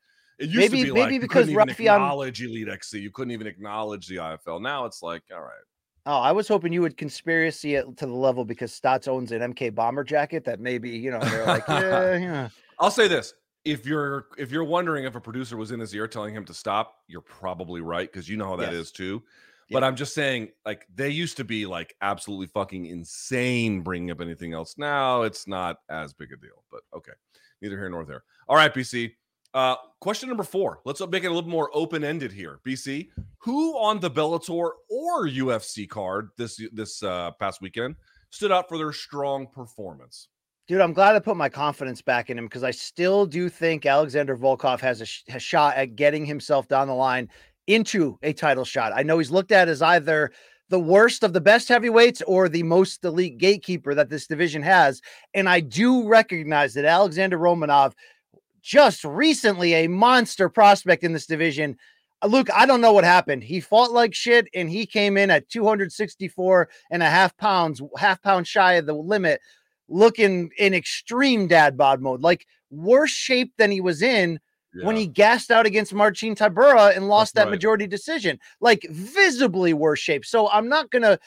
It 0.41 0.49
used 0.49 0.57
Maybe- 0.57 0.77
to 0.79 0.83
be 0.85 0.91
like 0.91 0.99
maybe 1.03 1.13
you 1.15 1.19
because 1.21 1.47
couldn't 1.47 1.69
even 1.69 1.69
acknowledge 1.69 2.41
Elite 2.41 2.67
XC. 2.67 2.99
You 2.99 3.11
couldn't 3.11 3.31
even 3.31 3.45
acknowledge 3.47 4.07
the 4.07 4.15
IFL. 4.17 4.59
Now 4.61 4.85
it's 4.85 5.03
like, 5.03 5.21
all 5.33 5.41
right. 5.41 5.51
Oh, 6.07 6.17
I 6.17 6.31
was 6.31 6.47
hoping 6.47 6.73
you 6.73 6.81
would 6.81 6.97
conspiracy 6.97 7.75
it 7.75 7.85
to 7.97 8.07
the 8.07 8.13
level 8.13 8.43
because 8.43 8.71
Stots 8.77 9.07
owns 9.07 9.31
an 9.31 9.41
MK 9.53 9.75
bomber 9.75 10.03
jacket 10.03 10.43
that 10.45 10.59
maybe 10.59 10.89
you 10.89 11.11
know 11.11 11.19
they're 11.19 11.45
like, 11.45 11.63
yeah, 11.67 12.15
yeah. 12.17 12.49
I'll 12.79 12.89
say 12.89 13.07
this: 13.07 13.35
if 13.65 13.85
you're 13.85 14.25
if 14.37 14.51
you're 14.51 14.63
wondering 14.63 15.05
if 15.05 15.13
a 15.15 15.21
producer 15.21 15.57
was 15.57 15.69
in 15.69 15.79
his 15.79 15.93
ear 15.93 16.07
telling 16.07 16.33
him 16.35 16.43
to 16.45 16.55
stop, 16.55 16.95
you're 17.07 17.21
probably 17.21 17.81
right 17.81 18.11
because 18.11 18.27
you 18.27 18.35
know 18.35 18.47
how 18.47 18.55
that 18.55 18.73
is 18.73 18.87
Yes. 18.87 18.91
too. 18.91 19.23
But 19.69 19.83
Yeah. 19.83 19.87
I'm 19.87 19.95
just 19.95 20.15
saying, 20.15 20.49
like 20.65 20.87
they 20.93 21.09
used 21.09 21.37
to 21.37 21.43
be 21.43 21.67
like 21.67 21.95
absolutely 22.01 22.47
fucking 22.47 22.87
insane 22.87 23.81
bringing 23.81 24.09
up 24.09 24.21
anything 24.21 24.53
else. 24.53 24.79
Now 24.79 25.21
it's 25.21 25.47
not 25.47 25.77
as 25.87 26.13
big 26.13 26.31
a 26.33 26.35
deal. 26.35 26.63
But 26.71 26.81
okay, 26.95 27.13
neither 27.61 27.77
here 27.77 27.89
nor 27.89 28.05
there. 28.05 28.23
All 28.49 28.55
right, 28.55 28.73
BC. 28.73 29.13
Uh, 29.54 29.76
question 29.99 30.30
number 30.30 30.43
four. 30.43 30.80
Let's 30.86 31.02
make 31.08 31.24
it 31.24 31.32
a 31.32 31.34
little 31.34 31.49
more 31.49 31.70
open 31.74 32.04
ended 32.04 32.32
here. 32.32 32.60
BC, 32.66 33.10
who 33.38 33.74
on 33.78 33.99
the 33.99 34.10
Bellator 34.10 34.72
or 34.89 35.28
UFC 35.28 35.88
card 35.89 36.30
this 36.38 36.62
this 36.72 37.04
uh, 37.04 37.32
past 37.32 37.62
weekend 37.62 37.95
stood 38.30 38.52
out 38.52 38.70
for 38.70 38.78
their 38.78 38.93
strong 38.93 39.47
performance? 39.47 40.30
Dude, 40.68 40.80
I'm 40.80 40.93
glad 40.93 41.16
I 41.16 41.20
put 41.20 41.36
my 41.36 41.49
confidence 41.49 42.02
back 42.02 42.30
in 42.30 42.38
him 42.38 42.45
because 42.45 42.64
I 42.64 42.72
still 42.72 43.26
do 43.26 43.49
think 43.49 43.86
Alexander 43.86 44.38
Volkov 44.38 44.80
has 44.80 45.02
a, 45.02 45.06
sh- 45.06 45.24
a 45.28 45.39
shot 45.39 45.76
at 45.76 45.95
getting 45.97 46.26
himself 46.26 46.68
down 46.68 46.88
the 46.88 46.93
line 46.93 47.28
into 47.68 48.18
a 48.24 48.32
title 48.32 48.64
shot. 48.64 48.93
I 48.95 49.04
know 49.04 49.18
he's 49.18 49.32
looked 49.32 49.52
at 49.52 49.68
as 49.68 49.82
either 49.82 50.32
the 50.70 50.80
worst 50.80 51.24
of 51.24 51.34
the 51.34 51.41
best 51.41 51.68
heavyweights 51.68 52.22
or 52.26 52.47
the 52.47 52.64
most 52.64 53.04
elite 53.04 53.38
gatekeeper 53.38 53.93
that 53.93 54.10
this 54.10 54.26
division 54.26 54.62
has. 54.62 55.02
And 55.34 55.49
I 55.49 55.60
do 55.60 56.08
recognize 56.08 56.74
that 56.76 56.86
Alexander 56.86 57.38
Romanov, 57.38 57.91
just 58.62 59.03
recently 59.03 59.74
a 59.74 59.88
monster 59.88 60.49
prospect 60.49 61.03
in 61.03 61.14
this 61.14 61.26
division. 61.26 61.78
Uh, 62.22 62.28
Luke, 62.28 62.49
I 62.53 62.66
don't 62.66 62.82
know 62.82 62.93
what 62.93 63.03
happened. 63.03 63.43
He 63.43 63.59
fought 63.59 63.91
like 63.91 64.14
shit 64.14 64.47
and 64.53 64.70
he 64.70 64.86
came 64.86 65.18
in 65.18 65.32
at 65.32 65.49
264 65.49 66.70
and 66.91 67.03
a 67.03 67.09
half 67.09 67.36
pounds, 67.38 67.82
half 67.97 68.22
pound 68.22 68.47
shy 68.47 68.74
of 68.74 68.86
the 68.86 68.93
limit 68.93 69.41
looking 69.88 70.51
in 70.57 70.74
extreme 70.74 71.47
dad 71.47 71.78
bod 71.78 72.01
mode, 72.01 72.22
like 72.22 72.45
worse 72.70 73.12
shape 73.12 73.53
than 73.57 73.72
he 73.72 73.82
was 73.82 74.01
in 74.01 74.39
when 74.84 74.95
he 74.95 75.05
gassed 75.05 75.51
out 75.51 75.66
against 75.66 75.93
Marcin 75.93 76.34
Tybura 76.34 76.95
and 76.95 77.09
lost 77.09 77.34
That's 77.34 77.43
that 77.43 77.49
right. 77.49 77.55
majority 77.55 77.88
decision, 77.88 78.39
like 78.62 78.86
visibly 78.89 79.74
worse 79.74 79.99
shape. 79.99 80.26
So 80.26 80.49
I'm 80.49 80.70
not 80.70 80.89
gonna, 80.91 81.20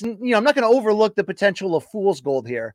you 0.00 0.16
know, 0.20 0.36
I'm 0.36 0.44
not 0.44 0.56
gonna 0.56 0.68
overlook 0.68 1.14
the 1.14 1.22
potential 1.24 1.76
of 1.76 1.84
fool's 1.84 2.20
gold 2.20 2.48
here. 2.48 2.74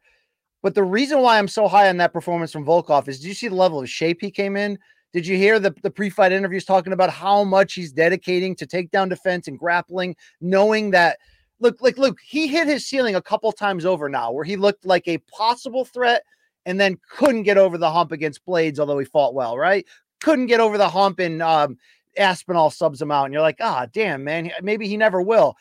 But 0.67 0.75
the 0.75 0.83
reason 0.83 1.21
why 1.21 1.39
I'm 1.39 1.47
so 1.47 1.69
high 1.69 1.87
on 1.87 1.95
that 1.95 2.11
performance 2.11 2.51
from 2.51 2.65
Volkov 2.65 3.07
is, 3.07 3.21
do 3.21 3.29
you 3.29 3.33
see 3.33 3.47
the 3.47 3.55
level 3.55 3.79
of 3.79 3.89
shape 3.89 4.17
he 4.19 4.29
came 4.29 4.57
in? 4.57 4.77
Did 5.13 5.25
you 5.25 5.37
hear 5.37 5.59
the, 5.61 5.73
the 5.81 5.89
pre-fight 5.89 6.33
interviews 6.33 6.65
talking 6.65 6.91
about 6.91 7.09
how 7.09 7.45
much 7.45 7.73
he's 7.73 7.93
dedicating 7.93 8.53
to 8.57 8.67
takedown 8.67 9.07
defense 9.07 9.47
and 9.47 9.57
grappling, 9.57 10.17
knowing 10.41 10.91
that 10.91 11.19
look, 11.61 11.81
like 11.81 11.97
look, 11.97 12.19
he 12.19 12.47
hit 12.47 12.67
his 12.67 12.85
ceiling 12.85 13.15
a 13.15 13.21
couple 13.21 13.49
times 13.53 13.85
over 13.85 14.09
now, 14.09 14.29
where 14.33 14.43
he 14.43 14.57
looked 14.57 14.85
like 14.85 15.07
a 15.07 15.19
possible 15.19 15.85
threat 15.85 16.23
and 16.65 16.77
then 16.77 16.99
couldn't 17.11 17.43
get 17.43 17.57
over 17.57 17.77
the 17.77 17.89
hump 17.89 18.11
against 18.11 18.45
Blaydes, 18.45 18.77
although 18.77 18.99
he 18.99 19.05
fought 19.05 19.33
well, 19.33 19.57
right? 19.57 19.85
Couldn't 20.19 20.47
get 20.47 20.59
over 20.59 20.77
the 20.77 20.89
hump 20.89 21.19
and 21.19 21.41
um 21.41 21.77
Aspinall 22.17 22.71
subs 22.71 23.01
him 23.01 23.09
out, 23.09 23.23
and 23.23 23.33
you're 23.33 23.41
like, 23.41 23.61
ah, 23.61 23.85
damn, 23.93 24.21
man, 24.21 24.51
maybe 24.61 24.85
he 24.89 24.97
never 24.97 25.21
will. 25.21 25.55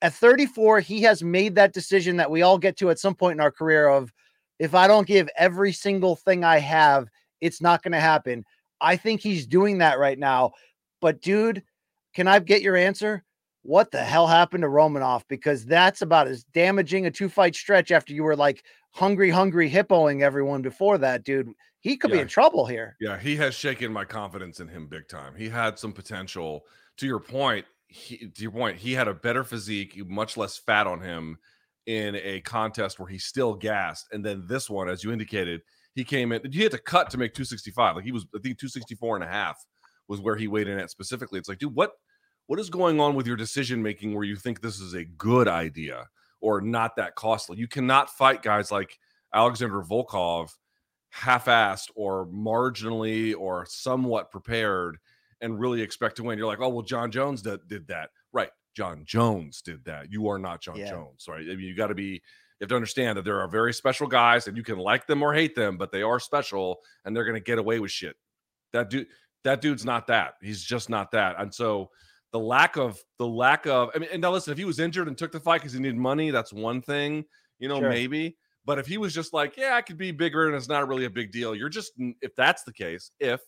At 0.00 0.14
34, 0.14 0.80
he 0.80 1.02
has 1.02 1.22
made 1.22 1.54
that 1.56 1.74
decision 1.74 2.16
that 2.16 2.30
we 2.30 2.40
all 2.40 2.56
get 2.56 2.78
to 2.78 2.88
at 2.88 2.98
some 2.98 3.14
point 3.14 3.34
in 3.34 3.40
our 3.40 3.52
career 3.52 3.90
of 3.90 4.10
if 4.58 4.74
I 4.74 4.86
don't 4.86 5.06
give 5.06 5.28
every 5.36 5.72
single 5.72 6.16
thing 6.16 6.44
I 6.44 6.58
have, 6.58 7.08
it's 7.40 7.60
not 7.60 7.82
going 7.82 7.92
to 7.92 8.00
happen. 8.00 8.44
I 8.80 8.96
think 8.96 9.20
he's 9.20 9.46
doing 9.46 9.78
that 9.78 9.98
right 9.98 10.18
now. 10.18 10.52
But 11.00 11.20
dude, 11.20 11.62
can 12.14 12.26
I 12.26 12.38
get 12.38 12.62
your 12.62 12.76
answer? 12.76 13.24
What 13.62 13.90
the 13.90 14.02
hell 14.02 14.26
happened 14.26 14.62
to 14.62 14.68
Romanov? 14.68 15.22
Because 15.28 15.64
that's 15.64 16.02
about 16.02 16.28
as 16.28 16.44
damaging 16.44 17.06
a 17.06 17.10
two 17.10 17.28
fight 17.28 17.54
stretch 17.54 17.90
after 17.90 18.12
you 18.12 18.24
were 18.24 18.36
like 18.36 18.64
hungry, 18.92 19.30
hungry 19.30 19.70
hippoing 19.70 20.22
everyone 20.22 20.62
before 20.62 20.98
that, 20.98 21.24
dude. 21.24 21.52
He 21.80 21.96
could 21.96 22.10
yeah. 22.10 22.16
be 22.16 22.22
in 22.22 22.28
trouble 22.28 22.66
here. 22.66 22.96
Yeah, 23.00 23.18
he 23.18 23.36
has 23.36 23.54
shaken 23.54 23.92
my 23.92 24.04
confidence 24.04 24.58
in 24.60 24.68
him 24.68 24.88
big 24.88 25.08
time. 25.08 25.34
He 25.36 25.48
had 25.48 25.78
some 25.78 25.92
potential. 25.92 26.64
To 26.96 27.06
your 27.06 27.20
point, 27.20 27.66
he, 27.86 28.16
to 28.16 28.42
your 28.42 28.50
point, 28.50 28.78
he 28.78 28.92
had 28.92 29.06
a 29.06 29.14
better 29.14 29.44
physique, 29.44 29.96
much 30.08 30.36
less 30.36 30.56
fat 30.56 30.88
on 30.88 31.00
him 31.00 31.38
in 31.88 32.16
a 32.16 32.42
contest 32.42 32.98
where 32.98 33.08
he 33.08 33.16
still 33.16 33.54
gassed. 33.54 34.08
And 34.12 34.22
then 34.22 34.44
this 34.46 34.68
one, 34.68 34.90
as 34.90 35.02
you 35.02 35.10
indicated, 35.10 35.62
he 35.94 36.04
came 36.04 36.32
in, 36.32 36.52
he 36.52 36.62
had 36.62 36.72
to 36.72 36.78
cut 36.78 37.08
to 37.10 37.18
make 37.18 37.32
265. 37.32 37.96
Like 37.96 38.04
he 38.04 38.12
was, 38.12 38.24
I 38.36 38.38
think 38.38 38.58
264 38.58 39.16
and 39.16 39.24
a 39.24 39.28
half 39.28 39.64
was 40.06 40.20
where 40.20 40.36
he 40.36 40.48
weighed 40.48 40.68
in 40.68 40.78
at 40.78 40.90
specifically. 40.90 41.38
It's 41.38 41.48
like, 41.48 41.58
dude, 41.58 41.74
what 41.74 41.92
what 42.46 42.60
is 42.60 42.68
going 42.68 43.00
on 43.00 43.14
with 43.14 43.26
your 43.26 43.36
decision 43.36 43.82
making 43.82 44.14
where 44.14 44.24
you 44.24 44.36
think 44.36 44.60
this 44.60 44.80
is 44.80 44.94
a 44.94 45.04
good 45.04 45.48
idea 45.48 46.06
or 46.40 46.60
not 46.60 46.94
that 46.96 47.14
costly? 47.14 47.56
You 47.56 47.68
cannot 47.68 48.10
fight 48.10 48.42
guys 48.42 48.70
like 48.70 48.98
Alexander 49.34 49.82
Volkov 49.82 50.50
half-assed 51.10 51.90
or 51.94 52.26
marginally 52.26 53.34
or 53.34 53.66
somewhat 53.66 54.30
prepared 54.30 54.98
and 55.40 55.58
really 55.58 55.80
expect 55.80 56.16
to 56.16 56.22
win. 56.22 56.38
You're 56.38 56.46
like, 56.46 56.60
oh 56.60 56.68
well, 56.68 56.82
Jon 56.82 57.10
Jones 57.10 57.40
did, 57.42 57.66
did 57.66 57.86
that. 57.88 58.10
Right. 58.32 58.50
Jon 58.74 59.02
Jones 59.04 59.62
did 59.62 59.84
that. 59.84 60.10
You 60.10 60.28
are 60.28 60.38
not 60.38 60.60
Jon 60.60 60.76
yeah. 60.76 60.90
Jones, 60.90 61.26
right? 61.28 61.42
I 61.42 61.56
mean, 61.56 61.60
you 61.60 61.74
got 61.74 61.88
to 61.88 61.94
be 61.94 62.22
you 62.60 62.64
have 62.64 62.68
to 62.70 62.74
understand 62.74 63.16
that 63.16 63.24
there 63.24 63.40
are 63.40 63.48
very 63.48 63.72
special 63.72 64.06
guys 64.06 64.48
and 64.48 64.56
you 64.56 64.64
can 64.64 64.78
like 64.78 65.06
them 65.06 65.22
or 65.22 65.32
hate 65.32 65.54
them, 65.54 65.76
but 65.76 65.92
they 65.92 66.02
are 66.02 66.18
special 66.18 66.80
and 67.04 67.14
they're 67.14 67.24
going 67.24 67.36
to 67.36 67.40
get 67.40 67.58
away 67.58 67.78
with 67.78 67.90
shit. 67.90 68.16
That 68.72 68.90
dude 68.90 69.06
that 69.44 69.60
dude's 69.60 69.84
not 69.84 70.08
that. 70.08 70.34
He's 70.42 70.62
just 70.62 70.90
not 70.90 71.12
that. 71.12 71.36
And 71.38 71.54
so 71.54 71.90
the 72.32 72.38
lack 72.38 72.76
of 72.76 73.00
the 73.18 73.26
lack 73.26 73.66
of 73.66 73.90
I 73.94 73.98
mean, 73.98 74.08
and 74.12 74.22
now 74.22 74.32
listen, 74.32 74.52
if 74.52 74.58
he 74.58 74.64
was 74.64 74.80
injured 74.80 75.08
and 75.08 75.16
took 75.16 75.32
the 75.32 75.40
fight 75.40 75.60
because 75.60 75.72
he 75.72 75.80
needed 75.80 75.96
money, 75.96 76.30
that's 76.30 76.52
one 76.52 76.82
thing, 76.82 77.24
you 77.58 77.68
know, 77.68 77.80
sure. 77.80 77.88
maybe. 77.88 78.36
But 78.64 78.78
if 78.78 78.86
he 78.86 78.98
was 78.98 79.14
just 79.14 79.32
like, 79.32 79.56
yeah, 79.56 79.74
I 79.74 79.82
could 79.82 79.96
be 79.96 80.10
bigger 80.10 80.46
and 80.46 80.54
it's 80.54 80.68
not 80.68 80.88
really 80.88 81.06
a 81.06 81.10
big 81.10 81.32
deal, 81.32 81.54
you're 81.54 81.70
just 81.70 81.92
if 82.20 82.34
that's 82.36 82.64
the 82.64 82.72
case, 82.72 83.12
if 83.20 83.40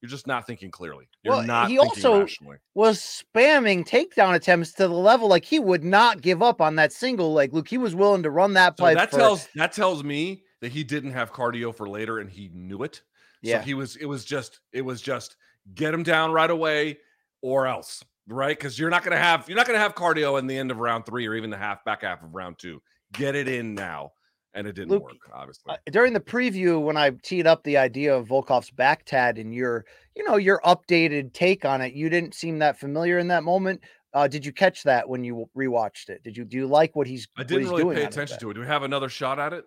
you're 0.00 0.10
just 0.10 0.26
not 0.26 0.46
thinking 0.46 0.70
clearly. 0.70 1.08
You're 1.22 1.34
well, 1.34 1.46
not. 1.46 1.68
He 1.68 1.78
also 1.78 2.20
rationally. 2.20 2.56
was 2.74 3.00
spamming 3.00 3.86
takedown 3.86 4.34
attempts 4.34 4.72
to 4.74 4.88
the 4.88 4.94
level 4.94 5.28
like 5.28 5.44
he 5.44 5.58
would 5.58 5.84
not 5.84 6.22
give 6.22 6.42
up 6.42 6.60
on 6.60 6.76
that 6.76 6.92
single. 6.92 7.32
Like, 7.32 7.52
look, 7.52 7.68
he 7.68 7.76
was 7.76 7.94
willing 7.94 8.22
to 8.22 8.30
run 8.30 8.54
that 8.54 8.76
play. 8.76 8.92
So 8.92 8.98
that 8.98 9.10
for... 9.10 9.18
tells 9.18 9.48
that 9.56 9.72
tells 9.72 10.02
me 10.02 10.42
that 10.60 10.72
he 10.72 10.84
didn't 10.84 11.12
have 11.12 11.32
cardio 11.32 11.74
for 11.74 11.88
later, 11.88 12.18
and 12.18 12.30
he 12.30 12.50
knew 12.54 12.82
it. 12.82 13.02
Yeah, 13.42 13.60
so 13.60 13.66
he 13.66 13.74
was. 13.74 13.96
It 13.96 14.06
was 14.06 14.24
just. 14.24 14.60
It 14.72 14.82
was 14.82 15.02
just 15.02 15.36
get 15.74 15.92
him 15.92 16.02
down 16.02 16.32
right 16.32 16.50
away, 16.50 16.98
or 17.42 17.66
else, 17.66 18.02
right? 18.26 18.56
Because 18.56 18.78
you're 18.78 18.90
not 18.90 19.04
gonna 19.04 19.18
have 19.18 19.48
you're 19.48 19.56
not 19.56 19.66
gonna 19.66 19.78
have 19.78 19.94
cardio 19.94 20.38
in 20.38 20.46
the 20.46 20.56
end 20.56 20.70
of 20.70 20.78
round 20.78 21.04
three 21.04 21.26
or 21.26 21.34
even 21.34 21.50
the 21.50 21.58
half 21.58 21.84
back 21.84 22.02
half 22.02 22.22
of 22.22 22.34
round 22.34 22.58
two. 22.58 22.80
Get 23.12 23.34
it 23.34 23.48
in 23.48 23.74
now 23.74 24.12
and 24.54 24.66
it 24.66 24.74
didn't 24.74 24.90
Luke, 24.90 25.04
work 25.04 25.16
obviously 25.32 25.72
uh, 25.72 25.76
during 25.90 26.12
the 26.12 26.20
preview 26.20 26.80
when 26.80 26.96
i 26.96 27.10
teed 27.22 27.46
up 27.46 27.62
the 27.64 27.76
idea 27.76 28.14
of 28.14 28.26
volkov's 28.26 28.70
back 28.70 29.04
tad 29.04 29.38
and 29.38 29.54
your 29.54 29.84
you 30.16 30.24
know 30.24 30.36
your 30.36 30.60
updated 30.64 31.32
take 31.32 31.64
on 31.64 31.80
it 31.80 31.92
you 31.92 32.08
didn't 32.08 32.34
seem 32.34 32.58
that 32.58 32.78
familiar 32.78 33.18
in 33.18 33.28
that 33.28 33.42
moment 33.42 33.80
uh, 34.12 34.26
did 34.26 34.44
you 34.44 34.52
catch 34.52 34.82
that 34.82 35.08
when 35.08 35.22
you 35.22 35.48
rewatched 35.56 36.08
it 36.08 36.22
did 36.24 36.36
you 36.36 36.44
do 36.44 36.56
you 36.56 36.66
like 36.66 36.96
what 36.96 37.06
he's 37.06 37.28
i 37.36 37.44
didn't 37.44 37.68
really 37.68 37.94
pay 37.94 38.04
attention 38.04 38.38
to 38.38 38.50
it 38.50 38.54
do 38.54 38.60
we 38.60 38.66
have 38.66 38.82
another 38.82 39.08
shot 39.08 39.38
at 39.38 39.52
it 39.52 39.64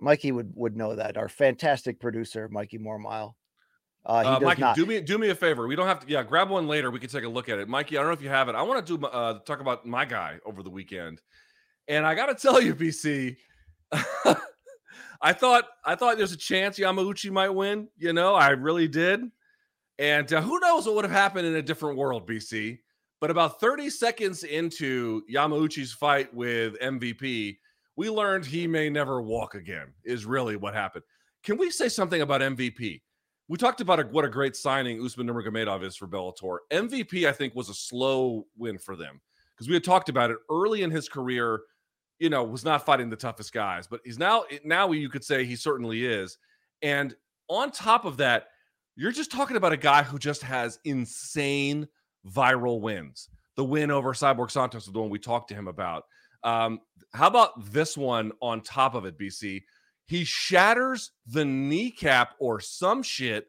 mikey 0.00 0.32
would 0.32 0.52
would 0.56 0.76
know 0.76 0.96
that 0.96 1.16
our 1.16 1.28
fantastic 1.28 2.00
producer 2.00 2.48
mikey 2.48 2.78
mormile 2.78 3.34
uh, 4.04 4.38
uh 4.38 4.40
Mikey, 4.40 4.60
not. 4.60 4.74
do 4.74 4.84
me 4.84 5.00
do 5.00 5.16
me 5.16 5.28
a 5.28 5.34
favor. 5.34 5.68
We 5.68 5.76
don't 5.76 5.86
have 5.86 6.00
to. 6.00 6.10
Yeah, 6.10 6.24
grab 6.24 6.50
one 6.50 6.66
later. 6.66 6.90
We 6.90 6.98
can 6.98 7.08
take 7.08 7.22
a 7.22 7.28
look 7.28 7.48
at 7.48 7.60
it. 7.60 7.68
Mikey, 7.68 7.96
I 7.96 8.00
don't 8.00 8.08
know 8.08 8.14
if 8.14 8.22
you 8.22 8.30
have 8.30 8.48
it. 8.48 8.56
I 8.56 8.62
want 8.62 8.84
to 8.84 8.98
do 8.98 9.06
uh, 9.06 9.38
talk 9.40 9.60
about 9.60 9.86
my 9.86 10.04
guy 10.04 10.38
over 10.44 10.64
the 10.64 10.70
weekend, 10.70 11.20
and 11.86 12.04
I 12.04 12.14
got 12.14 12.26
to 12.26 12.34
tell 12.48 12.60
you, 12.60 12.74
BC, 12.74 13.36
I 15.22 15.32
thought 15.32 15.68
I 15.84 15.94
thought 15.94 16.18
there's 16.18 16.32
a 16.32 16.36
chance 16.36 16.78
Yamauchi 16.78 17.30
might 17.30 17.50
win. 17.50 17.88
You 17.96 18.12
know, 18.12 18.34
I 18.34 18.50
really 18.50 18.88
did. 18.88 19.30
And 19.98 20.32
uh, 20.32 20.40
who 20.40 20.58
knows 20.58 20.86
what 20.86 20.96
would 20.96 21.04
have 21.04 21.12
happened 21.12 21.46
in 21.46 21.54
a 21.54 21.62
different 21.62 21.96
world, 21.96 22.26
BC. 22.26 22.78
But 23.20 23.30
about 23.30 23.60
30 23.60 23.88
seconds 23.88 24.42
into 24.42 25.22
Yamauchi's 25.32 25.92
fight 25.92 26.34
with 26.34 26.76
MVP, 26.80 27.56
we 27.94 28.10
learned 28.10 28.44
he 28.44 28.66
may 28.66 28.90
never 28.90 29.22
walk 29.22 29.54
again. 29.54 29.92
Is 30.04 30.26
really 30.26 30.56
what 30.56 30.74
happened. 30.74 31.04
Can 31.44 31.56
we 31.56 31.70
say 31.70 31.88
something 31.88 32.22
about 32.22 32.40
MVP? 32.40 33.00
We 33.48 33.58
talked 33.58 33.80
about 33.80 34.00
a, 34.00 34.04
what 34.04 34.24
a 34.24 34.28
great 34.28 34.56
signing 34.56 35.04
Usman 35.04 35.28
Nurmagomedov 35.28 35.84
is 35.84 35.94
for 35.94 36.08
Bellator. 36.08 36.58
MVP, 36.72 37.28
I 37.28 37.32
think, 37.32 37.54
was 37.54 37.68
a 37.68 37.74
slow 37.74 38.46
win 38.56 38.78
for 38.78 38.96
them 38.96 39.20
because 39.54 39.68
we 39.68 39.74
had 39.74 39.84
talked 39.84 40.08
about 40.08 40.30
it 40.30 40.38
early 40.50 40.82
in 40.82 40.90
his 40.90 41.08
career 41.08 41.60
you 42.22 42.30
know, 42.30 42.44
was 42.44 42.64
not 42.64 42.86
fighting 42.86 43.10
the 43.10 43.16
toughest 43.16 43.52
guys, 43.52 43.88
but 43.88 44.00
he's 44.04 44.16
now 44.16 44.44
now 44.64 44.92
you 44.92 45.08
could 45.08 45.24
say 45.24 45.44
he 45.44 45.56
certainly 45.56 46.06
is. 46.06 46.38
And 46.80 47.16
on 47.48 47.72
top 47.72 48.04
of 48.04 48.18
that, 48.18 48.46
you're 48.94 49.10
just 49.10 49.32
talking 49.32 49.56
about 49.56 49.72
a 49.72 49.76
guy 49.76 50.04
who 50.04 50.20
just 50.20 50.42
has 50.44 50.78
insane 50.84 51.88
viral 52.24 52.80
wins. 52.80 53.28
The 53.56 53.64
win 53.64 53.90
over 53.90 54.12
Cyborg 54.12 54.52
Santos 54.52 54.86
is 54.86 54.92
the 54.92 55.00
one 55.00 55.10
we 55.10 55.18
talked 55.18 55.48
to 55.48 55.56
him 55.56 55.66
about. 55.66 56.04
Um, 56.44 56.78
how 57.12 57.26
about 57.26 57.72
this 57.72 57.96
one 57.98 58.30
on 58.40 58.60
top 58.60 58.94
of 58.94 59.04
it, 59.04 59.18
BC? 59.18 59.62
He 60.06 60.22
shatters 60.22 61.10
the 61.26 61.44
kneecap 61.44 62.34
or 62.38 62.60
some 62.60 63.02
shit 63.02 63.46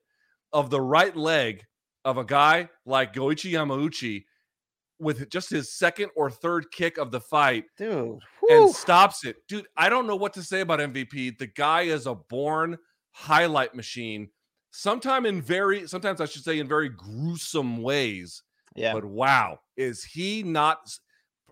of 0.51 0.71
the 0.71 0.81
right 0.81 1.15
leg 1.15 1.63
of 2.05 2.17
a 2.17 2.25
guy 2.25 2.69
like 2.87 3.13
Goiti 3.13 3.51
Yamauchi 3.51 4.25
with 5.03 5.29
just 5.29 5.49
his 5.49 5.73
second 5.73 6.09
or 6.15 6.29
third 6.29 6.71
kick 6.71 6.97
of 6.97 7.11
the 7.11 7.19
fight, 7.19 7.65
dude, 7.77 8.19
and 8.49 8.73
stops 8.73 9.25
it. 9.25 9.37
Dude, 9.47 9.67
I 9.77 9.89
don't 9.89 10.07
know 10.07 10.15
what 10.15 10.33
to 10.33 10.43
say 10.43 10.61
about 10.61 10.79
MVP. 10.79 11.37
The 11.37 11.47
guy 11.47 11.83
is 11.83 12.07
a 12.07 12.15
born 12.15 12.77
highlight 13.11 13.75
machine. 13.75 14.29
Sometime 14.71 15.25
in 15.25 15.41
very, 15.41 15.87
sometimes 15.87 16.19
I 16.19 16.25
should 16.25 16.43
say, 16.43 16.59
in 16.59 16.67
very 16.67 16.89
gruesome 16.89 17.81
ways. 17.81 18.41
Yeah. 18.75 18.93
But 18.93 19.05
wow, 19.05 19.59
is 19.77 20.03
he 20.03 20.41
not? 20.41 20.79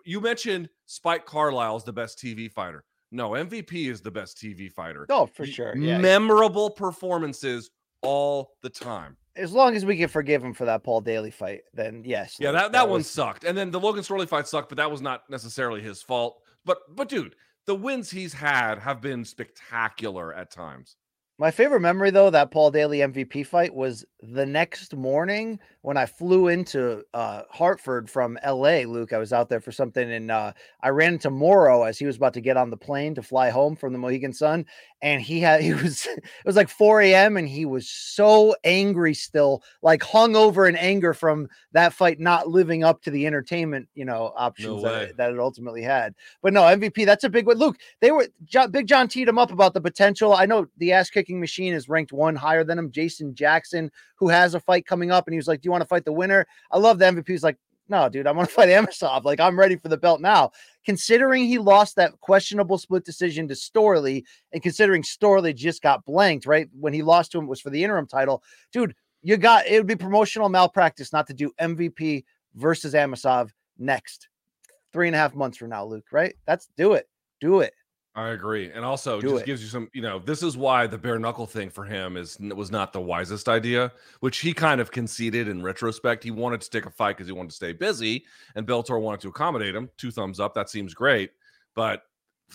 You 0.06 0.22
mentioned 0.22 0.70
Spike 0.88 1.26
Carlyle 1.26 1.78
is 1.78 1.84
the 1.84 1.94
best 1.94 2.18
TV 2.18 2.52
fighter. 2.52 2.84
No, 3.12 3.32
MVP 3.32 3.92
is 3.92 4.02
the 4.02 4.10
best 4.10 4.38
TV 4.38 4.72
fighter. 4.72 5.06
Oh, 5.10 5.26
for 5.28 5.46
sure. 5.46 5.76
Yeah. 5.76 6.00
Memorable 6.00 6.70
performances 6.70 7.70
all 8.02 8.54
the 8.64 8.70
time 8.70 9.18
as 9.36 9.52
long 9.52 9.76
as 9.76 9.86
we 9.86 9.98
can 9.98 10.10
forgive 10.10 10.44
him 10.44 10.54
for 10.54 10.66
that 10.66 10.84
Paul 10.84 11.02
Daley 11.02 11.32
fight, 11.32 11.62
then 11.74 12.04
yes. 12.06 12.38
Yeah, 12.40 12.52
that, 12.52 12.64
that, 12.64 12.72
that 12.74 12.90
one 12.90 13.00
was... 13.00 13.10
sucked. 13.10 13.44
And 13.44 13.58
then 13.58 13.72
the 13.72 13.80
Logan 13.80 14.04
Storley 14.04 14.28
fight 14.28 14.48
sucked, 14.48 14.70
but 14.70 14.78
that 14.78 14.92
was 14.92 15.02
not 15.02 15.30
necessarily 15.30 15.82
his 15.82 16.02
fault. 16.02 16.42
But 16.66 16.80
but 16.96 17.10
dude, 17.10 17.36
the 17.66 17.76
wins 17.76 18.12
he's 18.12 18.34
had 18.34 18.80
have 18.80 19.02
been 19.02 19.26
spectacular 19.26 20.34
at 20.34 20.52
times. 20.52 20.96
My 21.42 21.50
favorite 21.50 21.80
memory, 21.80 22.12
though, 22.12 22.30
that 22.30 22.52
Paul 22.52 22.70
Daley 22.70 23.00
MVP 23.00 23.48
fight 23.48 23.74
was 23.74 24.06
the 24.22 24.46
next 24.46 24.96
morning 24.96 25.60
when 25.82 25.98
I 25.98 26.06
flew 26.06 26.50
into 26.50 27.04
uh, 27.16 27.42
Hartford 27.50 28.08
from 28.08 28.38
LA. 28.46 28.82
Luke, 28.82 29.14
I 29.14 29.18
was 29.18 29.34
out 29.34 29.50
there 29.50 29.60
for 29.60 29.72
something, 29.72 30.12
and 30.12 30.30
uh, 30.30 30.54
I 30.84 30.90
ran 30.90 31.14
into 31.14 31.32
Morrow 31.32 31.84
as 31.84 31.98
he 31.98 32.06
was 32.06 32.18
about 32.18 32.36
to 32.36 32.42
get 32.42 32.58
on 32.58 32.70
the 32.70 32.78
plane 32.78 33.16
to 33.16 33.24
fly 33.24 33.50
home 33.50 33.76
from 33.76 33.92
the 33.92 33.98
Mohegan 33.98 34.34
Sun, 34.34 34.66
and 35.02 35.22
he 35.22 35.40
had 35.40 35.62
he 35.62 35.74
was 35.82 36.06
it 36.06 36.24
was 36.46 36.56
like 36.56 36.70
4 36.70 37.02
a.m. 37.02 37.38
and 37.38 37.50
he 37.50 37.66
was 37.66 37.90
so 37.90 38.56
angry 38.64 39.16
still, 39.16 39.64
like 39.82 40.04
hung 40.04 40.36
over 40.36 40.68
in 40.68 40.76
anger 40.76 41.16
from 41.16 41.48
that 41.72 41.94
fight 41.94 42.20
not 42.20 42.48
living 42.48 42.84
up 42.84 43.02
to 43.02 43.12
the 43.12 43.26
entertainment, 43.26 43.90
you 43.96 44.06
know, 44.06 44.32
options 44.36 44.84
no 44.84 44.90
that, 44.90 45.02
it, 45.02 45.18
that 45.18 45.32
it 45.32 45.40
ultimately 45.40 45.82
had. 45.82 46.14
But 46.44 46.54
no 46.54 46.62
MVP, 46.62 47.06
that's 47.06 47.24
a 47.24 47.30
big 47.30 47.48
one. 47.48 47.58
Luke, 47.58 47.78
they 48.00 48.12
were 48.12 48.28
Big 48.70 48.86
John 48.86 49.08
teed 49.08 49.28
him 49.28 49.40
up 49.40 49.52
about 49.52 49.74
the 49.74 49.82
potential. 49.82 50.34
I 50.34 50.46
know 50.46 50.68
the 50.78 50.92
ass 50.92 51.10
kicking 51.10 51.31
machine 51.40 51.74
is 51.74 51.90
ranked 51.90 52.12
one 52.12 52.36
higher 52.36 52.64
than 52.64 52.78
him. 52.78 52.92
Jason 52.92 53.34
Jackson, 53.34 53.92
who 54.16 54.30
has 54.30 54.54
a 54.54 54.60
fight 54.60 54.86
coming 54.86 55.12
up, 55.12 55.28
and 55.28 55.34
he 55.34 55.38
was 55.38 55.48
like, 55.48 55.62
"Do 55.62 55.68
you 55.68 55.72
want 55.72 55.82
to 55.82 55.88
fight 55.88 56.06
the 56.06 56.12
winner?" 56.12 56.46
I 56.72 56.78
love 56.78 57.00
the 57.00 57.06
MVP. 57.06 57.28
He's 57.28 57.44
like, 57.44 57.58
"No, 57.90 58.10
dude, 58.10 58.28
I 58.28 58.32
want 58.32 58.50
to 58.50 58.56
fight 58.56 58.70
Amosov. 58.70 59.24
Like, 59.24 59.40
I'm 59.40 59.60
ready 59.60 59.76
for 59.76 59.90
the 59.90 59.98
belt 59.98 60.22
now." 60.22 60.52
Considering 60.86 61.46
he 61.46 61.58
lost 61.58 61.96
that 61.96 62.20
questionable 62.20 62.78
split 62.78 63.06
decision 63.06 63.48
to 63.48 63.54
Storley, 63.54 64.24
and 64.52 64.64
considering 64.64 65.04
Storley 65.04 65.56
just 65.56 65.82
got 65.82 66.06
blanked, 66.06 66.46
right 66.46 66.68
when 66.80 66.94
he 66.94 67.04
lost 67.04 67.32
to 67.32 67.38
him 67.38 67.46
it 67.46 67.50
was 67.50 67.62
for 67.62 67.70
the 67.70 67.84
interim 67.84 68.08
title, 68.08 68.44
dude. 68.72 68.96
You 69.24 69.38
got 69.38 69.68
it 69.68 69.78
would 69.78 69.86
be 69.86 69.96
promotional 69.96 70.50
malpractice 70.50 71.14
not 71.14 71.28
to 71.28 71.34
do 71.36 71.52
MVP 71.62 72.24
versus 72.56 72.96
Amosov 72.96 73.52
next 73.78 74.30
three 74.92 75.08
and 75.08 75.16
a 75.16 75.20
half 75.20 75.36
months 75.36 75.58
from 75.58 75.70
now, 75.70 75.86
Luke. 75.86 76.08
Right? 76.12 76.34
That's 76.48 76.68
do 76.76 76.94
it. 76.94 77.08
Do 77.40 77.60
it. 77.60 77.74
I 78.14 78.30
agree, 78.30 78.70
and 78.72 78.84
also 78.84 79.22
Do 79.22 79.30
just 79.30 79.44
it. 79.44 79.46
gives 79.46 79.62
you 79.64 79.70
some. 79.70 79.90
You 79.94 80.02
know, 80.02 80.20
this 80.20 80.44
is 80.44 80.58
why 80.58 80.86
the 80.86 80.98
bare 80.98 81.18
knuckle 81.18 81.46
thing 81.46 81.70
for 81.70 81.86
him 81.86 82.18
is 82.18 82.38
was 82.40 82.70
not 82.70 82.92
the 82.92 83.00
wisest 83.00 83.48
idea, 83.48 83.94
which 84.20 84.40
he 84.40 84.54
kind 84.54 84.82
of 84.82 84.92
conceded 84.92 85.48
in 85.48 85.64
retrospect. 85.64 86.22
He 86.24 86.32
wanted 86.32 86.60
to 86.62 86.70
take 86.70 86.86
a 86.86 86.90
fight 86.90 87.16
because 87.16 87.28
he 87.28 87.34
wanted 87.34 87.52
to 87.52 87.56
stay 87.56 87.72
busy, 87.72 88.26
and 88.56 88.68
Bellator 88.68 89.00
wanted 89.00 89.22
to 89.22 89.30
accommodate 89.30 89.74
him. 89.74 89.90
Two 89.98 90.12
thumbs 90.12 90.42
up. 90.42 90.54
That 90.54 90.70
seems 90.70 90.94
great, 90.94 91.32
but 91.74 92.04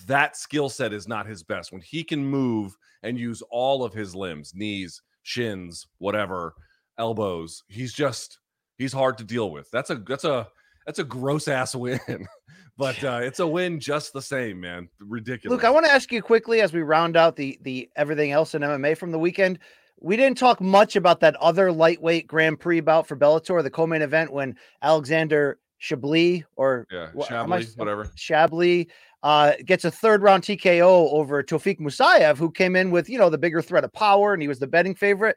that 0.06 0.36
skill 0.36 0.68
set 0.68 0.92
is 0.92 1.08
not 1.08 1.26
his 1.26 1.42
best. 1.42 1.72
When 1.72 1.80
he 1.80 2.04
can 2.04 2.22
move 2.22 2.76
and 3.02 3.18
use 3.18 3.42
all 3.50 3.82
of 3.82 3.94
his 3.94 4.14
limbs, 4.14 4.54
knees, 4.54 5.00
shins, 5.22 5.86
whatever, 5.96 6.54
elbows, 6.98 7.64
he's 7.68 7.94
just 7.94 8.40
he's 8.76 8.92
hard 8.92 9.16
to 9.18 9.24
deal 9.24 9.50
with. 9.50 9.70
That's 9.70 9.88
a 9.88 9.94
that's 9.94 10.24
a 10.24 10.48
that's 10.86 11.00
a 11.00 11.04
gross 11.04 11.48
ass 11.48 11.74
win, 11.74 12.00
but 12.78 13.02
uh, 13.04 13.20
it's 13.22 13.40
a 13.40 13.46
win 13.46 13.80
just 13.80 14.12
the 14.12 14.22
same, 14.22 14.60
man. 14.60 14.88
Ridiculous. 15.00 15.56
Luke, 15.56 15.64
I 15.64 15.70
want 15.70 15.84
to 15.84 15.92
ask 15.92 16.10
you 16.12 16.22
quickly 16.22 16.60
as 16.60 16.72
we 16.72 16.80
round 16.80 17.16
out 17.16 17.36
the 17.36 17.58
the 17.62 17.90
everything 17.96 18.30
else 18.30 18.54
in 18.54 18.62
MMA 18.62 18.96
from 18.96 19.10
the 19.10 19.18
weekend. 19.18 19.58
We 19.98 20.16
didn't 20.16 20.38
talk 20.38 20.60
much 20.60 20.94
about 20.94 21.20
that 21.20 21.36
other 21.36 21.72
lightweight 21.72 22.26
Grand 22.26 22.60
Prix 22.60 22.80
bout 22.80 23.06
for 23.06 23.16
Bellator, 23.16 23.62
the 23.62 23.70
co-main 23.70 24.02
event 24.02 24.30
when 24.30 24.56
Alexander 24.82 25.58
Shabliy 25.82 26.44
or 26.56 26.86
yeah, 26.90 27.08
wha- 27.14 27.26
am 27.30 27.52
I 27.52 27.62
whatever. 27.76 28.04
Shabliy 28.16 28.88
uh, 29.22 29.54
gets 29.64 29.84
a 29.84 29.90
third 29.90 30.22
round 30.22 30.42
TKO 30.42 31.10
over 31.12 31.42
Tofiq 31.42 31.80
Musayev, 31.80 32.36
who 32.36 32.50
came 32.50 32.76
in 32.76 32.90
with 32.90 33.08
you 33.08 33.18
know 33.18 33.30
the 33.30 33.38
bigger 33.38 33.62
threat 33.62 33.84
of 33.84 33.92
power, 33.92 34.32
and 34.32 34.42
he 34.42 34.48
was 34.48 34.58
the 34.58 34.66
betting 34.66 34.94
favorite. 34.94 35.36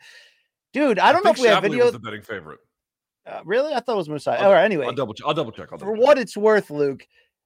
Dude, 0.73 0.99
I 0.99 1.11
don't 1.11 1.25
know 1.25 1.31
if 1.31 1.39
we 1.39 1.47
have 1.47 1.63
Shabliy 1.63 1.69
video. 1.69 1.85
Was 1.85 1.93
the 1.93 1.99
betting 1.99 2.21
favorite. 2.21 2.59
Uh, 3.25 3.41
really, 3.45 3.73
I 3.73 3.79
thought 3.79 3.93
it 3.93 3.97
was 3.97 4.07
Musayev. 4.09 4.37
I'll- 4.39 4.47
All 4.47 4.53
right, 4.53 4.63
anyway, 4.65 4.85
I'll 4.85 4.93
double. 4.93 5.15
I'll 5.25 5.33
double 5.33 5.51
check. 5.51 5.69
I'll 5.71 5.77
for 5.77 5.85
double 5.85 5.97
check. 5.97 6.05
what 6.07 6.17
it's 6.17 6.35
worth, 6.37 6.69
Luke. 6.69 7.05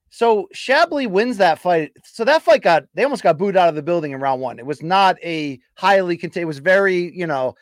So 0.10 0.48
Shabliy 0.56 1.08
wins 1.10 1.38
that 1.38 1.58
fight. 1.60 1.92
So 2.06 2.24
that 2.26 2.44
fight 2.44 2.62
got 2.62 2.84
they 2.94 3.04
almost 3.04 3.24
got 3.24 3.38
booed 3.38 3.58
out 3.58 3.70
of 3.70 3.76
the 3.76 3.82
building 3.82 4.12
in 4.12 4.20
round 4.22 4.42
one. 4.42 4.60
It 4.60 4.66
was 4.66 4.84
not 4.84 5.18
a 5.24 5.60
highly 5.76 6.18
contained. 6.18 6.44
It 6.44 6.46
was 6.46 6.60
very 6.60 7.12
you 7.18 7.26
know 7.28 7.56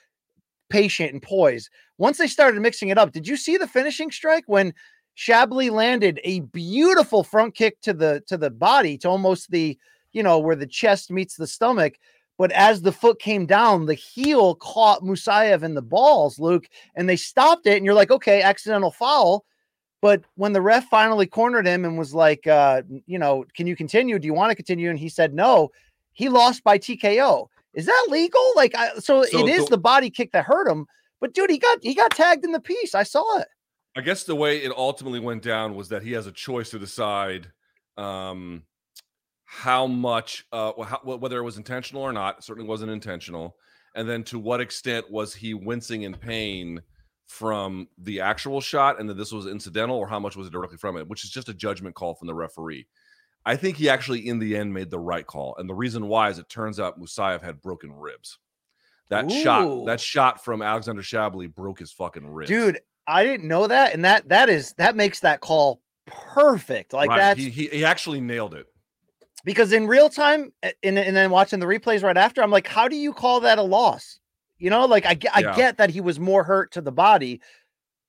patient 0.70 1.14
and 1.14 1.22
poised. 1.22 1.70
Once 1.97 2.18
they 2.18 2.28
started 2.28 2.62
mixing 2.62 2.89
it 2.89 2.97
up, 2.97 3.12
did 3.12 3.28
you 3.28 3.38
see 3.38 3.57
the 3.57 3.68
finishing 3.68 4.12
strike 4.12 4.43
when 4.47 4.74
Shabliy 5.18 5.70
landed 5.72 6.20
a 6.24 6.41
beautiful 6.41 7.24
front 7.24 7.55
kick 7.55 7.80
to 7.82 7.93
the 7.93 8.22
to 8.28 8.38
the 8.38 8.49
body 8.49 8.97
to 8.99 9.09
almost 9.09 9.49
the 9.51 9.78
you 10.14 10.22
know 10.24 10.39
where 10.39 10.55
the 10.55 10.68
chest 10.68 11.09
meets 11.12 11.36
the 11.36 11.47
stomach. 11.47 11.93
But 12.42 12.52
as 12.54 12.82
the 12.82 12.92
foot 12.92 13.20
came 13.20 13.46
down, 13.46 13.86
the 13.86 13.94
heel 13.94 14.56
caught 14.56 15.04
Musayev 15.04 15.62
in 15.62 15.76
the 15.76 15.82
balls, 15.84 16.39
Luke, 16.39 16.68
and 16.96 17.08
they 17.08 17.16
stopped 17.16 17.68
it. 17.68 17.78
And 17.78 17.86
you're 17.86 17.94
like, 17.94 18.10
okay, 18.10 18.42
accidental 18.42 18.89
foul. 18.89 19.46
But 20.02 20.24
when 20.38 20.52
the 20.52 20.60
ref 20.60 20.89
finally 20.89 21.28
cornered 21.28 21.68
him 21.68 21.86
and 21.86 22.00
was 22.00 22.16
like, 22.16 22.48
uh, 22.48 22.82
you 23.06 23.20
know, 23.20 23.46
can 23.56 23.68
you 23.68 23.76
continue? 23.76 24.18
Do 24.18 24.26
you 24.26 24.34
want 24.34 24.50
to 24.50 24.56
continue? 24.56 24.89
And 24.89 24.98
he 24.98 25.08
said 25.08 25.36
no. 25.36 25.70
He 26.14 26.30
lost 26.30 26.64
by 26.64 26.80
TKO. 26.80 27.46
Is 27.76 27.86
that 27.86 28.08
legal? 28.10 28.54
Like, 28.56 28.74
I, 28.76 28.96
so, 28.96 29.22
So 29.22 29.46
it 29.46 29.48
is 29.48 29.66
the- 29.66 29.76
the 29.76 29.78
body 29.78 30.10
kick 30.10 30.32
that 30.32 30.46
hurt 30.46 30.68
him. 30.68 30.88
But 31.20 31.36
dude, 31.36 31.52
he 31.52 31.60
got 31.60 31.78
he 31.84 31.94
got 31.94 32.10
tagged 32.10 32.44
in 32.44 32.54
the 32.54 32.60
piece. 32.60 32.96
I 32.96 33.04
saw 33.04 33.38
it. 33.38 33.50
I 33.96 34.02
guess 34.02 34.24
the 34.24 34.34
way 34.34 34.64
it 34.64 34.72
ultimately 34.76 35.20
went 35.20 35.44
down 35.44 35.76
was 35.76 35.89
that 35.89 36.02
he 36.02 36.14
has 36.14 36.26
a 36.26 36.32
choice 36.32 36.72
to 36.72 36.80
decide 36.80 37.52
um, 37.98 38.64
how 39.54 39.86
much, 39.86 40.45
uh, 40.54 40.72
how, 40.82 41.02
whether 41.04 41.38
it 41.38 41.43
was 41.43 41.58
intentional 41.58 42.02
or 42.02 42.14
not. 42.14 42.41
Certainly 42.41 42.70
wasn't 42.70 42.89
intentional. 42.89 43.58
And 43.93 44.08
then 44.08 44.24
to 44.24 44.39
what 44.39 44.62
extent 44.62 45.12
was 45.12 45.36
he 45.36 45.54
wincing 45.54 46.04
in 46.04 46.14
pain 46.14 46.82
from 47.28 47.89
the 47.97 48.22
actual 48.22 48.62
shot 48.62 48.97
and 48.97 49.10
that 49.10 49.18
this 49.18 49.34
was 49.34 49.47
incidental 49.47 49.97
or 49.97 50.08
how 50.08 50.22
much 50.22 50.38
was 50.38 50.47
it 50.47 50.54
directly 50.54 50.78
from 50.78 50.95
it, 50.95 51.06
which 51.10 51.26
is 51.26 51.30
just 51.30 51.49
a 51.49 51.54
judgment 51.54 51.95
call 51.95 52.16
from 52.16 52.28
the 52.28 52.34
referee. 52.34 52.88
I 53.45 53.58
think 53.58 53.76
he 53.76 53.89
actually, 53.89 54.26
in 54.26 54.39
the 54.39 54.56
end, 54.56 54.74
made 54.74 54.89
the 54.89 54.99
right 54.99 55.28
call. 55.28 55.54
And 55.58 55.70
the 55.70 55.74
reason 55.74 56.08
why 56.08 56.30
is 56.30 56.39
it 56.39 56.47
turns 56.47 56.80
out 56.80 56.97
Musayev 56.97 57.41
had 57.41 57.62
broken 57.62 57.91
ribs. 57.91 58.38
That 59.10 59.30
Ooh. 59.30 59.43
shot, 59.43 59.86
that 59.88 59.99
shot 59.99 60.45
from 60.45 60.62
Alexander 60.62 61.02
Shabliy 61.02 61.54
broke 61.54 61.80
his 61.80 61.91
fucking 61.91 62.26
ribs. 62.26 62.47
Dude, 62.49 62.80
I 63.06 63.26
didn't 63.26 63.49
know 63.49 63.68
that. 63.68 63.93
And 63.93 64.06
that 64.06 64.30
that 64.30 64.47
is 64.47 64.74
that 64.78 64.95
makes 64.95 65.20
that 65.20 65.41
call 65.41 65.82
perfect. 66.08 66.93
Like 66.93 67.10
Right, 67.10 67.18
that's 67.18 67.39
he, 67.39 67.49
he 67.49 67.68
he 67.68 67.84
actually 67.84 68.22
nailed 68.22 68.54
it. 68.54 68.68
Because 69.46 69.72
in 69.74 69.88
real 69.88 70.10
time 70.10 70.52
and, 70.84 70.98
and 71.00 71.16
then 71.16 71.32
watching 71.32 71.60
the 71.60 71.66
replays 71.66 72.04
right 72.04 72.18
after, 72.18 72.42
I'm 72.44 72.52
like, 72.52 72.68
how 72.68 72.88
do 72.88 72.96
you 72.96 73.14
call 73.14 73.39
that 73.42 73.58
a 73.58 73.64
loss? 73.64 74.20
You 74.58 74.70
know, 74.70 74.86
like 74.86 75.06
I, 75.06 75.14
get- 75.16 75.36
I 75.36 75.39
Yeah. 75.42 75.56
get 75.56 75.78
that 75.78 75.89
he 75.89 76.02
was 76.02 76.20
more 76.20 76.44
hurt 76.44 76.72
to 76.74 76.82
the 76.82 76.92
body, 76.92 77.42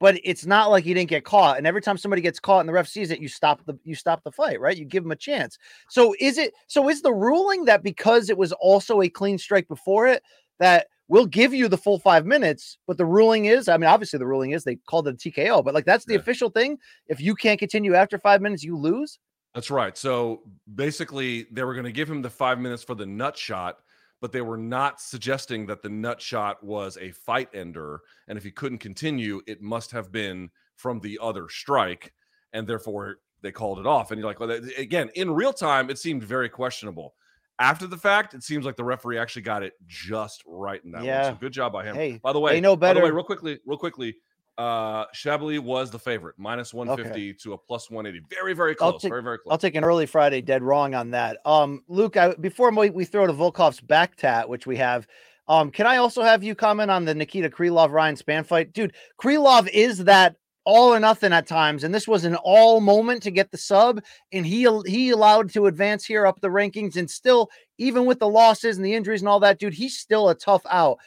but 0.00 0.18
it's 0.24 0.44
not 0.44 0.70
like 0.70 0.84
he 0.84 0.92
didn't 0.94 1.08
get 1.10 1.24
caught. 1.24 1.58
And 1.58 1.66
every 1.66 1.80
time 1.80 1.96
somebody 1.96 2.20
gets 2.22 2.40
caught 2.40 2.60
and 2.60 2.68
the 2.68 2.72
ref 2.72 2.88
sees 2.88 3.10
it, 3.10 3.20
you 3.20 3.28
stop 3.28 3.64
the 3.66 3.78
you 3.84 3.94
stop 3.94 4.22
the 4.24 4.32
fight, 4.32 4.60
right? 4.60 4.76
You 4.76 4.84
give 4.84 5.04
him 5.04 5.12
a 5.12 5.16
chance. 5.16 5.56
So 5.88 6.14
is 6.20 6.38
it 6.38 6.52
so 6.66 6.88
is 6.88 7.02
the 7.02 7.12
ruling 7.12 7.64
that 7.66 7.82
because 7.82 8.28
it 8.28 8.36
was 8.36 8.52
also 8.52 9.00
a 9.00 9.08
clean 9.08 9.38
strike 9.38 9.68
before 9.68 10.06
it 10.08 10.22
that 10.58 10.88
we'll 11.08 11.26
give 11.26 11.54
you 11.54 11.68
the 11.68 11.78
full 11.78 11.98
five 11.98 12.24
minutes, 12.26 12.78
but 12.86 12.96
the 12.98 13.04
ruling 13.06 13.44
is, 13.46 13.68
I 13.68 13.76
mean, 13.76 13.88
obviously 13.88 14.18
the 14.18 14.26
ruling 14.26 14.52
is 14.52 14.64
they 14.64 14.76
called 14.76 15.06
it 15.08 15.14
a 15.14 15.16
TKO, 15.30 15.64
but 15.64 15.72
like 15.74 15.84
that's 15.84 16.04
the 16.04 16.14
Yeah. 16.14 16.20
official 16.20 16.50
thing. 16.50 16.78
If 17.06 17.20
you 17.20 17.34
can't 17.34 17.58
continue 17.58 17.94
after 17.94 18.18
five 18.18 18.40
minutes, 18.42 18.62
you 18.64 18.76
lose. 18.76 19.18
That's 19.54 19.70
right. 19.70 19.96
So 19.98 20.42
basically, 20.74 21.46
they 21.52 21.62
were 21.62 21.74
going 21.74 21.84
to 21.84 21.92
give 21.92 22.10
him 22.10 22.22
the 22.22 22.30
five 22.30 22.58
minutes 22.58 22.82
for 22.82 22.94
the 22.94 23.06
nut 23.06 23.36
shot, 23.36 23.78
but 24.20 24.32
they 24.32 24.40
were 24.40 24.56
not 24.56 25.00
suggesting 25.00 25.66
that 25.66 25.82
the 25.82 25.88
nut 25.88 26.20
shot 26.22 26.62
was 26.64 26.96
a 26.98 27.10
fight 27.10 27.50
ender. 27.52 28.00
And 28.28 28.38
if 28.38 28.44
he 28.44 28.50
couldn't 28.50 28.78
continue, 28.78 29.42
it 29.46 29.60
must 29.60 29.90
have 29.90 30.10
been 30.10 30.50
from 30.76 31.00
the 31.00 31.18
other 31.20 31.48
strike. 31.48 32.12
And 32.52 32.66
therefore, 32.66 33.18
they 33.42 33.52
called 33.52 33.78
it 33.78 33.86
off. 33.86 34.10
And 34.10 34.18
you're 34.18 34.28
like, 34.28 34.40
well, 34.40 34.50
again, 34.78 35.10
in 35.14 35.30
real 35.30 35.52
time, 35.52 35.90
it 35.90 35.98
seemed 35.98 36.22
very 36.22 36.48
questionable. 36.48 37.14
After 37.58 37.86
the 37.86 37.98
fact, 37.98 38.34
it 38.34 38.42
seems 38.42 38.64
like 38.64 38.76
the 38.76 38.84
referee 38.84 39.18
actually 39.18 39.42
got 39.42 39.62
it 39.62 39.74
just 39.86 40.42
right 40.46 40.82
in 40.82 40.92
that 40.92 40.98
one. 40.98 41.06
Yeah. 41.06 41.30
So 41.30 41.36
good 41.36 41.52
job 41.52 41.72
by 41.72 41.84
him. 41.84 41.94
Hey, 41.94 42.18
by 42.22 42.32
the 42.32 42.40
way, 42.40 42.60
know 42.60 42.74
better. 42.74 42.94
By 42.94 43.00
the 43.00 43.06
way, 43.06 43.10
real 43.12 43.24
quickly, 43.24 43.60
real 43.66 43.78
quickly, 43.78 44.16
uh 44.58 45.06
Shabliy 45.14 45.58
was 45.58 45.90
the 45.90 45.98
favorite, 45.98 46.34
minus 46.38 46.74
150 46.74 47.34
to 47.34 47.54
a 47.54 47.58
plus 47.58 47.90
180. 47.90 48.26
Very, 48.34 48.54
very 48.54 48.74
close. 48.74 49.00
take- 49.00 49.10
very, 49.10 49.22
very 49.22 49.38
close. 49.38 49.52
I'll 49.52 49.58
take 49.58 49.74
an 49.74 49.84
early 49.84 50.06
Friday 50.06 50.40
dead 50.40 50.62
wrong 50.62 50.94
on 50.94 51.10
that. 51.10 51.38
Um, 51.44 51.82
Luke, 51.88 52.16
I, 52.16 52.34
before 52.34 52.70
we, 52.70 52.90
we 52.90 53.04
throw 53.04 53.26
to 53.26 53.32
Volkov's 53.32 53.80
back 53.80 54.16
tat, 54.16 54.48
which 54.48 54.66
we 54.66 54.76
have, 54.76 55.06
um, 55.48 55.70
can 55.70 55.86
I 55.86 55.96
also 55.96 56.22
have 56.22 56.42
you 56.44 56.54
comment 56.54 56.90
on 56.90 57.04
the 57.04 57.14
Nikita 57.14 57.50
Krylov 57.50 57.90
Ryan 57.90 58.16
Spann 58.16 58.46
fight, 58.46 58.72
dude? 58.72 58.94
Krylov 59.20 59.68
is 59.68 60.04
that 60.04 60.36
all 60.64 60.94
or 60.94 61.00
nothing 61.00 61.32
at 61.32 61.46
times, 61.46 61.82
and 61.82 61.94
this 61.94 62.06
was 62.06 62.24
an 62.24 62.36
all 62.36 62.80
moment 62.80 63.22
to 63.24 63.30
get 63.30 63.50
the 63.50 63.58
sub, 63.58 64.00
and 64.32 64.46
he 64.46 64.68
he 64.86 65.10
allowed 65.10 65.50
to 65.52 65.66
advance 65.66 66.04
here 66.04 66.26
up 66.26 66.40
the 66.40 66.48
rankings, 66.48 66.96
and 66.96 67.10
still, 67.10 67.50
even 67.78 68.06
with 68.06 68.20
the 68.20 68.28
losses 68.28 68.76
and 68.76 68.86
the 68.86 68.94
injuries 68.94 69.22
and 69.22 69.28
all 69.28 69.40
that, 69.40 69.58
dude, 69.58 69.74
he's 69.74 69.98
still 69.98 70.28
a 70.28 70.34
tough 70.34 70.62
out. 70.70 70.98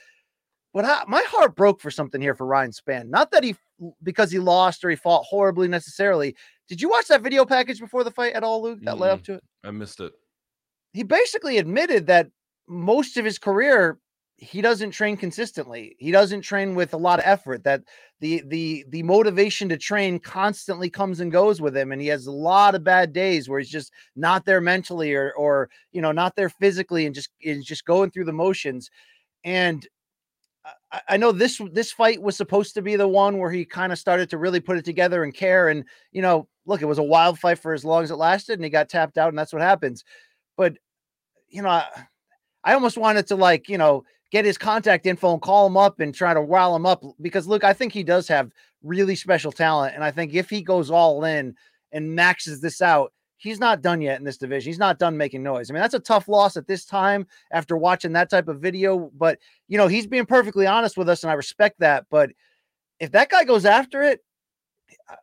But 0.76 0.84
I, 0.84 1.04
my 1.08 1.24
heart 1.30 1.56
broke 1.56 1.80
for 1.80 1.90
something 1.90 2.22
here 2.22 2.36
for 2.36 2.46
Ryan 2.46 2.72
Spann. 2.72 3.08
Not 3.08 3.32
that 3.32 3.46
he 3.46 3.56
because 4.04 4.30
he 4.30 4.40
lost 4.40 4.84
or 4.84 4.90
he 4.90 4.98
fought 4.98 5.24
horribly 5.24 5.70
necessarily. 5.70 6.36
Did 6.68 6.82
you 6.82 6.90
watch 6.90 7.08
that 7.08 7.22
video 7.22 7.46
package 7.46 7.80
before 7.80 8.04
the 8.04 8.12
fight 8.12 8.34
at 8.34 8.44
all, 8.44 8.62
Luke? 8.62 8.80
That 8.82 9.00
led 9.00 9.12
up 9.12 9.24
to 9.24 9.36
it. 9.36 9.44
I 9.64 9.72
missed 9.72 10.02
it. 10.02 10.12
He 10.92 11.04
basically 11.04 11.60
admitted 11.60 12.08
that 12.08 12.28
most 12.68 13.16
of 13.16 13.24
his 13.24 13.40
career 13.40 14.00
he 14.38 14.62
doesn't 14.62 14.92
train 14.92 15.16
consistently. 15.16 15.96
He 15.98 16.12
doesn't 16.12 16.42
train 16.42 16.76
with 16.76 16.94
a 16.94 16.98
lot 16.98 17.20
of 17.20 17.26
effort. 17.26 17.64
That 17.64 17.84
the 18.20 18.44
the 18.48 18.84
the 18.90 19.04
motivation 19.04 19.70
to 19.70 19.78
train 19.78 20.20
constantly 20.20 20.90
comes 20.90 21.22
and 21.22 21.32
goes 21.32 21.62
with 21.62 21.76
him, 21.78 21.94
and 21.94 22.02
he 22.02 22.08
has 22.10 22.28
a 22.28 22.34
lot 22.34 22.76
of 22.76 22.84
bad 22.84 23.14
days 23.14 23.48
where 23.48 23.60
he's 23.60 23.70
just 23.70 23.94
not 24.18 24.44
there 24.44 24.60
mentally 24.60 25.14
or 25.14 25.32
or 25.38 25.70
you 25.94 26.02
know 26.02 26.12
not 26.12 26.36
there 26.36 26.50
physically, 26.50 27.06
and 27.06 27.16
just 27.16 27.30
is 27.40 27.64
just 27.64 27.86
going 27.86 28.12
through 28.12 28.26
the 28.26 28.34
motions. 28.34 28.90
And 29.46 29.88
I, 31.10 31.18
know 31.18 31.32
this 31.32 31.62
this 31.72 31.92
fight 31.92 32.22
was 32.22 32.36
supposed 32.36 32.74
to 32.76 32.82
be 32.82 32.96
the 32.96 33.08
one 33.08 33.38
where 33.38 33.52
he 33.52 33.66
kind 33.66 33.92
of 33.92 34.00
started 34.00 34.30
to 34.30 34.38
really 34.38 34.60
put 34.60 34.78
it 34.78 34.86
together 34.86 35.24
and 35.24 35.34
care. 35.34 35.70
And 35.70 35.84
you 36.12 36.22
know, 36.22 36.48
look, 36.66 36.82
it 36.82 36.86
was 36.86 36.98
a 36.98 37.04
wild 37.04 37.40
fight 37.40 37.60
for 37.60 37.74
as 37.74 37.84
long 37.84 38.04
as 38.04 38.12
it 38.12 38.16
lasted, 38.16 38.54
and 38.54 38.64
he 38.64 38.70
got 38.70 38.90
tapped 38.90 39.18
out, 39.18 39.30
and 39.30 39.38
that's 39.38 39.54
what 39.54 39.62
happens. 39.62 40.04
But 40.58 40.78
you 41.50 41.62
know, 41.62 41.70
I, 41.70 41.86
I 42.64 42.74
almost 42.74 42.98
wanted 42.98 43.28
to 43.28 43.36
like 43.36 43.68
you 43.68 43.78
know 43.78 44.04
get 44.32 44.46
his 44.46 44.58
contact 44.58 45.06
info 45.06 45.34
and 45.34 45.42
call 45.42 45.68
him 45.68 45.78
up 45.78 46.00
and 46.00 46.14
try 46.14 46.34
to 46.34 46.42
rile 46.42 46.76
him 46.76 46.86
up 46.86 47.04
because 47.22 47.48
look, 47.48 47.64
I 47.64 47.74
think 47.74 47.94
he 47.94 48.04
does 48.04 48.28
have 48.28 48.52
really 48.84 49.16
special 49.16 49.52
talent, 49.52 49.96
and 49.96 50.04
I 50.04 50.12
think 50.12 50.34
if 50.34 50.50
he 50.50 50.62
goes 50.62 50.90
all 50.90 51.24
in 51.24 51.56
and 51.92 52.16
maxes 52.16 52.62
this 52.62 52.82
out. 52.82 53.12
He's 53.38 53.60
not 53.60 53.82
done 53.82 54.02
yet 54.02 54.20
in 54.20 54.26
this 54.26 54.38
division. 54.38 54.70
He's 54.70 54.80
not 54.80 54.98
done 54.98 55.18
making 55.18 55.44
noise. 55.44 55.70
I 55.70 55.74
mean, 55.74 55.82
that's 55.82 55.94
a 55.94 56.00
tough 56.00 56.28
loss 56.28 56.56
at 56.56 56.68
this 56.68 56.86
time 56.86 57.28
after 57.52 57.76
watching 57.76 58.14
that 58.14 58.30
type 58.30 58.48
of 58.48 58.62
video. 58.62 59.12
But 59.18 59.40
you 59.68 59.78
know, 59.78 59.88
he's 59.88 60.08
being 60.08 60.26
perfectly 60.26 60.68
honest 60.68 60.98
with 60.98 61.10
us, 61.10 61.24
and 61.24 61.32
I 61.32 61.34
respect 61.34 61.80
that. 61.80 62.06
But 62.10 62.32
if 63.00 63.12
that 63.12 63.30
guy 63.30 63.44
goes 63.44 63.66
after 63.66 64.02
it, 64.04 64.24
uh, 65.10 65.16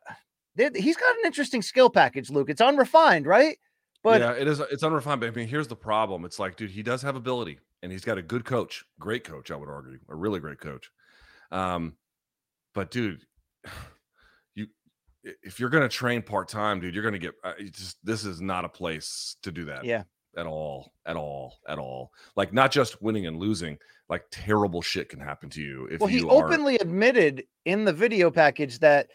he's 0.75 0.97
got 0.97 1.15
an 1.17 1.25
interesting 1.25 1.61
skill 1.61 1.89
package, 1.89 2.29
Luke. 2.29 2.49
It's 2.49 2.61
unrefined, 2.61 3.25
right? 3.25 3.57
But 4.03 4.21
yeah, 4.21 4.33
it 4.33 4.47
is. 4.47 4.59
It's 4.59 4.83
unrefined. 4.83 5.21
But 5.21 5.29
I 5.29 5.31
mean, 5.31 5.47
here's 5.47 5.67
the 5.67 5.75
problem. 5.75 6.25
It's 6.25 6.37
like, 6.37 6.55
dude, 6.55 6.71
he 6.71 6.83
does 6.83 7.01
have 7.01 7.15
ability, 7.15 7.59
and 7.81 7.91
he's 7.91 8.05
got 8.05 8.17
a 8.17 8.21
good 8.21 8.45
coach, 8.45 8.85
great 8.99 9.23
coach. 9.23 9.49
I 9.49 9.55
would 9.55 9.69
argue, 9.69 9.99
a 10.09 10.15
really 10.15 10.39
great 10.39 10.59
coach. 10.59 10.91
Um, 11.51 11.95
but 12.73 12.91
dude, 12.91 13.25
if 15.23 15.59
you're 15.59 15.69
gonna 15.69 15.89
train 15.89 16.21
part 16.21 16.47
time, 16.47 16.79
dude, 16.79 16.93
you're 16.93 17.03
gonna 17.03 17.19
get. 17.19 17.33
Uh, 17.43 17.53
just 17.71 17.97
this 18.03 18.25
is 18.25 18.41
not 18.41 18.65
a 18.65 18.69
place 18.69 19.37
to 19.43 19.51
do 19.51 19.65
that. 19.65 19.85
yeah, 19.85 20.03
at 20.37 20.45
all, 20.45 20.93
at 21.05 21.15
all, 21.15 21.59
at 21.67 21.79
all. 21.79 22.11
Like 22.35 22.53
not 22.53 22.71
just 22.71 23.01
winning 23.01 23.27
and 23.27 23.37
losing, 23.37 23.77
like 24.09 24.23
terrible 24.31 24.81
shit 24.81 25.09
can 25.09 25.19
happen 25.19 25.49
to 25.51 25.61
you 25.61 25.87
if 25.91 25.99
well, 25.99 26.09
you 26.09 26.19
he 26.19 26.25
are 26.25 26.45
openly 26.45 26.75
admitted 26.77 27.43
in 27.65 27.85
the 27.85 27.93
video 27.93 28.29
package 28.29 28.79
that 28.79 29.07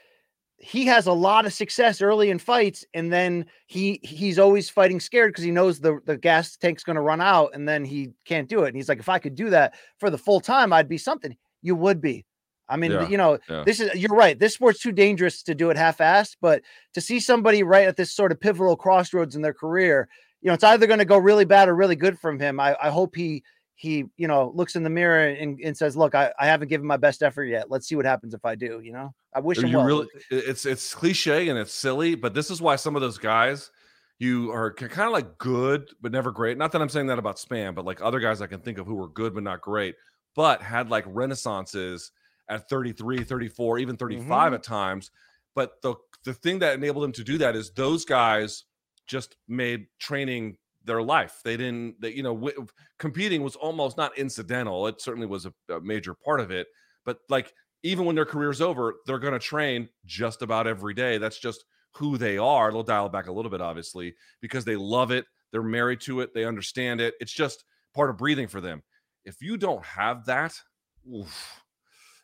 he 0.58 0.86
has 0.86 1.06
a 1.06 1.12
lot 1.12 1.46
of 1.46 1.52
success 1.52 2.02
early 2.02 2.30
in 2.30 2.38
fights, 2.38 2.84
and 2.94 3.12
then 3.12 3.46
he 3.66 4.00
he's 4.02 4.38
always 4.38 4.68
fighting 4.68 4.98
scared 4.98 5.30
because 5.32 5.44
he 5.44 5.50
knows 5.50 5.78
the 5.78 6.00
the 6.04 6.16
gas 6.16 6.56
tank's 6.56 6.84
going 6.84 6.96
to 6.96 7.02
run 7.02 7.20
out, 7.20 7.50
and 7.54 7.68
then 7.68 7.84
he 7.84 8.10
can't 8.24 8.48
do 8.48 8.64
it. 8.64 8.68
And 8.68 8.76
he's 8.76 8.88
like, 8.88 8.98
if 8.98 9.08
I 9.08 9.18
could 9.18 9.34
do 9.34 9.50
that 9.50 9.74
for 9.98 10.10
the 10.10 10.18
full 10.18 10.40
time, 10.40 10.72
I'd 10.72 10.88
be 10.88 10.98
something. 10.98 11.36
You 11.62 11.76
would 11.76 12.00
be. 12.00 12.24
I 12.68 12.76
mean, 12.76 12.92
Yeah, 12.92 13.08
you 13.08 13.16
know, 13.16 13.38
yeah. 13.48 13.64
this 13.64 13.80
is 13.80 13.94
you're 13.94 14.14
right. 14.14 14.38
This 14.38 14.54
sport's 14.54 14.80
too 14.80 14.92
dangerous 14.92 15.42
to 15.44 15.54
do 15.54 15.70
it 15.70 15.76
half-assed, 15.76 16.36
but 16.40 16.62
to 16.94 17.00
see 17.00 17.20
somebody 17.20 17.62
right 17.62 17.88
at 17.88 17.96
this 17.96 18.14
sort 18.14 18.32
of 18.32 18.40
pivotal 18.40 18.76
crossroads 18.76 19.36
in 19.36 19.42
their 19.42 19.54
career, 19.54 20.08
you 20.42 20.48
know, 20.48 20.54
it's 20.54 20.64
either 20.64 20.86
going 20.86 20.98
to 20.98 21.04
go 21.04 21.18
really 21.18 21.44
bad 21.44 21.68
or 21.68 21.74
really 21.74 21.96
good 21.96 22.18
from 22.18 22.38
him. 22.38 22.60
I, 22.60 22.76
I 22.82 22.90
hope 22.90 23.14
he 23.14 23.42
he, 23.74 24.04
you 24.16 24.26
know, 24.26 24.50
looks 24.56 24.74
in 24.74 24.82
the 24.82 24.90
mirror 24.90 25.28
and, 25.28 25.60
and 25.60 25.76
says, 25.76 25.96
Look, 25.96 26.14
I, 26.14 26.32
I 26.38 26.46
haven't 26.46 26.68
given 26.68 26.86
my 26.86 26.96
best 26.96 27.22
effort 27.22 27.44
yet. 27.44 27.70
Let's 27.70 27.86
see 27.86 27.94
what 27.94 28.06
happens 28.06 28.34
if 28.34 28.44
I 28.44 28.56
do, 28.56 28.80
you 28.82 28.92
know. 28.92 29.14
I 29.34 29.40
wish 29.40 29.58
him 29.58 29.68
you 29.68 29.76
well. 29.76 29.86
really 29.86 30.06
it's 30.30 30.66
it's 30.66 30.94
cliche 30.94 31.48
and 31.48 31.58
it's 31.58 31.72
silly 31.72 32.14
but 32.14 32.34
this 32.34 32.50
is 32.50 32.60
why 32.60 32.76
some 32.76 32.96
of 32.96 33.02
those 33.02 33.18
guys 33.18 33.70
you 34.18 34.50
are 34.50 34.72
kind 34.72 35.06
of 35.06 35.12
like 35.12 35.38
good 35.38 35.88
but 36.00 36.12
never 36.12 36.32
great 36.32 36.56
not 36.58 36.72
that 36.72 36.82
i'm 36.82 36.88
saying 36.88 37.06
that 37.06 37.18
about 37.18 37.36
Spann 37.36 37.74
but 37.74 37.84
like 37.84 38.00
other 38.02 38.20
guys 38.20 38.40
i 38.40 38.46
can 38.46 38.60
think 38.60 38.78
of 38.78 38.86
who 38.86 38.94
were 38.94 39.08
good 39.08 39.34
but 39.34 39.42
not 39.42 39.60
great 39.60 39.94
but 40.34 40.62
had 40.62 40.90
like 40.90 41.04
renaissances 41.06 42.10
at 42.48 42.68
33 42.68 43.24
34 43.24 43.78
even 43.78 43.96
35 43.96 44.52
Mhm. 44.52 44.54
at 44.54 44.62
times 44.62 45.10
but 45.54 45.80
the 45.82 45.94
the 46.24 46.34
thing 46.34 46.58
that 46.60 46.74
enabled 46.74 47.04
them 47.04 47.12
to 47.12 47.24
do 47.24 47.38
that 47.38 47.54
is 47.56 47.70
those 47.72 48.04
guys 48.04 48.64
just 49.06 49.36
made 49.48 49.86
training 49.98 50.56
their 50.84 51.02
life 51.02 51.40
they 51.44 51.56
didn't 51.56 52.00
they, 52.00 52.10
you 52.12 52.22
know 52.22 52.34
w- 52.34 52.66
competing 52.98 53.42
was 53.42 53.56
almost 53.56 53.96
not 53.96 54.16
incidental 54.16 54.86
it 54.86 55.00
certainly 55.00 55.26
was 55.26 55.46
a, 55.46 55.52
a 55.70 55.80
major 55.80 56.14
part 56.14 56.40
of 56.40 56.50
it 56.50 56.66
but 57.04 57.18
like 57.28 57.52
even 57.84 58.04
when 58.04 58.16
their 58.16 58.24
career's 58.24 58.60
over, 58.60 58.96
they're 59.06 59.20
going 59.20 59.32
to 59.34 59.38
train 59.38 59.88
just 60.04 60.42
about 60.42 60.66
every 60.66 60.94
day. 60.94 61.16
That's 61.16 61.38
just 61.38 61.64
who 61.94 62.18
they 62.18 62.36
are. 62.36 62.72
They'll 62.72 62.82
dial 62.82 63.06
it 63.06 63.12
back 63.12 63.28
a 63.28 63.32
little 63.32 63.52
bit, 63.52 63.60
obviously, 63.60 64.16
because 64.40 64.64
they 64.64 64.74
love 64.74 65.12
it. 65.12 65.26
They're 65.52 65.62
married 65.62 66.00
to 66.02 66.20
it. 66.20 66.34
They 66.34 66.44
understand 66.44 67.00
it. 67.00 67.14
It's 67.20 67.30
just 67.32 67.62
part 67.94 68.10
of 68.10 68.16
breathing 68.18 68.48
for 68.48 68.60
them. 68.60 68.82
If 69.24 69.40
you 69.40 69.56
don't 69.56 69.84
have 69.84 70.26
that, 70.26 70.60
oof, 71.08 71.62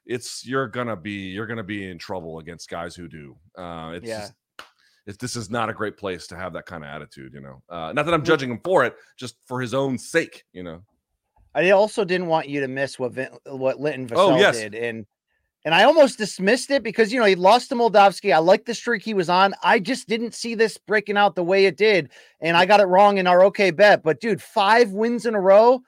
it's 0.06 0.46
you're 0.46 0.68
gonna 0.68 0.96
be 0.96 1.28
you're 1.30 1.46
gonna 1.46 1.62
be 1.62 1.88
in 1.90 1.98
trouble 1.98 2.38
against 2.38 2.68
guys 2.68 2.94
who 2.94 3.08
do. 3.08 3.36
Uh, 3.56 3.92
it's 3.94 4.06
Yeah. 4.06 4.20
just, 4.20 4.34
it's, 5.06 5.18
this 5.18 5.36
is 5.36 5.50
not 5.50 5.68
a 5.68 5.72
great 5.74 5.96
place 5.96 6.26
to 6.28 6.36
have 6.36 6.52
that 6.54 6.66
kind 6.66 6.82
of 6.82 6.88
attitude. 6.88 7.32
You 7.34 7.40
know, 7.40 7.62
uh, 7.68 7.92
not 7.92 8.04
that 8.06 8.14
I'm 8.14 8.24
judging 8.24 8.50
him 8.50 8.60
for 8.64 8.84
it, 8.84 8.94
just 9.18 9.36
for 9.46 9.60
his 9.60 9.74
own 9.74 9.98
sake. 9.98 10.44
You 10.52 10.62
know. 10.62 10.82
I 11.54 11.70
also 11.70 12.04
didn't 12.04 12.26
want 12.26 12.48
you 12.48 12.60
to 12.60 12.68
miss 12.68 12.98
what 12.98 13.12
Vin, 13.12 13.28
what 13.46 13.80
Linton 13.80 14.08
Vassell 14.08 14.34
Oh, 14.34 14.38
yes. 14.38 14.56
did, 14.56 14.74
and 14.74 15.06
and 15.66 15.74
I 15.74 15.84
almost 15.84 16.18
dismissed 16.18 16.70
it 16.70 16.82
because 16.82 17.12
you 17.12 17.18
know 17.20 17.26
he 17.26 17.34
lost 17.36 17.68
to 17.70 17.74
Moldavsky. 17.74 18.34
I 18.34 18.38
like 18.38 18.64
the 18.64 18.74
streak 18.74 19.02
he 19.02 19.14
was 19.14 19.28
on. 19.28 19.54
I 19.62 19.78
just 19.78 20.08
didn't 20.08 20.34
see 20.34 20.54
this 20.54 20.76
breaking 20.78 21.16
out 21.16 21.36
the 21.36 21.44
way 21.44 21.66
it 21.66 21.76
did, 21.76 22.10
and 22.40 22.56
I 22.56 22.66
got 22.66 22.80
it 22.80 22.86
wrong 22.86 23.18
in 23.18 23.26
our 23.26 23.42
OK 23.42 23.70
bet. 23.70 24.02
But 24.02 24.20
dude, 24.20 24.42
five 24.42 24.90
wins 24.90 25.26
in 25.26 25.34
a 25.34 25.40
row. 25.40 25.80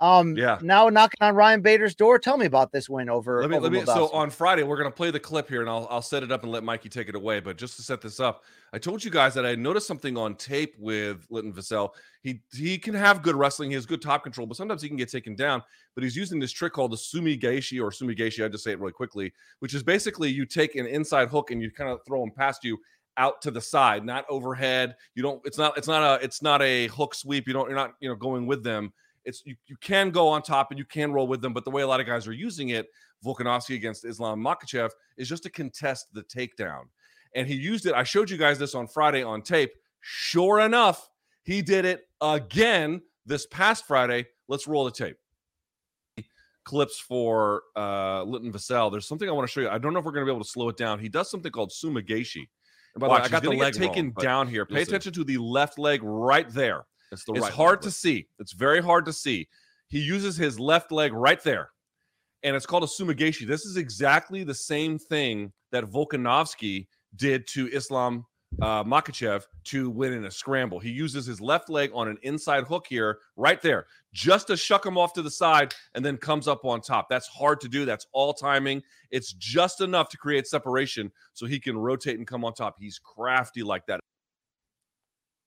Um, 0.00 0.36
Yeah. 0.36 0.58
Now 0.62 0.88
knocking 0.88 1.18
on 1.20 1.34
Ryan 1.34 1.60
Bader's 1.60 1.94
door. 1.94 2.18
Tell 2.18 2.36
me 2.36 2.46
about 2.46 2.70
this 2.70 2.88
win 2.88 3.08
over. 3.08 3.40
Let 3.40 3.50
me, 3.50 3.56
over 3.56 3.64
let 3.64 3.72
me. 3.72 3.84
So 3.84 4.08
on 4.10 4.30
Friday, 4.30 4.62
we're 4.62 4.76
gonna 4.76 4.90
play 4.90 5.10
the 5.10 5.18
clip 5.18 5.48
here, 5.48 5.60
and 5.60 5.68
I'll 5.68 5.88
I'll 5.90 6.02
set 6.02 6.22
it 6.22 6.30
up 6.30 6.44
and 6.44 6.52
let 6.52 6.62
Mikey 6.62 6.88
take 6.88 7.08
it 7.08 7.14
away. 7.14 7.40
But 7.40 7.56
just 7.56 7.76
to 7.76 7.82
set 7.82 8.00
this 8.00 8.20
up, 8.20 8.44
I 8.72 8.78
told 8.78 9.02
you 9.02 9.10
guys 9.10 9.34
that 9.34 9.44
I 9.44 9.54
noticed 9.56 9.86
something 9.86 10.16
on 10.16 10.36
tape 10.36 10.74
with 10.78 11.26
Linton 11.30 11.52
Vassell. 11.52 11.90
He 12.22 12.42
he 12.52 12.78
can 12.78 12.94
have 12.94 13.22
good 13.22 13.34
wrestling, 13.34 13.70
he 13.70 13.74
has 13.74 13.86
good 13.86 14.02
top 14.02 14.22
control, 14.22 14.46
but 14.46 14.56
sometimes 14.56 14.82
he 14.82 14.88
can 14.88 14.96
get 14.96 15.10
taken 15.10 15.34
down. 15.34 15.62
But 15.94 16.04
he's 16.04 16.16
using 16.16 16.38
this 16.38 16.52
trick 16.52 16.74
called 16.74 16.92
the 16.92 16.96
sumi 16.96 17.36
gaeshi 17.36 17.82
or 17.82 17.90
sumi 17.90 18.14
gaeshi. 18.14 18.44
I 18.44 18.48
just 18.48 18.62
say 18.62 18.72
it 18.72 18.78
really 18.78 18.92
quickly, 18.92 19.32
which 19.58 19.74
is 19.74 19.82
basically 19.82 20.30
you 20.30 20.46
take 20.46 20.76
an 20.76 20.86
inside 20.86 21.28
hook 21.28 21.50
and 21.50 21.60
you 21.60 21.70
kind 21.72 21.90
of 21.90 22.00
throw 22.06 22.22
him 22.22 22.30
past 22.30 22.62
you 22.62 22.78
out 23.16 23.42
to 23.42 23.50
the 23.50 23.60
side, 23.60 24.04
not 24.04 24.24
overhead. 24.30 24.94
You 25.14 25.22
don't. 25.22 25.42
It's 25.44 25.58
not. 25.58 25.76
It's 25.76 25.88
not 25.88 26.02
a. 26.02 26.24
It's 26.24 26.40
not 26.40 26.62
a 26.62 26.86
hook 26.86 27.14
sweep. 27.14 27.46
You 27.48 27.52
don't. 27.52 27.68
You're 27.68 27.76
not. 27.76 27.94
You 28.00 28.08
know, 28.08 28.14
going 28.14 28.46
with 28.46 28.62
them. 28.62 28.92
It's 29.28 29.42
you, 29.44 29.54
you 29.66 29.76
can 29.76 30.10
go 30.10 30.26
on 30.26 30.42
top 30.42 30.70
and 30.70 30.78
you 30.78 30.86
can 30.86 31.12
roll 31.12 31.28
with 31.28 31.42
them, 31.42 31.52
but 31.52 31.64
the 31.64 31.70
way 31.70 31.82
a 31.82 31.86
lot 31.86 32.00
of 32.00 32.06
guys 32.06 32.26
are 32.26 32.32
using 32.32 32.70
it, 32.70 32.86
Volkanovski 33.22 33.74
against 33.74 34.06
Islam 34.06 34.40
Makhachev, 34.42 34.90
is 35.18 35.28
just 35.28 35.42
to 35.42 35.50
contest 35.50 36.06
the 36.14 36.22
takedown. 36.22 36.84
And 37.34 37.46
he 37.46 37.54
used 37.54 37.84
it. 37.84 37.92
I 37.92 38.04
showed 38.04 38.30
you 38.30 38.38
guys 38.38 38.58
this 38.58 38.74
on 38.74 38.88
Friday 38.88 39.22
on 39.22 39.42
tape. 39.42 39.72
Sure 40.00 40.60
enough, 40.60 41.10
he 41.42 41.60
did 41.60 41.84
it 41.84 42.08
again 42.22 43.02
this 43.26 43.46
past 43.46 43.86
Friday. 43.86 44.26
Let's 44.48 44.66
roll 44.66 44.86
the 44.86 44.90
tape. 44.90 45.16
Clips 46.64 46.98
for 46.98 47.62
uh 47.76 48.22
Linton 48.22 48.52
Vassell. 48.52 48.90
There's 48.90 49.06
something 49.06 49.28
I 49.28 49.32
want 49.32 49.46
to 49.46 49.52
show 49.52 49.60
you. 49.60 49.68
I 49.68 49.76
don't 49.76 49.92
know 49.92 49.98
if 49.98 50.06
we're 50.06 50.12
going 50.12 50.26
to 50.26 50.30
be 50.32 50.34
able 50.34 50.44
to 50.44 50.50
slow 50.50 50.70
it 50.70 50.78
down. 50.78 50.98
He 50.98 51.08
does 51.08 51.30
something 51.30 51.52
called 51.52 51.70
sumi 51.70 52.02
gaeshi. 52.02 52.48
And 52.94 53.00
by 53.00 53.08
the 53.08 53.12
way, 53.12 53.20
Watch, 53.20 53.24
I 53.24 53.28
got 53.28 53.42
the 53.42 53.50
leg 53.50 53.74
taken 53.74 54.06
wrong, 54.06 54.24
down 54.24 54.48
here. 54.48 54.64
Pay 54.64 54.76
you'll 54.76 54.82
attention 54.84 55.12
to 55.12 55.24
the 55.24 55.36
left 55.38 55.78
leg 55.78 56.00
right 56.02 56.48
there. 56.50 56.86
It's 57.12 57.24
the 57.24 57.32
It's 57.32 57.42
right 57.42 57.52
hard 57.52 57.82
to 57.82 57.90
see. 57.90 58.26
It's 58.38 58.52
very 58.52 58.82
hard 58.82 59.06
to 59.06 59.12
see. 59.12 59.48
He 59.88 60.00
uses 60.00 60.36
his 60.36 60.60
left 60.60 60.92
leg 60.92 61.12
right 61.12 61.42
there, 61.42 61.70
and 62.42 62.54
it's 62.54 62.66
called 62.66 62.84
a 62.84 62.88
sumi 62.88 63.14
gaeshi. 63.14 63.46
This 63.46 63.64
is 63.64 63.76
exactly 63.76 64.44
the 64.44 64.54
same 64.54 64.98
thing 64.98 65.52
that 65.72 65.84
Volkanovski 65.84 66.86
did 67.16 67.46
to 67.48 67.68
Islam 67.68 68.26
uh, 68.62 68.82
Makhachev 68.84 69.44
to 69.64 69.90
win 69.90 70.12
in 70.12 70.24
a 70.24 70.30
scramble. 70.30 70.78
He 70.78 70.90
uses 70.90 71.26
his 71.26 71.40
left 71.40 71.68
leg 71.68 71.90
on 71.94 72.08
an 72.08 72.18
inside 72.22 72.64
hook 72.64 72.86
here, 72.88 73.18
right 73.36 73.60
there, 73.60 73.86
just 74.12 74.46
to 74.48 74.56
shuck 74.56 74.84
him 74.84 74.96
off 74.96 75.12
to 75.14 75.22
the 75.22 75.30
side, 75.30 75.74
and 75.94 76.04
then 76.04 76.16
comes 76.16 76.48
up 76.48 76.64
on 76.64 76.80
top. 76.80 77.08
That's 77.08 77.28
hard 77.28 77.60
to 77.60 77.68
do. 77.68 77.84
That's 77.84 78.06
all 78.12 78.32
timing. 78.32 78.82
It's 79.10 79.32
just 79.32 79.80
enough 79.80 80.08
to 80.10 80.16
create 80.16 80.46
separation 80.46 81.12
so 81.34 81.46
he 81.46 81.60
can 81.60 81.76
rotate 81.76 82.18
and 82.18 82.26
come 82.26 82.44
on 82.44 82.54
top. 82.54 82.76
He's 82.78 82.98
crafty 82.98 83.62
like 83.62 83.86
that. 83.86 84.00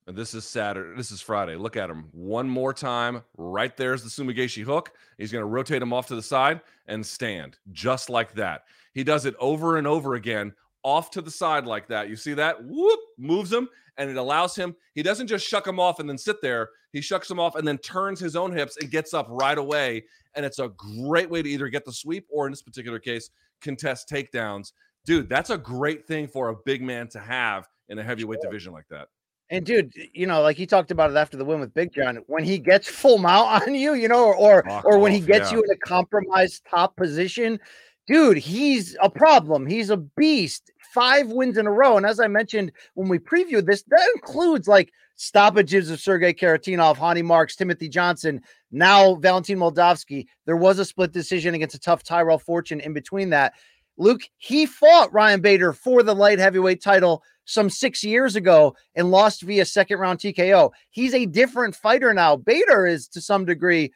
And 0.08 0.16
this 0.16 0.34
is 0.34 0.46
Saturday. 0.46 0.98
This 0.98 1.12
is 1.12 1.22
Friday. 1.22 1.56
Look 1.56 1.78
at 1.78 1.90
him 1.90 2.10
one 2.12 2.50
more 2.50 2.74
time. 2.74 3.22
Right 3.38 3.76
there's 3.78 4.04
the 4.04 4.10
Sumi 4.10 4.34
gaeshi 4.34 4.64
hook. 4.64 4.92
He's 5.18 5.32
going 5.32 5.44
to 5.44 5.48
rotate 5.48 5.82
him 5.82 5.94
off 5.94 6.08
to 6.08 6.16
the 6.16 6.24
side 6.24 6.62
and 6.88 7.06
stand 7.06 7.58
just 7.72 8.10
like 8.10 8.34
that. 8.34 8.64
He 8.94 9.04
does 9.04 9.26
it 9.26 9.36
over 9.40 9.78
and 9.78 9.86
over 9.86 10.16
again, 10.16 10.54
off 10.84 11.12
to 11.12 11.22
the 11.22 11.32
side 11.32 11.66
like 11.66 11.88
that. 11.90 12.10
You 12.10 12.16
see 12.16 12.34
that? 12.34 12.64
Whoop, 12.64 13.00
moves 13.18 13.54
him, 13.54 13.70
and 13.98 14.10
it 14.10 14.18
allows 14.18 14.56
him. 14.56 14.76
He 14.96 15.04
doesn't 15.04 15.28
just 15.28 15.48
shuck 15.48 15.68
him 15.68 15.80
off 15.80 16.00
and 16.00 16.10
then 16.10 16.18
sit 16.18 16.42
there. 16.42 16.70
He 16.92 17.00
shucks 17.00 17.30
him 17.30 17.40
off 17.40 17.56
and 17.56 17.68
then 17.68 17.78
turns 17.78 18.20
his 18.20 18.36
own 18.36 18.52
hips 18.52 18.78
and 18.78 18.90
gets 18.90 19.14
up 19.14 19.28
right 19.30 19.58
away. 19.58 20.04
And 20.36 20.46
it's 20.46 20.60
a 20.60 20.70
great 20.70 21.30
way 21.30 21.44
to 21.44 21.50
either 21.50 21.70
get 21.70 21.86
the 21.86 21.94
sweep 21.94 22.26
or, 22.30 22.48
in 22.48 22.52
this 22.52 22.64
particular 22.64 23.00
case, 23.00 23.30
contest 23.62 24.10
takedowns. 24.10 24.74
Dude, 25.06 25.30
that's 25.30 25.52
a 25.52 25.58
great 25.58 26.06
thing 26.08 26.28
for 26.28 26.50
a 26.50 26.56
big 26.66 26.82
man 26.82 27.08
to 27.10 27.20
have 27.20 27.68
in 27.88 28.00
a 28.00 28.04
heavyweight 28.04 28.40
division 28.42 28.74
like 28.74 28.88
that. 28.90 29.08
And 29.52 29.66
dude, 29.66 29.92
you 30.14 30.26
know, 30.26 30.42
like 30.42 30.56
he 30.56 30.66
talked 30.66 30.92
about 30.92 31.12
it 31.12 31.18
after 31.18 31.36
the 31.36 31.44
win 31.44 31.60
with 31.60 31.74
Big 31.74 31.94
John, 31.94 32.20
when 32.28 32.46
he 32.46 32.58
gets 32.58 32.88
full 32.88 33.18
mount 33.18 33.64
on 33.68 33.76
you, 33.76 33.94
you 33.94 34.08
know, 34.08 34.24
or 34.24 34.36
or, 34.36 34.64
Lock 34.66 34.86
or 34.86 34.98
when 34.98 35.12
he 35.12 35.20
gets 35.20 35.52
yeah. 35.52 35.58
you 35.58 35.64
in 35.64 35.70
a 35.72 35.78
compromised 35.78 36.64
top 36.70 36.96
position, 36.96 37.60
dude, 38.08 38.38
he's 38.38 38.96
a 39.02 39.10
problem. 39.10 39.68
He's 39.68 39.90
a 39.90 39.98
beast. 39.98 40.72
Five 40.94 41.28
wins 41.28 41.58
in 41.58 41.68
a 41.68 41.72
row. 41.72 41.98
And 41.98 42.06
as 42.06 42.20
I 42.20 42.28
mentioned 42.28 42.72
when 42.94 43.10
we 43.10 43.20
previewed 43.20 43.66
this, 43.66 43.84
that 43.90 44.10
includes 44.16 44.70
like 44.70 44.92
stoppages 45.16 45.90
of 45.90 46.00
Sergey 46.00 46.34
Kharitonov, 46.34 47.00
Ronny 47.00 47.22
Markes, 47.22 47.58
Timothy 47.58 47.90
Johnson, 47.90 48.42
now 48.72 49.16
Valentin 49.16 49.60
Moldavsky. 49.60 50.28
There 50.46 50.58
was 50.58 50.80
a 50.80 50.86
split 50.86 51.12
decision 51.12 51.56
against 51.56 51.76
a 51.76 51.80
tough 51.80 52.04
Tyrell 52.04 52.40
Fortune 52.40 52.80
in 52.80 52.94
between 52.94 53.30
that. 53.32 53.54
Luke, 53.98 54.22
he 54.38 54.66
fought 54.66 55.14
Ryan 55.14 55.42
Bader 55.42 55.74
for 55.74 56.04
the 56.04 56.16
light 56.16 56.40
heavyweight 56.40 56.82
title 56.82 57.24
some 57.46 57.70
six 57.70 58.04
years 58.04 58.36
ago 58.36 58.76
and 58.96 59.12
lost 59.12 59.42
via 59.42 59.66
second 59.66 60.00
round 60.00 60.20
TKO. 60.20 60.72
He's 60.90 61.14
a 61.14 61.26
different 61.26 61.76
fighter 61.76 62.14
now. 62.14 62.36
Bader 62.36 62.86
is 62.86 63.08
to 63.10 63.22
some 63.22 63.46
degree 63.46 63.92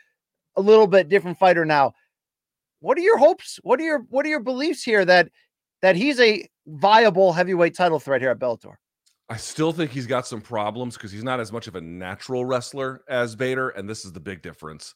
a 0.55 0.61
little 0.61 0.88
bit 0.88 1.09
different 1.09 1.38
fighter 1.38 1.65
now. 1.65 1.93
What 2.80 2.97
are 2.97 3.01
your 3.01 3.17
hopes? 3.17 3.59
What 3.63 3.80
are 3.80 3.84
your 3.84 3.99
what 4.09 4.26
are 4.26 4.30
your 4.30 4.41
beliefs 4.41 4.84
here 4.84 5.05
that 5.05 5.30
that 5.81 5.95
he's 5.95 6.19
a 6.19 6.47
viable 6.67 7.34
heavyweight 7.34 7.76
title 7.76 7.99
threat 7.99 8.22
here 8.22 8.31
at 8.31 8.39
Bellator? 8.39 8.76
I 9.30 9.38
still 9.38 9.72
think 9.72 9.89
he's 9.89 10.05
got 10.05 10.27
some 10.27 10.41
problems 10.41 10.95
because 10.95 11.11
he's 11.11 11.23
not 11.23 11.39
as 11.39 11.51
much 11.51 11.67
of 11.67 11.76
a 11.76 11.81
natural 11.81 12.45
wrestler 12.45 13.01
as 13.09 13.35
Bader, 13.35 13.69
and 13.69 13.89
this 13.89 14.05
is 14.05 14.11
the 14.11 14.19
big 14.19 14.43
difference. 14.43 14.93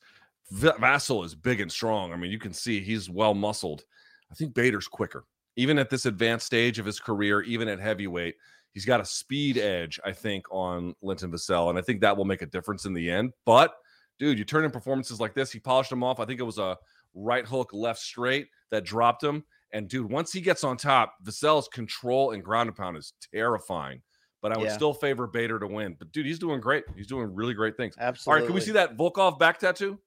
V- 0.52 0.70
Vassell 0.80 1.26
is 1.26 1.34
big 1.34 1.62
and 1.62 1.72
strong. 1.72 2.14
I 2.14 2.16
mean, 2.16 2.30
you 2.30 2.38
can 2.38 2.54
see 2.54 2.80
he's 2.80 3.10
well 3.10 3.34
muscled. 3.34 3.86
I 4.32 4.36
think 4.36 4.54
Bader's 4.54 4.88
quicker, 4.88 5.26
even 5.56 5.80
at 5.80 5.90
this 5.90 6.06
advanced 6.06 6.46
stage 6.46 6.80
of 6.80 6.86
his 6.86 7.00
career, 7.00 7.42
even 7.42 7.68
at 7.68 7.80
heavyweight. 7.80 8.36
He's 8.74 8.86
got 8.86 9.02
a 9.02 9.06
speed 9.06 9.58
edge, 9.58 10.00
I 10.06 10.12
think, 10.12 10.46
on 10.52 10.94
Linton 11.02 11.32
Vassell, 11.32 11.70
and 11.70 11.80
I 11.80 11.82
think 11.82 12.02
that 12.02 12.16
will 12.16 12.26
make 12.26 12.44
a 12.44 12.46
difference 12.46 12.86
in 12.86 12.94
the 12.94 13.10
end. 13.10 13.34
But, 13.46 13.74
dude, 14.20 14.38
you 14.38 14.46
turn 14.46 14.64
in 14.64 14.70
performances 14.72 15.20
like 15.20 15.34
this. 15.34 15.52
He 15.52 15.60
polished 15.60 15.92
him 15.92 16.04
off. 16.04 16.20
I 16.20 16.26
think 16.26 16.40
it 16.40 16.44
was 16.44 16.60
a 16.60 16.78
right 17.16 17.46
hook, 17.48 17.72
left 17.74 18.00
straight 18.00 18.48
that 18.70 18.84
dropped 18.86 19.24
him. 19.24 19.44
And 19.74 19.88
dude, 19.88 20.12
once 20.12 20.32
he 20.32 20.40
gets 20.42 20.64
on 20.64 20.78
top, 20.78 21.16
Vassell's 21.24 21.68
control 21.68 22.32
and 22.32 22.44
ground 22.44 22.70
and 22.70 22.78
pound 22.78 22.98
is 22.98 23.14
terrifying. 23.34 24.02
but 24.42 24.54
I 24.54 24.58
would 24.58 24.68
Yeah. 24.68 24.74
still 24.78 24.94
favor 24.94 25.28
Bader 25.28 25.60
to 25.60 25.68
win. 25.68 25.98
But 26.00 26.14
dude, 26.14 26.26
he's 26.26 26.40
doing 26.40 26.62
great. 26.62 26.86
He's 26.96 27.08
doing 27.08 27.36
really 27.36 27.54
great 27.54 27.76
things. 27.76 27.96
Absolutely. 28.00 28.32
All 28.32 28.40
right, 28.42 28.48
can 28.48 28.56
we 28.56 28.62
see 28.62 28.72
that 28.72 28.96
Volkov 28.96 29.38
back 29.38 29.60
tattoo? 29.60 30.00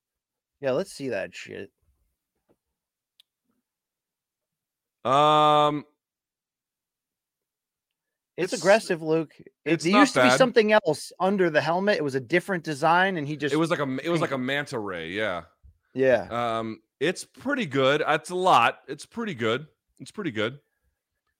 Yeah, 0.62 0.70
let's 0.70 0.90
see 0.90 1.10
that 1.10 1.34
shit. 1.34 1.70
Um, 5.04 5.84
It's, 8.36 8.52
It's- 8.52 8.60
aggressive, 8.60 9.02
Luke. 9.02 9.32
It, 9.38 9.52
it's 9.64 9.84
there 9.84 9.92
not 9.92 10.00
used 10.00 10.14
to 10.14 10.22
be 10.22 10.30
something 10.30 10.72
else 10.72 11.12
under 11.20 11.50
the 11.50 11.60
helmet. 11.60 11.98
It 11.98 12.04
was 12.04 12.14
a 12.14 12.20
different 12.20 12.64
design, 12.64 13.16
and 13.16 13.26
he 13.26 13.36
just 13.36 13.52
it 13.52 13.58
was 13.58 13.70
like 13.70 13.80
a 13.80 13.98
it 14.02 14.08
was 14.08 14.20
like 14.20 14.30
a 14.30 14.38
manta 14.38 14.78
ray. 14.78 15.10
Yeah. 15.10 15.42
yeah. 15.94 16.28
Um, 16.30 16.80
it's 16.98 17.24
pretty 17.24 17.66
good. 17.66 18.02
It's 18.06 18.30
a 18.30 18.34
lot. 18.34 18.78
It's 18.88 19.04
pretty 19.04 19.34
good. 19.34 19.66
It's 19.98 20.10
pretty 20.10 20.30
good. 20.30 20.58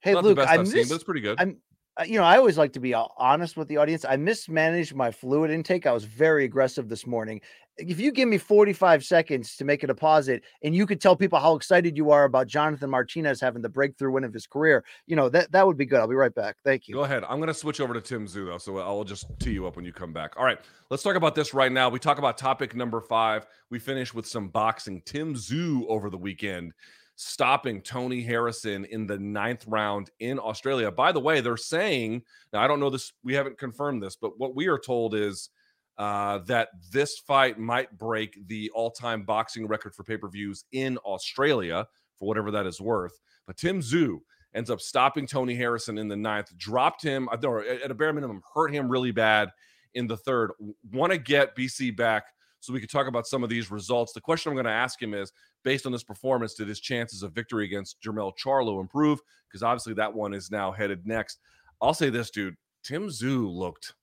Hey, 0.01 0.12
Not 0.12 0.24
Luke, 0.24 0.39
I 0.39 0.55
I've 0.55 0.68
seen, 0.68 0.89
but 0.89 0.97
it's 0.97 1.05
pretty 1.05 1.20
good. 1.20 1.40
I'm, 1.40 1.59
uh, 1.98 2.05
you 2.05 2.18
know, 2.18 2.24
I 2.24 2.36
always 2.36 2.59
like 2.59 2.72
to 2.72 2.80
be 2.80 2.93
uh, 2.93 3.05
honest 3.16 3.56
with 3.56 3.68
the 3.68 3.76
audience. 3.76 4.05
I 4.05 4.16
mismanaged 4.16 4.94
my 4.94 5.10
fluid 5.10 5.51
intake. 5.51 5.86
I 5.86 5.93
was 5.93 6.05
very 6.05 6.44
aggressive 6.44 6.89
this 6.89 7.06
morning. 7.06 7.40
If 7.78 7.98
you 7.98 8.12
give 8.12 8.28
me 8.28 8.38
45 8.38 9.04
seconds 9.04 9.56
to 9.56 9.64
make 9.64 9.82
a 9.82 9.86
deposit 9.86 10.42
and 10.62 10.74
you 10.74 10.86
could 10.86 11.00
tell 11.00 11.16
people 11.16 11.38
how 11.38 11.54
excited 11.54 11.96
you 11.96 12.10
are 12.10 12.24
about 12.24 12.46
Jonathan 12.46 12.90
Martinez 12.90 13.40
having 13.40 13.62
the 13.62 13.68
breakthrough 13.68 14.12
win 14.12 14.24
of 14.24 14.32
his 14.32 14.46
career, 14.46 14.84
you 15.06 15.16
know, 15.16 15.28
that, 15.30 15.50
that 15.52 15.66
would 15.66 15.78
be 15.78 15.86
good. 15.86 15.98
I'll 15.98 16.08
be 16.08 16.14
right 16.14 16.34
back. 16.34 16.56
Thank 16.64 16.86
you. 16.86 16.94
Go 16.94 17.04
ahead. 17.04 17.24
I'm 17.24 17.38
going 17.38 17.48
to 17.48 17.54
switch 17.54 17.80
over 17.80 17.94
to 17.94 18.00
Tim 18.00 18.26
Tszyu, 18.26 18.46
though, 18.46 18.58
so 18.58 18.78
I'll 18.78 19.04
just 19.04 19.26
tee 19.38 19.52
you 19.52 19.66
up 19.66 19.76
when 19.76 19.84
you 19.84 19.92
come 19.92 20.12
back. 20.12 20.34
All 20.36 20.44
right, 20.44 20.58
let's 20.90 21.02
talk 21.02 21.16
about 21.16 21.34
this 21.34 21.54
right 21.54 21.72
now. 21.72 21.88
We 21.88 21.98
talk 21.98 22.18
about 22.18 22.36
topic 22.36 22.76
number 22.76 23.00
five. 23.00 23.46
We 23.70 23.78
finish 23.78 24.12
with 24.12 24.26
some 24.26 24.48
boxing. 24.48 25.02
Tim 25.06 25.34
Tszyu 25.34 25.86
over 25.88 26.10
the 26.10 26.18
weekend 26.18 26.72
stopping 27.16 27.80
Tony 27.80 28.22
Harrison 28.22 28.84
in 28.86 29.06
the 29.06 29.18
ninth 29.18 29.64
round 29.66 30.10
in 30.20 30.38
Australia. 30.38 30.90
By 30.90 31.12
the 31.12 31.20
way, 31.20 31.40
they're 31.40 31.56
saying, 31.56 32.22
now 32.52 32.60
I 32.60 32.66
don't 32.66 32.80
know 32.80 32.90
this, 32.90 33.12
we 33.22 33.34
haven't 33.34 33.58
confirmed 33.58 34.02
this, 34.02 34.16
but 34.16 34.38
what 34.38 34.54
we 34.54 34.66
are 34.66 34.78
told 34.78 35.14
is 35.14 35.50
uh, 35.98 36.39
that 36.39 36.69
this 36.90 37.19
fight 37.19 37.59
might 37.59 37.97
break 37.98 38.47
the 38.48 38.70
all 38.70 38.90
time 38.90 39.23
boxing 39.23 39.66
record 39.66 39.94
for 39.94 40.05
pay 40.05 40.16
per 40.16 40.28
views 40.28 40.64
in 40.73 40.97
Australia 40.98 41.86
for 42.19 42.27
whatever 42.28 42.51
that 42.51 42.66
is 42.66 42.81
worth. 42.81 43.19
But 43.47 43.56
Tim 43.56 43.81
Tszyu 43.81 44.20
ends 44.55 44.70
up 44.70 44.81
stopping 44.81 45.27
Tony 45.27 45.55
Harrison 45.55 45.98
in 45.98 46.09
the 46.09 46.16
ninth, 46.16 46.56
dropped 46.56 47.02
him, 47.02 47.28
I 47.31 47.35
at 47.35 47.90
a 47.90 47.94
bare 47.94 48.12
minimum, 48.12 48.43
hurt 48.55 48.73
him 48.73 48.89
really 48.89 49.12
bad 49.12 49.51
in 49.94 50.06
the 50.06 50.16
third. 50.16 50.52
Want 50.93 51.12
to 51.12 51.19
get 51.19 51.56
BC 51.56 51.97
back 51.97 52.24
so 52.60 52.73
we 52.73 52.81
could 52.81 52.90
talk 52.90 53.09
about 53.09 53.27
some 53.27 53.43
of 53.43 53.51
these 53.51 53.70
results. 53.70 54.12
The 54.12 54.20
question 54.20 54.51
I'm 54.51 54.56
going 54.56 54.66
to 54.66 54.70
ask 54.70 55.02
him 55.02 55.14
is 55.14 55.32
based 55.64 55.85
on 55.85 55.93
this 55.93 56.05
performance, 56.05 56.55
did 56.55 56.69
his 56.69 56.81
chances 56.81 57.23
of 57.23 57.32
victory 57.32 57.64
against 57.64 58.01
Jermell 58.01 58.32
Charlo 58.43 58.81
improve? 58.81 59.20
Because 59.48 59.62
obviously 59.62 59.94
that 59.94 60.14
one 60.14 60.32
is 60.32 60.51
now 60.51 60.70
headed 60.70 61.06
next. 61.06 61.40
I'll 61.81 61.94
say 61.94 62.09
this, 62.09 62.31
dude. 62.31 62.55
Tim 62.85 63.09
Tszyu 63.09 63.52
looked 63.52 63.94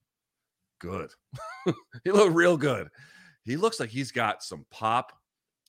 good. 0.79 1.11
he 2.03 2.11
looked 2.11 2.35
real 2.35 2.57
good. 2.57 2.89
He 3.43 3.57
looks 3.57 3.79
like 3.79 3.89
he's 3.89 4.11
got 4.11 4.43
some 4.43 4.65
pop. 4.71 5.13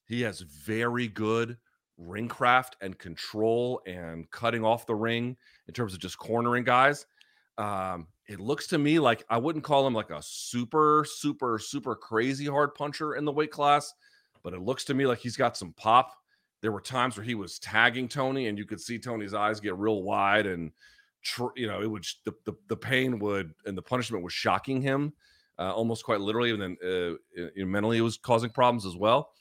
He 0.06 0.22
has 0.22 0.40
very 0.40 1.08
good 1.08 1.56
ring 2.00 2.28
craft 2.28 2.76
and 2.80 2.98
control 2.98 3.80
and 3.86 4.30
cutting 4.30 4.64
off 4.64 4.86
the 4.86 4.94
ring 4.94 5.36
in 5.68 5.74
terms 5.74 5.92
of 5.92 6.00
just 6.00 6.18
cornering 6.18 6.64
guys. 6.64 7.06
Um, 7.58 8.08
it 8.26 8.40
looks 8.40 8.66
to 8.68 8.78
me 8.78 8.98
like 8.98 9.24
I 9.28 9.36
wouldn't 9.36 9.64
call 9.64 9.86
him 9.86 9.94
like 9.94 10.10
a 10.10 10.22
super, 10.22 11.04
super, 11.08 11.58
super 11.58 11.94
crazy 11.94 12.46
hard 12.46 12.74
puncher 12.74 13.16
in 13.16 13.24
the 13.24 13.32
weight 13.32 13.50
class, 13.50 13.92
but 14.42 14.54
it 14.54 14.62
looks 14.62 14.84
to 14.86 14.94
me 14.94 15.06
like 15.06 15.18
he's 15.18 15.36
got 15.36 15.56
some 15.56 15.74
pop. 15.74 16.14
There 16.62 16.72
were 16.72 16.80
times 16.80 17.16
where 17.16 17.24
he 17.24 17.34
was 17.34 17.58
tagging 17.58 18.08
Tony, 18.08 18.48
and 18.48 18.58
you 18.58 18.66
could 18.66 18.80
see 18.80 18.98
Tony's 18.98 19.34
eyes 19.34 19.60
get 19.60 19.76
real 19.76 20.02
wide, 20.02 20.46
and 20.46 20.72
tr- 21.22 21.56
you 21.56 21.66
know 21.66 21.82
it 21.82 21.86
would 21.86 22.04
the, 22.24 22.32
the 22.44 22.52
the 22.68 22.76
pain 22.76 23.18
would 23.18 23.52
and 23.66 23.76
the 23.76 23.82
punishment 23.82 24.24
was 24.24 24.32
shocking 24.32 24.80
him, 24.80 25.12
uh, 25.58 25.72
almost 25.72 26.04
quite 26.04 26.20
literally, 26.20 26.50
and 26.50 26.62
then 26.62 26.76
uh, 26.84 27.16
you 27.34 27.52
know, 27.56 27.66
mentally 27.66 27.98
it 27.98 28.02
was 28.02 28.16
causing 28.16 28.50
problems 28.50 28.86
as 28.86 28.96
well. 28.96 29.32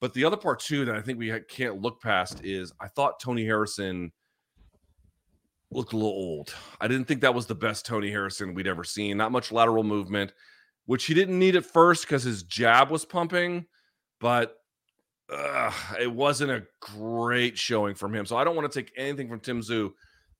But 0.00 0.12
the 0.14 0.24
other 0.24 0.36
part 0.36 0.60
too 0.60 0.84
that 0.84 0.94
I 0.94 1.00
think 1.00 1.18
we 1.18 1.30
ha- 1.30 1.38
can't 1.48 1.80
look 1.80 2.02
past 2.02 2.44
is 2.44 2.72
I 2.80 2.88
thought 2.88 3.20
Tony 3.20 3.44
Harrison 3.44 4.12
looked 5.70 5.92
a 5.92 5.96
little 5.96 6.12
old. 6.12 6.54
I 6.80 6.88
didn't 6.88 7.06
think 7.06 7.20
that 7.22 7.34
was 7.34 7.46
the 7.46 7.54
best 7.54 7.86
Tony 7.86 8.10
Harrison 8.10 8.54
we'd 8.54 8.66
ever 8.66 8.84
seen. 8.84 9.16
Not 9.16 9.32
much 9.32 9.50
lateral 9.50 9.84
movement, 9.84 10.32
which 10.84 11.06
he 11.06 11.14
didn't 11.14 11.38
need 11.38 11.56
at 11.56 11.64
first 11.64 12.04
because 12.04 12.22
his 12.22 12.42
jab 12.44 12.90
was 12.90 13.04
pumping, 13.04 13.66
but 14.20 14.56
uh, 15.32 15.72
it 16.00 16.12
wasn't 16.12 16.50
a 16.50 16.64
great 16.80 17.58
showing 17.58 17.94
from 17.94 18.14
him. 18.14 18.26
So 18.26 18.36
I 18.36 18.44
don't 18.44 18.56
want 18.56 18.70
to 18.70 18.80
take 18.80 18.92
anything 18.96 19.28
from 19.28 19.40
Tim 19.40 19.60
Tszyu. 19.60 19.92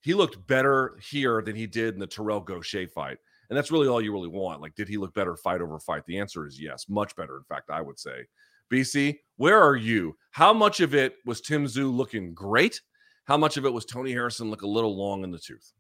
He 0.07 0.15
looked 0.15 0.47
better 0.47 0.97
here 1.03 1.43
than 1.43 1.57
he 1.57 1.67
did 1.67 1.95
in 1.95 1.99
the 1.99 2.07
Terrell 2.07 2.41
Gausha 2.41 2.89
fight. 2.89 3.19
And 3.51 3.57
that's 3.57 3.73
really 3.73 3.89
all 3.89 4.01
you 4.01 4.13
really 4.13 4.29
want. 4.29 4.61
Like, 4.61 4.77
did 4.77 4.87
he 4.87 4.99
look 4.99 5.13
better 5.15 5.35
fight 5.35 5.61
over 5.61 5.81
fight? 5.81 6.07
The 6.07 6.21
answer 6.21 6.47
is 6.47 6.61
yes, 6.61 6.89
much 6.89 7.17
better. 7.17 7.37
In 7.37 7.43
fact, 7.43 7.71
I 7.71 7.81
would 7.81 7.99
say. 7.99 8.25
BC, 8.73 9.19
where 9.37 9.61
are 9.61 9.75
you? 9.75 10.17
How 10.31 10.53
much 10.53 10.79
of 10.79 10.95
it 10.95 11.17
was 11.25 11.41
Tim 11.41 11.67
Tszyu 11.67 11.93
looking 11.93 12.35
great? 12.35 12.81
How 13.25 13.37
much 13.37 13.57
of 13.57 13.65
it 13.65 13.73
was 13.73 13.85
Tony 13.85 14.13
Harrison 14.13 14.49
look 14.49 14.63
a 14.63 14.69
little 14.69 14.97
long 14.97 15.25
in 15.25 15.33
the 15.33 15.41
tooth? 15.41 15.73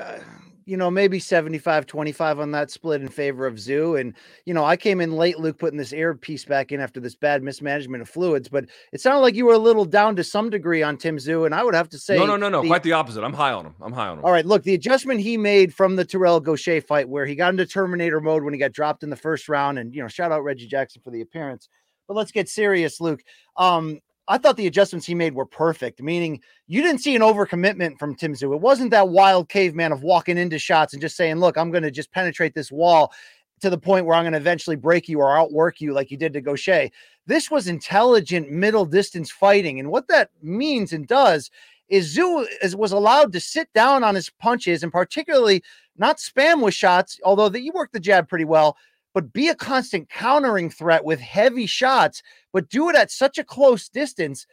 Uh, 0.00 0.18
you 0.66 0.76
know, 0.76 0.90
maybe 0.90 1.18
75 1.18 1.84
25 1.86 2.38
on 2.38 2.52
that 2.52 2.70
split 2.70 3.00
in 3.00 3.08
favor 3.08 3.44
of 3.44 3.54
Tszyu. 3.56 3.98
And, 3.98 4.14
you 4.44 4.54
know, 4.54 4.64
I 4.64 4.76
came 4.76 5.00
in 5.00 5.10
late, 5.16 5.40
Luke, 5.40 5.58
putting 5.58 5.78
this 5.78 5.92
air 5.92 6.14
piece 6.14 6.44
back 6.44 6.70
in 6.70 6.80
after 6.80 7.00
this 7.00 7.16
bad 7.16 7.42
mismanagement 7.42 8.02
of 8.02 8.08
fluids, 8.08 8.48
but 8.48 8.66
it 8.92 9.00
sounded 9.00 9.20
like 9.20 9.34
you 9.34 9.46
were 9.46 9.54
a 9.54 9.58
little 9.58 9.84
down 9.84 10.14
to 10.16 10.22
some 10.22 10.48
degree 10.48 10.80
on 10.82 10.96
Tim 10.96 11.16
Tszyu. 11.16 11.44
And 11.44 11.54
I 11.56 11.64
would 11.64 11.74
have 11.74 11.88
to 11.88 11.98
say, 11.98 12.16
no, 12.16 12.24
no, 12.26 12.36
no, 12.36 12.48
no. 12.50 12.62
the- 12.62 12.68
Quite 12.68 12.84
the 12.84 12.92
opposite. 12.92 13.24
I'm 13.24 13.32
high 13.32 13.52
on 13.52 13.66
him. 13.66 13.74
I'm 13.80 13.92
high 13.92 14.08
on 14.08 14.18
him. 14.18 14.24
all 14.24 14.30
right, 14.30 14.46
look, 14.46 14.62
the 14.62 14.74
adjustment 14.74 15.20
he 15.20 15.36
made 15.36 15.74
from 15.74 15.96
the 15.96 16.04
Terrell 16.04 16.40
Gausha 16.40 16.86
fight, 16.86 17.08
where 17.08 17.26
he 17.26 17.34
got 17.34 17.50
into 17.52 17.66
Terminator 17.66 18.20
mode 18.20 18.44
when 18.44 18.54
he 18.54 18.60
got 18.60 18.70
dropped 18.72 19.02
in 19.02 19.10
the 19.10 19.16
first 19.16 19.48
round, 19.48 19.76
and 19.78 19.92
you 19.92 20.02
know, 20.02 20.08
shout 20.08 20.30
out 20.30 20.44
Reggie 20.44 20.68
Jackson 20.68 21.02
for 21.02 21.10
the 21.10 21.22
appearance. 21.22 21.68
But 22.06 22.16
let's 22.16 22.30
get 22.32 22.48
serious, 22.48 23.00
Luke. 23.00 23.22
Um, 23.56 23.98
I 24.30 24.38
thought 24.38 24.56
the 24.56 24.68
adjustments 24.68 25.06
he 25.06 25.14
made 25.16 25.34
were 25.34 25.44
perfect, 25.44 26.00
meaning 26.00 26.40
you 26.68 26.82
didn't 26.82 27.00
see 27.00 27.16
an 27.16 27.20
overcommitment 27.20 27.98
from 27.98 28.14
Tim 28.14 28.32
Tszyu. 28.32 28.54
It 28.54 28.60
wasn't 28.60 28.92
that 28.92 29.08
wild 29.08 29.48
caveman 29.48 29.90
of 29.90 30.04
walking 30.04 30.38
into 30.38 30.56
shots 30.56 30.92
and 30.92 31.02
just 31.02 31.16
saying, 31.16 31.36
Look, 31.36 31.58
I'm 31.58 31.72
going 31.72 31.82
to 31.82 31.90
just 31.90 32.12
penetrate 32.12 32.54
this 32.54 32.70
wall 32.70 33.12
to 33.60 33.68
the 33.68 33.76
point 33.76 34.06
where 34.06 34.14
I'm 34.14 34.22
going 34.22 34.34
to 34.34 34.38
eventually 34.38 34.76
break 34.76 35.08
you 35.08 35.18
or 35.18 35.36
outwork 35.36 35.80
you 35.80 35.92
like 35.92 36.12
you 36.12 36.16
did 36.16 36.32
to 36.34 36.42
Gausha. 36.42 36.92
This 37.26 37.50
was 37.50 37.66
intelligent 37.66 38.52
middle 38.52 38.84
distance 38.84 39.32
fighting. 39.32 39.80
And 39.80 39.90
what 39.90 40.06
that 40.06 40.30
means 40.40 40.92
and 40.92 41.08
does 41.08 41.50
is 41.88 42.16
Tszyu 42.16 42.46
is, 42.62 42.76
was 42.76 42.92
allowed 42.92 43.32
to 43.32 43.40
sit 43.40 43.68
down 43.72 44.04
on 44.04 44.14
his 44.14 44.30
punches 44.30 44.84
and 44.84 44.92
particularly 44.92 45.60
not 45.96 46.18
spam 46.18 46.62
with 46.62 46.74
shots, 46.74 47.18
although 47.24 47.48
that 47.48 47.62
you 47.62 47.72
worked 47.74 47.94
the 47.94 47.98
jab 47.98 48.28
pretty 48.28 48.44
well, 48.44 48.76
but 49.12 49.32
be 49.32 49.48
a 49.48 49.56
constant 49.56 50.08
countering 50.08 50.70
threat 50.70 51.04
with 51.04 51.18
heavy 51.18 51.66
shots, 51.66 52.22
but 52.52 52.68
do 52.68 52.88
it 52.88 52.96
at 52.96 53.10
such 53.10 53.38
a 53.38 53.44
close 53.44 53.88
distance 53.88 54.46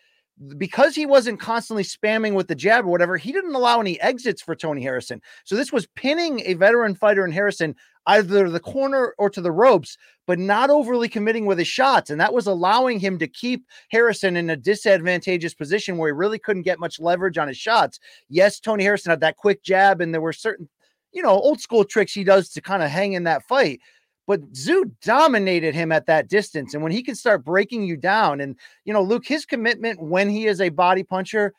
because 0.57 0.95
he 0.95 1.06
wasn't 1.06 1.40
constantly 1.40 1.84
spamming 1.84 2.34
with 2.34 2.48
the 2.48 2.56
jab 2.56 2.86
or 2.86 2.90
whatever, 2.90 3.18
he 3.18 3.32
didn't 3.32 3.56
allow 3.56 3.80
any 3.80 3.99
exits 3.99 4.41
for 4.41 4.56
Tony 4.56 4.82
Harrison. 4.82 5.22
So 5.45 5.56
this 5.56 5.72
was 5.72 5.88
pinning 5.95 6.41
a 6.45 6.53
veteran 6.53 6.95
fighter 6.95 7.26
in 7.26 7.32
Harrison 7.32 7.76
either 8.06 8.45
to 8.45 8.52
the 8.52 8.60
corner 8.60 9.14
or 9.18 9.30
to 9.30 9.41
the 9.41 9.52
ropes, 9.52 9.98
but 10.28 10.40
not 10.40 10.69
overly 10.69 11.10
committing 11.10 11.45
with 11.45 11.57
his 11.57 11.68
shots. 11.68 12.10
And 12.10 12.22
that 12.22 12.34
was 12.34 12.48
allowing 12.48 12.99
him 12.99 13.18
to 13.19 13.28
keep 13.28 13.65
Harrison 13.90 14.38
in 14.38 14.49
a 14.49 14.56
disadvantageous 14.56 15.53
position 15.53 15.98
where 15.98 16.10
he 16.10 16.18
really 16.18 16.40
couldn't 16.40 16.61
get 16.61 16.80
much 16.80 16.99
leverage 16.99 17.38
on 17.38 17.48
his 17.48 17.57
shots. 17.57 17.99
Yes, 18.30 18.60
Tony 18.60 18.84
Harrison 18.84 19.10
had 19.10 19.19
that 19.22 19.38
quick 19.38 19.64
jab, 19.64 20.02
and 20.02 20.14
there 20.14 20.22
were 20.22 20.34
certain, 20.34 20.69
you 21.11 21.22
know, 21.22 21.32
old 21.32 21.60
school 21.60 21.84
tricks 21.84 22.14
he 22.14 22.24
does 22.24 22.49
to 22.49 22.61
kind 22.61 22.84
of 22.84 22.90
hang 22.90 23.14
in 23.14 23.24
that 23.24 23.44
fight. 23.44 23.82
But 24.27 24.51
Tszyu 24.51 24.91
dominated 25.01 25.73
him 25.73 25.91
at 25.91 26.05
that 26.05 26.27
distance. 26.27 26.73
And 26.73 26.83
when 26.83 26.91
he 26.91 27.01
can 27.01 27.15
start 27.15 27.45
breaking 27.45 27.83
you 27.83 27.97
down, 27.97 28.41
and, 28.41 28.55
you 28.83 28.93
know, 28.93 29.01
Luke, 29.01 29.25
his 29.25 29.45
commitment 29.45 30.01
when 30.01 30.29
he 30.29 30.45
is 30.47 30.61
a 30.61 30.69
body 30.69 31.01
puncher, 31.01 31.53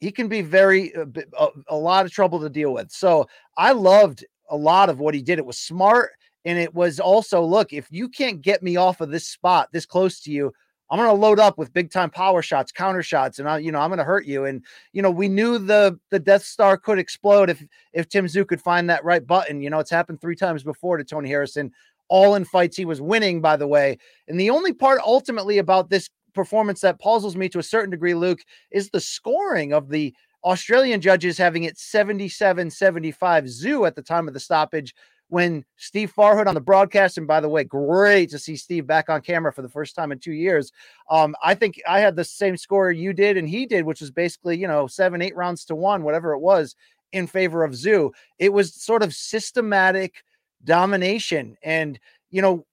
he 0.00 0.12
can 0.12 0.28
be 0.28 0.42
very, 0.42 0.94
uh, 0.94 1.06
a, 1.38 1.44
a, 1.44 1.48
a 1.68 1.76
lot 1.76 2.06
of 2.06 2.12
trouble 2.12 2.40
to 2.40 2.48
deal 2.48 2.72
with. 2.72 2.90
So 2.92 3.28
I 3.56 3.72
loved 3.72 4.24
a 4.48 4.56
lot 4.56 4.88
of 4.88 5.00
what 5.00 5.14
he 5.14 5.22
did. 5.22 5.38
It 5.38 5.46
was 5.46 5.58
smart. 5.58 6.12
And 6.44 6.58
it 6.58 6.74
was 6.74 6.98
also, 6.98 7.42
look, 7.42 7.72
if 7.72 7.86
you 7.90 8.08
can't 8.08 8.42
get 8.42 8.62
me 8.62 8.76
off 8.76 9.00
of 9.00 9.10
this 9.10 9.28
spot 9.28 9.68
this 9.72 9.86
close 9.86 10.20
to 10.22 10.30
you, 10.30 10.52
I'm 10.92 10.98
going 10.98 11.08
to 11.08 11.14
load 11.14 11.40
up 11.40 11.56
with 11.56 11.72
big 11.72 11.90
time 11.90 12.10
power 12.10 12.42
shots, 12.42 12.70
counter 12.70 13.02
shots, 13.02 13.38
and 13.38 13.48
I, 13.48 13.58
you 13.58 13.72
know, 13.72 13.80
I'm 13.80 13.88
going 13.88 13.96
to 13.96 14.04
hurt 14.04 14.26
you. 14.26 14.44
And 14.44 14.62
you 14.92 15.00
know, 15.00 15.10
we 15.10 15.26
knew 15.26 15.56
the 15.56 15.98
the 16.10 16.18
Death 16.18 16.44
Star 16.44 16.76
could 16.76 16.98
explode 16.98 17.48
if 17.48 17.64
if 17.94 18.10
Tim 18.10 18.26
Tszyu 18.26 18.46
could 18.46 18.60
find 18.60 18.90
that 18.90 19.02
right 19.02 19.26
button. 19.26 19.62
You 19.62 19.70
know, 19.70 19.78
it's 19.78 19.90
happened 19.90 20.20
three 20.20 20.36
times 20.36 20.62
before 20.62 20.98
to 20.98 21.04
Tony 21.04 21.30
Harrison, 21.30 21.72
all 22.08 22.34
in 22.34 22.44
fights 22.44 22.76
he 22.76 22.84
was 22.84 23.00
winning, 23.00 23.40
by 23.40 23.56
the 23.56 23.66
way. 23.66 23.96
And 24.28 24.38
the 24.38 24.50
only 24.50 24.74
part 24.74 25.00
ultimately 25.02 25.56
about 25.56 25.88
this 25.88 26.10
performance 26.34 26.82
that 26.82 27.00
puzzles 27.00 27.36
me 27.36 27.48
to 27.48 27.58
a 27.58 27.62
certain 27.62 27.90
degree, 27.90 28.14
Luke, 28.14 28.40
is 28.70 28.90
the 28.90 29.00
scoring 29.00 29.72
of 29.72 29.88
the 29.88 30.14
Australian 30.44 31.00
judges 31.00 31.38
having 31.38 31.64
it 31.64 31.78
77 31.78 32.70
75 32.70 33.44
Tszyu 33.44 33.86
at 33.86 33.96
the 33.96 34.02
time 34.02 34.28
of 34.28 34.34
the 34.34 34.40
stoppage 34.40 34.94
when 35.32 35.64
Steve 35.78 36.12
Farhood 36.14 36.46
on 36.46 36.54
the 36.54 36.60
broadcast, 36.60 37.16
and 37.16 37.26
by 37.26 37.40
the 37.40 37.48
way, 37.48 37.64
great 37.64 38.28
to 38.30 38.38
see 38.38 38.54
Steve 38.54 38.86
back 38.86 39.08
on 39.08 39.22
camera 39.22 39.50
for 39.50 39.62
the 39.62 39.68
first 39.68 39.94
time 39.96 40.12
in 40.12 40.18
two 40.18 40.34
years. 40.34 40.70
Um, 41.08 41.34
I 41.42 41.54
think 41.54 41.80
I 41.88 42.00
had 42.00 42.16
the 42.16 42.24
same 42.24 42.56
score 42.58 42.92
you 42.92 43.14
did 43.14 43.38
and 43.38 43.48
he 43.48 43.64
did, 43.64 43.86
which 43.86 44.02
was 44.02 44.10
basically, 44.10 44.58
you 44.58 44.68
know, 44.68 44.86
seven, 44.86 45.22
eight 45.22 45.34
rounds 45.34 45.64
to 45.66 45.74
one, 45.74 46.02
whatever 46.02 46.34
it 46.34 46.40
was. 46.40 46.76
in 47.12 47.26
favor 47.26 47.62
of 47.64 47.72
Tszyu. 47.72 48.10
It 48.38 48.52
was 48.52 48.74
sort 48.74 49.02
of 49.02 49.14
systematic 49.14 50.24
domination. 50.64 51.56
And, 51.62 51.98
you 52.30 52.42
know, 52.42 52.66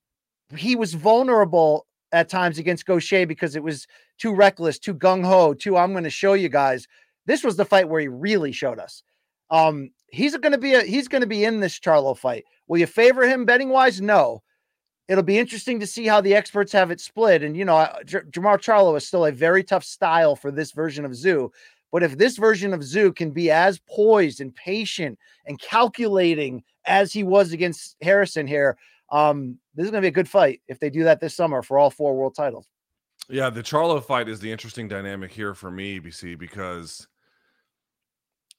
he 0.56 0.76
was 0.76 0.94
vulnerable 0.94 1.86
at 2.12 2.30
times 2.30 2.58
against 2.58 2.88
Gausha 2.88 3.28
because 3.28 3.56
it 3.56 3.64
was 3.64 3.86
too 4.18 4.34
reckless, 4.34 4.80
too 4.80 4.96
gung 4.96 5.24
ho, 5.24 5.54
too 5.54 5.78
I'm 5.78 5.92
going 5.92 6.04
to 6.06 6.10
show 6.10 6.34
you 6.34 6.50
guys. 6.50 6.88
This 7.26 7.44
was 7.44 7.56
the 7.56 7.66
fight 7.66 7.88
where 7.88 8.02
he 8.02 8.08
really 8.08 8.52
showed 8.52 8.80
us. 8.80 9.04
Um, 9.52 9.92
he's 10.12 10.36
going 10.38 10.52
to 10.52 10.58
be 10.58 10.74
a, 10.74 10.82
he's 10.84 11.08
going 11.08 11.22
to 11.22 11.28
be 11.28 11.44
in 11.44 11.60
this 11.60 11.80
Charlo 11.80 12.18
fight. 12.18 12.46
Will 12.68 12.80
you 12.80 12.88
favor 12.88 13.28
him 13.28 13.46
betting 13.46 13.70
wise? 13.70 14.02
No. 14.02 14.42
It'll 15.08 15.24
be 15.24 15.40
interesting 15.40 15.80
to 15.80 15.88
see 15.88 16.06
how 16.06 16.22
the 16.22 16.36
experts 16.36 16.72
have 16.72 16.92
it 16.92 17.00
split. 17.00 17.44
And 17.44 17.58
you 17.58 17.66
know, 17.66 17.88
J- 18.06 18.20
Jermell 18.30 18.60
Charlo 18.60 18.96
is 18.96 19.08
still 19.08 19.26
a 19.26 19.32
very 19.32 19.64
tough 19.64 19.84
style 19.84 20.36
for 20.36 20.52
this 20.52 20.72
version 20.72 21.06
of 21.06 21.12
Tszyu. 21.12 21.50
But 21.92 22.04
if 22.04 22.18
this 22.18 22.38
version 22.38 22.74
of 22.74 22.82
Tszyu 22.82 23.16
can 23.16 23.32
be 23.32 23.50
as 23.50 23.80
poised 23.90 24.42
and 24.42 24.54
patient 24.54 25.18
and 25.46 25.60
calculating 25.60 26.64
as 26.86 27.12
he 27.12 27.24
was 27.24 27.52
against 27.52 27.96
Harrison 28.02 28.46
here, 28.46 28.78
um, 29.12 29.58
this 29.74 29.86
is 29.86 29.92
going 29.92 30.02
to 30.02 30.06
be 30.06 30.10
a 30.10 30.12
good 30.12 30.30
fight 30.30 30.62
if 30.68 30.80
they 30.80 30.92
do 30.92 31.04
that 31.06 31.20
this 31.20 31.36
summer 31.36 31.64
for 31.64 31.80
all 31.80 31.90
four 31.90 32.16
world 32.16 32.36
titles. 32.36 32.68
Yeah, 33.28 33.50
the 33.50 33.62
Charlo 33.62 34.04
fight 34.04 34.28
is 34.28 34.40
the 34.40 34.52
interesting 34.52 34.88
dynamic 34.88 35.32
here 35.32 35.54
for 35.54 35.70
me, 35.70 36.00
BC, 36.00 36.38
because 36.38 37.08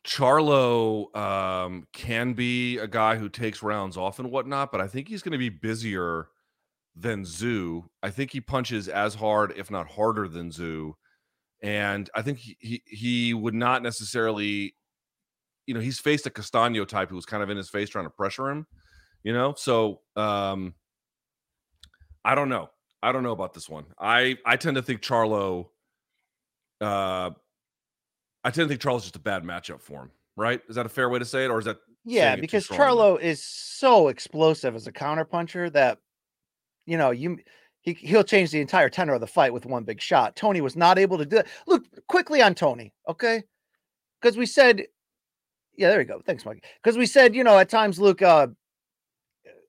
Charlo 0.06 1.14
um, 1.16 1.86
can 1.92 2.32
be 2.32 2.78
a 2.78 2.86
guy 2.86 3.16
who 3.16 3.28
takes 3.28 3.62
rounds 3.62 3.96
off 3.96 4.18
and 4.18 4.30
whatnot, 4.30 4.72
but 4.72 4.80
I 4.80 4.86
think 4.86 5.08
he's 5.08 5.22
going 5.22 5.32
to 5.32 5.38
be 5.38 5.50
busier 5.50 6.28
than 6.96 7.24
Tszyu. 7.24 7.84
I 8.02 8.10
think 8.10 8.32
he 8.32 8.40
punches 8.40 8.88
as 8.88 9.14
hard, 9.14 9.52
if 9.56 9.70
not 9.70 9.88
harder, 9.90 10.26
than 10.26 10.50
Tszyu, 10.50 10.92
And 11.62 12.08
I 12.14 12.22
think 12.22 12.38
he, 12.38 12.56
he, 12.60 12.82
he 12.86 13.34
would 13.34 13.54
not 13.54 13.82
necessarily, 13.82 14.74
you 15.66 15.74
know, 15.74 15.80
he's 15.80 16.00
faced 16.00 16.26
a 16.26 16.30
Castaño 16.30 16.86
type 16.86 17.10
who 17.10 17.16
was 17.16 17.26
kind 17.26 17.42
of 17.42 17.50
in 17.50 17.56
his 17.56 17.68
face 17.70 17.90
trying 17.90 18.06
to 18.06 18.10
pressure 18.10 18.48
him, 18.48 18.66
you 19.22 19.32
know. 19.32 19.54
So 19.56 20.00
um, 20.16 20.74
I 22.24 22.34
don't 22.34 22.48
know. 22.48 22.70
I 23.02 23.12
don't 23.12 23.22
know 23.22 23.32
about 23.32 23.54
this 23.54 23.68
one. 23.68 23.86
I 23.98 24.38
I 24.44 24.56
tend 24.56 24.76
to 24.76 24.82
think 24.82 25.00
Charlo. 25.02 25.66
Uh, 26.80 27.30
I 28.44 28.50
tend 28.50 28.68
to 28.68 28.68
think 28.68 28.80
Charlo's 28.80 29.02
just 29.02 29.16
a 29.16 29.20
bad 29.20 29.42
matchup 29.42 29.80
for 29.80 30.02
him. 30.02 30.10
Right? 30.36 30.60
Is 30.68 30.76
that 30.76 30.86
a 30.86 30.90
fair 30.90 31.08
way 31.08 31.18
to 31.18 31.24
say 31.24 31.44
it, 31.44 31.48
or 31.48 31.58
is 31.58 31.66
that? 31.66 31.78
Yeah, 32.04 32.36
because 32.36 32.66
Charlo 32.66 33.20
is 33.20 33.44
so 33.44 34.08
explosive 34.08 34.74
as 34.74 34.86
a 34.86 34.92
counterpuncher 34.92 35.70
that 35.72 35.98
you 36.86 36.96
know 36.96 37.10
you 37.10 37.38
he 37.82 37.94
he'll 37.94 38.24
change 38.24 38.50
the 38.50 38.60
entire 38.60 38.88
tenor 38.88 39.14
of 39.14 39.20
the 39.20 39.26
fight 39.26 39.52
with 39.52 39.66
one 39.66 39.84
big 39.84 40.00
shot. 40.00 40.36
Tony 40.36 40.60
was 40.60 40.76
not 40.76 40.98
able 40.98 41.18
to 41.18 41.26
do 41.26 41.38
it. 41.38 41.46
Look 41.66 41.84
quickly 42.06 42.40
on 42.42 42.54
Tony, 42.54 42.94
okay? 43.08 43.42
Because 44.20 44.36
we 44.36 44.46
said, 44.46 44.84
yeah, 45.76 45.88
there 45.88 45.98
we 45.98 46.04
go. 46.04 46.20
Thanks, 46.24 46.44
Mike. 46.44 46.64
Because 46.82 46.98
we 46.98 47.06
said, 47.06 47.34
you 47.34 47.42
know, 47.42 47.58
at 47.58 47.70
times, 47.70 47.98
Luke, 47.98 48.20
uh, 48.20 48.48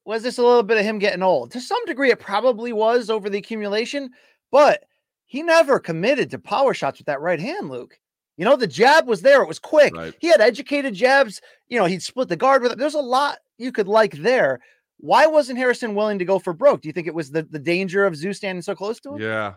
was 0.04 0.24
this 0.24 0.38
a 0.38 0.44
little 0.44 0.64
bit 0.64 0.78
of 0.78 0.84
him 0.84 1.00
getting 1.00 1.24
old? 1.24 1.52
To 1.52 1.62
some 1.62 1.84
degree, 1.86 2.12
it 2.12 2.20
probably 2.20 2.74
was 2.74 3.10
over 3.10 3.30
the 3.30 3.38
accumulation, 3.38 4.10
but 4.52 4.84
he 5.26 5.42
never 5.42 5.80
committed 5.80 6.32
to 6.32 6.40
power 6.40 6.74
shots 6.74 7.00
with 7.00 7.08
that 7.08 7.22
right 7.22 7.40
hand, 7.40 7.70
Luke. 7.70 7.98
You 8.42 8.46
know, 8.46 8.56
the 8.56 8.66
jab 8.66 9.08
was 9.08 9.22
there. 9.22 9.44
It 9.44 9.48
was 9.48 9.60
quick. 9.60 9.96
Right. 9.96 10.16
He 10.18 10.30
had 10.30 10.42
educated 10.42 10.96
jabs. 10.96 11.42
You 11.70 11.78
know, 11.78 11.86
he'd 11.86 12.02
split 12.02 12.28
the 12.28 12.36
guard 12.36 12.64
with 12.64 12.72
it. 12.72 12.80
There's 12.80 12.96
a 12.96 13.00
lot 13.00 13.38
you 13.60 13.72
could 13.72 13.88
like 13.88 14.14
there. 14.14 14.62
Why 14.98 15.28
wasn't 15.28 15.60
Harrison 15.60 15.94
willing 15.94 16.18
to 16.18 16.26
go 16.26 16.40
for 16.40 16.52
broke? 16.52 16.82
Do 16.82 16.90
you 16.90 16.92
think 16.92 17.06
it 17.06 17.14
was 17.14 17.30
the, 17.30 17.44
the 17.44 17.60
danger 17.60 18.04
of 18.04 18.16
Tszyu 18.16 18.36
standing 18.36 18.64
so 18.64 18.74
close 18.74 19.00
to 19.02 19.14
him? 19.14 19.22
Yeah. 19.22 19.54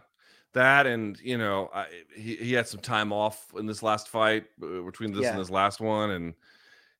That 0.52 0.86
and 0.86 1.18
you 1.20 1.38
know 1.38 1.70
I, 1.72 1.86
he 2.14 2.36
he 2.36 2.52
had 2.52 2.68
some 2.68 2.80
time 2.80 3.10
off 3.10 3.46
in 3.56 3.64
this 3.64 3.82
last 3.82 4.08
fight 4.08 4.44
uh, 4.62 4.82
between 4.82 5.12
this 5.12 5.22
yeah. 5.22 5.30
and 5.30 5.38
his 5.38 5.50
last 5.50 5.80
one, 5.80 6.10
and 6.10 6.34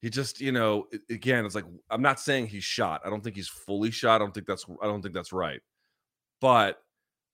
he 0.00 0.08
just 0.08 0.40
you 0.40 0.52
know 0.52 0.86
again 1.10 1.44
it's 1.44 1.54
like 1.54 1.66
I'm 1.90 2.00
not 2.00 2.18
saying 2.18 2.46
he's 2.46 2.64
shot. 2.64 3.02
I 3.04 3.10
don't 3.10 3.22
think 3.22 3.36
he's 3.36 3.48
fully 3.48 3.90
shot. 3.90 4.22
I 4.22 4.24
don't 4.24 4.32
think 4.32 4.46
that's 4.46 4.64
I 4.82 4.86
don't 4.86 5.02
think 5.02 5.12
that's 5.12 5.34
right. 5.34 5.60
But 6.40 6.82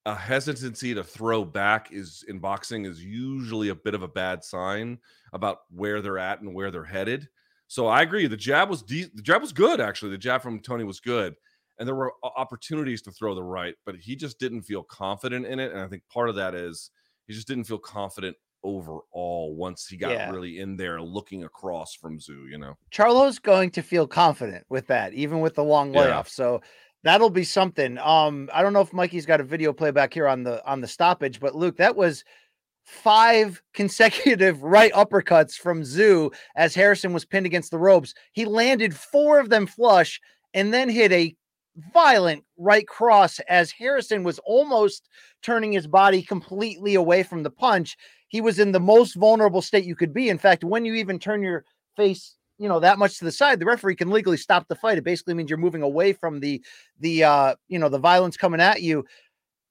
a 0.07 0.15
hesitancy 0.15 0.95
to 0.95 1.05
throw 1.05 1.45
back 1.45 1.93
is 1.93 2.25
in 2.29 2.39
boxing 2.39 2.87
is 2.87 3.05
usually 3.05 3.69
a 3.69 3.75
bit 3.75 3.95
of 3.95 4.03
a 4.03 4.09
bad 4.09 4.43
sign 4.43 4.99
about 5.33 5.59
where 5.71 6.01
they're 6.01 6.19
at 6.19 6.41
and 6.41 6.55
where 6.55 6.71
they're 6.71 6.85
headed. 6.85 7.29
So 7.67 7.87
I 7.87 8.03
agree. 8.03 8.27
The 8.27 8.37
jab 8.37 8.71
was 8.71 8.83
de- 8.83 9.11
the 9.15 9.23
jab 9.23 9.43
was 9.43 9.53
good 9.53 9.81
actually. 9.81 10.11
The 10.13 10.19
jab 10.19 10.43
from 10.43 10.61
Tony 10.61 10.85
was 10.85 11.01
good, 11.01 11.37
and 11.79 11.87
there 11.87 11.95
were 11.95 12.15
opportunities 12.23 13.03
to 13.03 13.13
throw 13.13 13.35
the 13.35 13.43
right, 13.43 13.75
but 13.85 13.97
he 13.97 14.17
just 14.17 14.39
didn't 14.41 14.63
feel 14.63 14.83
confident 14.83 15.47
in 15.47 15.61
it. 15.61 15.71
And 15.71 15.81
I 15.81 15.87
think 15.87 16.03
part 16.13 16.29
of 16.29 16.35
that 16.37 16.55
is 16.55 16.91
he 17.27 17.35
just 17.35 17.47
didn't 17.47 17.65
feel 17.65 17.79
confident 17.79 18.37
overall 18.63 19.55
once 19.57 19.87
he 19.87 19.97
got 19.97 20.11
yeah. 20.11 20.31
really 20.31 20.59
in 20.59 20.77
there 20.77 21.01
looking 21.01 21.45
across 21.45 21.95
from 21.95 22.19
Tszyu, 22.19 22.51
You 22.51 22.59
know, 22.59 22.77
Charlo's 22.91 23.39
going 23.39 23.71
to 23.71 23.83
feel 23.83 24.07
confident 24.07 24.65
with 24.69 24.87
that, 24.89 25.15
even 25.15 25.41
with 25.41 25.55
the 25.55 25.65
long 25.65 25.93
layoff. 25.93 26.27
Yeah. 26.27 26.33
So 26.33 26.61
that'll 27.03 27.31
be 27.31 27.45
something. 27.45 27.99
Um, 27.99 28.51
I 28.53 28.63
don't 28.63 28.73
know 28.73 28.81
if 28.81 28.93
Mikey's 28.93 29.27
got 29.27 29.41
a 29.41 29.45
video 29.45 29.73
playback 29.73 30.13
here 30.13 30.29
on 30.29 30.43
the 30.43 30.65
on 30.69 30.81
the 30.81 30.89
stoppage, 30.89 31.41
but 31.41 31.55
Luke, 31.55 31.77
that 31.77 31.97
was 31.97 32.25
five 32.85 33.63
consecutive 33.75 34.63
right 34.63 34.93
uppercuts 34.93 35.55
from 35.55 35.83
Tszyu 35.83 36.33
as 36.57 36.75
Harrison 36.75 37.13
was 37.13 37.25
pinned 37.25 37.47
against 37.47 37.71
the 37.71 37.79
ropes. 37.79 38.15
He 38.33 38.45
landed 38.45 38.95
four 38.95 39.39
of 39.39 39.49
them 39.49 39.67
flush 39.67 40.21
and 40.55 40.73
then 40.73 40.89
hit 40.89 41.13
a 41.13 41.35
violent 41.95 42.45
right 42.59 42.87
cross 42.87 43.39
as 43.49 43.71
Harrison 43.71 44.23
was 44.23 44.41
almost 44.41 45.09
turning 45.43 45.73
his 45.73 45.87
body 45.87 46.23
completely 46.23 46.95
away 46.95 47.23
from 47.23 47.43
the 47.43 47.51
punch. 47.51 47.97
He 48.29 48.41
was 48.41 48.59
in 48.59 48.73
the 48.73 48.81
most 48.81 49.15
vulnerable 49.15 49.63
state 49.63 49.85
you 49.85 49.97
could 49.97 50.13
be. 50.13 50.29
In 50.29 50.39
fact, 50.39 50.65
when 50.65 50.85
you 50.85 50.95
even 50.95 51.19
turn 51.19 51.43
your 51.43 51.65
face 51.97 52.37
you 52.61 52.69
know 52.69 52.79
that 52.79 52.99
much 52.99 53.19
to 53.19 53.25
the 53.25 53.33
side 53.33 53.59
the 53.59 53.65
referee 53.65 53.97
can 53.97 54.11
legally 54.11 54.37
stop 54.37 54.69
the 54.69 54.75
fight. 54.75 54.99
It 54.99 55.05
basically 55.05 55.35
means 55.35 55.49
you're 55.49 55.59
moving 55.59 55.83
away 55.83 56.13
from 56.13 56.39
the 56.41 56.63
the 57.01 57.25
uh 57.25 57.55
you 57.69 57.79
know 57.79 57.89
the 57.89 57.99
violence 57.99 58.37
coming 58.37 58.61
at 58.61 58.83
you. 58.83 59.05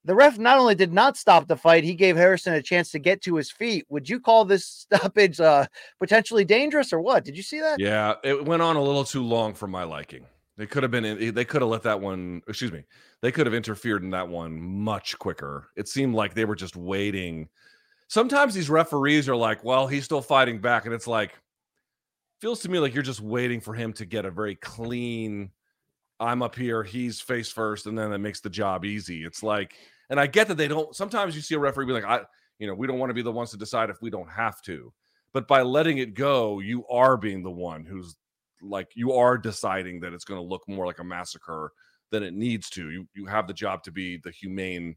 The 0.06 0.16
ref 0.16 0.40
not 0.40 0.58
only 0.58 0.74
did 0.76 0.92
not 0.92 1.16
stop 1.16 1.48
the 1.48 1.56
fight 1.56 1.84
he 1.84 1.94
gave 1.94 2.18
harrison 2.18 2.54
a 2.54 2.64
chance 2.64 2.90
to 2.92 3.00
get 3.00 3.22
to 3.22 3.36
his 3.36 3.52
feet. 3.52 3.86
Would 3.90 4.10
you 4.10 4.20
call 4.20 4.44
this 4.44 4.66
stoppage 4.92 5.40
uh 5.40 5.68
potentially 6.00 6.44
dangerous 6.44 6.92
or 6.92 7.00
what? 7.00 7.24
Did 7.24 7.38
you 7.38 7.44
see 7.44 7.60
that? 7.60 7.80
Yeah 7.80 8.16
it 8.24 8.44
went 8.44 8.64
on 8.64 8.76
a 8.76 8.82
little 8.82 9.06
too 9.06 9.24
long 9.24 9.54
for 9.54 9.68
my 9.68 9.84
liking. 9.84 10.26
They 10.58 10.66
could 10.66 10.82
have 10.82 10.92
been 10.92 11.34
they 11.34 11.46
could 11.46 11.62
have 11.62 11.70
let 11.70 11.84
that 11.84 12.02
one 12.02 12.42
excuse 12.48 12.72
me 12.72 12.84
they 13.22 13.32
could 13.32 13.46
have 13.46 13.54
interfered 13.54 14.04
in 14.04 14.10
that 14.12 14.28
one 14.28 14.60
much 14.60 15.18
quicker. 15.20 15.68
It 15.78 15.88
seemed 15.88 16.16
like 16.16 16.34
they 16.34 16.46
were 16.46 16.56
just 16.56 16.76
waiting. 16.76 17.50
Sometimes 18.08 18.56
these 18.56 18.72
referees 18.72 19.30
are 19.30 19.36
like 19.36 19.64
well 19.64 19.86
he's 19.86 20.06
still 20.06 20.24
fighting 20.24 20.60
back 20.60 20.86
and 20.86 20.94
it's 20.94 21.08
like 21.08 21.34
feels 22.40 22.62
to 22.62 22.70
me 22.70 22.80
like 22.80 22.94
you're 22.94 23.04
just 23.04 23.22
waiting 23.22 23.60
for 23.60 23.74
him 23.74 23.94
to 23.94 24.06
get 24.06 24.26
a 24.26 24.32
very 24.32 24.56
clean 24.56 25.52
I'm 26.20 26.42
up 26.42 26.56
here, 26.56 26.84
he's 26.84 27.22
face 27.22 27.50
first, 27.50 27.86
and 27.86 27.98
then 27.98 28.12
it 28.12 28.18
makes 28.18 28.42
the 28.42 28.50
job 28.50 28.84
easy. 28.84 29.24
It's 29.24 29.42
like, 29.42 29.76
and 30.10 30.20
I 30.20 30.28
get 30.28 30.48
that 30.50 30.58
they 30.58 30.68
don't 30.68 30.94
sometimes 30.96 31.36
you 31.36 31.42
see 31.42 31.56
a 31.56 31.60
referee 31.60 31.86
be 31.86 31.94
like, 31.94 32.04
I, 32.04 32.22
you 32.58 32.68
know, 32.68 32.74
we 32.74 32.88
don't 32.88 33.00
want 33.00 33.10
to 33.10 33.14
be 33.14 33.22
the 33.22 33.32
ones 33.32 33.52
to 33.52 33.58
decide 33.58 33.90
if 33.90 34.02
we 34.02 34.10
don't 34.10 34.30
have 34.30 34.62
to. 34.64 34.92
But 35.32 35.48
by 35.48 35.62
letting 35.62 36.00
it 36.00 36.16
go, 36.16 36.60
you 36.60 36.86
are 36.88 37.16
being 37.16 37.42
the 37.44 37.52
one 37.52 37.86
who's 37.86 38.16
like 38.62 38.90
you 38.96 39.14
are 39.14 39.38
deciding 39.38 40.02
that 40.02 40.14
it's 40.14 40.26
going 40.26 40.42
to 40.42 40.46
look 40.46 40.68
more 40.68 40.86
like 40.86 41.00
a 41.00 41.04
massacre 41.04 41.72
than 42.12 42.24
it 42.24 42.34
needs 42.34 42.70
to. 42.72 42.90
You 42.90 43.08
you 43.16 43.26
have 43.28 43.48
the 43.48 43.54
job 43.54 43.84
to 43.84 43.92
be 43.92 44.18
the 44.18 44.32
humane 44.32 44.96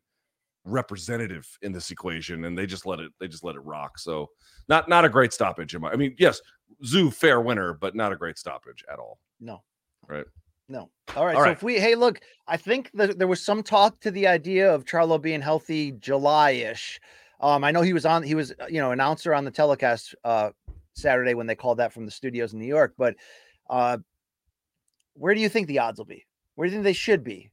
representative 0.64 1.46
in 1.62 1.72
this 1.72 1.90
equation 1.90 2.44
and 2.44 2.56
they 2.56 2.66
just 2.66 2.86
let 2.86 3.00
it 3.00 3.10
they 3.18 3.26
just 3.26 3.42
let 3.42 3.56
it 3.56 3.60
rock 3.60 3.98
so 3.98 4.30
not 4.68 4.88
not 4.88 5.04
a 5.04 5.08
great 5.08 5.32
stoppage 5.32 5.74
i 5.74 5.96
mean 5.96 6.14
yes 6.18 6.40
Tszyu 6.82 7.12
fair 7.12 7.40
winner, 7.40 7.74
but 7.74 7.94
not 7.94 8.12
a 8.12 8.16
great 8.16 8.38
stoppage 8.38 8.84
at 8.92 8.98
all. 8.98 9.18
No. 9.40 9.62
Right. 10.08 10.24
No. 10.68 10.90
All 11.16 11.26
right. 11.26 11.34
All 11.36 11.42
so 11.42 11.46
right. 11.46 11.52
if 11.52 11.62
we, 11.62 11.78
hey, 11.78 11.94
look, 11.94 12.20
I 12.46 12.56
think 12.56 12.90
that 12.94 13.18
there 13.18 13.28
was 13.28 13.42
some 13.42 13.62
talk 13.62 14.00
to 14.00 14.10
the 14.10 14.26
idea 14.26 14.72
of 14.72 14.84
Charlo 14.84 15.20
being 15.20 15.40
healthy 15.40 15.92
July-ish. 15.92 17.00
Um, 17.40 17.64
I 17.64 17.70
know 17.70 17.82
he 17.82 17.92
was 17.92 18.06
on, 18.06 18.22
he 18.22 18.34
was, 18.34 18.52
you 18.68 18.80
know, 18.80 18.92
announcer 18.92 19.34
on 19.34 19.44
the 19.44 19.50
telecast 19.50 20.14
uh 20.24 20.50
Saturday 20.94 21.34
when 21.34 21.46
they 21.46 21.54
called 21.54 21.78
that 21.78 21.92
from 21.92 22.04
the 22.04 22.10
studios 22.10 22.52
in 22.52 22.58
New 22.58 22.66
York. 22.66 22.94
But 22.96 23.16
uh 23.68 23.98
where 25.14 25.34
do 25.34 25.40
you 25.40 25.48
think 25.48 25.66
the 25.66 25.78
odds 25.78 25.98
will 25.98 26.06
be? 26.06 26.26
Where 26.54 26.66
do 26.66 26.70
you 26.70 26.76
think 26.76 26.84
they 26.84 26.92
should 26.92 27.24
be? 27.24 27.50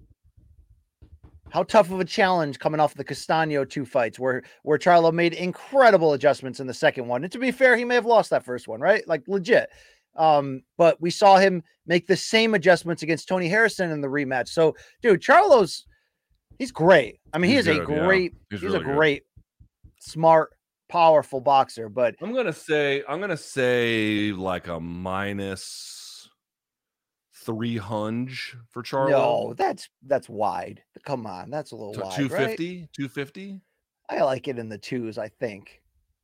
How 1.51 1.63
tough 1.63 1.91
of 1.91 1.99
a 1.99 2.05
challenge 2.05 2.59
coming 2.59 2.80
off 2.80 2.93
the 2.93 3.03
Castaño 3.03 3.67
two 3.67 3.85
fights 3.85 4.19
where 4.19 4.43
where 4.63 4.77
Charlo 4.77 5.11
made 5.11 5.34
incredible 5.34 6.13
adjustments 6.13 6.59
in 6.59 6.67
the 6.67 6.73
second 6.73 7.07
one. 7.07 7.23
And 7.23 7.31
to 7.31 7.39
be 7.39 7.51
fair, 7.51 7.76
he 7.76 7.85
may 7.85 7.95
have 7.95 8.05
lost 8.05 8.30
that 8.30 8.45
first 8.45 8.67
one, 8.67 8.80
right? 8.80 9.07
Like 9.07 9.27
legit. 9.27 9.69
Um, 10.15 10.63
but 10.77 11.01
we 11.01 11.11
saw 11.11 11.38
him 11.38 11.63
make 11.85 12.07
the 12.07 12.17
same 12.17 12.53
adjustments 12.53 13.03
against 13.03 13.27
Tony 13.27 13.47
Harrison 13.47 13.91
in 13.91 14.01
the 14.01 14.07
rematch. 14.07 14.49
So, 14.49 14.76
dude, 15.01 15.21
Charlo's 15.21 15.85
he's 16.57 16.71
great. 16.71 17.19
I 17.34 17.38
mean, 17.38 17.51
he's 17.51 17.65
he 17.65 17.71
is 17.71 17.77
good, 17.80 17.84
a 17.84 18.05
great, 18.05 18.34
yeah. 18.34 18.39
he's, 18.51 18.61
he's 18.61 18.71
really 18.71 18.81
a 18.81 18.93
great, 18.95 19.23
good. 19.23 19.93
smart, 19.99 20.51
powerful 20.89 21.41
boxer. 21.41 21.89
But 21.89 22.15
I'm 22.21 22.34
gonna 22.34 22.53
say, 22.53 23.03
I'm 23.07 23.19
gonna 23.19 23.38
say 23.38 24.34
like 24.34 24.67
a 24.67 24.80
minus 24.80 25.98
three 27.45 27.78
hunch 27.78 28.56
for 28.70 28.84
Charlo? 28.84 29.10
No, 29.10 29.53
that's 29.57 29.90
that's 30.06 30.30
wide. 30.30 30.82
Come 31.06 31.26
on, 31.26 31.49
that's 31.49 31.72
a 31.72 31.76
little 31.76 31.94
wide. 31.94 32.16
250, 32.16 32.80
right? 32.82 32.90
250. 32.94 33.61
I 34.10 34.22
like 34.22 34.48
it 34.48 34.57
in 34.60 34.70
the 34.70 34.78
twos, 34.78 35.18
I 35.18 35.30
think. 35.30 35.82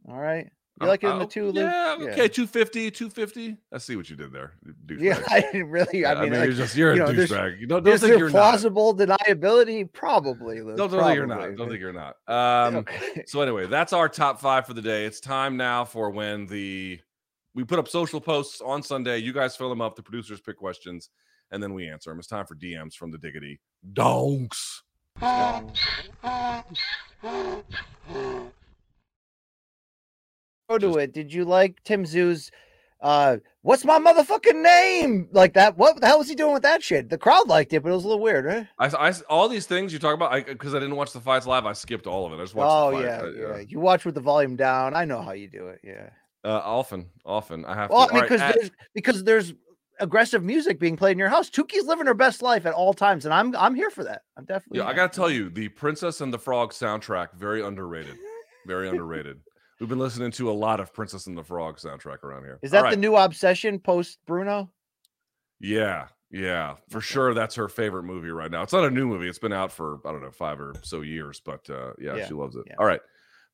All 0.10 0.18
right. 0.18 0.50
You 0.82 0.88
like 0.88 1.06
it 1.06 1.08
in 1.08 1.20
the 1.20 1.26
two? 1.26 1.46
Luke? 1.52 1.56
Yeah, 1.56 1.96
okay, 2.02 2.28
250, 2.28 2.92
250. 2.92 3.56
I 3.72 3.78
see 3.78 3.96
what 3.96 4.10
you 4.10 4.18
did 4.18 4.34
there. 4.34 4.56
Yeah, 4.90 5.24
I 5.30 5.40
didn't 5.40 5.70
really. 5.70 6.02
Yeah, 6.02 6.16
I 6.16 6.24
mean, 6.24 6.34
like, 6.34 6.48
you're 6.48 6.54
just 6.54 6.76
you're 6.76 6.94
you 6.94 7.04
a 7.04 7.06
know, 7.06 7.14
there's- 7.14 7.32
douchebag. 7.32 7.60
You 7.62 7.66
don't, 7.66 7.84
don't 7.86 7.94
is 7.94 8.02
think 8.02 8.18
you're 8.20 8.30
not. 8.30 8.34
plausible 8.52 8.94
deniability? 8.94 9.90
Probably. 9.94 10.60
Luke, 10.62 10.76
Don't, 10.76 10.92
don't 10.92 11.02
think 11.02 11.16
you're 11.16 11.28
not. 11.28 11.38
probably, 11.38 11.56
Don't 11.56 11.70
think 11.70 11.80
you're 11.80 11.94
not. 11.94 12.16
Um, 12.28 12.76
okay. 12.78 13.24
So 13.26 13.40
anyway, 13.40 13.68
that's 13.68 13.94
our 13.94 14.10
top 14.10 14.42
five 14.42 14.66
for 14.68 14.74
the 14.74 14.82
day. 14.82 15.06
It's 15.06 15.22
time 15.22 15.56
now 15.56 15.86
for 15.86 16.10
when 16.10 16.46
the 16.48 17.00
we 17.56 17.64
put 17.64 17.80
up 17.80 17.88
social 17.88 18.22
posts 18.22 18.61
on 18.61 18.84
Sunday. 18.84 19.18
You 19.18 19.34
guys 19.34 19.56
fill 19.56 19.69
them 19.69 19.82
up. 19.82 19.95
The 19.95 20.03
producers 20.03 20.41
pick 20.41 20.57
questions, 20.57 21.10
and 21.52 21.64
then 21.64 21.73
we 21.73 21.88
answer 21.90 22.11
them. 22.11 22.19
It's 22.19 22.27
time 22.27 22.45
for 22.45 22.56
DMs 22.56 22.94
from 22.94 23.11
the 23.11 23.18
Diggity 23.18 23.60
Donks. 23.94 24.84
Go 30.69 30.77
to 30.80 30.98
it. 30.98 31.14
Did 31.14 31.34
you 31.34 31.45
like 31.45 31.84
Tim 31.84 32.03
Tszyu's? 32.06 32.52
Uh, 33.02 33.38
what's 33.61 33.86
my 33.86 33.99
motherfucking 33.99 34.61
name? 34.64 35.30
Like 35.32 35.53
that? 35.53 35.77
What 35.77 36.02
the 36.02 36.07
hell 36.07 36.18
was 36.18 36.27
he 36.30 36.34
doing 36.34 36.53
with 36.53 36.64
that 36.64 36.82
shit? 36.82 37.10
The 37.10 37.18
crowd 37.19 37.48
liked 37.48 37.72
it, 37.73 37.84
but 37.84 37.91
it 37.91 37.95
was 37.95 38.03
a 38.03 38.07
little 38.07 38.23
weird, 38.23 38.45
right? 38.45 38.68
I, 38.80 38.88
I 39.10 39.14
all 39.30 39.48
these 39.48 39.68
things 39.68 39.94
you 39.94 39.99
talk 39.99 40.15
about 40.15 40.45
because 40.48 40.73
I, 40.73 40.80
didn't 40.80 40.95
watch 40.95 41.11
the 41.11 41.19
fights 41.19 41.45
live. 41.45 41.65
I 41.65 41.73
skipped 41.73 42.07
all 42.07 42.26
of 42.26 42.34
it. 42.34 42.38
I 42.38 42.44
just 42.44 42.56
watched. 42.56 42.72
Oh 42.72 42.99
yeah, 42.99 43.22
I- 43.23 43.57
yeah. 43.60 43.64
You 43.68 43.80
watch 43.80 44.06
with 44.06 44.15
the 44.15 44.22
volume 44.22 44.56
down. 44.56 44.95
I 44.95 45.06
know 45.06 45.22
how 45.22 45.34
you 45.34 45.48
do 45.48 45.68
it. 45.68 45.82
Yeah. 45.84 46.10
Uh, 46.45 46.61
often, 46.63 47.07
often 47.26 47.65
I 47.65 47.73
have. 47.73 47.89
Well, 47.89 48.07
to. 48.07 48.13
I 48.13 48.15
mean, 48.15 48.23
because 48.23 48.41
at- 48.41 48.55
there's 48.55 48.72
because 48.93 49.23
there's 49.23 49.53
aggressive 49.99 50.43
music 50.43 50.80
being 50.80 50.95
played 50.95 51.13
in 51.13 51.19
your 51.19 51.30
house. 51.30 51.49
Tuki's 51.49 51.85
living 51.85 52.05
her 52.05 52.13
best 52.13 52.41
life 52.41 52.65
at 52.65 52.73
all 52.73 52.93
times, 52.93 53.26
and 53.26 53.34
I'm 53.34 53.55
I'm 53.55 53.73
here 53.73 53.89
for 53.89 54.03
that. 54.03 54.22
I'm 54.38 54.45
definitely. 54.45 54.80
Yeah, 54.80 54.88
I 54.88 54.93
gotta 54.93 55.13
tell 55.13 55.30
you, 55.30 55.49
the 55.49 55.69
Princess 55.69 56.22
and 56.22 56.31
the 56.31 56.38
Frog 56.38 56.72
soundtrack 56.72 57.34
very 57.35 57.63
underrated, 57.63 58.15
very 58.67 58.88
underrated. 58.89 59.39
We've 59.80 59.89
been 59.89 59.99
listening 59.99 60.31
to 60.31 60.49
a 60.49 60.53
lot 60.53 60.80
of 60.80 60.93
Princess 60.93 61.27
and 61.27 61.38
the 61.38 61.43
Frog 61.43 61.77
soundtrack 61.77 62.23
around 62.23 62.43
here. 62.43 62.59
Is 62.61 62.72
that 62.72 62.84
right. 62.84 62.91
the 62.91 62.97
new 62.97 63.15
obsession 63.15 63.80
post 63.80 64.19
Bruno? 64.26 64.72
Yeah, 65.59 66.07
yeah, 66.31 66.76
for 66.89 67.01
sure. 67.01 67.34
That's 67.34 67.55
her 67.55 67.67
favorite 67.67 68.03
movie 68.03 68.30
right 68.30 68.51
now. 68.51 68.61
It's 68.61 68.73
not 68.73 68.85
a 68.85 68.91
new 68.91 69.07
movie. 69.07 69.27
It's 69.27 69.39
been 69.39 69.53
out 69.53 69.72
for 69.72 69.99
I 70.05 70.11
don't 70.11 70.22
know 70.22 70.31
five 70.31 70.61
or 70.61 70.73
so 70.81 71.01
years, 71.01 71.41
but 71.43 71.69
uh, 71.69 71.91
yeah, 71.99 72.15
Yeah, 72.15 72.27
she 72.27 72.34
loves 72.34 72.55
it. 72.55 72.63
yeah. 72.67 72.76
All 72.80 72.85
right, 72.85 73.01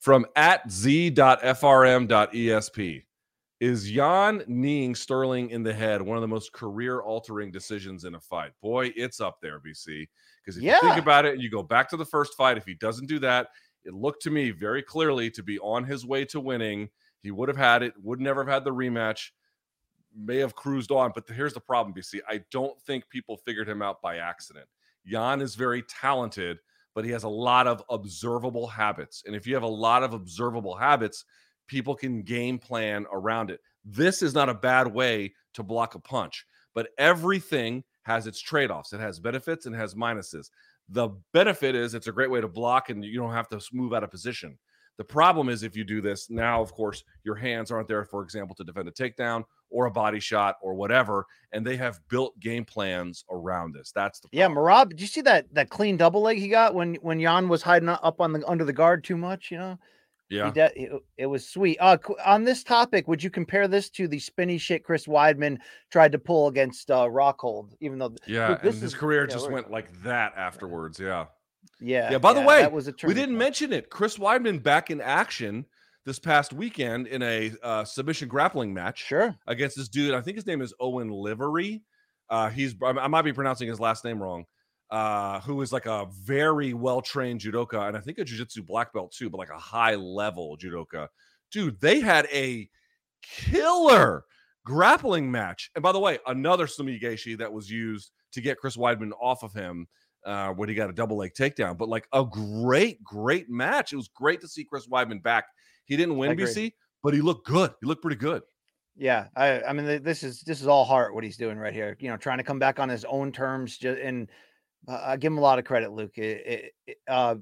from 0.01 0.25
at 0.35 0.69
z.frm.esp. 0.69 1.43
Is 3.59 3.91
Yan 3.91 4.43
kneeing 4.47 4.95
Sterling 4.95 5.51
in 5.51 5.61
the 5.61 5.71
head 5.71 6.01
one 6.01 6.17
of 6.17 6.21
the 6.21 6.27
most 6.27 6.51
career-altering 6.51 7.51
decisions 7.51 8.05
in 8.05 8.15
a 8.15 8.19
fight? 8.19 8.53
Boy, 8.59 8.91
it's 8.95 9.21
up 9.21 9.37
there, 9.39 9.59
BC. 9.59 10.07
Because 10.43 10.57
if 10.57 10.63
you 10.63 10.75
think 10.81 10.97
about 10.97 11.25
it 11.25 11.33
and 11.33 11.43
you 11.43 11.51
go 11.51 11.61
back 11.61 11.87
to 11.89 11.97
the 11.97 12.03
first 12.03 12.35
fight, 12.35 12.57
if 12.57 12.65
he 12.65 12.73
doesn't 12.73 13.05
do 13.05 13.19
that, 13.19 13.49
it 13.85 13.93
looked 13.93 14.23
to 14.23 14.31
me 14.31 14.49
very 14.49 14.81
clearly 14.81 15.29
to 15.29 15.43
be 15.43 15.59
on 15.59 15.83
his 15.83 16.03
way 16.03 16.25
to 16.25 16.39
winning. 16.39 16.89
He 17.21 17.29
would 17.29 17.49
have 17.49 17.57
had 17.57 17.83
it, 17.83 17.93
would 18.01 18.19
never 18.19 18.43
have 18.43 18.51
had 18.51 18.63
the 18.63 18.73
rematch, 18.73 19.29
may 20.15 20.37
have 20.37 20.55
cruised 20.55 20.89
on. 20.89 21.11
But 21.13 21.29
here's 21.29 21.53
the 21.53 21.59
problem, 21.59 21.93
BC. 21.93 22.21
I 22.27 22.41
don't 22.49 22.81
think 22.81 23.07
people 23.09 23.37
figured 23.37 23.69
him 23.69 23.83
out 23.83 24.01
by 24.01 24.17
accident. 24.17 24.65
Yan 25.03 25.39
is 25.39 25.53
very 25.53 25.83
talented, 25.83 26.57
but 26.95 27.05
he 27.05 27.11
has 27.11 27.23
a 27.23 27.29
lot 27.29 27.67
of 27.67 27.83
observable 27.89 28.67
habits. 28.67 29.23
And 29.25 29.35
if 29.35 29.47
you 29.47 29.53
have 29.53 29.63
a 29.63 29.67
lot 29.67 30.03
of 30.03 30.13
observable 30.13 30.75
habits, 30.75 31.25
people 31.67 31.95
can 31.95 32.21
game 32.21 32.59
plan 32.59 33.05
around 33.11 33.49
it. 33.49 33.59
This 33.85 34.21
is 34.21 34.33
not 34.33 34.49
a 34.49 34.53
bad 34.53 34.87
way 34.87 35.33
to 35.53 35.63
block 35.63 35.95
a 35.95 35.99
punch, 35.99 36.45
but 36.75 36.89
everything 36.97 37.83
has 38.03 38.27
its 38.27 38.39
trade 38.39 38.71
offs. 38.71 38.93
It 38.93 38.99
has 38.99 39.19
benefits 39.19 39.65
and 39.65 39.75
has 39.75 39.95
minuses. 39.95 40.49
The 40.89 41.09
benefit 41.33 41.75
is 41.75 41.93
it's 41.93 42.07
a 42.07 42.11
great 42.11 42.29
way 42.29 42.41
to 42.41 42.47
block 42.47 42.89
and 42.89 43.03
you 43.03 43.19
don't 43.19 43.33
have 43.33 43.47
to 43.49 43.61
move 43.71 43.93
out 43.93 44.03
of 44.03 44.11
position. 44.11 44.57
The 44.97 45.05
problem 45.05 45.49
is 45.49 45.63
if 45.63 45.75
you 45.75 45.83
do 45.83 46.01
this 46.01 46.29
now, 46.29 46.61
of 46.61 46.73
course, 46.73 47.03
your 47.23 47.35
hands 47.35 47.71
aren't 47.71 47.87
there, 47.87 48.03
for 48.03 48.23
example, 48.23 48.55
to 48.55 48.63
defend 48.63 48.87
a 48.87 48.91
takedown 48.91 49.43
or 49.71 49.85
a 49.87 49.91
body 49.91 50.19
shot 50.19 50.57
or 50.61 50.73
whatever, 50.75 51.25
and 51.53 51.65
they 51.65 51.77
have 51.77 51.99
built 52.09 52.39
game 52.39 52.65
plans 52.65 53.23
around 53.31 53.73
this. 53.73 53.91
That's 53.93 54.19
the 54.19 54.27
Yeah, 54.31 54.47
problem. 54.47 54.65
Merab, 54.65 54.89
did 54.89 55.01
you 55.01 55.07
see 55.07 55.21
that 55.21 55.51
that 55.53 55.69
clean 55.69 55.97
double 55.97 56.21
leg 56.21 56.37
he 56.37 56.47
got 56.49 56.75
when 56.75 56.95
when 56.95 57.19
Yan 57.19 57.49
was 57.49 57.61
hiding 57.63 57.89
up 57.89 58.21
on 58.21 58.33
the 58.33 58.47
under 58.47 58.65
the 58.65 58.73
guard 58.73 59.03
too 59.03 59.17
much? 59.17 59.49
You 59.51 59.57
know, 59.57 59.79
He 60.29 60.35
yeah. 60.37 60.51
de- 60.51 60.81
it, 60.83 60.91
it 61.17 61.25
was 61.25 61.47
sweet. 61.47 61.77
Uh, 61.79 61.97
on 62.25 62.43
this 62.43 62.63
topic, 62.63 63.07
would 63.07 63.23
you 63.23 63.29
compare 63.29 63.67
this 63.67 63.89
to 63.91 64.07
the 64.07 64.19
spinny 64.19 64.57
shit 64.57 64.83
Chris 64.83 65.07
Weidman 65.07 65.57
tried 65.89 66.11
to 66.11 66.19
pull 66.19 66.47
against 66.47 66.91
uh, 66.91 67.05
Rockhold? 67.07 67.73
Even 67.79 67.97
though, 67.99 68.13
Yeah, 68.27 68.53
and 68.53 68.61
his 68.61 68.83
is- 68.83 68.93
career 68.93 69.21
yeah, 69.27 69.33
just 69.33 69.49
went 69.51 69.71
like 69.71 69.91
that 70.03 70.33
afterwards. 70.37 70.99
Yeah. 70.99 71.25
yeah, 71.79 72.11
Yeah, 72.11 72.17
by 72.17 72.33
the 72.33 72.41
way, 72.41 72.61
that 72.61 72.71
was 72.71 72.87
a 72.87 72.93
We 73.03 73.13
didn't 73.13 73.29
point. 73.29 73.39
mention 73.39 73.73
it. 73.73 73.89
Chris 73.89 74.17
Weidman 74.17 74.61
back 74.63 74.89
in 74.91 75.01
action 75.01 75.65
this 76.05 76.19
past 76.19 76.53
weekend 76.53 77.07
in 77.07 77.21
a 77.21 77.51
uh, 77.63 77.83
submission 77.83 78.27
grappling 78.27 78.73
match 78.73 79.05
Sure, 79.05 79.35
against 79.47 79.77
this 79.77 79.87
dude. 79.87 80.13
I 80.13 80.21
think 80.21 80.35
his 80.35 80.47
name 80.47 80.61
is 80.61 80.73
Owen 80.79 81.09
Livesey. 81.09 81.83
Uh, 82.29 82.49
he's 82.49 82.75
I 82.83 83.07
might 83.07 83.23
be 83.23 83.33
pronouncing 83.33 83.67
his 83.67 83.79
last 83.79 84.05
name 84.05 84.21
wrong. 84.21 84.45
Uh, 84.89 85.39
who 85.41 85.61
is 85.61 85.71
like 85.71 85.85
a 85.85 86.07
very 86.21 86.73
well 86.73 87.01
trained 87.01 87.39
judoka 87.39 87.87
and 87.87 87.95
I 87.95 88.01
think 88.01 88.17
a 88.17 88.25
jiu-jitsu 88.25 88.63
black 88.63 88.91
belt 88.91 89.13
too, 89.13 89.29
but 89.29 89.37
like 89.37 89.49
a 89.49 89.57
high 89.57 89.95
level 89.95 90.57
judoka. 90.61 91.07
Dude, 91.49 91.79
they 91.79 92.01
had 92.01 92.27
a 92.31 92.69
killer 93.21 94.25
grappling 94.65 95.31
match. 95.31 95.71
And 95.75 95.83
by 95.83 95.91
the 95.91 95.99
way, 95.99 96.19
another 96.27 96.67
Sumi 96.67 96.99
gaeshi 96.99 97.37
that 97.37 97.51
was 97.51 97.69
used 97.69 98.11
to 98.33 98.41
get 98.41 98.57
Chris 98.57 98.75
Weidman 98.75 99.11
off 99.21 99.43
of 99.43 99.53
him 99.53 99.87
uh, 100.25 100.49
when 100.49 100.69
he 100.69 100.75
got 100.75 100.89
a 100.89 100.93
double 100.93 101.17
leg 101.17 101.31
takedown. 101.37 101.77
But 101.77 101.89
like 101.89 102.07
a 102.13 102.25
great, 102.25 103.03
great 103.03 103.49
match. 103.49 103.93
It 103.93 103.97
was 103.97 104.09
great 104.09 104.41
to 104.41 104.47
see 104.47 104.63
Chris 104.63 104.87
Weidman 104.87 105.23
back. 105.23 105.45
He 105.85 105.97
didn't 105.97 106.17
win. 106.17 106.35
BC, 106.37 106.73
but 107.03 107.13
he 107.13 107.21
looked 107.21 107.47
good. 107.47 107.73
He 107.81 107.87
looked 107.87 108.01
pretty 108.01 108.17
good. 108.17 108.43
yeah. 108.95 109.27
I, 109.35 109.61
I 109.63 109.73
mean, 109.73 110.03
this 110.03 110.23
is 110.23 110.41
this 110.41 110.61
is 110.61 110.67
all 110.67 110.85
heart 110.85 111.13
what 111.13 111.23
he's 111.23 111.37
doing 111.37 111.57
right 111.57 111.73
here. 111.73 111.97
You 111.99 112.09
know, 112.09 112.17
trying 112.17 112.37
to 112.37 112.43
come 112.43 112.59
back 112.59 112.79
on 112.79 112.89
his 112.89 113.05
own 113.05 113.31
terms. 113.31 113.77
Just 113.77 113.99
and 113.99 114.29
uh, 114.87 115.01
I 115.03 115.17
give 115.17 115.31
him 115.31 115.37
a 115.37 115.41
lot 115.41 115.59
of 115.59 115.65
credit, 115.65 115.91
Luke. 115.91 116.17
It, 116.17 116.73
it, 116.87 116.97
uh, 117.07 117.35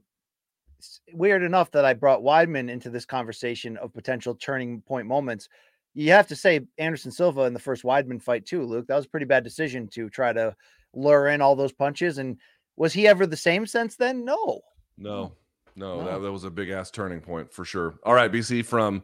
it's 0.78 1.02
weird 1.14 1.44
enough 1.44 1.72
that 1.72 1.86
I 1.86 1.94
brought 1.94 2.22
Weidman 2.22 2.70
into 2.70 2.90
this 2.90 3.06
conversation 3.06 3.78
of 3.78 3.94
potential 3.94 4.36
turning 4.36 4.82
point 4.82 5.08
moments. 5.08 5.50
You 5.94 6.12
have 6.12 6.28
to 6.28 6.36
say 6.36 6.62
Anderson 6.78 7.12
Silva 7.12 7.42
in 7.42 7.54
the 7.54 7.60
first 7.60 7.84
Weidman 7.84 8.22
fight 8.22 8.46
too, 8.46 8.64
Luke. 8.64 8.88
That 8.88 8.96
was 8.96 9.06
a 9.06 9.10
pretty 9.10 9.26
bad 9.26 9.44
decision 9.44 9.88
to 9.90 10.10
try 10.10 10.32
to 10.32 10.56
lure 10.94 11.28
in 11.28 11.42
all 11.42 11.56
those 11.56 11.74
punches. 11.74 12.18
And 12.18 12.38
was 12.78 12.94
he 12.94 13.08
ever 13.08 13.26
the 13.26 13.36
same 13.36 13.66
since 13.66 13.98
then? 13.98 14.24
No. 14.24 14.62
No, 14.98 15.34
no. 15.80 16.06
That, 16.06 16.22
that 16.22 16.32
was 16.32 16.44
a 16.44 16.50
big 16.50 16.70
ass 16.70 16.92
turning 16.92 17.22
point 17.22 17.52
for 17.52 17.66
sure. 17.66 17.96
All 18.04 18.14
right, 18.14 18.32
BC 18.32 18.66
from 18.66 19.04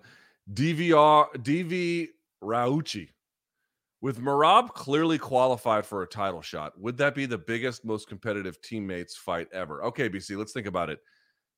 DVR 0.54 1.28
DV 1.38 2.10
Rauchi. 2.44 3.10
With 4.02 4.20
Merab 4.20 4.70
clearly 4.70 5.18
qualified 5.18 5.86
for 5.86 6.04
a 6.04 6.08
title 6.08 6.42
shot, 6.42 6.80
would 6.80 6.98
that 6.98 7.16
be 7.16 7.26
the 7.26 7.40
biggest, 7.40 7.86
most 7.86 8.08
competitive 8.08 8.62
teammates 8.62 9.16
fight 9.18 9.48
ever? 9.52 9.84
Okay, 9.86 10.10
BC, 10.10 10.38
let's 10.38 10.52
think 10.52 10.68
about 10.68 10.92
it. 10.92 11.00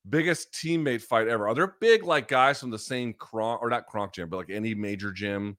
Biggest 0.08 0.52
teammate 0.52 1.02
fight 1.02 1.28
ever. 1.28 1.46
Are 1.46 1.54
there 1.54 1.74
big 1.80 2.04
like 2.04 2.26
guys 2.28 2.60
from 2.60 2.70
the 2.70 2.78
same 2.78 3.12
Kronk 3.12 3.60
or 3.60 3.68
not 3.68 3.86
Kronk 3.86 4.14
gym, 4.14 4.30
but 4.30 4.38
like 4.38 4.50
any 4.50 4.74
major 4.74 5.12
gym 5.12 5.58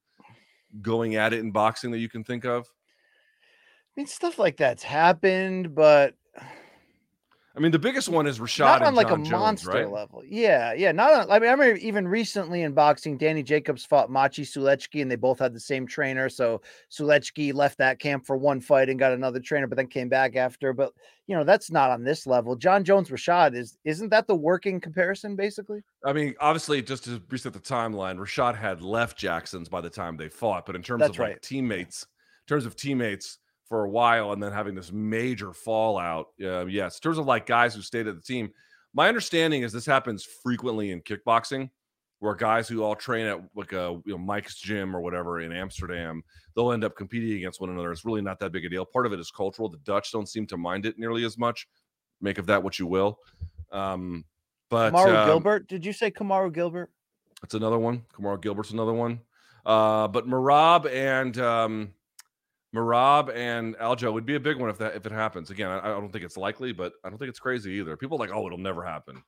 going 0.81 1.15
at 1.15 1.33
it 1.33 1.41
in 1.41 1.51
boxing 1.51 1.91
that 1.91 1.99
you 1.99 2.09
can 2.09 2.23
think 2.23 2.45
of? 2.45 2.65
I 2.65 3.91
mean, 3.97 4.07
stuff 4.07 4.39
like 4.39 4.57
that's 4.57 4.81
happened, 4.81 5.75
but 5.75 6.15
I 7.55 7.59
mean, 7.59 7.71
the 7.71 7.79
biggest 7.79 8.09
one 8.09 8.27
is 8.27 8.37
Rashad 8.37 8.59
not 8.59 8.75
and 8.77 8.87
on 8.87 8.95
like 8.95 9.07
Jon 9.07 9.21
a 9.21 9.23
Jones, 9.23 9.31
monster 9.31 9.69
right? 9.69 9.89
level. 9.89 10.21
Yeah, 10.23 10.73
yeah. 10.73 10.91
Not 10.91 11.13
on, 11.13 11.31
I 11.31 11.39
mean, 11.39 11.49
I 11.49 11.51
remember 11.53 11.77
even 11.77 12.07
recently 12.07 12.61
in 12.61 12.73
boxing, 12.73 13.17
Danny 13.17 13.41
Jacobs 13.41 13.83
fought 13.83 14.09
Maciej 14.09 14.45
Sulecki, 14.45 15.01
and 15.01 15.09
they 15.09 15.15
both 15.15 15.39
had 15.39 15.53
the 15.53 15.59
same 15.59 15.87
trainer. 15.87 16.29
So 16.29 16.61
Sulechki 16.91 17.51
left 17.53 17.79
that 17.79 17.97
camp 17.97 18.27
for 18.27 18.37
one 18.37 18.61
fight 18.61 18.87
and 18.87 18.99
got 18.99 19.13
another 19.13 19.39
trainer, 19.39 19.65
but 19.65 19.77
then 19.77 19.87
came 19.87 20.09
back 20.09 20.35
after. 20.35 20.73
But 20.73 20.93
you 21.25 21.35
know, 21.35 21.43
that's 21.43 21.71
not 21.71 21.89
on 21.89 22.03
this 22.03 22.27
level. 22.27 22.55
Jon 22.55 22.83
Jones 22.83 23.09
Rashad 23.09 23.55
is 23.55 23.77
isn't 23.83 24.09
that 24.09 24.27
the 24.27 24.35
working 24.35 24.79
comparison 24.79 25.35
basically? 25.35 25.81
I 26.05 26.13
mean, 26.13 26.35
obviously, 26.39 26.83
just 26.83 27.05
to 27.05 27.21
reset 27.29 27.53
the 27.53 27.59
timeline, 27.59 28.17
Rashad 28.19 28.55
had 28.55 28.83
left 28.83 29.17
Jackson's 29.17 29.69
by 29.69 29.81
the 29.81 29.89
time 29.89 30.17
they 30.17 30.29
fought. 30.29 30.67
But 30.67 30.75
in 30.75 30.83
terms 30.83 31.01
That's 31.01 31.13
of 31.13 31.19
like 31.19 31.41
teammates, 31.41 32.03
in 32.03 32.53
terms 32.53 32.67
of 32.67 32.75
teammates 32.75 33.39
for 33.69 33.85
a 33.85 33.89
while, 33.89 34.33
and 34.33 34.41
then 34.41 34.51
having 34.51 34.75
this 34.75 34.91
major 34.91 35.53
fallout, 35.53 36.27
uh, 36.43 36.65
yes. 36.65 36.97
In 36.97 37.01
terms 37.01 37.19
of 37.19 37.25
like 37.25 37.45
guys 37.45 37.75
who 37.75 37.81
stayed 37.81 38.07
at 38.07 38.15
the 38.15 38.21
team, 38.21 38.51
my 38.93 39.07
understanding 39.07 39.61
is 39.61 39.71
this 39.71 39.85
happens 39.85 40.25
frequently 40.43 40.91
in 40.91 41.01
kickboxing, 41.01 41.69
where 42.17 42.35
guys 42.35 42.67
who 42.67 42.83
all 42.83 42.95
train 42.95 43.27
at 43.27 43.39
like 43.55 43.71
a 43.71 44.01
you 44.05 44.13
know 44.13 44.17
Mike's 44.17 44.59
gym 44.59 44.95
or 44.95 45.01
whatever 45.01 45.39
in 45.39 45.53
Amsterdam, 45.53 46.23
they'll 46.55 46.71
end 46.71 46.83
up 46.83 46.95
competing 46.95 47.37
against 47.37 47.61
one 47.61 47.69
another. 47.69 47.91
It's 47.91 48.03
really 48.03 48.21
not 48.21 48.39
that 48.39 48.51
big 48.51 48.65
a 48.65 48.69
deal. 48.69 48.85
Part 48.85 49.05
of 49.05 49.13
it 49.13 49.19
is 49.19 49.31
cultural. 49.31 49.69
The 49.69 49.77
Dutch 49.77 50.11
don't 50.11 50.27
seem 50.27 50.47
to 50.47 50.57
mind 50.57 50.85
it 50.85 50.97
nearly 50.97 51.23
as 51.23 51.37
much. 51.37 51.67
Make 52.19 52.39
of 52.39 52.47
that 52.47 52.61
what 52.61 52.79
you 52.79 52.87
will. 52.87 53.19
Um, 53.71 54.25
but 54.69 54.91
Kamaru 54.91 55.15
um, 55.15 55.27
Gilbert. 55.27 55.67
Did 55.67 55.85
you 55.85 55.93
say 55.93 56.11
Kamaru 56.11 56.51
Gilbert? 56.51 56.89
that's 57.41 57.53
another 57.53 57.79
one. 57.79 58.03
Kamara 58.13 58.41
Gilbert's 58.41 58.71
another 58.71 58.93
one. 58.93 59.21
Uh, 59.65 60.07
but 60.07 60.27
Merab 60.27 60.91
and 60.91 61.37
um, 61.39 61.93
Merab 62.75 63.33
and 63.35 63.75
Aljo 63.77 64.13
would 64.13 64.25
be 64.25 64.35
a 64.35 64.39
big 64.39 64.57
one 64.57 64.69
if 64.69 64.77
that 64.77 64.95
if 64.95 65.05
it 65.05 65.11
happens. 65.11 65.49
Again, 65.49 65.69
I, 65.69 65.79
I 65.79 65.87
don't 65.99 66.11
think 66.11 66.23
it's 66.23 66.37
likely, 66.37 66.71
but 66.71 66.93
I 67.03 67.09
don't 67.09 67.17
think 67.17 67.29
it's 67.29 67.39
crazy 67.39 67.71
either. 67.73 67.97
People 67.97 68.17
are 68.17 68.27
like, 68.27 68.35
oh, 68.35 68.45
it'll 68.45 68.57
never 68.57 68.83
happen. 68.83 69.23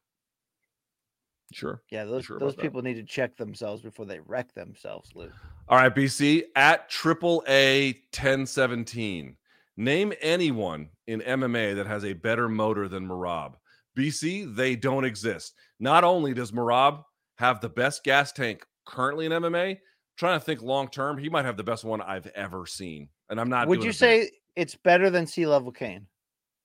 Sure. 1.53 1.81
Yeah, 1.89 2.05
those 2.05 2.25
sure 2.25 2.39
those 2.39 2.53
about 2.53 2.57
that. 2.57 2.61
people 2.61 2.81
need 2.81 2.93
to 2.95 3.03
check 3.03 3.35
themselves 3.35 3.81
before 3.81 4.05
they 4.05 4.19
wreck 4.19 4.53
themselves, 4.53 5.11
Luke. 5.15 5.33
All 5.67 5.77
right, 5.77 5.93
BC 5.93 6.43
at 6.55 6.89
triple 6.89 7.43
A 7.47 7.93
1017. 8.13 9.35
Name 9.77 10.13
anyone 10.21 10.89
in 11.07 11.21
MMA 11.21 11.75
that 11.75 11.87
has 11.87 12.05
a 12.05 12.13
better 12.13 12.47
motor 12.47 12.87
than 12.87 13.07
Merab. 13.07 13.53
BC, 13.97 14.55
they 14.55 14.75
don't 14.75 15.05
exist. 15.05 15.53
Not 15.79 16.03
only 16.03 16.33
does 16.33 16.51
Merab 16.51 17.03
have 17.37 17.61
the 17.61 17.69
best 17.69 18.03
gas 18.03 18.31
tank 18.31 18.65
currently 18.85 19.25
in 19.25 19.31
MMA, 19.31 19.79
trying 20.17 20.39
to 20.39 20.45
think 20.45 20.61
long 20.61 20.87
term, 20.87 21.17
he 21.17 21.29
might 21.29 21.45
have 21.45 21.57
the 21.57 21.63
best 21.63 21.83
one 21.83 22.01
I've 22.01 22.27
ever 22.27 22.65
seen. 22.65 23.09
And 23.31 23.39
I'm 23.41 23.49
not. 23.49 23.67
Would 23.67 23.79
you 23.83 23.89
a 23.89 23.93
bit. 23.93 23.95
say 23.95 24.31
it's 24.55 24.75
better 24.75 25.09
than 25.09 25.25
sea 25.25 25.47
level 25.47 25.71
Cain? 25.71 26.05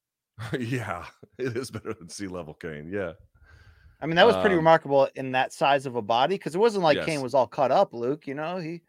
yeah, 0.58 1.06
it 1.38 1.56
is 1.56 1.70
better 1.70 1.94
than 1.94 2.08
sea 2.10 2.26
level 2.26 2.52
Cain. 2.54 2.90
Yeah. 2.92 3.12
I 4.02 4.04
mean, 4.06 4.16
that 4.16 4.26
was 4.26 4.36
pretty 4.36 4.50
Um, 4.54 4.58
remarkable 4.58 5.08
in 5.14 5.32
that 5.32 5.54
size 5.54 5.86
of 5.86 5.96
a 5.96 6.02
body 6.02 6.34
because 6.34 6.54
it 6.54 6.58
wasn't 6.58 6.84
like 6.84 6.96
Yes. 6.98 7.06
Cain 7.06 7.22
was 7.22 7.32
all 7.32 7.46
cut 7.46 7.70
up, 7.72 7.94
Luke. 7.94 8.26
You 8.26 8.34
know, 8.34 8.58
he. 8.58 8.82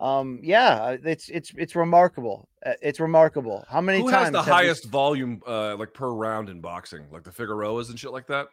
Um. 0.00 0.40
Yeah, 0.42 0.74
uh, 0.76 0.96
it's 1.04 1.28
it's 1.28 1.52
it's 1.56 1.76
remarkable. 1.76 2.48
Uh, 2.64 2.72
It's 2.82 2.98
remarkable. 3.00 3.64
How 3.68 3.80
many 3.82 4.00
Who 4.00 4.10
times 4.10 4.24
has 4.24 4.32
the 4.32 4.38
have 4.38 4.46
we- 4.46 4.52
highest 4.52 4.86
volume, 4.86 5.42
uh, 5.46 5.76
like 5.76 5.92
per 5.94 6.08
round 6.08 6.48
in 6.48 6.60
boxing, 6.60 7.06
like 7.12 7.22
the 7.22 7.30
Figueroas 7.32 7.90
and 7.90 8.00
shit 8.00 8.10
like 8.10 8.26
that? 8.28 8.48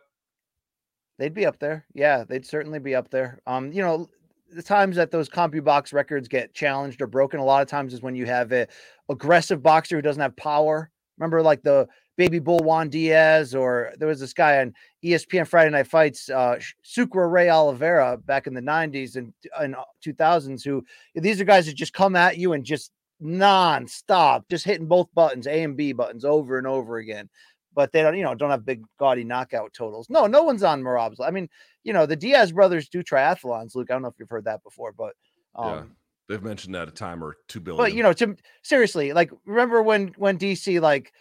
They'd 1.18 1.34
be 1.34 1.46
up 1.46 1.58
there. 1.58 1.86
Yeah, 1.94 2.26
they'd 2.28 2.46
certainly 2.46 2.80
be 2.80 2.94
up 2.96 3.10
there. 3.10 3.40
Um, 3.48 3.72
you 3.72 3.82
know, 3.82 4.10
the 4.52 4.64
times 4.64 4.96
that 4.96 5.12
those 5.12 5.30
CompuBox 5.30 5.94
records 5.94 6.28
get 6.28 6.54
challenged 6.54 7.02
or 7.02 7.08
broken, 7.08 7.40
a 7.40 7.46
lot 7.46 7.62
of 7.62 7.68
times 7.68 7.94
is 7.94 8.02
when 8.02 8.16
you 8.16 8.26
have 8.26 8.52
a 8.52 8.68
aggressive 9.10 9.62
boxer 9.62 9.96
who 9.96 10.02
doesn't 10.02 10.22
have 10.22 10.36
power. 10.36 10.90
Remember, 11.18 11.42
like 11.42 11.64
the 11.64 11.88
baby 12.16 12.40
bull 12.40 12.60
Juan 12.60 12.90
Diaz, 12.90 13.56
or 13.56 13.94
there 13.98 14.08
was 14.08 14.20
this 14.20 14.34
guy 14.34 14.60
on 14.60 14.74
ESPN 15.04 15.48
Friday 15.48 15.72
Night 15.72 15.88
Fights, 15.88 16.30
uh, 16.30 16.60
Sucre 16.84 17.30
Ray 17.30 17.50
Oliveira 17.50 18.18
back 18.18 18.48
in 18.48 18.54
the 18.54 18.62
'90s 18.62 19.16
and 19.16 19.34
and 19.60 19.76
2000s. 20.06 20.64
Who 20.64 20.84
these 21.16 21.42
are 21.42 21.46
guys 21.46 21.66
that 21.66 21.76
just 21.76 21.94
come 21.94 22.16
at 22.16 22.38
you 22.38 22.54
and 22.54 22.64
just 22.64 22.92
non-stop, 23.20 24.48
just 24.50 24.66
hitting 24.66 24.88
both 24.88 25.08
buttons, 25.16 25.48
A 25.48 25.64
and 25.64 25.76
B 25.76 25.92
buttons 25.92 26.24
over 26.24 26.58
and 26.58 26.68
over 26.68 26.98
again 26.98 27.30
but 27.78 27.92
they 27.92 28.02
don't, 28.02 28.18
you 28.18 28.24
know, 28.24 28.34
don't 28.34 28.50
have 28.50 28.66
big 28.66 28.84
gaudy 28.98 29.24
knockout 29.24 29.72
totals. 29.72 30.10
No, 30.10 30.26
no 30.26 30.42
one's 30.42 30.64
on 30.64 30.82
Merab's. 30.82 31.20
I 31.20 31.30
mean, 31.30 31.48
you 31.84 31.94
know, 31.94 32.08
the 32.08 32.16
Diaz 32.16 32.52
brothers 32.52 32.90
do 32.90 33.04
triathlons. 33.04 33.76
Luke, 33.76 33.92
I 33.92 33.94
don't 33.94 34.02
know 34.02 34.08
if 34.08 34.16
you've 34.18 34.32
heard 34.32 34.46
that 34.46 34.64
before, 34.64 34.92
but 34.92 35.14
um, 35.56 35.70
Yeah. 35.70 35.84
They've 36.28 36.44
mentioned 36.44 36.74
that 36.74 36.88
a 36.88 36.92
time 36.92 37.24
or 37.24 37.38
two 37.48 37.60
billion. 37.60 37.78
but 37.82 37.94
you 37.94 38.02
know, 38.02 38.14
to 38.14 38.36
seriously, 38.64 39.14
like, 39.14 39.32
remember 39.46 39.84
when 39.84 40.08
when 40.18 40.40
DC 40.40 40.82
like 40.82 41.14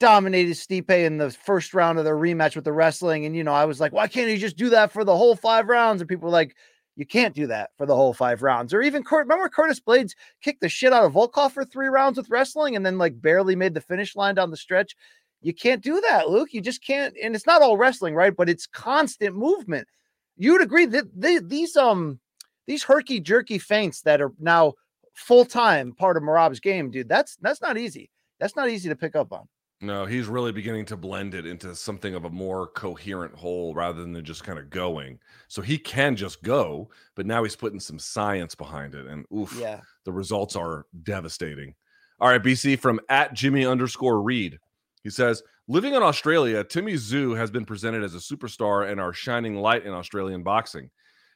dominated 0.00 0.54
Stipe 0.54 0.90
in 0.90 1.16
the 1.16 1.30
first 1.30 1.74
round 1.74 1.98
of 1.98 2.04
their 2.04 2.16
rematch 2.16 2.56
with 2.56 2.64
the 2.64 2.72
wrestling, 2.72 3.24
and 3.24 3.36
you 3.36 3.44
know, 3.44 3.54
I 3.54 3.64
was 3.64 3.78
like, 3.78 3.92
why 3.92 4.08
can't 4.08 4.28
he 4.28 4.36
just 4.36 4.56
do 4.56 4.68
that 4.70 4.90
for 4.90 5.04
the 5.04 5.16
whole 5.16 5.36
five 5.36 5.68
rounds? 5.68 6.02
And 6.02 6.08
people 6.08 6.26
were 6.26 6.32
like. 6.32 6.56
You 6.96 7.06
can't 7.06 7.34
do 7.34 7.46
that 7.46 7.70
for 7.78 7.86
the 7.86 7.94
whole 7.94 8.12
five 8.12 8.42
rounds, 8.42 8.74
or 8.74 8.82
even 8.82 9.04
Kurt. 9.04 9.24
Remember 9.24 9.48
Curtis 9.48 9.80
Blaydes 9.80 10.12
kicked 10.42 10.60
the 10.60 10.68
shit 10.68 10.92
out 10.92 11.04
of 11.04 11.12
Volkov 11.12 11.52
for 11.52 11.64
three 11.64 11.86
rounds 11.86 12.18
with 12.18 12.28
wrestling, 12.28 12.76
and 12.76 12.84
then 12.84 12.98
like 12.98 13.22
barely 13.22 13.56
made 13.56 13.72
the 13.72 13.80
finish 13.80 14.16
line 14.16 14.34
down 14.34 14.50
the 14.50 14.56
stretch. 14.56 14.94
You 15.42 15.54
can't 15.54 15.82
do 15.82 16.00
that, 16.08 16.28
Luke. 16.28 16.52
You 16.52 16.60
just 16.60 16.84
can't. 16.84 17.14
And 17.22 17.34
it's 17.34 17.46
not 17.46 17.62
all 17.62 17.76
wrestling, 17.76 18.14
right? 18.14 18.34
But 18.36 18.48
it's 18.50 18.66
constant 18.66 19.34
movement. 19.36 19.88
You'd 20.36 20.62
agree 20.62 20.86
that 20.86 21.04
they, 21.18 21.38
these 21.38 21.76
um 21.76 22.18
these 22.66 22.82
herky 22.82 23.20
jerky 23.20 23.58
feints 23.58 24.02
that 24.02 24.20
are 24.20 24.32
now 24.38 24.74
full 25.14 25.44
time 25.44 25.92
part 25.92 26.16
of 26.16 26.22
Merab's 26.22 26.60
game, 26.60 26.90
dude. 26.90 27.08
That's 27.08 27.36
that's 27.36 27.60
not 27.62 27.78
easy. 27.78 28.10
That's 28.38 28.56
not 28.56 28.68
easy 28.70 28.88
to 28.88 28.96
pick 28.96 29.16
up 29.16 29.32
on. 29.32 29.48
no, 29.82 30.04
he's 30.04 30.26
really 30.26 30.52
beginning 30.52 30.84
to 30.86 30.96
blend 30.96 31.34
it 31.34 31.46
into 31.46 31.74
something 31.74 32.14
of 32.14 32.24
a 32.26 32.30
more 32.30 32.66
coherent 32.68 33.34
whole 33.34 33.74
rather 33.74 34.00
than 34.02 34.22
just 34.24 34.44
kind 34.44 34.58
of 34.58 34.68
going. 34.70 35.18
So 35.48 35.62
he 35.62 35.78
can 35.78 36.16
just 36.16 36.42
go, 36.42 36.90
but 37.16 37.24
now 37.26 37.42
he's 37.42 37.56
putting 37.56 37.80
some 37.80 37.98
science 37.98 38.54
behind 38.54 38.94
it. 38.94 39.06
And 39.06 39.24
oof, 39.34 39.56
Yeah. 39.58 39.80
the 40.04 40.12
results 40.12 40.54
are 40.56 40.84
devastating. 41.02 41.74
All 42.20 42.28
right, 42.28 42.42
BC 42.42 42.78
from 42.78 43.00
at 43.08 43.32
Jimmy 43.34 43.64
underscore 43.66 44.22
Reed. 44.22 44.58
He 45.02 45.10
says, 45.10 45.42
living 45.66 45.94
in 45.94 46.02
Australia, 46.02 46.62
Timmy 46.64 46.94
Tszyu 46.94 47.36
has 47.36 47.50
been 47.50 47.64
presented 47.64 48.02
as 48.02 48.14
a 48.14 48.18
superstar 48.18 48.90
and 48.90 49.00
our 49.00 49.12
shining 49.12 49.56
light 49.56 49.86
in 49.86 49.92
Australian 49.92 50.42
boxing. 50.42 50.90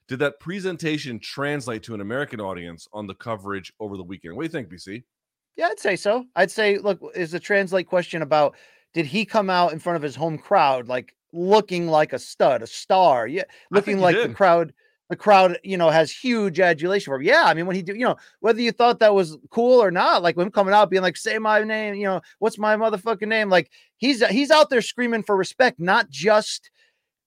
Did 0.07 0.19
that 0.19 0.39
presentation 0.39 1.19
translate 1.19 1.83
to 1.85 1.95
an 1.95 2.03
American 2.03 2.41
audience 2.41 2.87
on 2.93 3.07
the 3.07 3.15
coverage 3.15 3.73
over 3.81 3.97
the 3.97 4.03
weekend? 4.03 4.37
What 4.37 4.43
do 4.43 4.47
you 4.47 4.51
think, 4.51 4.69
BC? 4.69 5.03
Yeah, 5.57 5.69
I'd 5.69 5.79
say 5.79 5.97
so. 5.97 6.27
I'd 6.37 6.51
say, 6.51 6.79
look, 6.79 7.01
is 7.15 7.31
the 7.31 7.41
translate 7.41 7.87
question 7.87 8.21
about 8.23 8.57
did 8.93 9.07
he 9.07 9.25
come 9.25 9.49
out 9.49 9.73
in 9.73 9.79
front 9.79 9.97
of 9.97 10.03
his 10.03 10.15
home 10.15 10.37
crowd 10.37 10.89
like 10.89 11.15
looking 11.33 11.89
like 11.89 12.13
a 12.13 12.19
stud, 12.19 12.63
a 12.63 12.67
star? 12.67 13.27
Yeah, 13.27 13.45
looking 13.71 13.99
like 13.99 14.17
the 14.17 14.35
crowd. 14.35 14.75
The 15.11 15.17
crowd, 15.17 15.59
you 15.63 15.77
know, 15.77 15.91
has 15.91 16.11
huge 16.11 16.61
adulation 16.61 17.11
for 17.11 17.17
him. 17.17 17.23
Yeah, 17.23 17.43
I 17.45 17.53
mean, 17.53 17.67
when 17.67 17.77
he 17.77 17.83
do, 17.83 17.93
you 17.93 18.07
know, 18.07 18.17
whether 18.41 18.61
you 18.61 18.73
thought 18.73 19.01
that 19.01 19.15
was 19.15 19.37
cool 19.51 19.83
or 19.83 19.91
not, 19.91 20.23
like 20.23 20.37
him 20.37 20.51
coming 20.51 20.73
out 20.73 20.89
being 20.89 21.03
like, 21.03 21.19
"Say 21.19 21.39
my 21.39 21.63
name," 21.63 21.95
you 21.95 22.07
know, 22.07 22.23
what's 22.39 22.59
my 22.59 22.75
motherfucking 22.75 23.29
name? 23.29 23.51
Like 23.51 23.71
he's 23.99 24.27
he's 24.29 24.51
out 24.51 24.71
there 24.71 24.81
screaming 24.81 25.23
for 25.23 25.37
respect, 25.37 25.79
not 25.79 26.09
just 26.09 26.71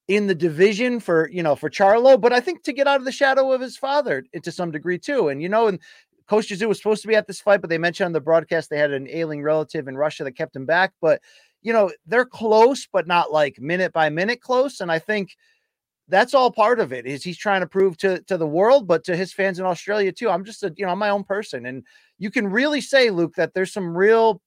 in 0.08 0.28
the 0.28 0.36
division 0.36 1.00
for 1.00 1.30
you 1.30 1.44
know 1.44 1.56
for 1.56 1.70
Charlo, 1.70 2.20
but 2.20 2.34
I 2.34 2.40
think 2.40 2.64
to 2.64 2.74
get 2.74 2.88
out 2.88 3.00
of 3.00 3.06
the 3.06 3.12
shadow 3.12 3.52
of 3.52 3.62
his 3.62 3.78
father 3.78 4.24
to 4.42 4.52
some 4.52 4.72
degree 4.72 4.98
too. 4.98 5.28
And 5.28 5.42
you 5.42 5.50
know, 5.50 5.68
and 5.68 5.80
Kostya 6.28 6.58
Tszyu 6.58 6.68
was 6.68 6.78
supposed 6.78 7.02
to 7.04 7.08
be 7.08 7.16
at 7.16 7.28
this 7.28 7.42
fight, 7.42 7.62
but 7.62 7.70
they 7.70 7.78
mentioned 7.78 8.08
on 8.08 8.14
the 8.14 8.22
broadcast 8.22 8.70
they 8.70 8.78
had 8.78 8.92
an 8.92 9.08
ailing 9.10 9.44
relative 9.44 9.88
in 9.88 9.98
Russia 9.98 10.24
that 10.24 10.34
kept 10.38 10.56
him 10.56 10.66
back. 10.66 10.94
But 11.02 11.22
you 11.62 11.74
know, 11.74 11.92
they're 12.06 12.26
close, 12.26 12.88
but 12.92 13.08
not 13.08 13.32
like 13.32 13.60
minute 13.60 13.94
by 13.94 14.10
minute 14.10 14.42
close. 14.42 14.80
And 14.80 14.92
I 14.92 15.00
think 15.00 15.36
that's 16.10 16.34
all 16.34 16.52
part 16.52 16.80
of 16.80 16.94
it. 16.94 17.06
Is 17.06 17.24
he's 17.24 17.38
trying 17.38 17.62
to 17.62 17.68
prove 17.68 17.98
to 17.98 18.22
to 18.24 18.38
the 18.38 18.48
world, 18.48 18.88
but 18.88 19.04
to 19.06 19.16
his 19.16 19.34
fans 19.34 19.60
in 19.60 19.66
Australia 19.66 20.12
too. 20.12 20.30
I'm 20.30 20.46
just 20.46 20.64
a 20.64 20.74
you 20.76 20.86
know 20.86 20.92
I'm 20.92 21.00
my 21.00 21.10
own 21.10 21.24
person, 21.24 21.66
and 21.66 21.84
you 22.18 22.32
can 22.32 22.48
really 22.48 22.82
say, 22.82 23.10
Luke, 23.10 23.36
that 23.36 23.54
there's 23.54 23.74
some 23.74 23.96
real 23.98 24.42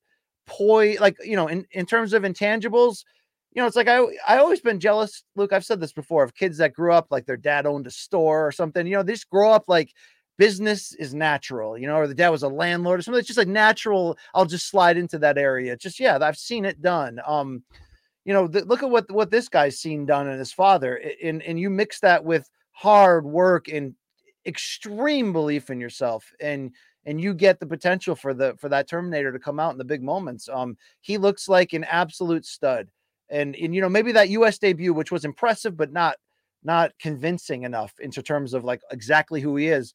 poi 0.47 0.97
like 1.01 1.17
you 1.25 1.37
know 1.37 1.49
in 1.49 1.67
in 1.73 1.87
terms 1.87 2.13
of 2.13 2.23
intangibles. 2.23 3.05
You 3.53 3.63
know, 3.63 3.67
it's 3.67 3.77
like 3.77 3.89
I 3.89 3.99
I 4.27 4.39
always 4.39 4.61
been 4.61 4.81
jealous, 4.81 5.25
Luke. 5.37 5.53
I've 5.53 5.65
said 5.65 5.81
this 5.81 5.93
before 5.93 6.23
of 6.23 6.35
kids 6.35 6.59
that 6.59 6.73
grew 6.73 6.93
up 6.93 7.09
like 7.11 7.27
their 7.27 7.37
dad 7.37 7.67
owned 7.67 7.87
a 7.87 7.91
store 7.91 8.47
or 8.47 8.53
something. 8.53 8.87
You 8.87 8.97
know, 8.97 9.03
they 9.03 9.15
just 9.15 9.29
grow 9.29 9.51
up 9.51 9.65
like 9.69 9.93
business 10.39 10.95
is 10.95 11.13
natural, 11.13 11.77
you 11.77 11.87
know, 11.87 11.97
or 11.97 12.07
the 12.07 12.15
dad 12.15 12.31
was 12.31 12.43
a 12.43 12.49
landlord 12.49 12.99
or 12.99 13.03
something. 13.03 13.19
It's 13.19 13.27
just 13.27 13.39
like 13.39 13.47
natural. 13.47 14.17
I'll 14.35 14.47
just 14.47 14.71
slide 14.71 14.97
into 14.97 15.19
that 15.19 15.37
area. 15.37 15.77
Just 15.77 16.01
yeah, 16.01 16.17
I've 16.21 16.39
seen 16.39 16.65
it 16.65 16.81
done. 16.81 17.21
Um, 17.27 17.63
you 18.25 18.35
know, 18.35 18.47
th- 18.47 18.67
look 18.67 18.83
at 18.83 18.91
what 18.91 19.11
what 19.11 19.31
this 19.31 19.49
guy's 19.49 19.79
seen 19.79 20.07
done 20.07 20.29
in 20.29 20.39
his 20.39 20.53
father, 20.53 21.01
and 21.23 21.43
and 21.43 21.59
you 21.59 21.71
mix 21.71 22.01
that 22.01 22.25
with 22.25 22.49
hard 22.73 23.25
work 23.25 23.69
and 23.69 23.95
extreme 24.47 25.33
belief 25.33 25.71
in 25.71 25.81
yourself, 25.81 26.31
and 26.41 26.73
and 27.07 27.21
you 27.21 27.33
get 27.35 27.59
the 27.61 27.67
potential 27.67 28.15
for 28.15 28.35
the 28.35 28.55
for 28.59 28.69
that 28.69 28.89
Terminator 28.89 29.33
to 29.33 29.39
come 29.39 29.59
out 29.59 29.73
in 29.73 29.79
the 29.79 29.85
big 29.85 30.03
moments. 30.03 30.49
Um, 30.53 30.77
he 31.01 31.19
looks 31.19 31.49
like 31.49 31.73
an 31.73 31.85
absolute 31.85 32.45
stud, 32.45 32.89
and 33.31 33.57
and 33.57 33.75
you 33.75 33.81
know 33.81 33.89
maybe 33.89 34.13
that 34.13 34.29
U.S. 34.31 34.59
debut, 34.59 34.93
which 34.93 35.13
was 35.13 35.25
impressive, 35.25 35.77
but 35.77 35.93
not 35.93 36.17
not 36.63 36.93
convincing 36.99 37.63
enough 37.63 37.95
into 38.01 38.23
terms 38.23 38.53
of 38.55 38.65
like 38.65 38.83
exactly 38.91 39.41
who 39.41 39.57
he 39.57 39.69
is. 39.69 39.95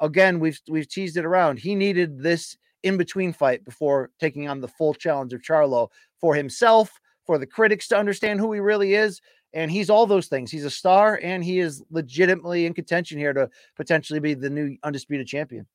Again, 0.00 0.40
we've 0.40 0.60
we've 0.68 0.88
teased 0.88 1.16
it 1.16 1.24
around. 1.24 1.58
He 1.58 1.74
needed 1.74 2.22
this 2.22 2.56
in 2.82 2.96
between 2.96 3.32
fight 3.32 3.64
before 3.64 4.10
taking 4.20 4.48
on 4.48 4.60
the 4.60 4.68
full 4.68 4.94
challenge 4.94 5.32
of 5.32 5.42
Charlo 5.42 5.88
for 6.20 6.34
himself, 6.34 7.00
for 7.26 7.38
the 7.38 7.46
critics 7.46 7.88
to 7.88 7.98
understand 7.98 8.40
who 8.40 8.52
he 8.52 8.60
really 8.60 8.94
is. 8.94 9.20
And 9.52 9.70
he's 9.70 9.90
all 9.90 10.06
those 10.06 10.26
things. 10.26 10.50
He's 10.50 10.64
a 10.64 10.70
star 10.70 11.18
and 11.22 11.42
he 11.42 11.60
is 11.60 11.82
legitimately 11.90 12.66
in 12.66 12.74
contention 12.74 13.18
here 13.18 13.32
to 13.32 13.48
potentially 13.76 14.20
be 14.20 14.34
the 14.34 14.50
new 14.50 14.76
undisputed 14.82 15.26
champion. 15.26 15.66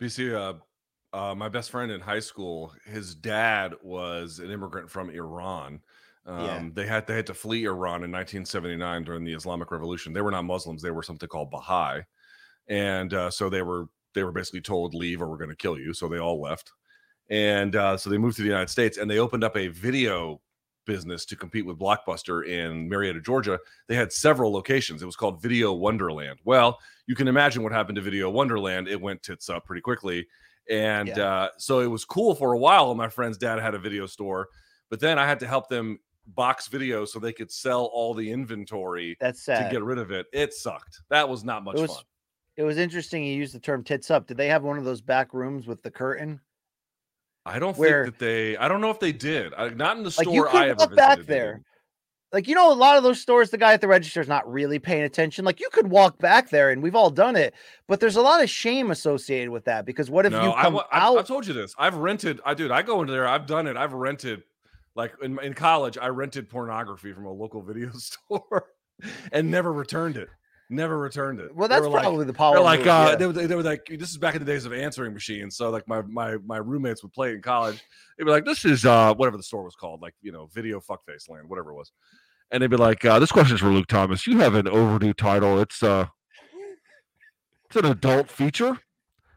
BC, 0.00 0.34
uh, 0.34 0.54
uh, 1.16 1.34
my 1.34 1.48
best 1.48 1.70
friend 1.70 1.90
in 1.92 2.00
high 2.00 2.20
school, 2.20 2.72
his 2.86 3.14
dad 3.14 3.74
was 3.82 4.38
an 4.38 4.50
immigrant 4.50 4.90
from 4.90 5.10
Iran. 5.10 5.80
Um, 6.26 6.44
Yeah. 6.44 6.68
They 6.74 6.86
had 6.86 7.06
they 7.06 7.16
had 7.16 7.26
to 7.26 7.34
flee 7.34 7.64
Iran 7.64 8.04
in 8.04 8.12
1979 8.12 9.04
during 9.04 9.24
the 9.24 9.32
Islamic 9.32 9.70
Revolution. 9.70 10.12
They 10.12 10.20
were 10.20 10.30
not 10.30 10.44
Muslims; 10.44 10.82
they 10.82 10.90
were 10.90 11.02
something 11.02 11.28
called 11.28 11.50
Baha'i, 11.50 12.02
and 12.68 13.12
uh, 13.14 13.30
so 13.30 13.48
they 13.48 13.62
were 13.62 13.86
they 14.14 14.22
were 14.22 14.32
basically 14.32 14.60
told 14.60 14.94
leave 14.94 15.22
or 15.22 15.28
we're 15.28 15.36
going 15.36 15.50
to 15.50 15.56
kill 15.56 15.78
you. 15.78 15.92
So 15.92 16.08
they 16.08 16.18
all 16.18 16.40
left, 16.40 16.72
and 17.30 17.74
uh, 17.74 17.96
so 17.96 18.10
they 18.10 18.18
moved 18.18 18.36
to 18.36 18.42
the 18.42 18.48
United 18.48 18.70
States 18.70 18.98
and 18.98 19.10
they 19.10 19.18
opened 19.18 19.44
up 19.44 19.56
a 19.56 19.68
video 19.68 20.40
business 20.86 21.24
to 21.26 21.36
compete 21.36 21.66
with 21.66 21.78
Blockbuster 21.78 22.46
in 22.46 22.88
Marietta, 22.88 23.20
Georgia. 23.20 23.58
They 23.88 23.94
had 23.94 24.12
several 24.12 24.52
locations. 24.52 25.02
It 25.02 25.06
was 25.06 25.16
called 25.16 25.40
Video 25.42 25.72
Wonderland. 25.72 26.38
Well, 26.44 26.78
you 27.06 27.14
can 27.14 27.28
imagine 27.28 27.62
what 27.62 27.72
happened 27.72 27.96
to 27.96 28.02
Video 28.02 28.30
Wonderland. 28.30 28.88
It 28.88 29.00
went 29.00 29.22
tits 29.22 29.48
up 29.48 29.64
pretty 29.66 29.80
quickly. 29.82 30.26
And 30.68 31.08
Yeah. 31.08 31.24
uh, 31.26 31.48
so 31.58 31.80
it 31.80 31.86
was 31.88 32.04
cool 32.04 32.34
for 32.34 32.52
a 32.52 32.58
while. 32.58 32.94
My 32.94 33.08
friend's 33.08 33.38
dad 33.38 33.58
had 33.58 33.74
a 33.74 33.78
video 33.78 34.06
store, 34.06 34.48
but 34.88 35.00
then 35.00 35.18
I 35.18 35.26
had 35.26 35.40
to 35.40 35.46
help 35.46 35.68
them 35.68 35.98
box 36.26 36.68
videos 36.68 37.08
so 37.08 37.18
they 37.18 37.32
could 37.32 37.50
sell 37.50 37.86
all 37.92 38.14
the 38.14 38.30
inventory 38.30 39.16
That's 39.20 39.42
sad. 39.42 39.64
to 39.64 39.70
get 39.70 39.82
rid 39.82 39.98
of 39.98 40.10
it. 40.12 40.26
It 40.32 40.54
sucked. 40.54 41.00
That 41.08 41.28
was 41.28 41.42
not 41.44 41.64
much 41.64 41.76
it 41.76 41.80
was 41.80 41.94
fun. 41.96 42.04
it 42.56 42.62
was 42.62 42.78
interesting 42.78 43.24
you 43.24 43.34
used 43.34 43.54
the 43.54 43.58
term 43.58 43.82
tits 43.82 44.10
up. 44.10 44.26
Did 44.28 44.36
they 44.36 44.46
have 44.48 44.62
one 44.62 44.78
of 44.78 44.84
those 44.84 45.00
back 45.00 45.34
rooms 45.34 45.66
with 45.66 45.82
the 45.82 45.90
curtain? 45.90 46.40
I 47.46 47.58
don't 47.58 47.76
where- 47.76 48.04
think 48.04 48.18
that 48.18 48.24
they. 48.24 48.56
I 48.56 48.68
don't 48.68 48.80
know 48.80 48.90
if 48.90 49.00
they 49.00 49.12
did. 49.12 49.54
I, 49.54 49.68
not 49.70 49.96
in 49.96 50.02
the 50.02 50.14
Like 50.16 50.26
store 50.26 50.34
you 50.34 50.48
I 50.48 50.50
could 50.52 50.62
ever 50.62 50.68
walk 50.78 50.78
visited. 50.90 50.96
back 50.96 51.26
there. 51.26 51.62
like 52.32 52.46
you 52.46 52.54
know 52.54 52.72
a 52.72 52.74
lot 52.74 52.96
of 52.96 53.02
those 53.02 53.20
stores 53.20 53.50
the 53.50 53.58
guy 53.58 53.72
at 53.72 53.80
the 53.80 53.88
register 53.88 54.20
is 54.20 54.28
not 54.28 54.48
really 54.50 54.78
paying 54.78 55.02
attention 55.02 55.44
like 55.44 55.58
you 55.58 55.68
could 55.72 55.88
walk 55.88 56.18
back 56.18 56.50
there 56.50 56.70
and 56.70 56.80
we've 56.82 56.94
all 56.94 57.10
done 57.10 57.34
it 57.34 57.52
but 57.88 57.98
there's 57.98 58.14
a 58.16 58.20
lot 58.22 58.40
of 58.42 58.48
shame 58.48 58.92
associated 58.92 59.50
with 59.50 59.64
that 59.64 59.84
because 59.84 60.08
what 60.10 60.26
if 60.26 60.32
no, 60.32 60.44
you 60.44 60.52
come 60.54 60.76
I, 60.76 60.84
out 60.92 61.18
I've 61.18 61.26
told 61.26 61.46
you 61.46 61.54
this. 61.54 61.74
I've 61.78 61.96
rented. 61.96 62.40
I 62.44 62.54
dude, 62.54 62.70
I 62.70 62.82
go 62.82 63.00
into 63.00 63.12
there. 63.12 63.26
I've 63.26 63.46
done 63.46 63.66
it. 63.66 63.76
I've 63.76 63.92
rented. 63.94 64.42
Like 64.94 65.14
in, 65.22 65.38
in 65.40 65.54
college, 65.54 65.96
I 66.00 66.08
rented 66.08 66.48
pornography 66.50 67.12
from 67.12 67.24
a 67.24 67.32
local 67.32 67.62
video 67.70 67.90
store 67.94 68.66
and 69.32 69.50
never 69.50 69.72
returned 69.72 70.16
it. 70.16 70.28
Never 70.72 70.98
returned 70.98 71.40
it. 71.40 71.52
well 71.54 71.68
that's 71.68 71.82
were 71.82 71.88
like- 71.90 72.02
probably 72.02 72.24
the 72.24 72.32
They're 72.32 72.38
power 72.38 72.60
like, 72.60 72.80
uh, 72.82 73.08
yeah. 73.10 73.16
they, 73.16 73.26
were, 73.26 73.32
they 73.32 73.54
were 73.56 73.62
like, 73.62 73.86
this 73.86 74.08
is 74.10 74.16
back 74.18 74.36
in 74.36 74.40
the 74.44 74.50
days 74.50 74.64
of 74.66 74.72
answering 74.72 75.12
machines. 75.12 75.56
So 75.56 75.68
like 75.70 75.86
my 75.88 76.00
my 76.02 76.36
my 76.46 76.58
roommates 76.58 77.02
would 77.02 77.12
play 77.12 77.30
it 77.32 77.34
in 77.34 77.42
college. 77.42 77.82
They'd 78.16 78.24
be 78.24 78.30
like, 78.30 78.44
this 78.44 78.64
is 78.64 78.86
uh 78.86 79.12
whatever 79.14 79.36
the 79.36 79.42
store 79.42 79.64
was 79.64 79.74
called, 79.74 80.00
like 80.00 80.14
you 80.22 80.30
know, 80.30 80.48
video 80.54 80.80
fuckface 80.80 81.28
land, 81.28 81.48
whatever 81.48 81.72
it 81.72 81.74
was. 81.74 81.90
And 82.52 82.62
they'd 82.62 82.70
be 82.70 82.76
like, 82.76 83.04
uh, 83.04 83.18
this 83.18 83.32
question 83.32 83.54
is 83.54 83.60
for 83.60 83.68
Luke 83.68 83.86
Thomas. 83.88 84.26
You 84.26 84.38
have 84.38 84.54
an 84.54 84.68
overdue 84.68 85.12
title. 85.12 85.60
It's 85.60 85.82
uh 85.82 86.06
it's 87.66 87.76
an 87.76 87.86
adult 87.86 88.30
feature. 88.30 88.78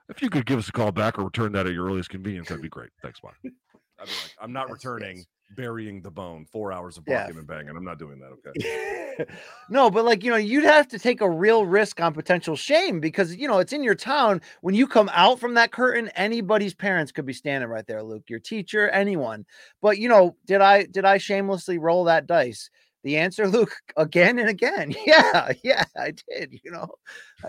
If 0.09 0.21
you 0.21 0.29
could 0.29 0.45
give 0.45 0.59
us 0.59 0.67
a 0.69 0.71
call 0.71 0.91
back 0.91 1.17
or 1.17 1.23
return 1.23 1.51
that 1.53 1.65
at 1.65 1.73
your 1.73 1.85
earliest 1.87 2.09
convenience, 2.09 2.49
that'd 2.49 2.61
be 2.61 2.69
great. 2.69 2.89
Thanks, 3.01 3.19
bye. 3.19 3.29
I'd 3.43 4.05
be 4.05 4.11
like, 4.11 4.35
I'm 4.41 4.51
not 4.53 4.69
returning 4.69 5.17
yes. 5.17 5.25
Burying 5.55 6.01
the 6.01 6.11
bone, 6.11 6.45
four 6.45 6.71
hours 6.71 6.97
of 6.97 7.03
Yeah. 7.07 7.27
and 7.27 7.47
banging. 7.47 7.75
I'm 7.75 7.83
not 7.83 7.99
doing 7.99 8.19
that. 8.19 8.31
Okay. 8.47 9.25
no, 9.69 9.89
but 9.89 10.05
like 10.05 10.23
you 10.23 10.31
know, 10.31 10.37
you'd 10.37 10.63
have 10.63 10.87
to 10.89 10.99
take 10.99 11.21
a 11.21 11.29
real 11.29 11.65
risk 11.65 12.01
on 12.01 12.13
potential 12.13 12.55
shame 12.55 12.99
because 12.99 13.35
you 13.35 13.47
know 13.47 13.59
it's 13.59 13.73
in 13.73 13.83
your 13.83 13.95
town. 13.95 14.41
When 14.61 14.75
you 14.75 14.87
come 14.87 15.09
out 15.13 15.39
from 15.39 15.53
that 15.55 15.71
curtain, 15.71 16.09
anybody's 16.15 16.73
parents 16.73 17.11
could 17.11 17.25
be 17.25 17.33
standing 17.33 17.69
right 17.69 17.85
there, 17.87 18.03
Luke. 18.03 18.23
Your 18.27 18.39
teacher, 18.39 18.89
anyone. 18.89 19.45
But 19.81 19.97
you 19.97 20.09
know, 20.09 20.35
did 20.45 20.61
I 20.61 20.83
did 20.83 21.05
I 21.05 21.17
shamelessly 21.17 21.77
roll 21.77 22.05
that 22.05 22.27
dice? 22.27 22.69
The 23.03 23.17
answer, 23.17 23.47
Luke, 23.49 23.75
again 23.97 24.39
and 24.39 24.47
again. 24.49 24.95
Yeah, 25.05 25.51
yeah, 25.63 25.83
I 25.97 26.13
did. 26.29 26.59
You 26.63 26.71
know, 26.71 26.87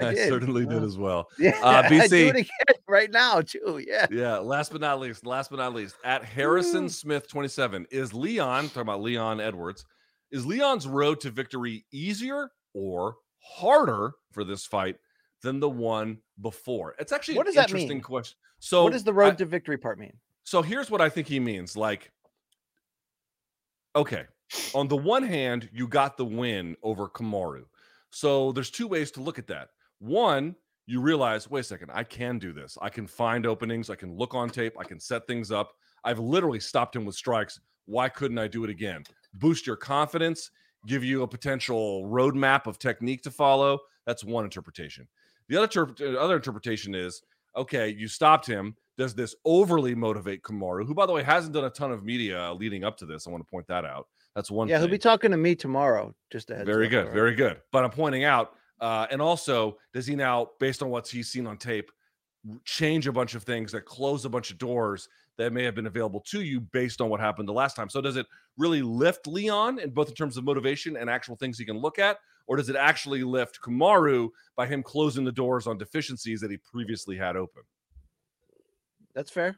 I, 0.00 0.06
I 0.08 0.14
did. 0.14 0.28
certainly 0.28 0.66
did 0.66 0.82
Uh, 0.82 0.86
as 0.86 0.98
well. 0.98 1.28
Yeah, 1.38 1.56
Uh, 1.62 1.82
I 1.84 1.88
do 1.88 2.00
BC. 2.00 2.28
it 2.28 2.36
again 2.36 2.76
right 2.88 3.10
now 3.10 3.40
too. 3.40 3.80
Yeah. 3.86 4.06
Yeah. 4.10 4.38
Last 4.38 4.72
but 4.72 4.80
not 4.80 4.98
least, 5.00 5.24
last 5.24 5.50
but 5.50 5.56
not 5.58 5.72
least, 5.74 5.94
at 6.04 6.24
Harrison 6.24 6.84
Woo. 6.84 6.88
Smith 6.88 7.28
27, 7.28 7.86
is 7.92 8.12
Leon, 8.12 8.64
talking 8.68 8.82
about 8.82 9.00
Leon 9.00 9.40
Edwards, 9.40 9.84
is 10.32 10.44
Leon's 10.44 10.88
road 10.88 11.20
to 11.20 11.30
victory 11.30 11.84
easier 11.92 12.50
or 12.74 13.16
harder 13.40 14.12
for 14.32 14.42
this 14.42 14.66
fight 14.66 14.96
than 15.42 15.60
the 15.60 15.70
one 15.70 16.18
before? 16.40 16.96
It's 16.98 17.12
actually 17.12 17.36
What 17.36 17.46
an 17.46 17.52
does 17.52 17.54
that 17.56 17.68
interesting 17.68 17.98
mean? 17.98 18.02
question. 18.02 18.36
So 18.58 18.82
what 18.82 18.92
does 18.92 19.04
the 19.04 19.12
road 19.12 19.34
I- 19.34 19.36
to 19.36 19.44
victory 19.46 19.78
part 19.78 20.00
mean? 20.00 20.14
so 20.42 20.62
here's 20.62 20.90
what 20.90 21.00
I 21.00 21.08
think 21.08 21.28
he 21.28 21.38
means. 21.38 21.76
Like, 21.76 22.10
okay, 23.96 24.24
on 24.74 24.88
the 24.88 24.96
one 24.96 25.22
hand, 25.22 25.68
you 25.72 25.88
got 25.88 26.16
the 26.16 26.24
win 26.24 26.76
over 26.82 27.08
Kamaru. 27.08 27.64
So 28.10 28.52
there's 28.52 28.70
two 28.70 28.86
ways 28.86 29.10
to 29.12 29.22
look 29.22 29.38
at 29.38 29.46
that. 29.48 29.70
One, 29.98 30.54
you 30.86 31.00
realize, 31.00 31.50
wait 31.50 31.60
a 31.60 31.64
second, 31.64 31.90
I 31.92 32.04
can 32.04 32.38
do 32.38 32.52
this. 32.52 32.76
I 32.80 32.88
can 32.88 33.06
find 33.06 33.46
openings. 33.46 33.90
I 33.90 33.94
can 33.94 34.16
look 34.16 34.34
on 34.34 34.50
tape. 34.50 34.74
I 34.78 34.84
can 34.84 35.00
set 35.00 35.26
things 35.26 35.50
up. 35.50 35.72
I've 36.04 36.18
literally 36.18 36.60
stopped 36.60 36.94
him 36.94 37.04
with 37.04 37.16
strikes. 37.16 37.58
Why 37.86 38.08
couldn't 38.08 38.38
I 38.38 38.48
do 38.48 38.64
it 38.64 38.70
again? 38.70 39.04
Boost 39.34 39.66
your 39.66 39.76
confidence, 39.76 40.50
give 40.86 41.02
you 41.02 41.22
a 41.22 41.28
potential 41.28 42.04
roadmap 42.04 42.66
of 42.66 42.78
technique 42.78 43.22
to 43.22 43.30
follow. 43.30 43.78
That's 44.06 44.24
one 44.24 44.44
interpretation. 44.44 45.08
The 45.48 45.56
other, 45.56 45.68
terp- 45.68 46.00
uh, 46.00 46.18
other 46.18 46.36
interpretation 46.36 46.94
is 46.94 47.22
okay, 47.56 47.88
you 47.88 48.08
stopped 48.08 48.46
him. 48.46 48.76
Does 48.96 49.14
this 49.14 49.34
overly 49.44 49.94
motivate 49.94 50.42
Kamaru, 50.42 50.86
who, 50.86 50.94
by 50.94 51.06
the 51.06 51.12
way, 51.12 51.22
hasn't 51.22 51.54
done 51.54 51.64
a 51.64 51.70
ton 51.70 51.90
of 51.90 52.04
media 52.04 52.52
leading 52.52 52.84
up 52.84 52.96
to 52.98 53.06
this? 53.06 53.26
I 53.26 53.30
want 53.30 53.44
to 53.44 53.50
point 53.50 53.66
that 53.66 53.84
out. 53.84 54.06
That's 54.34 54.50
one 54.50 54.68
Yeah, 54.68 54.76
thing. 54.76 54.82
he'll 54.88 54.90
be 54.90 54.98
talking 54.98 55.30
to 55.30 55.36
me 55.36 55.54
tomorrow. 55.54 56.14
Just 56.30 56.50
a 56.50 56.64
Very 56.64 56.86
up, 56.86 56.90
good, 56.90 57.04
right? 57.06 57.14
very 57.14 57.34
good. 57.34 57.60
But 57.72 57.84
I'm 57.84 57.90
pointing 57.90 58.24
out, 58.24 58.54
uh, 58.80 59.06
and 59.10 59.22
also, 59.22 59.78
does 59.92 60.06
he 60.06 60.16
now, 60.16 60.50
based 60.58 60.82
on 60.82 60.90
what 60.90 61.06
he's 61.08 61.28
seen 61.30 61.46
on 61.46 61.56
tape, 61.56 61.90
change 62.64 63.06
a 63.06 63.12
bunch 63.12 63.34
of 63.34 63.44
things 63.44 63.72
that 63.72 63.82
close 63.86 64.24
a 64.24 64.28
bunch 64.28 64.50
of 64.50 64.58
doors 64.58 65.08
that 65.38 65.52
may 65.52 65.64
have 65.64 65.74
been 65.74 65.86
available 65.86 66.20
to 66.20 66.42
you 66.42 66.60
based 66.60 67.00
on 67.00 67.08
what 67.08 67.20
happened 67.20 67.48
the 67.48 67.52
last 67.52 67.74
time? 67.76 67.88
So, 67.88 68.00
does 68.00 68.16
it 68.16 68.26
really 68.58 68.82
lift 68.82 69.26
Leon 69.26 69.78
in 69.78 69.90
both 69.90 70.08
in 70.08 70.14
terms 70.14 70.36
of 70.36 70.44
motivation 70.44 70.96
and 70.96 71.08
actual 71.08 71.36
things 71.36 71.56
he 71.58 71.64
can 71.64 71.78
look 71.78 71.98
at, 71.98 72.18
or 72.46 72.56
does 72.56 72.68
it 72.68 72.76
actually 72.76 73.22
lift 73.22 73.60
Kamaru 73.62 74.28
by 74.56 74.66
him 74.66 74.82
closing 74.82 75.24
the 75.24 75.32
doors 75.32 75.66
on 75.66 75.78
deficiencies 75.78 76.40
that 76.40 76.50
he 76.50 76.56
previously 76.58 77.16
had 77.16 77.36
open? 77.36 77.62
That's 79.14 79.30
fair. 79.30 79.56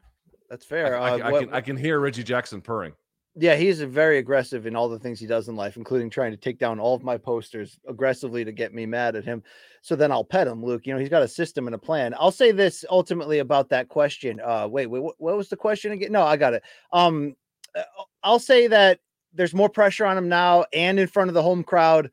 That's 0.49 0.65
I, 0.65 0.69
fair. 0.69 0.97
I- 0.99 1.09
Uh, 1.09 1.17
I 1.27 1.31
what- 1.31 1.39
can 1.45 1.53
I 1.53 1.61
can 1.61 1.77
hear 1.77 1.99
Reggie 1.99 2.23
Jackson 2.23 2.61
purring. 2.61 2.93
Yeah, 3.39 3.55
he's 3.55 3.81
very 3.81 4.17
aggressive 4.17 4.65
in 4.65 4.75
all 4.75 4.89
the 4.89 4.97
things 4.97 5.19
he 5.19 5.27
does 5.27 5.47
in 5.47 5.55
life, 5.55 5.77
including 5.77 6.09
trying 6.09 6.31
to 6.31 6.37
take 6.37 6.57
down 6.57 6.79
all 6.79 6.95
of 6.95 7.03
my 7.03 7.17
posters 7.17 7.79
aggressively 7.87 8.43
to 8.43 8.51
get 8.51 8.73
me 8.73 8.87
mad 8.87 9.15
at 9.15 9.25
him. 9.25 9.43
So 9.81 9.95
then 9.95 10.11
I'll 10.11 10.23
pet 10.23 10.47
him, 10.47 10.65
Luke. 10.65 10.87
You 10.87 10.93
know, 10.93 10.99
he's 10.99 11.09
got 11.09 11.21
a 11.21 11.27
system 11.27 11.67
and 11.67 11.75
a 11.75 11.77
plan. 11.77 12.15
I'll 12.19 12.31
say 12.31 12.51
this 12.51 12.83
ultimately 12.89 13.37
about 13.37 13.69
that 13.69 13.89
question. 13.89 14.41
Uh, 14.43 14.67
wait, 14.67 14.87
wait, 14.87 15.03
what, 15.03 15.37
was 15.37 15.49
the 15.49 15.55
question 15.55 15.91
again? 15.91 16.11
No, 16.11 16.23
I 16.23 16.35
got 16.35 16.55
it. 16.55 16.63
Um, 16.91 17.35
uh, 17.75 17.83
I'll 18.23 18.39
say 18.39 18.65
that 18.67 19.01
there's 19.33 19.53
more 19.53 19.69
pressure 19.69 20.07
on 20.07 20.17
him 20.17 20.29
now 20.29 20.65
and 20.73 20.99
in 20.99 21.07
front 21.07 21.29
of 21.29 21.35
the 21.35 21.43
home 21.43 21.63
crowd. 21.63 22.09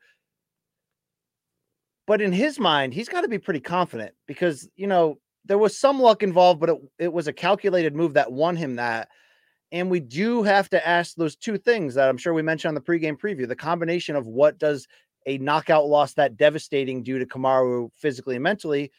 But 2.05 2.21
in 2.21 2.33
his 2.33 2.59
mind, 2.59 2.93
he's 2.93 3.09
got 3.09 3.21
to 3.21 3.27
be 3.27 3.39
pretty 3.39 3.61
confident 3.61 4.13
because 4.27 4.69
you 4.75 4.85
know 4.85 5.17
there 5.43 5.57
was 5.57 5.75
some 5.75 5.99
luck 5.99 6.21
involved, 6.21 6.59
but 6.59 6.69
it, 6.69 6.77
it 6.99 7.13
was 7.13 7.27
a 7.27 7.33
calculated 7.33 7.95
move 7.95 8.13
that 8.13 8.31
won 8.31 8.55
him 8.55 8.75
that. 8.75 9.09
And 9.71 9.89
we 9.89 9.99
do 9.99 10.43
have 10.43 10.69
to 10.69 10.87
ask 10.87 11.15
those 11.15 11.35
two 11.35 11.57
things 11.57 11.95
that 11.95 12.07
I'm 12.07 12.17
sure 12.17 12.33
we 12.33 12.41
mentioned 12.41 12.69
on 12.69 12.75
the 12.75 12.81
pregame 12.81 13.17
preview 13.19 13.47
the 13.47 13.55
combination 13.55 14.15
of 14.15 14.27
what 14.27 14.57
does 14.57 14.87
a 15.25 15.37
knockout 15.39 15.87
loss 15.87 16.13
that 16.13 16.37
devastating 16.37 17.01
due 17.03 17.19
to 17.19 17.25
Kamaru 17.25 17.89
physically 17.95 18.35
and 18.35 18.43
mentally, 18.43 18.91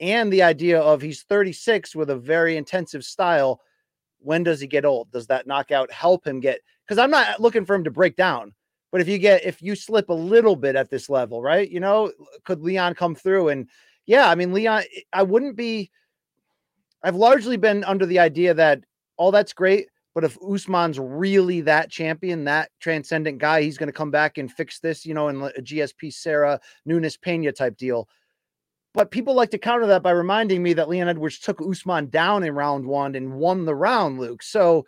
and 0.00 0.32
the 0.32 0.42
idea 0.42 0.80
of 0.80 1.02
he's 1.02 1.22
36 1.22 1.94
with 1.94 2.10
a 2.10 2.16
very 2.16 2.56
intensive 2.56 3.04
style. 3.04 3.60
When 4.18 4.42
does 4.42 4.60
he 4.60 4.66
get 4.66 4.86
old? 4.86 5.10
Does 5.10 5.26
that 5.26 5.46
knockout 5.46 5.92
help 5.92 6.26
him 6.26 6.40
get? 6.40 6.60
Because 6.86 6.98
I'm 6.98 7.10
not 7.10 7.40
looking 7.40 7.66
for 7.66 7.74
him 7.74 7.84
to 7.84 7.90
break 7.90 8.16
down, 8.16 8.54
but 8.90 9.02
if 9.02 9.08
you 9.08 9.18
get, 9.18 9.44
if 9.44 9.60
you 9.60 9.74
slip 9.74 10.08
a 10.08 10.14
little 10.14 10.56
bit 10.56 10.76
at 10.76 10.88
this 10.88 11.10
level, 11.10 11.42
right? 11.42 11.70
You 11.70 11.80
know, 11.80 12.10
could 12.44 12.60
Leon 12.60 12.94
come 12.94 13.14
through? 13.14 13.50
And 13.50 13.68
yeah, 14.06 14.28
I 14.28 14.34
mean, 14.34 14.52
Leon, 14.52 14.84
I 15.12 15.22
wouldn't 15.22 15.56
be, 15.56 15.90
I've 17.02 17.16
largely 17.16 17.58
been 17.58 17.84
under 17.84 18.06
the 18.06 18.18
idea 18.18 18.54
that 18.54 18.80
all 19.16 19.30
that's 19.30 19.52
great, 19.52 19.88
but 20.14 20.22
if 20.24 20.38
Usman's 20.40 21.00
really 21.00 21.60
that 21.62 21.90
champion, 21.90 22.44
that 22.44 22.70
transcendent 22.80 23.38
guy, 23.38 23.62
he's 23.62 23.76
going 23.76 23.88
to 23.88 23.92
come 23.92 24.12
back 24.12 24.38
and 24.38 24.50
fix 24.50 24.78
this, 24.78 25.04
you 25.04 25.12
know, 25.12 25.28
in 25.28 25.42
a 25.42 25.60
GSP 25.60 26.12
Serra 26.14 26.60
Nunes 26.86 27.16
Pena 27.16 27.50
type 27.50 27.76
deal. 27.76 28.08
But 28.94 29.10
people 29.10 29.34
like 29.34 29.50
to 29.50 29.58
counter 29.58 29.88
that 29.88 30.04
by 30.04 30.12
reminding 30.12 30.62
me 30.62 30.72
that 30.74 30.88
Leon 30.88 31.08
Edwards 31.08 31.40
took 31.40 31.60
Usman 31.60 32.10
down 32.10 32.44
in 32.44 32.54
round 32.54 32.86
one 32.86 33.16
and 33.16 33.34
won 33.34 33.64
the 33.64 33.74
round, 33.74 34.20
Luke. 34.20 34.44
So, 34.44 34.86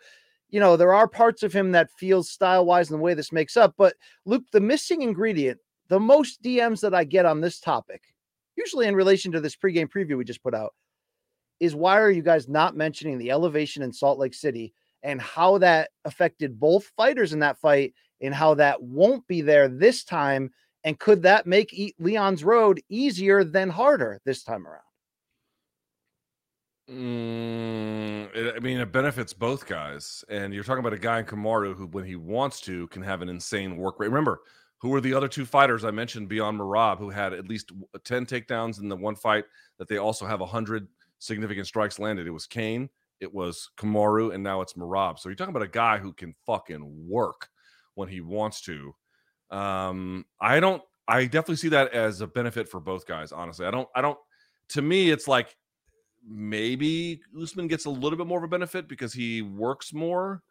you 0.49 0.61
know, 0.61 0.77
there 0.77 0.93
are 0.93 1.09
parts 1.09 1.43
of 1.43 1.51
him 1.51 1.73
that 1.73 1.91
feels 1.91 2.31
style 2.31 2.65
wise 2.65 2.89
and 2.89 2.97
the 2.97 3.03
way 3.03 3.13
this 3.13 3.33
makes 3.33 3.57
up. 3.57 3.73
But 3.77 3.95
Luke, 4.25 4.45
the 4.53 4.61
missing 4.61 5.01
ingredient, 5.01 5.59
the 5.89 5.99
most 5.99 6.41
DMs 6.41 6.79
that 6.81 6.95
I 6.95 7.03
get 7.03 7.25
on 7.25 7.41
this 7.41 7.59
topic, 7.59 8.01
usually 8.55 8.87
in 8.87 8.95
relation 8.95 9.33
to 9.33 9.41
this 9.41 9.57
pregame 9.57 9.89
preview 9.89 10.17
we 10.17 10.23
just 10.23 10.43
put 10.43 10.53
out, 10.53 10.73
is 11.59 11.75
why 11.75 11.99
are 11.99 12.11
you 12.11 12.21
guys 12.21 12.47
not 12.47 12.77
mentioning 12.77 13.17
the 13.17 13.31
elevation 13.31 13.83
in 13.83 13.91
Salt 13.91 14.19
Lake 14.19 14.33
City 14.33 14.73
and 15.07 15.21
how 15.21 15.57
that 15.59 15.89
affected 16.03 16.59
both 16.59 16.91
fighters 16.97 17.31
in 17.31 17.39
that 17.39 17.57
fight 17.57 17.93
and 18.21 18.35
how 18.35 18.53
that 18.55 18.83
won't 18.83 19.25
be 19.25 19.39
there 19.39 19.69
this 19.69 20.03
time? 20.03 20.51
And 20.83 20.99
could 20.99 21.23
that 21.23 21.47
make 21.47 21.73
E- 21.73 21.95
Leon's 21.97 22.43
road 22.43 22.81
easier 22.89 23.45
than 23.45 23.69
harder 23.69 24.19
this 24.25 24.43
time 24.43 24.67
around? 24.67 24.81
Mm, 26.91 28.55
I 28.57 28.59
mean, 28.59 28.79
it 28.79 28.91
benefits 28.91 29.31
both 29.31 29.65
guys. 29.65 30.25
And 30.27 30.53
you're 30.53 30.65
talking 30.65 30.79
about 30.79 30.93
a 30.93 30.97
guy 30.97 31.19
in 31.19 31.25
Kamaru 31.25 31.73
who, 31.73 31.87
when 31.87 32.03
he 32.03 32.17
wants 32.17 32.59
to, 32.61 32.87
can 32.87 33.01
have 33.01 33.21
an 33.21 33.29
insane 33.29 33.77
work 33.77 34.01
rate. 34.01 34.07
Remember, 34.07 34.41
who 34.79 34.89
were 34.89 35.01
the 35.01 35.13
other 35.13 35.29
two 35.29 35.45
fighters 35.45 35.85
I 35.85 35.91
mentioned 35.91 36.27
beyond 36.27 36.59
Merab, 36.59 36.97
who 36.97 37.09
had 37.09 37.31
at 37.31 37.47
least 37.47 37.71
10 38.03 38.25
takedowns 38.25 38.81
in 38.81 38.89
the 38.89 38.95
one 38.97 39.15
fight 39.15 39.45
that 39.79 39.87
they 39.87 39.97
also 39.97 40.25
have 40.25 40.41
100 40.41 40.87
significant 41.19 41.65
strikes 41.65 41.97
landed? 41.97 42.27
It 42.27 42.31
was 42.31 42.45
Cain, 42.45 42.89
it 43.19 43.33
was 43.33 43.69
Kamaru, 43.77 44.33
and 44.33 44.43
now 44.43 44.61
it's 44.61 44.73
Merab. 44.73 45.19
So 45.19 45.29
you're 45.29 45.35
talking 45.35 45.55
about 45.55 45.63
a 45.63 45.67
guy 45.67 45.97
who 45.97 46.13
can 46.13 46.33
fucking 46.45 47.07
work 47.07 47.49
when 47.95 48.07
he 48.09 48.21
wants 48.21 48.61
to. 48.61 48.93
Um, 49.49 50.25
I 50.39 50.59
don't, 50.59 50.81
I 51.07 51.25
definitely 51.25 51.55
see 51.55 51.69
that 51.69 51.93
as 51.93 52.21
a 52.21 52.27
benefit 52.27 52.67
for 52.69 52.79
both 52.79 53.05
guys, 53.07 53.31
honestly. 53.31 53.65
I 53.65 53.71
don't, 53.71 53.87
I 53.95 54.01
don't, 54.01 54.19
to 54.69 54.81
me, 54.81 55.09
it's 55.09 55.27
like, 55.27 55.55
maybe 56.29 57.21
Usman 57.41 57.67
gets 57.67 57.85
a 57.85 57.89
little 57.89 58.17
bit 58.17 58.27
more 58.27 58.39
of 58.39 58.43
a 58.43 58.49
benefit 58.49 58.89
because 58.89 59.13
he 59.13 59.41
works 59.41 59.93
more, 59.93 60.43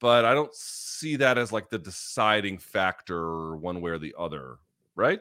but 0.00 0.24
I 0.24 0.34
don't 0.34 0.52
see 0.52 1.14
that 1.16 1.38
as 1.38 1.52
like 1.52 1.70
the 1.70 1.78
deciding 1.78 2.58
factor 2.58 3.54
one 3.56 3.80
way 3.80 3.92
or 3.92 3.98
the 3.98 4.14
other, 4.18 4.56
right? 4.96 5.20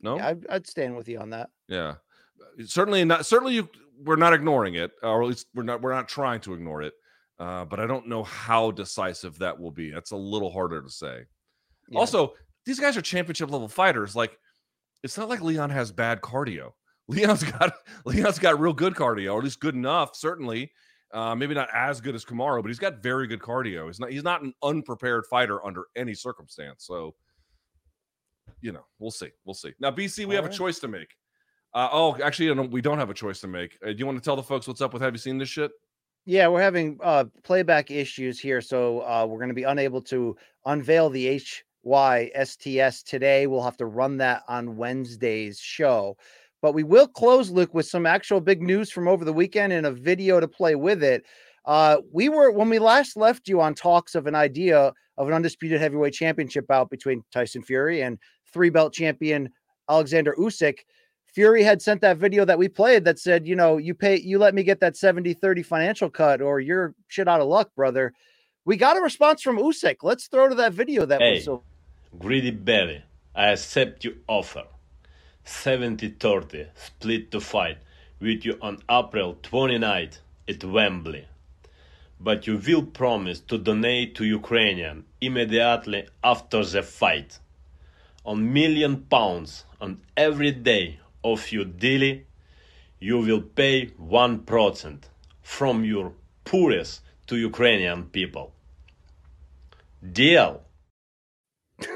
No, 0.00 0.16
Yeah, 0.16 0.28
I'd, 0.28 0.46
I'd 0.48 0.66
stand 0.66 0.96
with 0.96 1.08
you 1.08 1.20
on 1.20 1.30
that. 1.30 1.50
yeah, 1.68 1.94
certainly 2.64 3.04
not. 3.04 3.24
Certainly, 3.24 3.54
you, 3.54 3.68
we're 4.04 4.16
not 4.16 4.32
ignoring 4.32 4.74
it, 4.74 4.92
or 5.02 5.22
at 5.22 5.28
least 5.28 5.46
we're 5.54 5.62
not. 5.62 5.82
We're 5.82 5.94
not 5.94 6.08
trying 6.08 6.40
to 6.42 6.54
ignore 6.54 6.82
it. 6.82 6.94
Uh, 7.38 7.64
but 7.64 7.78
I 7.80 7.86
don't 7.86 8.08
know 8.08 8.22
how 8.22 8.70
decisive 8.70 9.38
that 9.38 9.58
will 9.58 9.70
be. 9.70 9.90
That's 9.90 10.12
a 10.12 10.16
little 10.16 10.50
harder 10.50 10.82
to 10.82 10.88
say. 10.88 11.20
Yeah. 11.88 11.98
Also, 11.98 12.34
these 12.64 12.80
guys 12.80 12.96
are 12.96 13.02
championship 13.02 13.50
level 13.50 13.68
fighters. 13.68 14.16
Like, 14.16 14.38
it's 15.02 15.18
not 15.18 15.28
like 15.28 15.42
Leon 15.42 15.70
has 15.70 15.92
bad 15.92 16.20
cardio. 16.22 16.72
Leon's 17.08 17.44
got 17.44 17.72
Leon's 18.04 18.38
got 18.38 18.58
real 18.58 18.72
good 18.72 18.94
cardio, 18.94 19.34
or 19.34 19.38
at 19.38 19.44
least 19.44 19.60
good 19.60 19.74
enough, 19.74 20.16
certainly. 20.16 20.72
Uh, 21.12 21.36
maybe 21.36 21.54
not 21.54 21.68
as 21.72 22.00
good 22.00 22.16
as 22.16 22.24
Kamaru, 22.24 22.62
but 22.62 22.68
he's 22.68 22.80
got 22.80 23.00
very 23.00 23.28
good 23.28 23.38
cardio. 23.38 23.86
He's 23.86 24.00
not 24.00 24.10
he's 24.10 24.24
not 24.24 24.42
an 24.42 24.52
unprepared 24.62 25.24
fighter 25.26 25.64
under 25.64 25.84
any 25.94 26.14
circumstance. 26.14 26.84
So, 26.84 27.14
you 28.60 28.72
know, 28.72 28.84
we'll 28.98 29.12
see. 29.12 29.30
We'll 29.44 29.54
see. 29.54 29.72
Now, 29.78 29.92
BC, 29.92 30.18
we 30.20 30.24
All 30.24 30.42
have 30.42 30.44
right. 30.46 30.54
a 30.54 30.56
choice 30.56 30.80
to 30.80 30.88
make. 30.88 31.10
Uh, 31.74 31.88
oh, 31.92 32.16
actually, 32.22 32.52
we 32.68 32.80
don't 32.80 32.98
have 32.98 33.10
a 33.10 33.14
choice 33.14 33.40
to 33.40 33.46
make. 33.46 33.78
Uh, 33.84 33.88
do 33.88 33.96
you 33.98 34.06
want 34.06 34.16
to 34.16 34.24
tell 34.24 34.36
the 34.36 34.42
folks 34.42 34.66
what's 34.66 34.80
up 34.80 34.92
with 34.92 35.02
Have 35.02 35.14
you 35.14 35.18
seen 35.18 35.38
this 35.38 35.48
shit? 35.48 35.70
Yeah, 36.24 36.48
we're 36.48 36.62
having 36.62 36.98
uh, 37.02 37.24
playback 37.44 37.90
issues 37.90 38.40
here, 38.40 38.60
so 38.60 39.00
uh, 39.02 39.26
we're 39.28 39.38
going 39.38 39.48
to 39.48 39.54
be 39.54 39.62
unable 39.62 40.02
to 40.02 40.36
unveil 40.64 41.08
the 41.08 41.40
HYSTS 41.86 43.04
today. 43.04 43.46
We'll 43.46 43.62
have 43.62 43.76
to 43.76 43.86
run 43.86 44.16
that 44.16 44.42
on 44.48 44.76
Wednesday's 44.76 45.60
show. 45.60 46.16
But 46.62 46.72
we 46.72 46.82
will 46.82 47.06
close, 47.06 47.50
Luke, 47.50 47.74
with 47.74 47.86
some 47.86 48.06
actual 48.06 48.40
big 48.40 48.60
news 48.60 48.90
from 48.90 49.06
over 49.06 49.24
the 49.24 49.32
weekend 49.32 49.72
and 49.72 49.86
a 49.86 49.92
video 49.92 50.40
to 50.40 50.48
play 50.48 50.74
with 50.74 51.04
it. 51.04 51.24
Uh, 51.64 51.98
we 52.12 52.28
were 52.28 52.50
when 52.50 52.70
we 52.70 52.78
last 52.78 53.16
left 53.16 53.48
you 53.48 53.60
on 53.60 53.74
talks 53.74 54.14
of 54.14 54.26
an 54.26 54.34
idea 54.34 54.92
of 55.18 55.28
an 55.28 55.34
undisputed 55.34 55.80
heavyweight 55.80 56.14
championship 56.14 56.66
bout 56.66 56.90
between 56.90 57.22
Tyson 57.32 57.62
Fury 57.62 58.02
and 58.02 58.18
three 58.52 58.70
belt 58.70 58.92
champion 58.92 59.50
Alexander 59.88 60.34
Usyk. 60.38 60.78
Fury 61.36 61.62
had 61.62 61.82
sent 61.82 62.00
that 62.00 62.16
video 62.16 62.46
that 62.46 62.58
we 62.58 62.66
played 62.66 63.04
that 63.04 63.18
said, 63.18 63.46
you 63.46 63.54
know, 63.54 63.76
you 63.76 63.92
pay, 63.92 64.18
you 64.18 64.38
let 64.38 64.54
me 64.54 64.62
get 64.62 64.80
that 64.80 64.96
70 64.96 65.34
30 65.34 65.62
financial 65.62 66.08
cut 66.08 66.40
or 66.40 66.60
you're 66.60 66.94
shit 67.08 67.28
out 67.28 67.42
of 67.42 67.46
luck, 67.46 67.74
brother. 67.76 68.14
We 68.64 68.78
got 68.78 68.96
a 68.96 69.02
response 69.02 69.42
from 69.42 69.58
Usyk. 69.58 69.96
Let's 70.02 70.28
throw 70.28 70.48
to 70.48 70.54
that 70.54 70.72
video 70.72 71.04
that 71.04 71.20
hey, 71.20 71.34
was 71.34 71.44
so. 71.44 71.62
Greedy 72.18 72.52
belly, 72.52 73.02
I 73.34 73.48
accept 73.48 74.02
your 74.02 74.14
offer. 74.26 74.64
70-30 75.44 76.68
split 76.74 77.30
to 77.32 77.40
fight 77.42 77.76
with 78.18 78.46
you 78.46 78.56
on 78.62 78.78
April 78.90 79.36
29th 79.42 80.20
at 80.48 80.64
Wembley. 80.64 81.26
But 82.18 82.46
you 82.46 82.56
will 82.66 82.86
promise 82.86 83.40
to 83.40 83.58
donate 83.58 84.14
to 84.14 84.24
Ukrainian 84.24 85.04
immediately 85.20 86.08
after 86.24 86.64
the 86.64 86.82
fight. 86.82 87.40
On 88.24 88.54
million 88.54 89.02
pounds 89.02 89.66
on 89.82 90.00
every 90.16 90.52
day 90.52 90.98
of 91.32 91.50
your 91.52 91.64
daily, 91.64 92.26
you 93.00 93.18
will 93.18 93.42
pay 93.42 93.86
1% 93.86 95.02
from 95.42 95.84
your 95.84 96.12
poorest 96.44 97.02
to 97.26 97.36
Ukrainian 97.36 98.04
people. 98.04 98.52
Deal. 100.12 100.62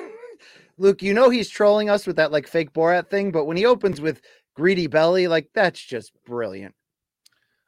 Luke, 0.78 1.02
you 1.02 1.14
know 1.14 1.30
he's 1.30 1.48
trolling 1.48 1.88
us 1.90 2.06
with 2.06 2.16
that 2.16 2.32
like 2.32 2.46
fake 2.46 2.72
Borat 2.72 3.08
thing, 3.08 3.30
but 3.30 3.44
when 3.44 3.56
he 3.56 3.66
opens 3.66 4.00
with 4.00 4.20
greedy 4.54 4.86
belly, 4.86 5.28
like 5.28 5.48
that's 5.54 5.80
just 5.80 6.12
brilliant. 6.24 6.74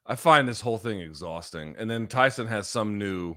I 0.04 0.16
find 0.16 0.48
this 0.48 0.60
whole 0.60 0.78
thing 0.78 1.00
exhausting. 1.00 1.76
And 1.78 1.88
then 1.88 2.08
Tyson 2.08 2.48
has 2.48 2.68
some 2.68 2.98
new 2.98 3.36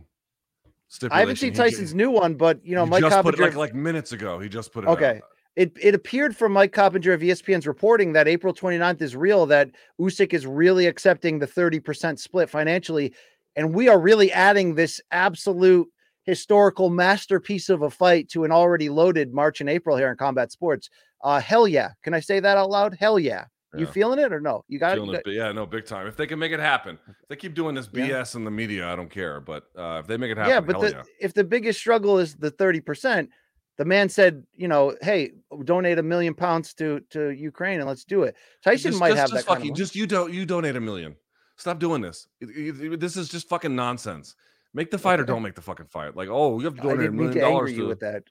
stipulation. 0.87 1.15
I 1.15 1.19
haven't 1.19 1.35
seen 1.37 1.53
Tyson's 1.53 1.93
new 1.93 2.09
one, 2.09 2.35
but 2.35 2.65
you 2.65 2.75
know, 2.75 2.85
Mike 2.85 3.01
just 3.01 3.21
put 3.21 3.35
it 3.35 3.41
like, 3.41 3.55
like 3.55 3.75
minutes 3.75 4.11
ago. 4.11 4.39
He 4.39 4.49
just 4.49 4.71
put 4.71 4.83
it 4.83 4.87
okay. 4.87 5.17
Out. 5.17 5.34
It, 5.55 5.71
it 5.81 5.95
appeared 5.95 6.35
from 6.35 6.51
Mike 6.51 6.73
Coppinger 6.73 7.13
of 7.13 7.21
ESPN's 7.21 7.65
reporting 7.65 8.13
that 8.13 8.27
April 8.27 8.53
29th 8.53 9.01
is 9.01 9.15
real, 9.15 9.45
that 9.45 9.71
Usyk 9.99 10.33
is 10.33 10.45
really 10.45 10.85
accepting 10.85 11.39
the 11.39 11.47
30% 11.47 12.19
split 12.19 12.49
financially. 12.49 13.13
And 13.55 13.73
we 13.73 13.87
are 13.87 13.99
really 13.99 14.33
adding 14.33 14.75
this 14.75 14.99
absolute 15.11 15.87
historical 16.25 16.89
masterpiece 16.89 17.69
of 17.69 17.83
a 17.83 17.89
fight 17.89 18.27
to 18.29 18.43
an 18.43 18.51
already 18.51 18.89
loaded 18.89 19.33
March 19.33 19.61
and 19.61 19.69
April 19.69 19.95
here 19.95 20.09
in 20.09 20.17
combat 20.17 20.51
sports. 20.51 20.89
Uh, 21.23 21.39
hell 21.39 21.67
yeah! 21.67 21.91
Can 22.03 22.13
I 22.13 22.19
say 22.19 22.39
that 22.39 22.57
out 22.57 22.69
loud? 22.69 22.95
Hell 22.99 23.17
yeah! 23.17 23.45
yeah. 23.73 23.79
You 23.79 23.87
feeling 23.87 24.19
it 24.19 24.33
or 24.33 24.41
no? 24.41 24.63
You 24.67 24.77
got 24.77 24.97
it. 24.97 25.21
Yeah, 25.25 25.51
no, 25.51 25.65
big 25.65 25.85
time. 25.85 26.07
If 26.07 26.17
they 26.17 26.27
can 26.27 26.37
make 26.37 26.51
it 26.51 26.59
happen, 26.59 26.99
if 27.07 27.27
they 27.29 27.35
keep 27.35 27.53
doing 27.53 27.75
this 27.75 27.87
BS 27.87 28.07
yeah. 28.07 28.25
in 28.35 28.43
the 28.43 28.51
media, 28.51 28.91
I 28.91 28.95
don't 28.95 29.09
care. 29.09 29.39
But 29.39 29.63
uh, 29.77 29.99
if 30.01 30.07
they 30.07 30.17
make 30.17 30.31
it 30.31 30.37
happen, 30.37 30.53
yeah. 30.53 30.59
But 30.59 30.81
the, 30.81 30.89
yeah. 30.89 31.03
if 31.19 31.33
the 31.33 31.43
biggest 31.43 31.79
struggle 31.79 32.19
is 32.19 32.35
the 32.35 32.51
thirty 32.51 32.81
percent, 32.81 33.29
the 33.77 33.85
man 33.85 34.09
said, 34.09 34.43
you 34.55 34.67
know, 34.67 34.95
hey, 35.01 35.31
donate 35.63 35.99
a 35.99 36.03
million 36.03 36.33
pounds 36.33 36.73
to 36.75 37.01
to 37.11 37.29
Ukraine 37.29 37.79
and 37.79 37.87
let's 37.87 38.05
do 38.05 38.23
it. 38.23 38.35
Tyson 38.63 38.91
just, 38.91 38.99
might 38.99 39.09
just, 39.09 39.19
have 39.19 39.29
just 39.31 39.47
that. 39.47 39.53
Fucking, 39.53 39.75
just 39.75 39.95
you 39.95 40.07
don't 40.07 40.33
you 40.33 40.45
donate 40.45 40.75
a 40.75 40.81
million. 40.81 41.15
Stop 41.57 41.79
doing 41.79 42.01
this. 42.01 42.27
This 42.41 43.15
is 43.15 43.29
just 43.29 43.47
fucking 43.47 43.75
nonsense. 43.75 44.35
Make 44.73 44.91
the 44.91 44.97
fight 44.97 45.21
or 45.21 45.23
don't 45.23 45.41
make 45.41 45.55
the 45.55 45.61
fucking 45.61 45.85
fight. 45.85 46.15
Like, 46.15 46.27
oh, 46.29 46.59
you 46.59 46.65
have 46.65 46.75
to 46.75 46.81
donate 46.81 47.07
a 47.07 47.11
million 47.11 47.37
dollars 47.39 47.73
to 47.73 47.87
with 47.87 48.01
that. 48.01 48.23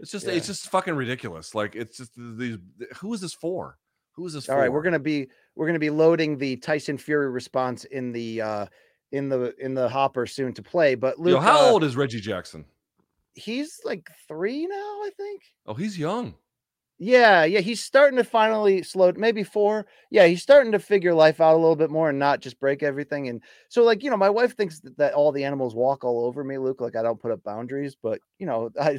It's 0.00 0.10
just 0.10 0.26
yeah. 0.26 0.32
it's 0.32 0.46
just 0.46 0.68
fucking 0.68 0.94
ridiculous. 0.94 1.54
Like 1.54 1.74
it's 1.74 1.96
just 1.96 2.12
these 2.16 2.58
who 2.98 3.12
is 3.14 3.20
this 3.20 3.34
for? 3.34 3.78
Who 4.12 4.26
is 4.26 4.32
this 4.32 4.48
All 4.48 4.56
for? 4.56 4.60
right, 4.60 4.72
we're 4.72 4.82
gonna 4.82 4.98
be 4.98 5.28
we're 5.54 5.66
gonna 5.66 5.78
be 5.78 5.90
loading 5.90 6.38
the 6.38 6.56
Tyson 6.56 6.98
Fury 6.98 7.30
response 7.30 7.84
in 7.84 8.12
the 8.12 8.40
uh 8.40 8.66
in 9.12 9.28
the 9.28 9.54
in 9.58 9.74
the 9.74 9.88
hopper 9.88 10.26
soon 10.26 10.52
to 10.54 10.62
play. 10.62 10.94
But 10.94 11.18
Luke, 11.18 11.36
Yo, 11.36 11.40
how 11.40 11.66
uh, 11.66 11.70
old 11.70 11.84
is 11.84 11.96
Reggie 11.96 12.20
Jackson? 12.20 12.64
He's 13.38 13.80
like 13.84 14.08
three 14.26 14.66
now, 14.66 14.76
I 14.76 15.10
think. 15.16 15.42
Oh, 15.66 15.74
he's 15.74 15.98
young. 15.98 16.34
Yeah, 17.00 17.44
yeah, 17.44 17.60
he's 17.60 17.80
starting 17.80 18.16
to 18.16 18.24
finally 18.24 18.82
slow, 18.82 19.12
maybe 19.16 19.44
four. 19.44 19.86
Yeah, 20.10 20.26
he's 20.26 20.42
starting 20.42 20.72
to 20.72 20.80
figure 20.80 21.14
life 21.14 21.40
out 21.40 21.54
a 21.54 21.56
little 21.56 21.76
bit 21.76 21.90
more 21.90 22.08
and 22.08 22.18
not 22.18 22.40
just 22.40 22.58
break 22.58 22.82
everything. 22.82 23.28
And 23.28 23.40
so, 23.68 23.84
like, 23.84 24.02
you 24.02 24.10
know, 24.10 24.16
my 24.16 24.30
wife 24.30 24.56
thinks 24.56 24.80
that, 24.80 24.98
that 24.98 25.14
all 25.14 25.30
the 25.30 25.44
animals 25.44 25.76
walk 25.76 26.02
all 26.02 26.24
over 26.24 26.42
me, 26.42 26.58
Luke. 26.58 26.80
Like, 26.80 26.96
I 26.96 27.02
don't 27.02 27.20
put 27.20 27.30
up 27.30 27.44
boundaries, 27.44 27.96
but 28.02 28.20
you 28.40 28.46
know, 28.46 28.70
I, 28.80 28.98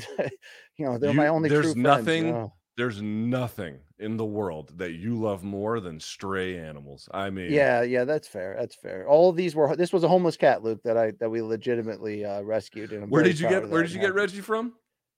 you 0.77 0.85
know, 0.85 0.97
they're 0.97 1.11
you, 1.11 1.17
my 1.17 1.27
only. 1.27 1.49
There's 1.49 1.75
nothing. 1.75 2.03
Friends, 2.05 2.25
you 2.25 2.31
know? 2.31 2.53
There's 2.79 3.01
nothing 3.01 3.79
in 3.99 4.15
the 4.15 4.25
world 4.25 4.71
that 4.77 4.93
you 4.93 5.19
love 5.19 5.43
more 5.43 5.81
than 5.81 5.99
stray 5.99 6.57
animals. 6.57 7.09
I 7.13 7.29
mean, 7.29 7.51
yeah, 7.51 7.81
yeah, 7.81 8.05
that's 8.05 8.27
fair. 8.27 8.55
That's 8.57 8.75
fair. 8.75 9.05
All 9.05 9.33
these 9.33 9.53
were. 9.53 9.75
This 9.75 9.91
was 9.91 10.05
a 10.05 10.07
homeless 10.07 10.37
cat, 10.37 10.63
Luke, 10.63 10.81
that 10.83 10.95
I 10.95 11.11
that 11.19 11.29
we 11.29 11.41
legitimately 11.41 12.23
uh, 12.23 12.41
rescued. 12.41 12.93
And 12.93 13.11
where 13.11 13.23
did 13.23 13.37
you 13.37 13.49
get? 13.49 13.69
Where 13.69 13.83
did 13.83 13.91
you 13.91 13.99
get 13.99 14.13
Reggie 14.13 14.39
from? 14.39 14.75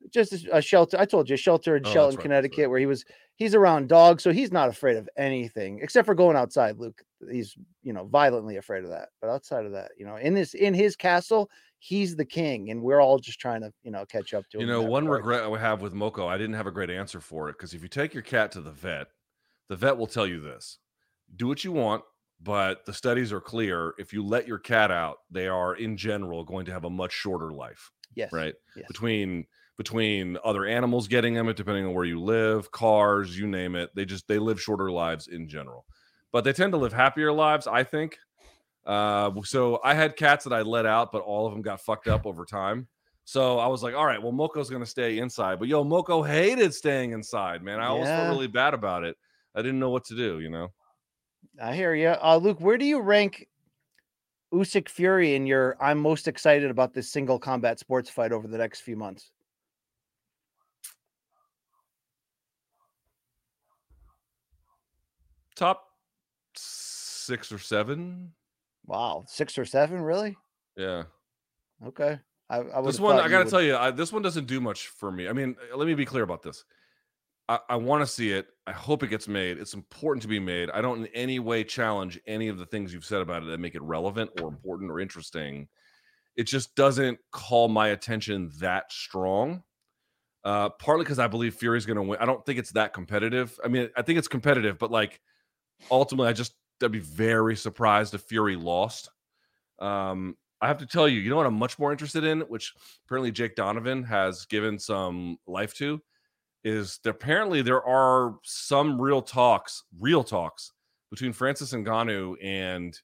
just 0.09 0.47
a 0.51 0.61
shelter. 0.61 0.97
I 0.99 1.05
told 1.05 1.29
you, 1.29 1.37
shelter 1.37 1.75
in 1.75 1.85
oh, 1.85 1.91
Shelton, 1.91 2.15
right, 2.15 2.23
Connecticut, 2.23 2.59
right. 2.59 2.69
where 2.69 2.79
he 2.79 2.85
was. 2.85 3.05
He's 3.35 3.55
around 3.55 3.89
dogs, 3.89 4.23
so 4.23 4.31
he's 4.31 4.51
not 4.51 4.69
afraid 4.69 4.97
of 4.97 5.09
anything 5.17 5.79
except 5.81 6.05
for 6.05 6.15
going 6.15 6.35
outside. 6.35 6.77
Luke, 6.77 7.01
he's 7.31 7.55
you 7.83 7.93
know 7.93 8.05
violently 8.05 8.57
afraid 8.57 8.83
of 8.83 8.89
that. 8.89 9.09
But 9.21 9.29
outside 9.29 9.65
of 9.65 9.71
that, 9.73 9.91
you 9.97 10.05
know, 10.05 10.15
in 10.17 10.33
this 10.33 10.53
in 10.53 10.73
his 10.73 10.95
castle, 10.95 11.49
he's 11.81 12.15
the 12.15 12.25
king, 12.25 12.69
and 12.69 12.81
we're 12.81 13.01
all 13.01 13.17
just 13.17 13.39
trying 13.39 13.61
to 13.61 13.73
you 13.83 13.91
know 13.91 14.05
catch 14.05 14.33
up 14.33 14.47
to 14.51 14.57
him. 14.57 14.61
You 14.61 14.67
know, 14.67 14.81
one 14.81 15.05
part. 15.05 15.17
regret 15.17 15.43
I 15.43 15.57
have 15.57 15.81
with 15.81 15.93
Moko, 15.93 16.27
I 16.27 16.37
didn't 16.37 16.55
have 16.55 16.67
a 16.67 16.71
great 16.71 16.89
answer 16.89 17.19
for 17.19 17.49
it 17.49 17.53
because 17.53 17.73
if 17.73 17.81
you 17.81 17.89
take 17.89 18.13
your 18.13 18.23
cat 18.23 18.51
to 18.53 18.61
the 18.61 18.71
vet, 18.71 19.07
the 19.67 19.75
vet 19.75 19.97
will 19.97 20.07
tell 20.07 20.27
you 20.27 20.39
this: 20.39 20.77
do 21.35 21.47
what 21.47 21.63
you 21.63 21.71
want, 21.71 22.03
but 22.39 22.85
the 22.85 22.93
studies 22.93 23.33
are 23.33 23.41
clear. 23.41 23.93
If 23.97 24.13
you 24.13 24.23
let 24.25 24.47
your 24.47 24.59
cat 24.59 24.91
out, 24.91 25.17
they 25.29 25.47
are 25.47 25.75
in 25.75 25.97
general 25.97 26.43
going 26.43 26.65
to 26.67 26.71
have 26.71 26.85
a 26.85 26.89
much 26.89 27.11
shorter 27.11 27.51
life. 27.51 27.91
Yes. 28.15 28.31
Right. 28.31 28.53
Yes. 28.75 28.85
Between 28.87 29.45
between 29.77 30.37
other 30.43 30.65
animals 30.65 31.07
getting 31.07 31.33
them, 31.33 31.51
depending 31.53 31.85
on 31.85 31.95
where 31.95 32.05
you 32.05 32.21
live, 32.21 32.71
cars, 32.71 33.37
you 33.37 33.47
name 33.47 33.75
it. 33.75 33.89
They 33.95 34.05
just 34.05 34.27
they 34.27 34.37
live 34.37 34.61
shorter 34.61 34.91
lives 34.91 35.27
in 35.27 35.49
general, 35.49 35.85
but 36.31 36.43
they 36.43 36.53
tend 36.53 36.73
to 36.73 36.77
live 36.77 36.93
happier 36.93 37.33
lives. 37.33 37.65
I 37.65 37.83
think. 37.83 38.17
Uh, 38.85 39.31
so 39.43 39.79
I 39.83 39.93
had 39.93 40.15
cats 40.15 40.43
that 40.45 40.53
I 40.53 40.61
let 40.61 40.85
out, 40.85 41.11
but 41.11 41.21
all 41.21 41.45
of 41.45 41.53
them 41.53 41.61
got 41.61 41.81
fucked 41.81 42.07
up 42.07 42.25
over 42.25 42.45
time. 42.45 42.87
So 43.23 43.59
I 43.59 43.67
was 43.67 43.83
like, 43.83 43.93
all 43.93 44.05
right, 44.05 44.21
well, 44.21 44.33
Moko's 44.33 44.69
gonna 44.69 44.85
stay 44.85 45.19
inside. 45.19 45.59
But 45.59 45.67
yo, 45.67 45.83
Moko 45.83 46.27
hated 46.27 46.73
staying 46.73 47.11
inside, 47.11 47.63
man. 47.63 47.79
I 47.79 47.87
always 47.87 48.07
felt 48.07 48.29
really 48.29 48.47
bad 48.47 48.73
about 48.73 49.03
it. 49.03 49.15
I 49.55 49.61
didn't 49.61 49.79
know 49.79 49.89
what 49.91 50.05
to 50.05 50.15
do, 50.15 50.39
you 50.39 50.49
know. 50.49 50.69
I 51.61 51.75
hear 51.75 51.93
you. 51.93 52.09
Uh, 52.09 52.39
Luke, 52.41 52.59
where 52.59 52.77
do 52.77 52.85
you 52.85 52.99
rank 52.99 53.47
Usyk 54.53 54.89
Fury 54.89 55.35
in 55.35 55.45
your 55.45 55.77
I'm 55.79 55.99
most 55.99 56.27
excited 56.27 56.71
about 56.71 56.93
this 56.93 57.11
single 57.11 57.37
combat 57.37 57.79
sports 57.79 58.09
fight 58.09 58.31
over 58.31 58.47
the 58.47 58.57
next 58.57 58.81
few 58.81 58.95
months? 58.95 59.31
top 65.61 65.89
six 66.55 67.51
or 67.51 67.59
seven. 67.59 68.31
Wow, 68.85 69.25
six 69.27 69.57
or 69.57 69.65
seven, 69.65 70.01
really? 70.01 70.35
Yeah. 70.75 71.03
Okay. 71.85 72.19
I, 72.49 72.59
I 72.59 72.81
this 72.81 72.99
one, 72.99 73.17
I 73.17 73.27
got 73.29 73.39
to 73.39 73.43
would... 73.45 73.49
tell 73.49 73.61
you, 73.61 73.77
I, 73.77 73.91
this 73.91 74.11
one 74.11 74.21
doesn't 74.21 74.47
do 74.47 74.59
much 74.59 74.87
for 74.87 75.11
me. 75.11 75.27
I 75.27 75.33
mean, 75.33 75.55
let 75.75 75.87
me 75.87 75.93
be 75.93 76.05
clear 76.05 76.23
about 76.23 76.41
this. 76.41 76.65
I, 77.47 77.59
I 77.69 77.75
want 77.77 78.01
to 78.01 78.07
see 78.07 78.31
it. 78.31 78.47
I 78.67 78.71
hope 78.71 79.03
it 79.03 79.07
gets 79.07 79.27
made. 79.27 79.57
It's 79.57 79.73
important 79.73 80.21
to 80.23 80.27
be 80.27 80.39
made. 80.39 80.69
I 80.71 80.81
don't 80.81 81.05
in 81.05 81.07
any 81.07 81.39
way 81.39 81.63
challenge 81.63 82.19
any 82.27 82.47
of 82.47 82.57
the 82.57 82.65
things 82.65 82.93
you've 82.93 83.05
said 83.05 83.21
about 83.21 83.43
it 83.43 83.47
that 83.47 83.59
make 83.59 83.75
it 83.75 83.81
relevant 83.81 84.31
or 84.41 84.47
important 84.47 84.91
or 84.91 84.99
interesting. 84.99 85.67
It 86.35 86.43
just 86.43 86.75
doesn't 86.75 87.19
call 87.31 87.67
my 87.67 87.89
attention 87.89 88.51
that 88.59 88.91
strong. 88.91 89.63
Uh, 90.43 90.69
partly 90.69 91.03
because 91.03 91.19
I 91.19 91.27
believe 91.27 91.53
Fury's 91.53 91.85
going 91.85 91.97
to 91.97 92.03
win. 92.03 92.17
I 92.19 92.25
don't 92.25 92.43
think 92.45 92.57
it's 92.57 92.71
that 92.71 92.93
competitive. 92.93 93.59
I 93.63 93.67
mean, 93.67 93.89
I 93.95 94.01
think 94.01 94.17
it's 94.17 94.27
competitive, 94.27 94.79
but 94.79 94.89
like 94.89 95.21
ultimately, 95.91 96.29
I 96.29 96.33
just 96.33 96.53
I'd 96.83 96.91
be 96.91 96.99
very 96.99 97.55
surprised 97.55 98.13
if 98.13 98.21
Fury 98.21 98.55
lost. 98.55 99.09
Um, 99.79 100.37
I 100.61 100.67
have 100.67 100.77
to 100.79 100.85
tell 100.85 101.07
you, 101.07 101.19
you 101.19 101.29
know 101.29 101.37
what 101.37 101.45
I'm 101.47 101.55
much 101.55 101.79
more 101.79 101.91
interested 101.91 102.23
in, 102.23 102.41
which 102.41 102.73
apparently 103.05 103.31
Jake 103.31 103.55
Donovan 103.55 104.03
has 104.03 104.45
given 104.45 104.77
some 104.77 105.37
life 105.47 105.73
to. 105.75 106.01
is 106.63 106.99
that 107.03 107.09
apparently 107.09 107.63
there 107.63 107.83
are 107.83 108.35
some 108.43 109.01
real 109.01 109.21
talks, 109.23 109.83
real 109.99 110.23
talks 110.23 110.71
between 111.09 111.33
Francis 111.33 111.73
Ngannou 111.73 112.35
and 112.43 112.99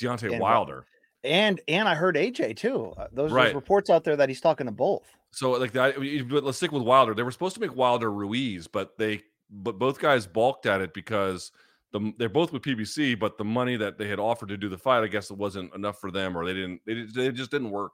Deontay 0.00 0.30
And 0.32 0.40
Wilder. 0.40 0.86
And 1.24 1.60
and 1.66 1.88
I 1.88 1.96
heard 1.96 2.14
AJ 2.14 2.56
too. 2.56 2.92
Uh, 2.96 3.08
Those, 3.12 3.32
Right. 3.32 3.46
those 3.46 3.54
reports 3.56 3.90
out 3.90 4.04
there 4.04 4.14
that 4.16 4.28
he's 4.28 4.40
talking 4.40 4.66
to 4.66 4.72
both. 4.72 5.02
So 5.32 5.50
like 5.52 5.72
that, 5.72 5.96
but 6.28 6.44
let's 6.44 6.58
stick 6.58 6.70
with 6.70 6.84
Wilder. 6.84 7.14
They 7.14 7.24
were 7.24 7.32
supposed 7.32 7.56
to 7.56 7.60
make 7.60 7.74
Wilder 7.74 8.12
Ruiz, 8.12 8.68
but 8.68 8.96
they 8.96 9.22
but 9.50 9.78
both 9.78 9.98
guys 9.98 10.26
balked 10.26 10.66
at 10.66 10.80
it 10.80 10.94
because 10.94 11.50
the 11.92 12.12
they're 12.18 12.28
both 12.28 12.52
with 12.52 12.62
PBC, 12.62 13.18
but 13.18 13.38
the 13.38 13.44
money 13.44 13.76
that 13.76 13.98
they 13.98 14.08
had 14.08 14.18
offered 14.18 14.48
to 14.48 14.56
do 14.56 14.68
the 14.68 14.78
fight, 14.78 15.02
I 15.02 15.08
guess 15.08 15.30
it 15.30 15.36
wasn't 15.36 15.74
enough 15.74 16.00
for 16.00 16.10
them, 16.10 16.36
or 16.36 16.44
they 16.44 16.54
didn't 16.54 16.80
they, 16.86 17.02
they 17.02 17.30
just 17.32 17.50
didn't 17.50 17.70
work. 17.70 17.92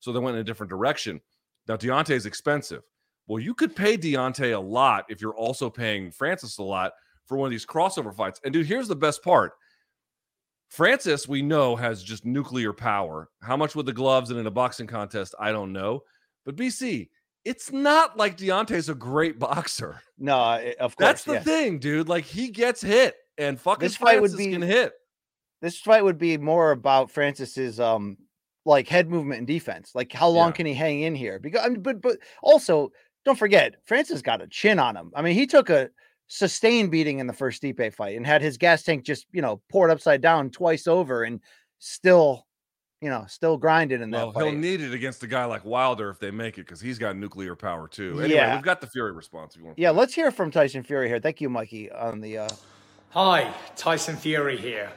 So 0.00 0.12
they 0.12 0.18
went 0.18 0.36
in 0.36 0.40
a 0.40 0.44
different 0.44 0.70
direction. 0.70 1.20
Now 1.66 1.76
Deontay's 1.76 2.26
expensive. 2.26 2.82
Well, 3.26 3.42
you 3.42 3.54
could 3.54 3.76
pay 3.76 3.96
Deontay 3.96 4.56
a 4.56 4.58
lot 4.58 5.04
if 5.08 5.20
you're 5.20 5.36
also 5.36 5.68
paying 5.68 6.10
Francis 6.10 6.58
a 6.58 6.62
lot 6.62 6.92
for 7.26 7.36
one 7.36 7.46
of 7.46 7.50
these 7.50 7.66
crossover 7.66 8.14
fights. 8.14 8.40
And 8.42 8.52
dude, 8.52 8.66
here's 8.66 8.88
the 8.88 8.96
best 8.96 9.22
part. 9.22 9.52
Francis, 10.68 11.28
we 11.28 11.42
know, 11.42 11.76
has 11.76 12.02
just 12.02 12.24
nuclear 12.24 12.72
power. 12.72 13.28
How 13.42 13.56
much 13.56 13.74
with 13.74 13.86
the 13.86 13.92
gloves 13.92 14.30
and 14.30 14.38
in 14.38 14.46
a 14.46 14.50
boxing 14.50 14.86
contest, 14.86 15.34
I 15.38 15.52
don't 15.52 15.72
know. 15.72 16.02
But 16.44 16.56
BC, 16.56 17.08
it's 17.44 17.72
not 17.72 18.16
like 18.16 18.36
Deontay's 18.36 18.88
a 18.88 18.94
great 18.94 19.38
boxer. 19.38 20.00
No, 20.18 20.52
eh, 20.52 20.74
of 20.80 20.96
course. 20.96 21.06
That's 21.06 21.24
the 21.24 21.34
yeah. 21.34 21.40
thing, 21.40 21.78
dude. 21.78 22.08
Like 22.08 22.24
he 22.24 22.50
gets 22.50 22.80
hit, 22.80 23.16
and 23.38 23.60
fucking 23.60 23.80
This 23.86 23.96
fight 23.96 24.20
would 24.20 24.36
be- 24.36 24.50
can 24.52 24.62
hit. 24.62 24.92
This 25.60 25.78
fight 25.78 26.04
would 26.04 26.18
be 26.18 26.36
more 26.38 26.70
about 26.72 27.10
Francis's 27.10 27.80
um 27.80 28.16
like 28.64 28.88
head 28.88 29.08
movement 29.08 29.38
and 29.38 29.46
defense. 29.46 29.92
Like 29.94 30.12
how 30.12 30.28
long 30.28 30.48
Yeah. 30.50 30.52
can 30.56 30.66
he 30.66 30.74
hang 30.74 31.00
in 31.02 31.14
here? 31.14 31.38
Because 31.38 31.62
I 31.64 31.68
mean, 31.68 31.82
but 31.82 32.00
but 32.00 32.18
also 32.42 32.92
don't 33.24 33.38
forget 33.38 33.76
Francis 33.84 34.22
got 34.22 34.42
a 34.42 34.46
chin 34.46 34.78
on 34.78 34.96
him. 34.96 35.10
I 35.14 35.22
mean, 35.22 35.34
he 35.34 35.46
took 35.46 35.70
a 35.70 35.90
sustained 36.28 36.90
beating 36.90 37.18
in 37.20 37.26
the 37.26 37.32
first 37.32 37.62
Stipe 37.62 37.92
fight 37.94 38.16
and 38.16 38.26
had 38.26 38.42
his 38.42 38.58
gas 38.58 38.82
tank 38.82 39.04
just 39.04 39.26
you 39.32 39.40
know 39.42 39.60
poured 39.70 39.90
upside 39.90 40.20
down 40.20 40.50
twice 40.50 40.86
over 40.86 41.24
and 41.24 41.40
still 41.78 42.46
you 43.00 43.08
know 43.08 43.24
still 43.28 43.56
grinding 43.56 44.02
in 44.02 44.10
that 44.10 44.18
Well, 44.18 44.32
fight. 44.32 44.44
he'll 44.44 44.54
need 44.54 44.80
it 44.80 44.92
against 44.92 45.22
a 45.22 45.26
guy 45.26 45.44
like 45.46 45.64
Wilder 45.64 46.10
if 46.10 46.18
they 46.20 46.30
make 46.30 46.58
it 46.58 46.62
because 46.66 46.80
he's 46.80 46.98
got 46.98 47.16
nuclear 47.16 47.56
power 47.56 47.88
too. 47.88 48.20
Anyway, 48.20 48.34
Yeah. 48.34 48.54
we've 48.54 48.64
got 48.64 48.80
the 48.80 48.86
Fury 48.88 49.12
response. 49.12 49.54
If 49.54 49.60
you 49.60 49.66
want, 49.66 49.78
yeah, 49.78 49.90
let's 49.90 50.14
hear 50.14 50.30
from 50.30 50.50
Tyson 50.50 50.82
Fury 50.84 51.08
here. 51.08 51.18
Thank 51.20 51.40
you, 51.40 51.48
Mikey, 51.48 51.90
on 51.90 52.20
the 52.20 52.38
uh 52.38 52.48
Hi, 53.12 53.54
Tyson 53.74 54.16
Fury 54.16 54.58
here. 54.58 54.92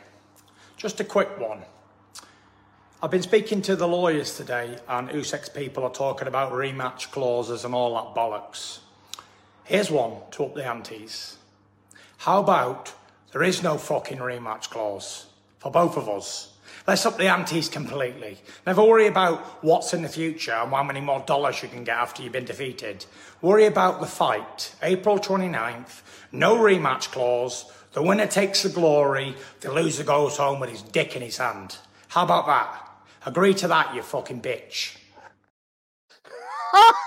Just 0.76 1.00
a 1.00 1.06
quick 1.06 1.40
one. 1.40 1.62
I've 3.02 3.10
been 3.10 3.22
speaking 3.22 3.62
to 3.62 3.78
the 3.78 3.88
lawyers 3.88 4.36
today, 4.36 4.76
and 4.90 5.08
Usyk's 5.08 5.48
people 5.48 5.86
are 5.86 5.94
talking 5.94 6.28
about 6.28 6.52
rematch 6.52 7.10
clauses 7.12 7.64
and 7.64 7.74
all 7.74 7.96
that 7.96 8.14
bollocks. 8.14 8.80
Here's 9.64 9.90
one 9.90 10.18
to 10.32 10.44
up 10.44 10.56
the 10.56 10.68
antes. 10.70 11.38
How 12.18 12.42
about 12.42 12.94
there 13.32 13.44
is 13.44 13.64
no 13.64 13.78
fucking 13.78 14.18
rematch 14.18 14.70
clause 14.70 15.28
for 15.60 15.72
both 15.72 15.96
of 15.96 16.10
us? 16.10 16.52
Let's 16.86 17.06
up 17.06 17.18
the 17.18 17.28
antes 17.30 17.70
completely. 17.70 18.40
Never 18.68 18.84
worry 18.84 19.08
about 19.08 19.64
what's 19.64 19.94
in 19.94 20.02
the 20.02 20.10
future 20.10 20.52
and 20.52 20.70
how 20.72 20.84
many 20.84 21.00
more 21.00 21.22
dollars 21.22 21.64
you 21.64 21.70
can 21.70 21.86
get 21.86 21.96
after 21.96 22.24
you've 22.24 22.34
been 22.34 22.44
defeated. 22.44 23.06
Worry 23.42 23.68
about 23.68 24.02
the 24.02 24.06
fight, 24.06 24.76
April 24.84 25.18
29th, 25.18 26.02
no 26.34 26.58
rematch 26.58 27.10
clause. 27.12 27.72
The 27.94 28.02
winner 28.02 28.28
takes 28.28 28.64
the 28.64 28.70
glory, 28.70 29.36
the 29.60 29.72
loser 29.74 30.04
goes 30.04 30.38
home 30.38 30.60
with 30.60 30.70
his 30.70 30.82
dick 30.82 31.16
in 31.16 31.22
his 31.22 31.38
hand. 31.38 31.78
How 32.08 32.24
about 32.24 32.46
that? 32.48 32.88
Agree 33.26 33.54
to 33.56 33.68
that, 33.68 33.94
you 33.94 34.02
fucking 34.02 34.42
bitch. 34.42 34.96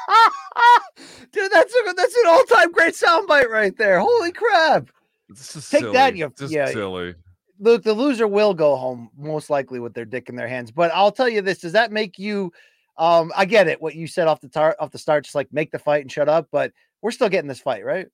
Dude, 1.32 1.50
that's 1.50 1.74
a 1.74 1.92
that's 1.94 2.14
an 2.16 2.22
all-time 2.28 2.70
great 2.72 2.94
soundbite 2.94 3.48
right 3.48 3.76
there. 3.76 3.98
Holy 3.98 4.30
crap. 4.30 4.88
This 5.28 5.56
is 5.56 5.68
Take 5.68 5.90
that, 5.92 6.08
silly. 6.10 6.18
you- 6.20 6.32
Just 6.38 6.52
yeah. 6.52 6.66
silly. 6.66 7.14
Look, 7.58 7.82
the 7.82 7.92
loser 7.94 8.26
will 8.28 8.52
go 8.52 8.76
home 8.76 9.10
most 9.16 9.48
likely 9.48 9.80
with 9.80 9.94
their 9.94 10.04
dick 10.04 10.28
in 10.28 10.36
their 10.36 10.48
hands. 10.48 10.70
But 10.70 10.90
I'll 10.94 11.10
tell 11.12 11.28
you 11.28 11.40
this: 11.40 11.58
Does 11.58 11.72
that 11.72 11.92
make 11.92 12.18
you? 12.18 12.52
Um, 12.98 13.32
I 13.36 13.44
get 13.44 13.66
it. 13.68 13.80
What 13.80 13.94
you 13.94 14.06
said 14.06 14.28
off 14.28 14.40
the 14.40 14.48
tar- 14.48 14.76
off 14.78 14.90
the 14.92 14.98
start, 14.98 15.24
just 15.24 15.34
like 15.34 15.52
make 15.52 15.70
the 15.72 15.78
fight 15.78 16.02
and 16.02 16.12
shut 16.12 16.28
up. 16.28 16.48
But 16.52 16.72
we're 17.02 17.10
still 17.10 17.28
getting 17.28 17.48
this 17.48 17.60
fight, 17.60 17.84
right? 17.84 18.06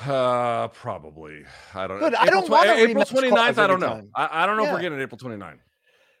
Uh, 0.00 0.68
probably. 0.68 1.44
I 1.74 1.86
don't. 1.86 1.98
Good, 2.00 2.14
I 2.14 2.26
don't 2.26 2.46
tw- 2.46 2.50
want 2.50 2.68
April 2.68 3.04
rematch 3.04 3.28
clause 3.28 3.54
29th. 3.54 3.58
I 3.58 3.66
don't 3.66 3.80
know. 3.80 4.02
I, 4.14 4.42
I 4.42 4.46
don't 4.46 4.56
know 4.56 4.64
if 4.66 4.72
we're 4.72 4.80
getting 4.80 5.00
April 5.00 5.18
29th. 5.18 5.58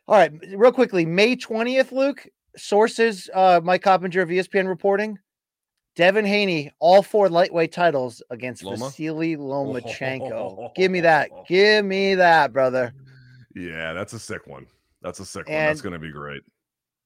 All 0.06 0.16
right, 0.16 0.32
real 0.54 0.72
quickly, 0.72 1.06
May 1.06 1.36
twentieth, 1.36 1.90
Luke. 1.92 2.26
Sources, 2.56 3.28
uh, 3.34 3.60
Mike 3.64 3.82
Coppinger 3.82 4.22
of 4.22 4.28
ESPN 4.28 4.68
reporting. 4.68 5.18
Devin 5.96 6.24
Haney, 6.24 6.70
all 6.80 7.02
four 7.02 7.28
lightweight 7.28 7.72
titles 7.72 8.22
against 8.30 8.62
Loma? 8.64 8.86
Vasily 8.86 9.36
Lomachenko. 9.36 10.74
Give 10.74 10.90
me 10.90 11.00
that. 11.00 11.30
Give 11.48 11.84
me 11.84 12.14
that, 12.16 12.52
brother. 12.52 12.92
Yeah, 13.54 13.92
that's 13.92 14.12
a 14.12 14.18
sick 14.18 14.46
one. 14.46 14.66
That's 15.02 15.20
a 15.20 15.24
sick 15.24 15.46
one. 15.46 15.54
That's 15.54 15.80
going 15.80 15.92
to 15.92 15.98
be 15.98 16.10
great. 16.10 16.42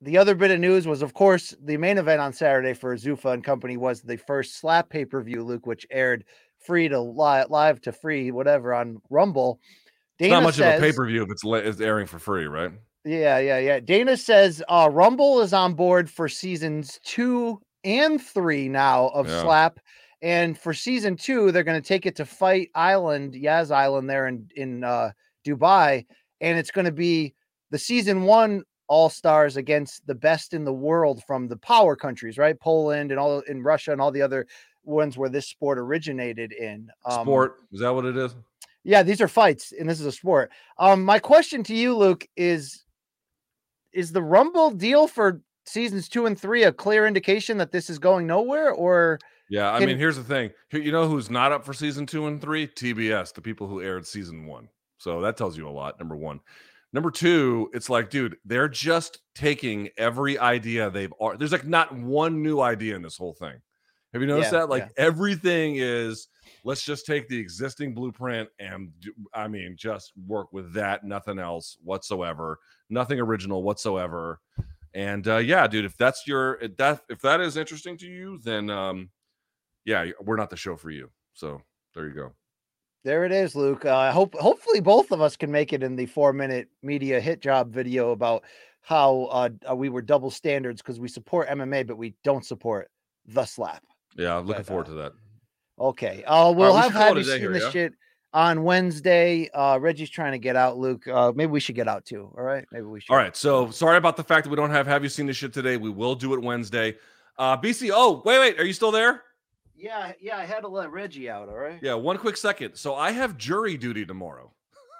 The 0.01 0.17
other 0.17 0.35
bit 0.35 0.53
of 0.53 0.61
news 0.61 0.87
was, 0.87 1.03
of 1.03 1.13
course, 1.13 1.55
the 1.63 1.77
main 1.77 1.99
event 1.99 2.21
on 2.21 2.33
Saturday 2.33 2.73
for 2.73 2.95
Zuffa 2.97 3.35
and 3.35 3.43
Company 3.43 3.77
was 3.77 4.01
the 4.01 4.17
first 4.17 4.59
slap 4.59 4.89
pay 4.89 5.05
per 5.05 5.21
view, 5.23 5.43
Luke, 5.43 5.67
which 5.67 5.87
aired 5.91 6.25
free 6.69 6.89
to 6.89 7.01
live, 7.01 7.49
live 7.51 7.81
to 7.81 7.93
free, 7.93 8.31
whatever 8.31 8.75
on 8.75 9.01
Rumble. 9.09 9.59
It's 10.19 10.31
not 10.31 10.43
much 10.43 10.57
says, 10.57 10.75
of 10.77 10.83
a 10.83 10.87
pay 10.87 10.93
per 10.95 11.07
view 11.07 11.23
if 11.23 11.31
it's, 11.31 11.45
la- 11.45 11.57
it's 11.57 11.81
airing 11.81 12.07
for 12.07 12.19
free, 12.19 12.45
right? 12.45 12.71
Yeah, 13.05 13.39
yeah, 13.39 13.59
yeah. 13.59 13.81
Dana 13.81 14.19
says 14.19 14.63
uh, 14.69 14.91
Rumble 14.93 15.41
is 15.41 15.55
on 15.55 15.73
board 15.73 16.11
for 16.11 16.29
seasons 16.29 17.01
two 17.05 17.59
and 17.85 18.21
three 18.21 18.69
now 18.69 19.09
of 19.09 19.27
Yeah. 19.27 19.43
Slap, 19.43 19.81
and 20.21 20.59
for 20.59 20.75
season 20.75 21.17
two, 21.17 21.51
they're 21.51 21.65
going 21.65 21.81
to 21.81 21.89
take 21.89 22.05
it 22.05 22.17
to 22.17 22.27
Fight 22.27 22.69
Island, 22.75 23.35
Yas 23.35 23.71
Island, 23.71 24.11
there 24.11 24.27
in 24.27 24.49
in 24.57 24.85
uh, 24.85 25.13
Dubai, 25.47 26.05
and 26.43 26.59
it's 26.59 26.71
going 26.71 26.85
to 26.85 26.93
be 26.93 27.35
the 27.71 27.79
season 27.79 28.25
one 28.25 28.65
all 28.89 29.09
stars 29.09 29.57
against 29.57 30.07
the 30.07 30.15
best 30.15 30.53
in 30.53 30.65
the 30.65 30.73
world 30.73 31.23
from 31.27 31.49
the 31.49 31.57
power 31.57 31.95
countries, 31.95 32.37
right? 32.37 32.59
Poland 32.61 33.11
and 33.11 33.21
all 33.21 33.41
in 33.41 33.63
Russia 33.63 33.93
and 33.93 34.01
all 34.01 34.11
the 34.11 34.23
other 34.23 34.47
ones 34.85 35.17
where 35.19 35.29
this 35.29 35.47
sport 35.47 35.79
originated 35.79 36.53
in. 36.53 36.89
Um, 37.05 37.23
Sport. 37.25 37.57
Is 37.73 37.81
that 37.81 37.95
what 37.95 38.05
it 38.05 38.17
is? 38.17 38.35
yeah, 38.85 39.03
these 39.03 39.21
are 39.21 39.29
fights, 39.29 39.73
and 39.79 39.89
this 39.89 40.01
is 40.01 40.07
a 40.07 40.13
sport. 40.13 40.51
Um, 40.79 41.05
my 41.05 41.19
question 41.19 41.63
to 41.65 41.75
you, 41.75 41.97
Luke, 41.97 42.27
is 42.37 42.85
is 43.93 44.13
the 44.13 44.23
Rumble 44.23 44.71
deal 44.71 45.07
for 45.07 45.41
seasons 45.67 46.09
two 46.09 46.27
and 46.27 46.39
three 46.39 46.63
a 46.65 46.73
clear 46.73 47.07
indication 47.07 47.59
that 47.59 47.73
this 47.73 47.91
is 47.91 47.99
going 47.99 48.27
nowhere, 48.27 48.71
or 48.71 49.19
Yeah. 49.51 49.73
I 49.73 49.79
Can- 49.79 49.89
mean, 49.89 49.99
here's 49.99 50.17
the 50.17 50.25
thing. 50.25 50.51
You 50.73 50.93
know 50.93 51.09
who's 51.09 51.31
not 51.31 51.53
up 51.53 51.65
for 51.65 51.73
season 51.73 52.07
two 52.07 52.27
and 52.27 52.41
three? 52.41 52.67
TBS, 52.67 53.33
the 53.35 53.41
people 53.43 53.67
who 53.67 53.81
aired 53.83 54.07
season 54.07 54.47
one. 54.47 54.69
So 54.99 55.21
that 55.23 55.37
tells 55.37 55.57
you 55.57 55.69
a 55.69 55.71
lot. 55.71 55.99
Number 55.99 56.17
one. 56.17 56.41
Number 56.93 57.11
two, 57.11 57.71
it's 57.75 57.91
like, 57.91 58.09
dude, 58.09 58.37
they're 58.47 58.69
just 58.69 59.21
taking 59.35 59.91
every 59.99 60.39
idea 60.39 60.89
they've. 60.91 61.13
There's 61.39 61.53
like 61.53 61.67
not 61.67 61.95
one 61.95 62.43
new 62.43 62.61
idea 62.61 62.97
in 62.97 63.03
this 63.03 63.17
whole 63.19 63.35
thing. 63.35 63.61
Have 64.13 64.23
you 64.23 64.29
noticed 64.29 64.53
Yeah, 64.53 64.61
that? 64.61 64.71
Like 64.71 64.85
yeah. 64.97 65.05
everything 65.05 65.77
is, 65.77 66.29
let's 66.65 66.83
just 66.83 67.05
take 67.07 67.29
the 67.29 67.39
existing 67.39 67.95
blueprint 67.95 68.49
and, 68.59 68.91
do- 69.01 69.15
I 69.35 69.49
mean, 69.49 69.77
just 69.77 70.13
work 70.27 70.53
with 70.53 70.73
that, 70.75 71.05
nothing 71.05 71.39
else 71.39 71.77
whatsoever, 71.85 72.59
nothing 72.89 73.21
original 73.21 73.63
whatsoever. 73.63 74.41
And 74.95 75.29
uh, 75.29 75.37
yeah, 75.37 75.67
dude, 75.67 75.85
if 75.85 75.97
that's 75.99 76.27
your 76.27 76.55
if 76.61 76.77
that 76.79 77.03
if 77.11 77.21
that 77.21 77.41
is 77.43 77.57
interesting 77.59 77.99
to 77.99 78.07
you, 78.07 78.39
then 78.43 78.71
um, 78.71 79.11
yeah, 79.85 80.07
we're 80.23 80.37
not 80.37 80.49
the 80.51 80.57
show 80.57 80.77
for 80.77 80.91
you. 80.91 81.11
So 81.35 81.61
there 81.95 82.07
you 82.09 82.15
go. 82.15 82.33
there 83.05 83.25
it 83.25 83.33
is, 83.33 83.55
Luke. 83.55 83.85
Uh, 83.85 84.11
hope 84.11 84.35
hopefully 84.35 84.81
both 84.81 85.13
of 85.13 85.21
us 85.21 85.37
can 85.37 85.53
make 85.53 85.73
it 85.75 85.83
in 85.83 85.95
the 85.95 86.07
four 86.07 86.33
minute 86.33 86.69
media 86.83 87.21
hit 87.21 87.41
job 87.41 87.73
video 87.73 88.13
about 88.13 88.45
how 88.81 89.25
uh, 89.31 89.51
uh, 89.71 89.77
we 89.77 89.91
were 89.91 90.03
double 90.03 90.31
standards 90.31 90.81
because 90.81 90.99
we 90.99 91.09
support 91.09 91.49
MMA, 91.49 91.87
but 91.87 91.99
we 91.99 92.15
don't 92.25 92.45
support 92.45 92.91
the 93.27 93.45
slap. 93.45 93.85
Yeah, 94.17 94.37
I'm 94.37 94.47
looking 94.47 94.61
But, 94.61 94.67
forward 94.67 94.87
uh, 94.87 94.91
to 94.91 94.95
that. 94.95 95.13
Okay. 95.79 96.25
Uh, 96.25 96.53
we'll 96.53 96.73
we 96.73 96.77
have 96.77 96.87
should 96.87 96.93
call 96.95 97.03
it 97.03 97.09
have 97.09 97.19
you 97.19 97.25
seen 97.25 97.41
here, 97.41 97.53
this 97.53 97.63
yeah? 97.65 97.71
shit 97.71 97.93
on 98.33 98.65
Wednesday. 98.65 99.49
Uh, 99.55 99.79
Reggie's 99.81 100.11
trying 100.11 100.33
to 100.33 100.39
get 100.39 100.57
out, 100.57 100.77
Luke. 100.77 101.07
Uh, 101.07 101.33
maybe 101.35 101.51
we 101.51 101.61
should 101.61 101.77
get 101.77 101.89
out 101.89 102.05
too. 102.05 102.33
All 102.37 102.45
right. 102.45 102.65
Maybe 102.73 102.85
we 102.85 103.01
should. 103.01 103.13
All 103.13 103.19
right. 103.19 103.37
So 103.37 103.71
sorry 103.71 103.97
about 103.97 104.17
the 104.17 104.25
fact 104.25 104.45
that 104.45 104.51
we 104.51 104.57
don't 104.57 104.71
have 104.71 104.87
have 104.87 105.03
you 105.03 105.09
seen 105.09 105.27
this 105.27 105.37
shit 105.37 105.53
today. 105.53 105.77
We 105.77 105.91
will 105.91 106.15
do 106.15 106.35
it 106.35 106.43
Wednesday. 106.43 106.97
Uh 107.37 107.57
BC. 107.57 107.91
Oh, 107.93 108.23
wait, 108.25 108.39
wait. 108.39 108.59
Are 108.61 108.65
you 108.65 108.73
still 108.73 108.91
there? 108.91 109.23
Yeah, 109.77 110.13
yeah, 110.21 110.37
I 110.37 110.45
had 110.45 110.63
to 110.63 110.69
let 110.69 110.91
Reggie 110.91 111.31
out. 111.31 111.49
All 111.49 111.55
right. 111.55 111.79
Yeah, 111.81 111.95
one 111.95 112.19
quick 112.19 112.37
second. 112.37 112.75
So 112.75 112.97
I 112.97 113.13
have 113.13 113.39
jury 113.39 113.77
duty 113.77 114.05
tomorrow. 114.05 114.53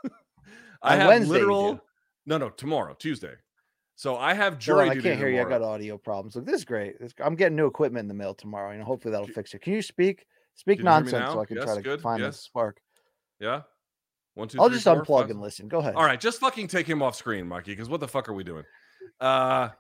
I 0.83 0.95
On 0.95 1.01
have 1.01 1.09
Wednesday 1.09 1.33
literal 1.33 1.81
no, 2.27 2.39
no, 2.39 2.51
tomorrow, 2.51 2.95
Tuesday. 2.97 3.33
So 3.99 4.17
I 4.17 4.33
have 4.33 4.61
jury 4.61 4.83
on, 4.83 4.91
I 4.91 4.95
duty. 4.95 5.09
can't 5.09 5.19
hear 5.19 5.29
you. 5.29 5.41
I 5.41 5.45
got 5.49 5.61
audio 5.61 5.99
problems. 5.99 6.37
Look, 6.37 6.47
this 6.47 6.55
is 6.55 6.65
great. 6.65 7.01
This- 7.01 7.13
I'm 7.19 7.35
getting 7.35 7.57
new 7.57 7.67
equipment 7.67 8.03
in 8.05 8.07
the 8.07 8.15
mail 8.15 8.33
tomorrow. 8.33 8.71
and 8.71 8.81
hopefully 8.81 9.11
that'll 9.11 9.27
fix 9.27 9.53
it. 9.55 9.61
Can 9.61 9.73
you 9.73 9.83
speak? 9.83 10.25
Speak 10.55 10.79
Can 10.79 10.87
you 10.87 10.93
hear 10.93 11.01
me 11.01 11.11
nonsense 11.11 11.33
so? 11.33 11.41
I 11.41 11.45
can 11.47 11.57
Yes, 11.57 11.65
try 11.65 11.75
to 11.75 11.83
good, 11.83 12.01
find 12.01 12.23
yes. 12.23 12.37
the 12.37 12.43
spark. 12.43 12.81
Yeah. 13.41 13.63
One, 14.35 14.47
two, 14.47 14.61
I'll 14.61 14.69
three, 14.69 14.77
just 14.77 14.85
four, 14.85 15.03
unplug 15.03 15.23
five, 15.23 15.31
and 15.31 15.41
listen. 15.41 15.67
Go 15.67 15.79
ahead. 15.81 15.97
All 15.97 16.05
right, 16.05 16.21
just 16.21 16.39
fucking 16.39 16.69
take 16.69 16.87
him 16.87 17.03
off 17.03 17.17
screen, 17.17 17.49
Mikey, 17.49 17.73
because 17.73 17.89
what 17.89 17.99
the 17.99 18.07
fuck 18.07 18.29
are 18.29 18.35
we 18.35 18.45
doing? 18.45 18.63
Uh 19.19 19.71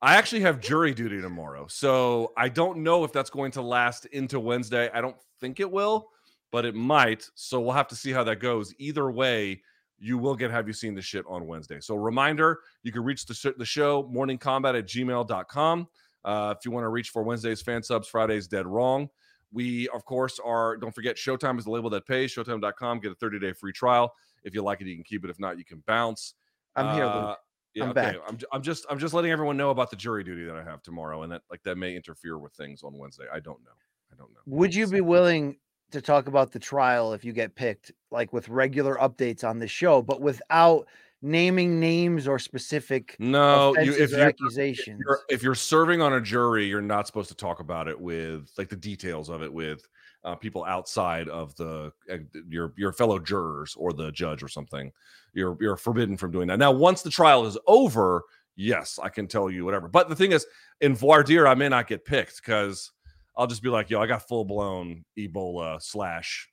I 0.00 0.14
actually 0.14 0.42
have 0.42 0.60
jury 0.60 0.94
duty 0.94 1.20
tomorrow. 1.20 1.66
So 1.66 2.32
I 2.36 2.48
don't 2.48 2.84
know 2.84 3.02
if 3.02 3.12
that's 3.12 3.30
going 3.30 3.50
to 3.52 3.62
last 3.62 4.04
into 4.06 4.38
Wednesday. 4.38 4.90
I 4.94 5.00
don't 5.00 5.16
think 5.40 5.58
it 5.58 5.68
will, 5.68 6.10
but 6.52 6.64
it 6.64 6.76
might. 6.76 7.28
So 7.34 7.60
we'll 7.60 7.72
have 7.72 7.88
to 7.88 7.96
see 7.96 8.12
how 8.12 8.22
that 8.24 8.36
goes. 8.38 8.72
Either 8.78 9.10
way, 9.10 9.62
you 9.98 10.18
will 10.18 10.36
get 10.36 10.50
have 10.50 10.66
you 10.66 10.72
seen 10.72 10.94
the 10.94 11.02
shit 11.02 11.24
on 11.28 11.46
Wednesday. 11.46 11.80
So 11.80 11.94
reminder, 11.96 12.60
you 12.82 12.92
can 12.92 13.02
reach 13.02 13.26
the, 13.26 13.54
the 13.56 13.64
show 13.64 14.04
morningkombat 14.04 14.78
at 14.78 14.86
gmail.com. 14.86 15.88
Uh, 16.24 16.54
if 16.58 16.64
you 16.64 16.70
want 16.70 16.84
to 16.84 16.88
reach 16.88 17.10
for 17.10 17.22
Wednesday's 17.22 17.62
fan 17.62 17.82
subs, 17.82 18.08
Friday's 18.08 18.48
dead 18.48 18.66
wrong. 18.66 19.08
We, 19.52 19.88
of 19.88 20.04
course, 20.04 20.38
are, 20.44 20.76
don't 20.76 20.94
forget, 20.94 21.16
Showtime 21.16 21.58
is 21.58 21.64
the 21.64 21.70
label 21.70 21.88
that 21.90 22.06
pays. 22.06 22.34
Showtime.com, 22.34 23.00
get 23.00 23.12
a 23.12 23.14
30 23.14 23.38
day 23.38 23.52
free 23.52 23.72
trial. 23.72 24.12
If 24.42 24.54
you 24.54 24.62
like 24.62 24.80
it, 24.80 24.86
you 24.86 24.94
can 24.96 25.04
keep 25.04 25.24
it. 25.24 25.30
If 25.30 25.38
not, 25.38 25.56
you 25.56 25.64
can 25.64 25.82
bounce. 25.86 26.34
I'm 26.74 26.94
here, 26.94 27.04
Uh, 27.04 27.34
yeah, 27.74 27.84
I'm 27.84 27.90
okay. 27.90 28.00
back. 28.00 28.16
I'm, 28.26 28.38
I'm 28.52 28.62
just 28.62 28.86
I'm 28.90 28.98
just 28.98 29.12
letting 29.14 29.30
everyone 29.30 29.56
know 29.56 29.70
about 29.70 29.90
the 29.90 29.96
jury 29.96 30.24
duty 30.24 30.44
that 30.44 30.56
I 30.56 30.64
have 30.64 30.82
tomorrow, 30.82 31.22
and 31.22 31.32
that 31.32 31.42
like 31.50 31.62
that 31.64 31.76
may 31.76 31.94
interfere 31.94 32.38
with 32.38 32.52
things 32.54 32.82
on 32.82 32.96
Wednesday. 32.96 33.24
I 33.32 33.38
don't 33.40 33.62
know. 33.64 33.70
I 34.12 34.16
don't 34.16 34.30
know. 34.32 34.40
Would 34.46 34.74
you 34.74 34.86
be 34.86 35.00
willing 35.00 35.56
to 35.92 36.00
talk 36.00 36.26
about 36.26 36.52
the 36.52 36.58
trial 36.58 37.12
if 37.12 37.24
you 37.24 37.32
get 37.32 37.54
picked, 37.54 37.92
like 38.10 38.32
with 38.32 38.48
regular 38.48 38.96
updates 38.96 39.44
on 39.44 39.58
the 39.58 39.68
show, 39.68 40.02
but 40.02 40.20
without 40.20 40.86
naming 41.22 41.80
names 41.80 42.28
or 42.28 42.38
specific 42.38 43.16
No, 43.18 43.74
you 43.76 43.92
if 43.92 44.10
you're, 44.10 44.28
if 44.28 44.86
you're 44.86 45.20
if 45.28 45.42
you're 45.42 45.54
serving 45.54 46.02
on 46.02 46.14
a 46.14 46.20
jury, 46.20 46.66
you're 46.66 46.82
not 46.82 47.06
supposed 47.06 47.28
to 47.28 47.34
talk 47.34 47.60
about 47.60 47.88
it 47.88 47.98
with 47.98 48.50
like 48.58 48.68
the 48.68 48.76
details 48.76 49.28
of 49.28 49.42
it 49.42 49.52
with 49.52 49.86
uh, 50.24 50.34
people 50.34 50.64
outside 50.64 51.28
of 51.28 51.54
the 51.56 51.92
uh, 52.10 52.16
your 52.48 52.72
your 52.76 52.92
fellow 52.92 53.18
jurors 53.18 53.74
or 53.78 53.92
the 53.92 54.10
judge 54.12 54.42
or 54.42 54.48
something. 54.48 54.92
You're 55.32 55.56
you're 55.60 55.76
forbidden 55.76 56.16
from 56.16 56.32
doing 56.32 56.48
that. 56.48 56.58
Now, 56.58 56.72
once 56.72 57.02
the 57.02 57.10
trial 57.10 57.46
is 57.46 57.56
over, 57.66 58.24
yes, 58.56 58.98
I 59.02 59.08
can 59.08 59.26
tell 59.26 59.50
you 59.50 59.64
whatever. 59.64 59.88
But 59.88 60.08
the 60.08 60.16
thing 60.16 60.32
is, 60.32 60.46
in 60.80 60.94
voir 60.94 61.22
dire, 61.22 61.46
I 61.46 61.54
may 61.54 61.68
not 61.68 61.86
get 61.86 62.04
picked 62.04 62.42
because 62.44 62.92
I'll 63.36 63.46
just 63.46 63.62
be 63.62 63.68
like, 63.68 63.90
yo, 63.90 64.00
I 64.00 64.06
got 64.06 64.26
full 64.26 64.44
blown 64.44 65.04
Ebola 65.18 65.80
slash 65.82 66.48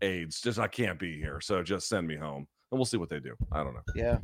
AIDS. 0.00 0.40
Just 0.40 0.58
I 0.58 0.68
can't 0.68 0.98
be 0.98 1.16
here, 1.18 1.40
so 1.40 1.62
just 1.62 1.88
send 1.88 2.06
me 2.06 2.16
home, 2.16 2.46
and 2.70 2.78
we'll 2.78 2.84
see 2.86 2.96
what 2.96 3.08
they 3.10 3.20
do. 3.20 3.34
I 3.52 3.62
don't 3.62 3.74
know. 3.74 3.82
Yeah. 3.94 4.18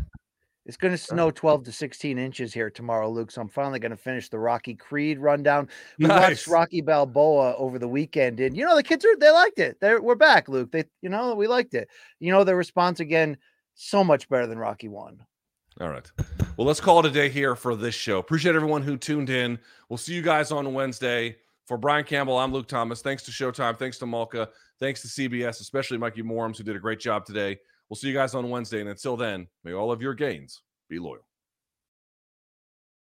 It's 0.66 0.78
going 0.78 0.94
to 0.94 0.98
snow 0.98 1.30
12 1.30 1.64
to 1.64 1.72
16 1.72 2.18
inches 2.18 2.54
here 2.54 2.70
tomorrow, 2.70 3.10
Luke. 3.10 3.30
So 3.30 3.42
I'm 3.42 3.50
finally 3.50 3.78
going 3.78 3.90
to 3.90 3.98
finish 3.98 4.30
the 4.30 4.38
Rocky 4.38 4.74
Creed 4.74 5.18
rundown. 5.18 5.68
We 5.98 6.06
Nice. 6.06 6.30
watched 6.30 6.46
Rocky 6.46 6.80
Balboa 6.80 7.54
over 7.56 7.78
the 7.78 7.86
weekend, 7.86 8.40
and 8.40 8.56
you 8.56 8.64
know 8.64 8.74
the 8.74 8.82
kids 8.82 9.04
are 9.04 9.14
they 9.16 9.30
liked 9.30 9.58
it. 9.58 9.76
They're 9.80 10.00
we're 10.00 10.14
back, 10.14 10.48
Luke. 10.48 10.72
They 10.72 10.84
you 11.02 11.10
know 11.10 11.34
we 11.34 11.48
liked 11.48 11.74
it. 11.74 11.88
You 12.18 12.32
know 12.32 12.44
the 12.44 12.54
response 12.56 13.00
again, 13.00 13.36
so 13.74 14.02
much 14.02 14.26
better 14.30 14.46
than 14.46 14.58
Rocky 14.58 14.88
One. 14.88 15.22
All 15.82 15.90
right. 15.90 16.10
Well, 16.56 16.66
let's 16.66 16.80
call 16.80 17.00
it 17.00 17.06
a 17.06 17.10
day 17.10 17.28
here 17.28 17.56
for 17.56 17.74
this 17.76 17.94
show. 17.96 18.18
Appreciate 18.18 18.54
everyone 18.54 18.82
who 18.82 18.96
tuned 18.96 19.28
in. 19.28 19.58
We'll 19.90 19.98
see 19.98 20.14
you 20.14 20.22
guys 20.22 20.50
on 20.50 20.72
Wednesday. 20.72 21.36
For 21.66 21.78
Brian 21.78 22.04
Campbell, 22.04 22.36
I'm 22.36 22.52
Luke 22.52 22.68
Thomas. 22.68 23.00
Thanks 23.00 23.22
to 23.22 23.30
Showtime. 23.30 23.78
Thanks 23.78 23.96
to 23.98 24.06
Malka. 24.06 24.50
Thanks 24.78 25.00
to 25.00 25.08
CBS, 25.08 25.60
especially 25.60 25.96
Mikey 25.96 26.22
Morums, 26.22 26.58
who 26.58 26.64
did 26.64 26.76
a 26.76 26.80
great 26.80 27.00
job 27.00 27.24
today. 27.24 27.58
We'll 27.88 27.96
see 27.96 28.08
you 28.08 28.14
guys 28.14 28.34
on 28.34 28.50
Wednesday. 28.50 28.80
And 28.80 28.90
until 28.90 29.16
then, 29.16 29.46
may 29.62 29.72
all 29.72 29.90
of 29.90 30.02
your 30.02 30.12
gains 30.12 30.62
be 30.90 30.98
loyal. 30.98 31.26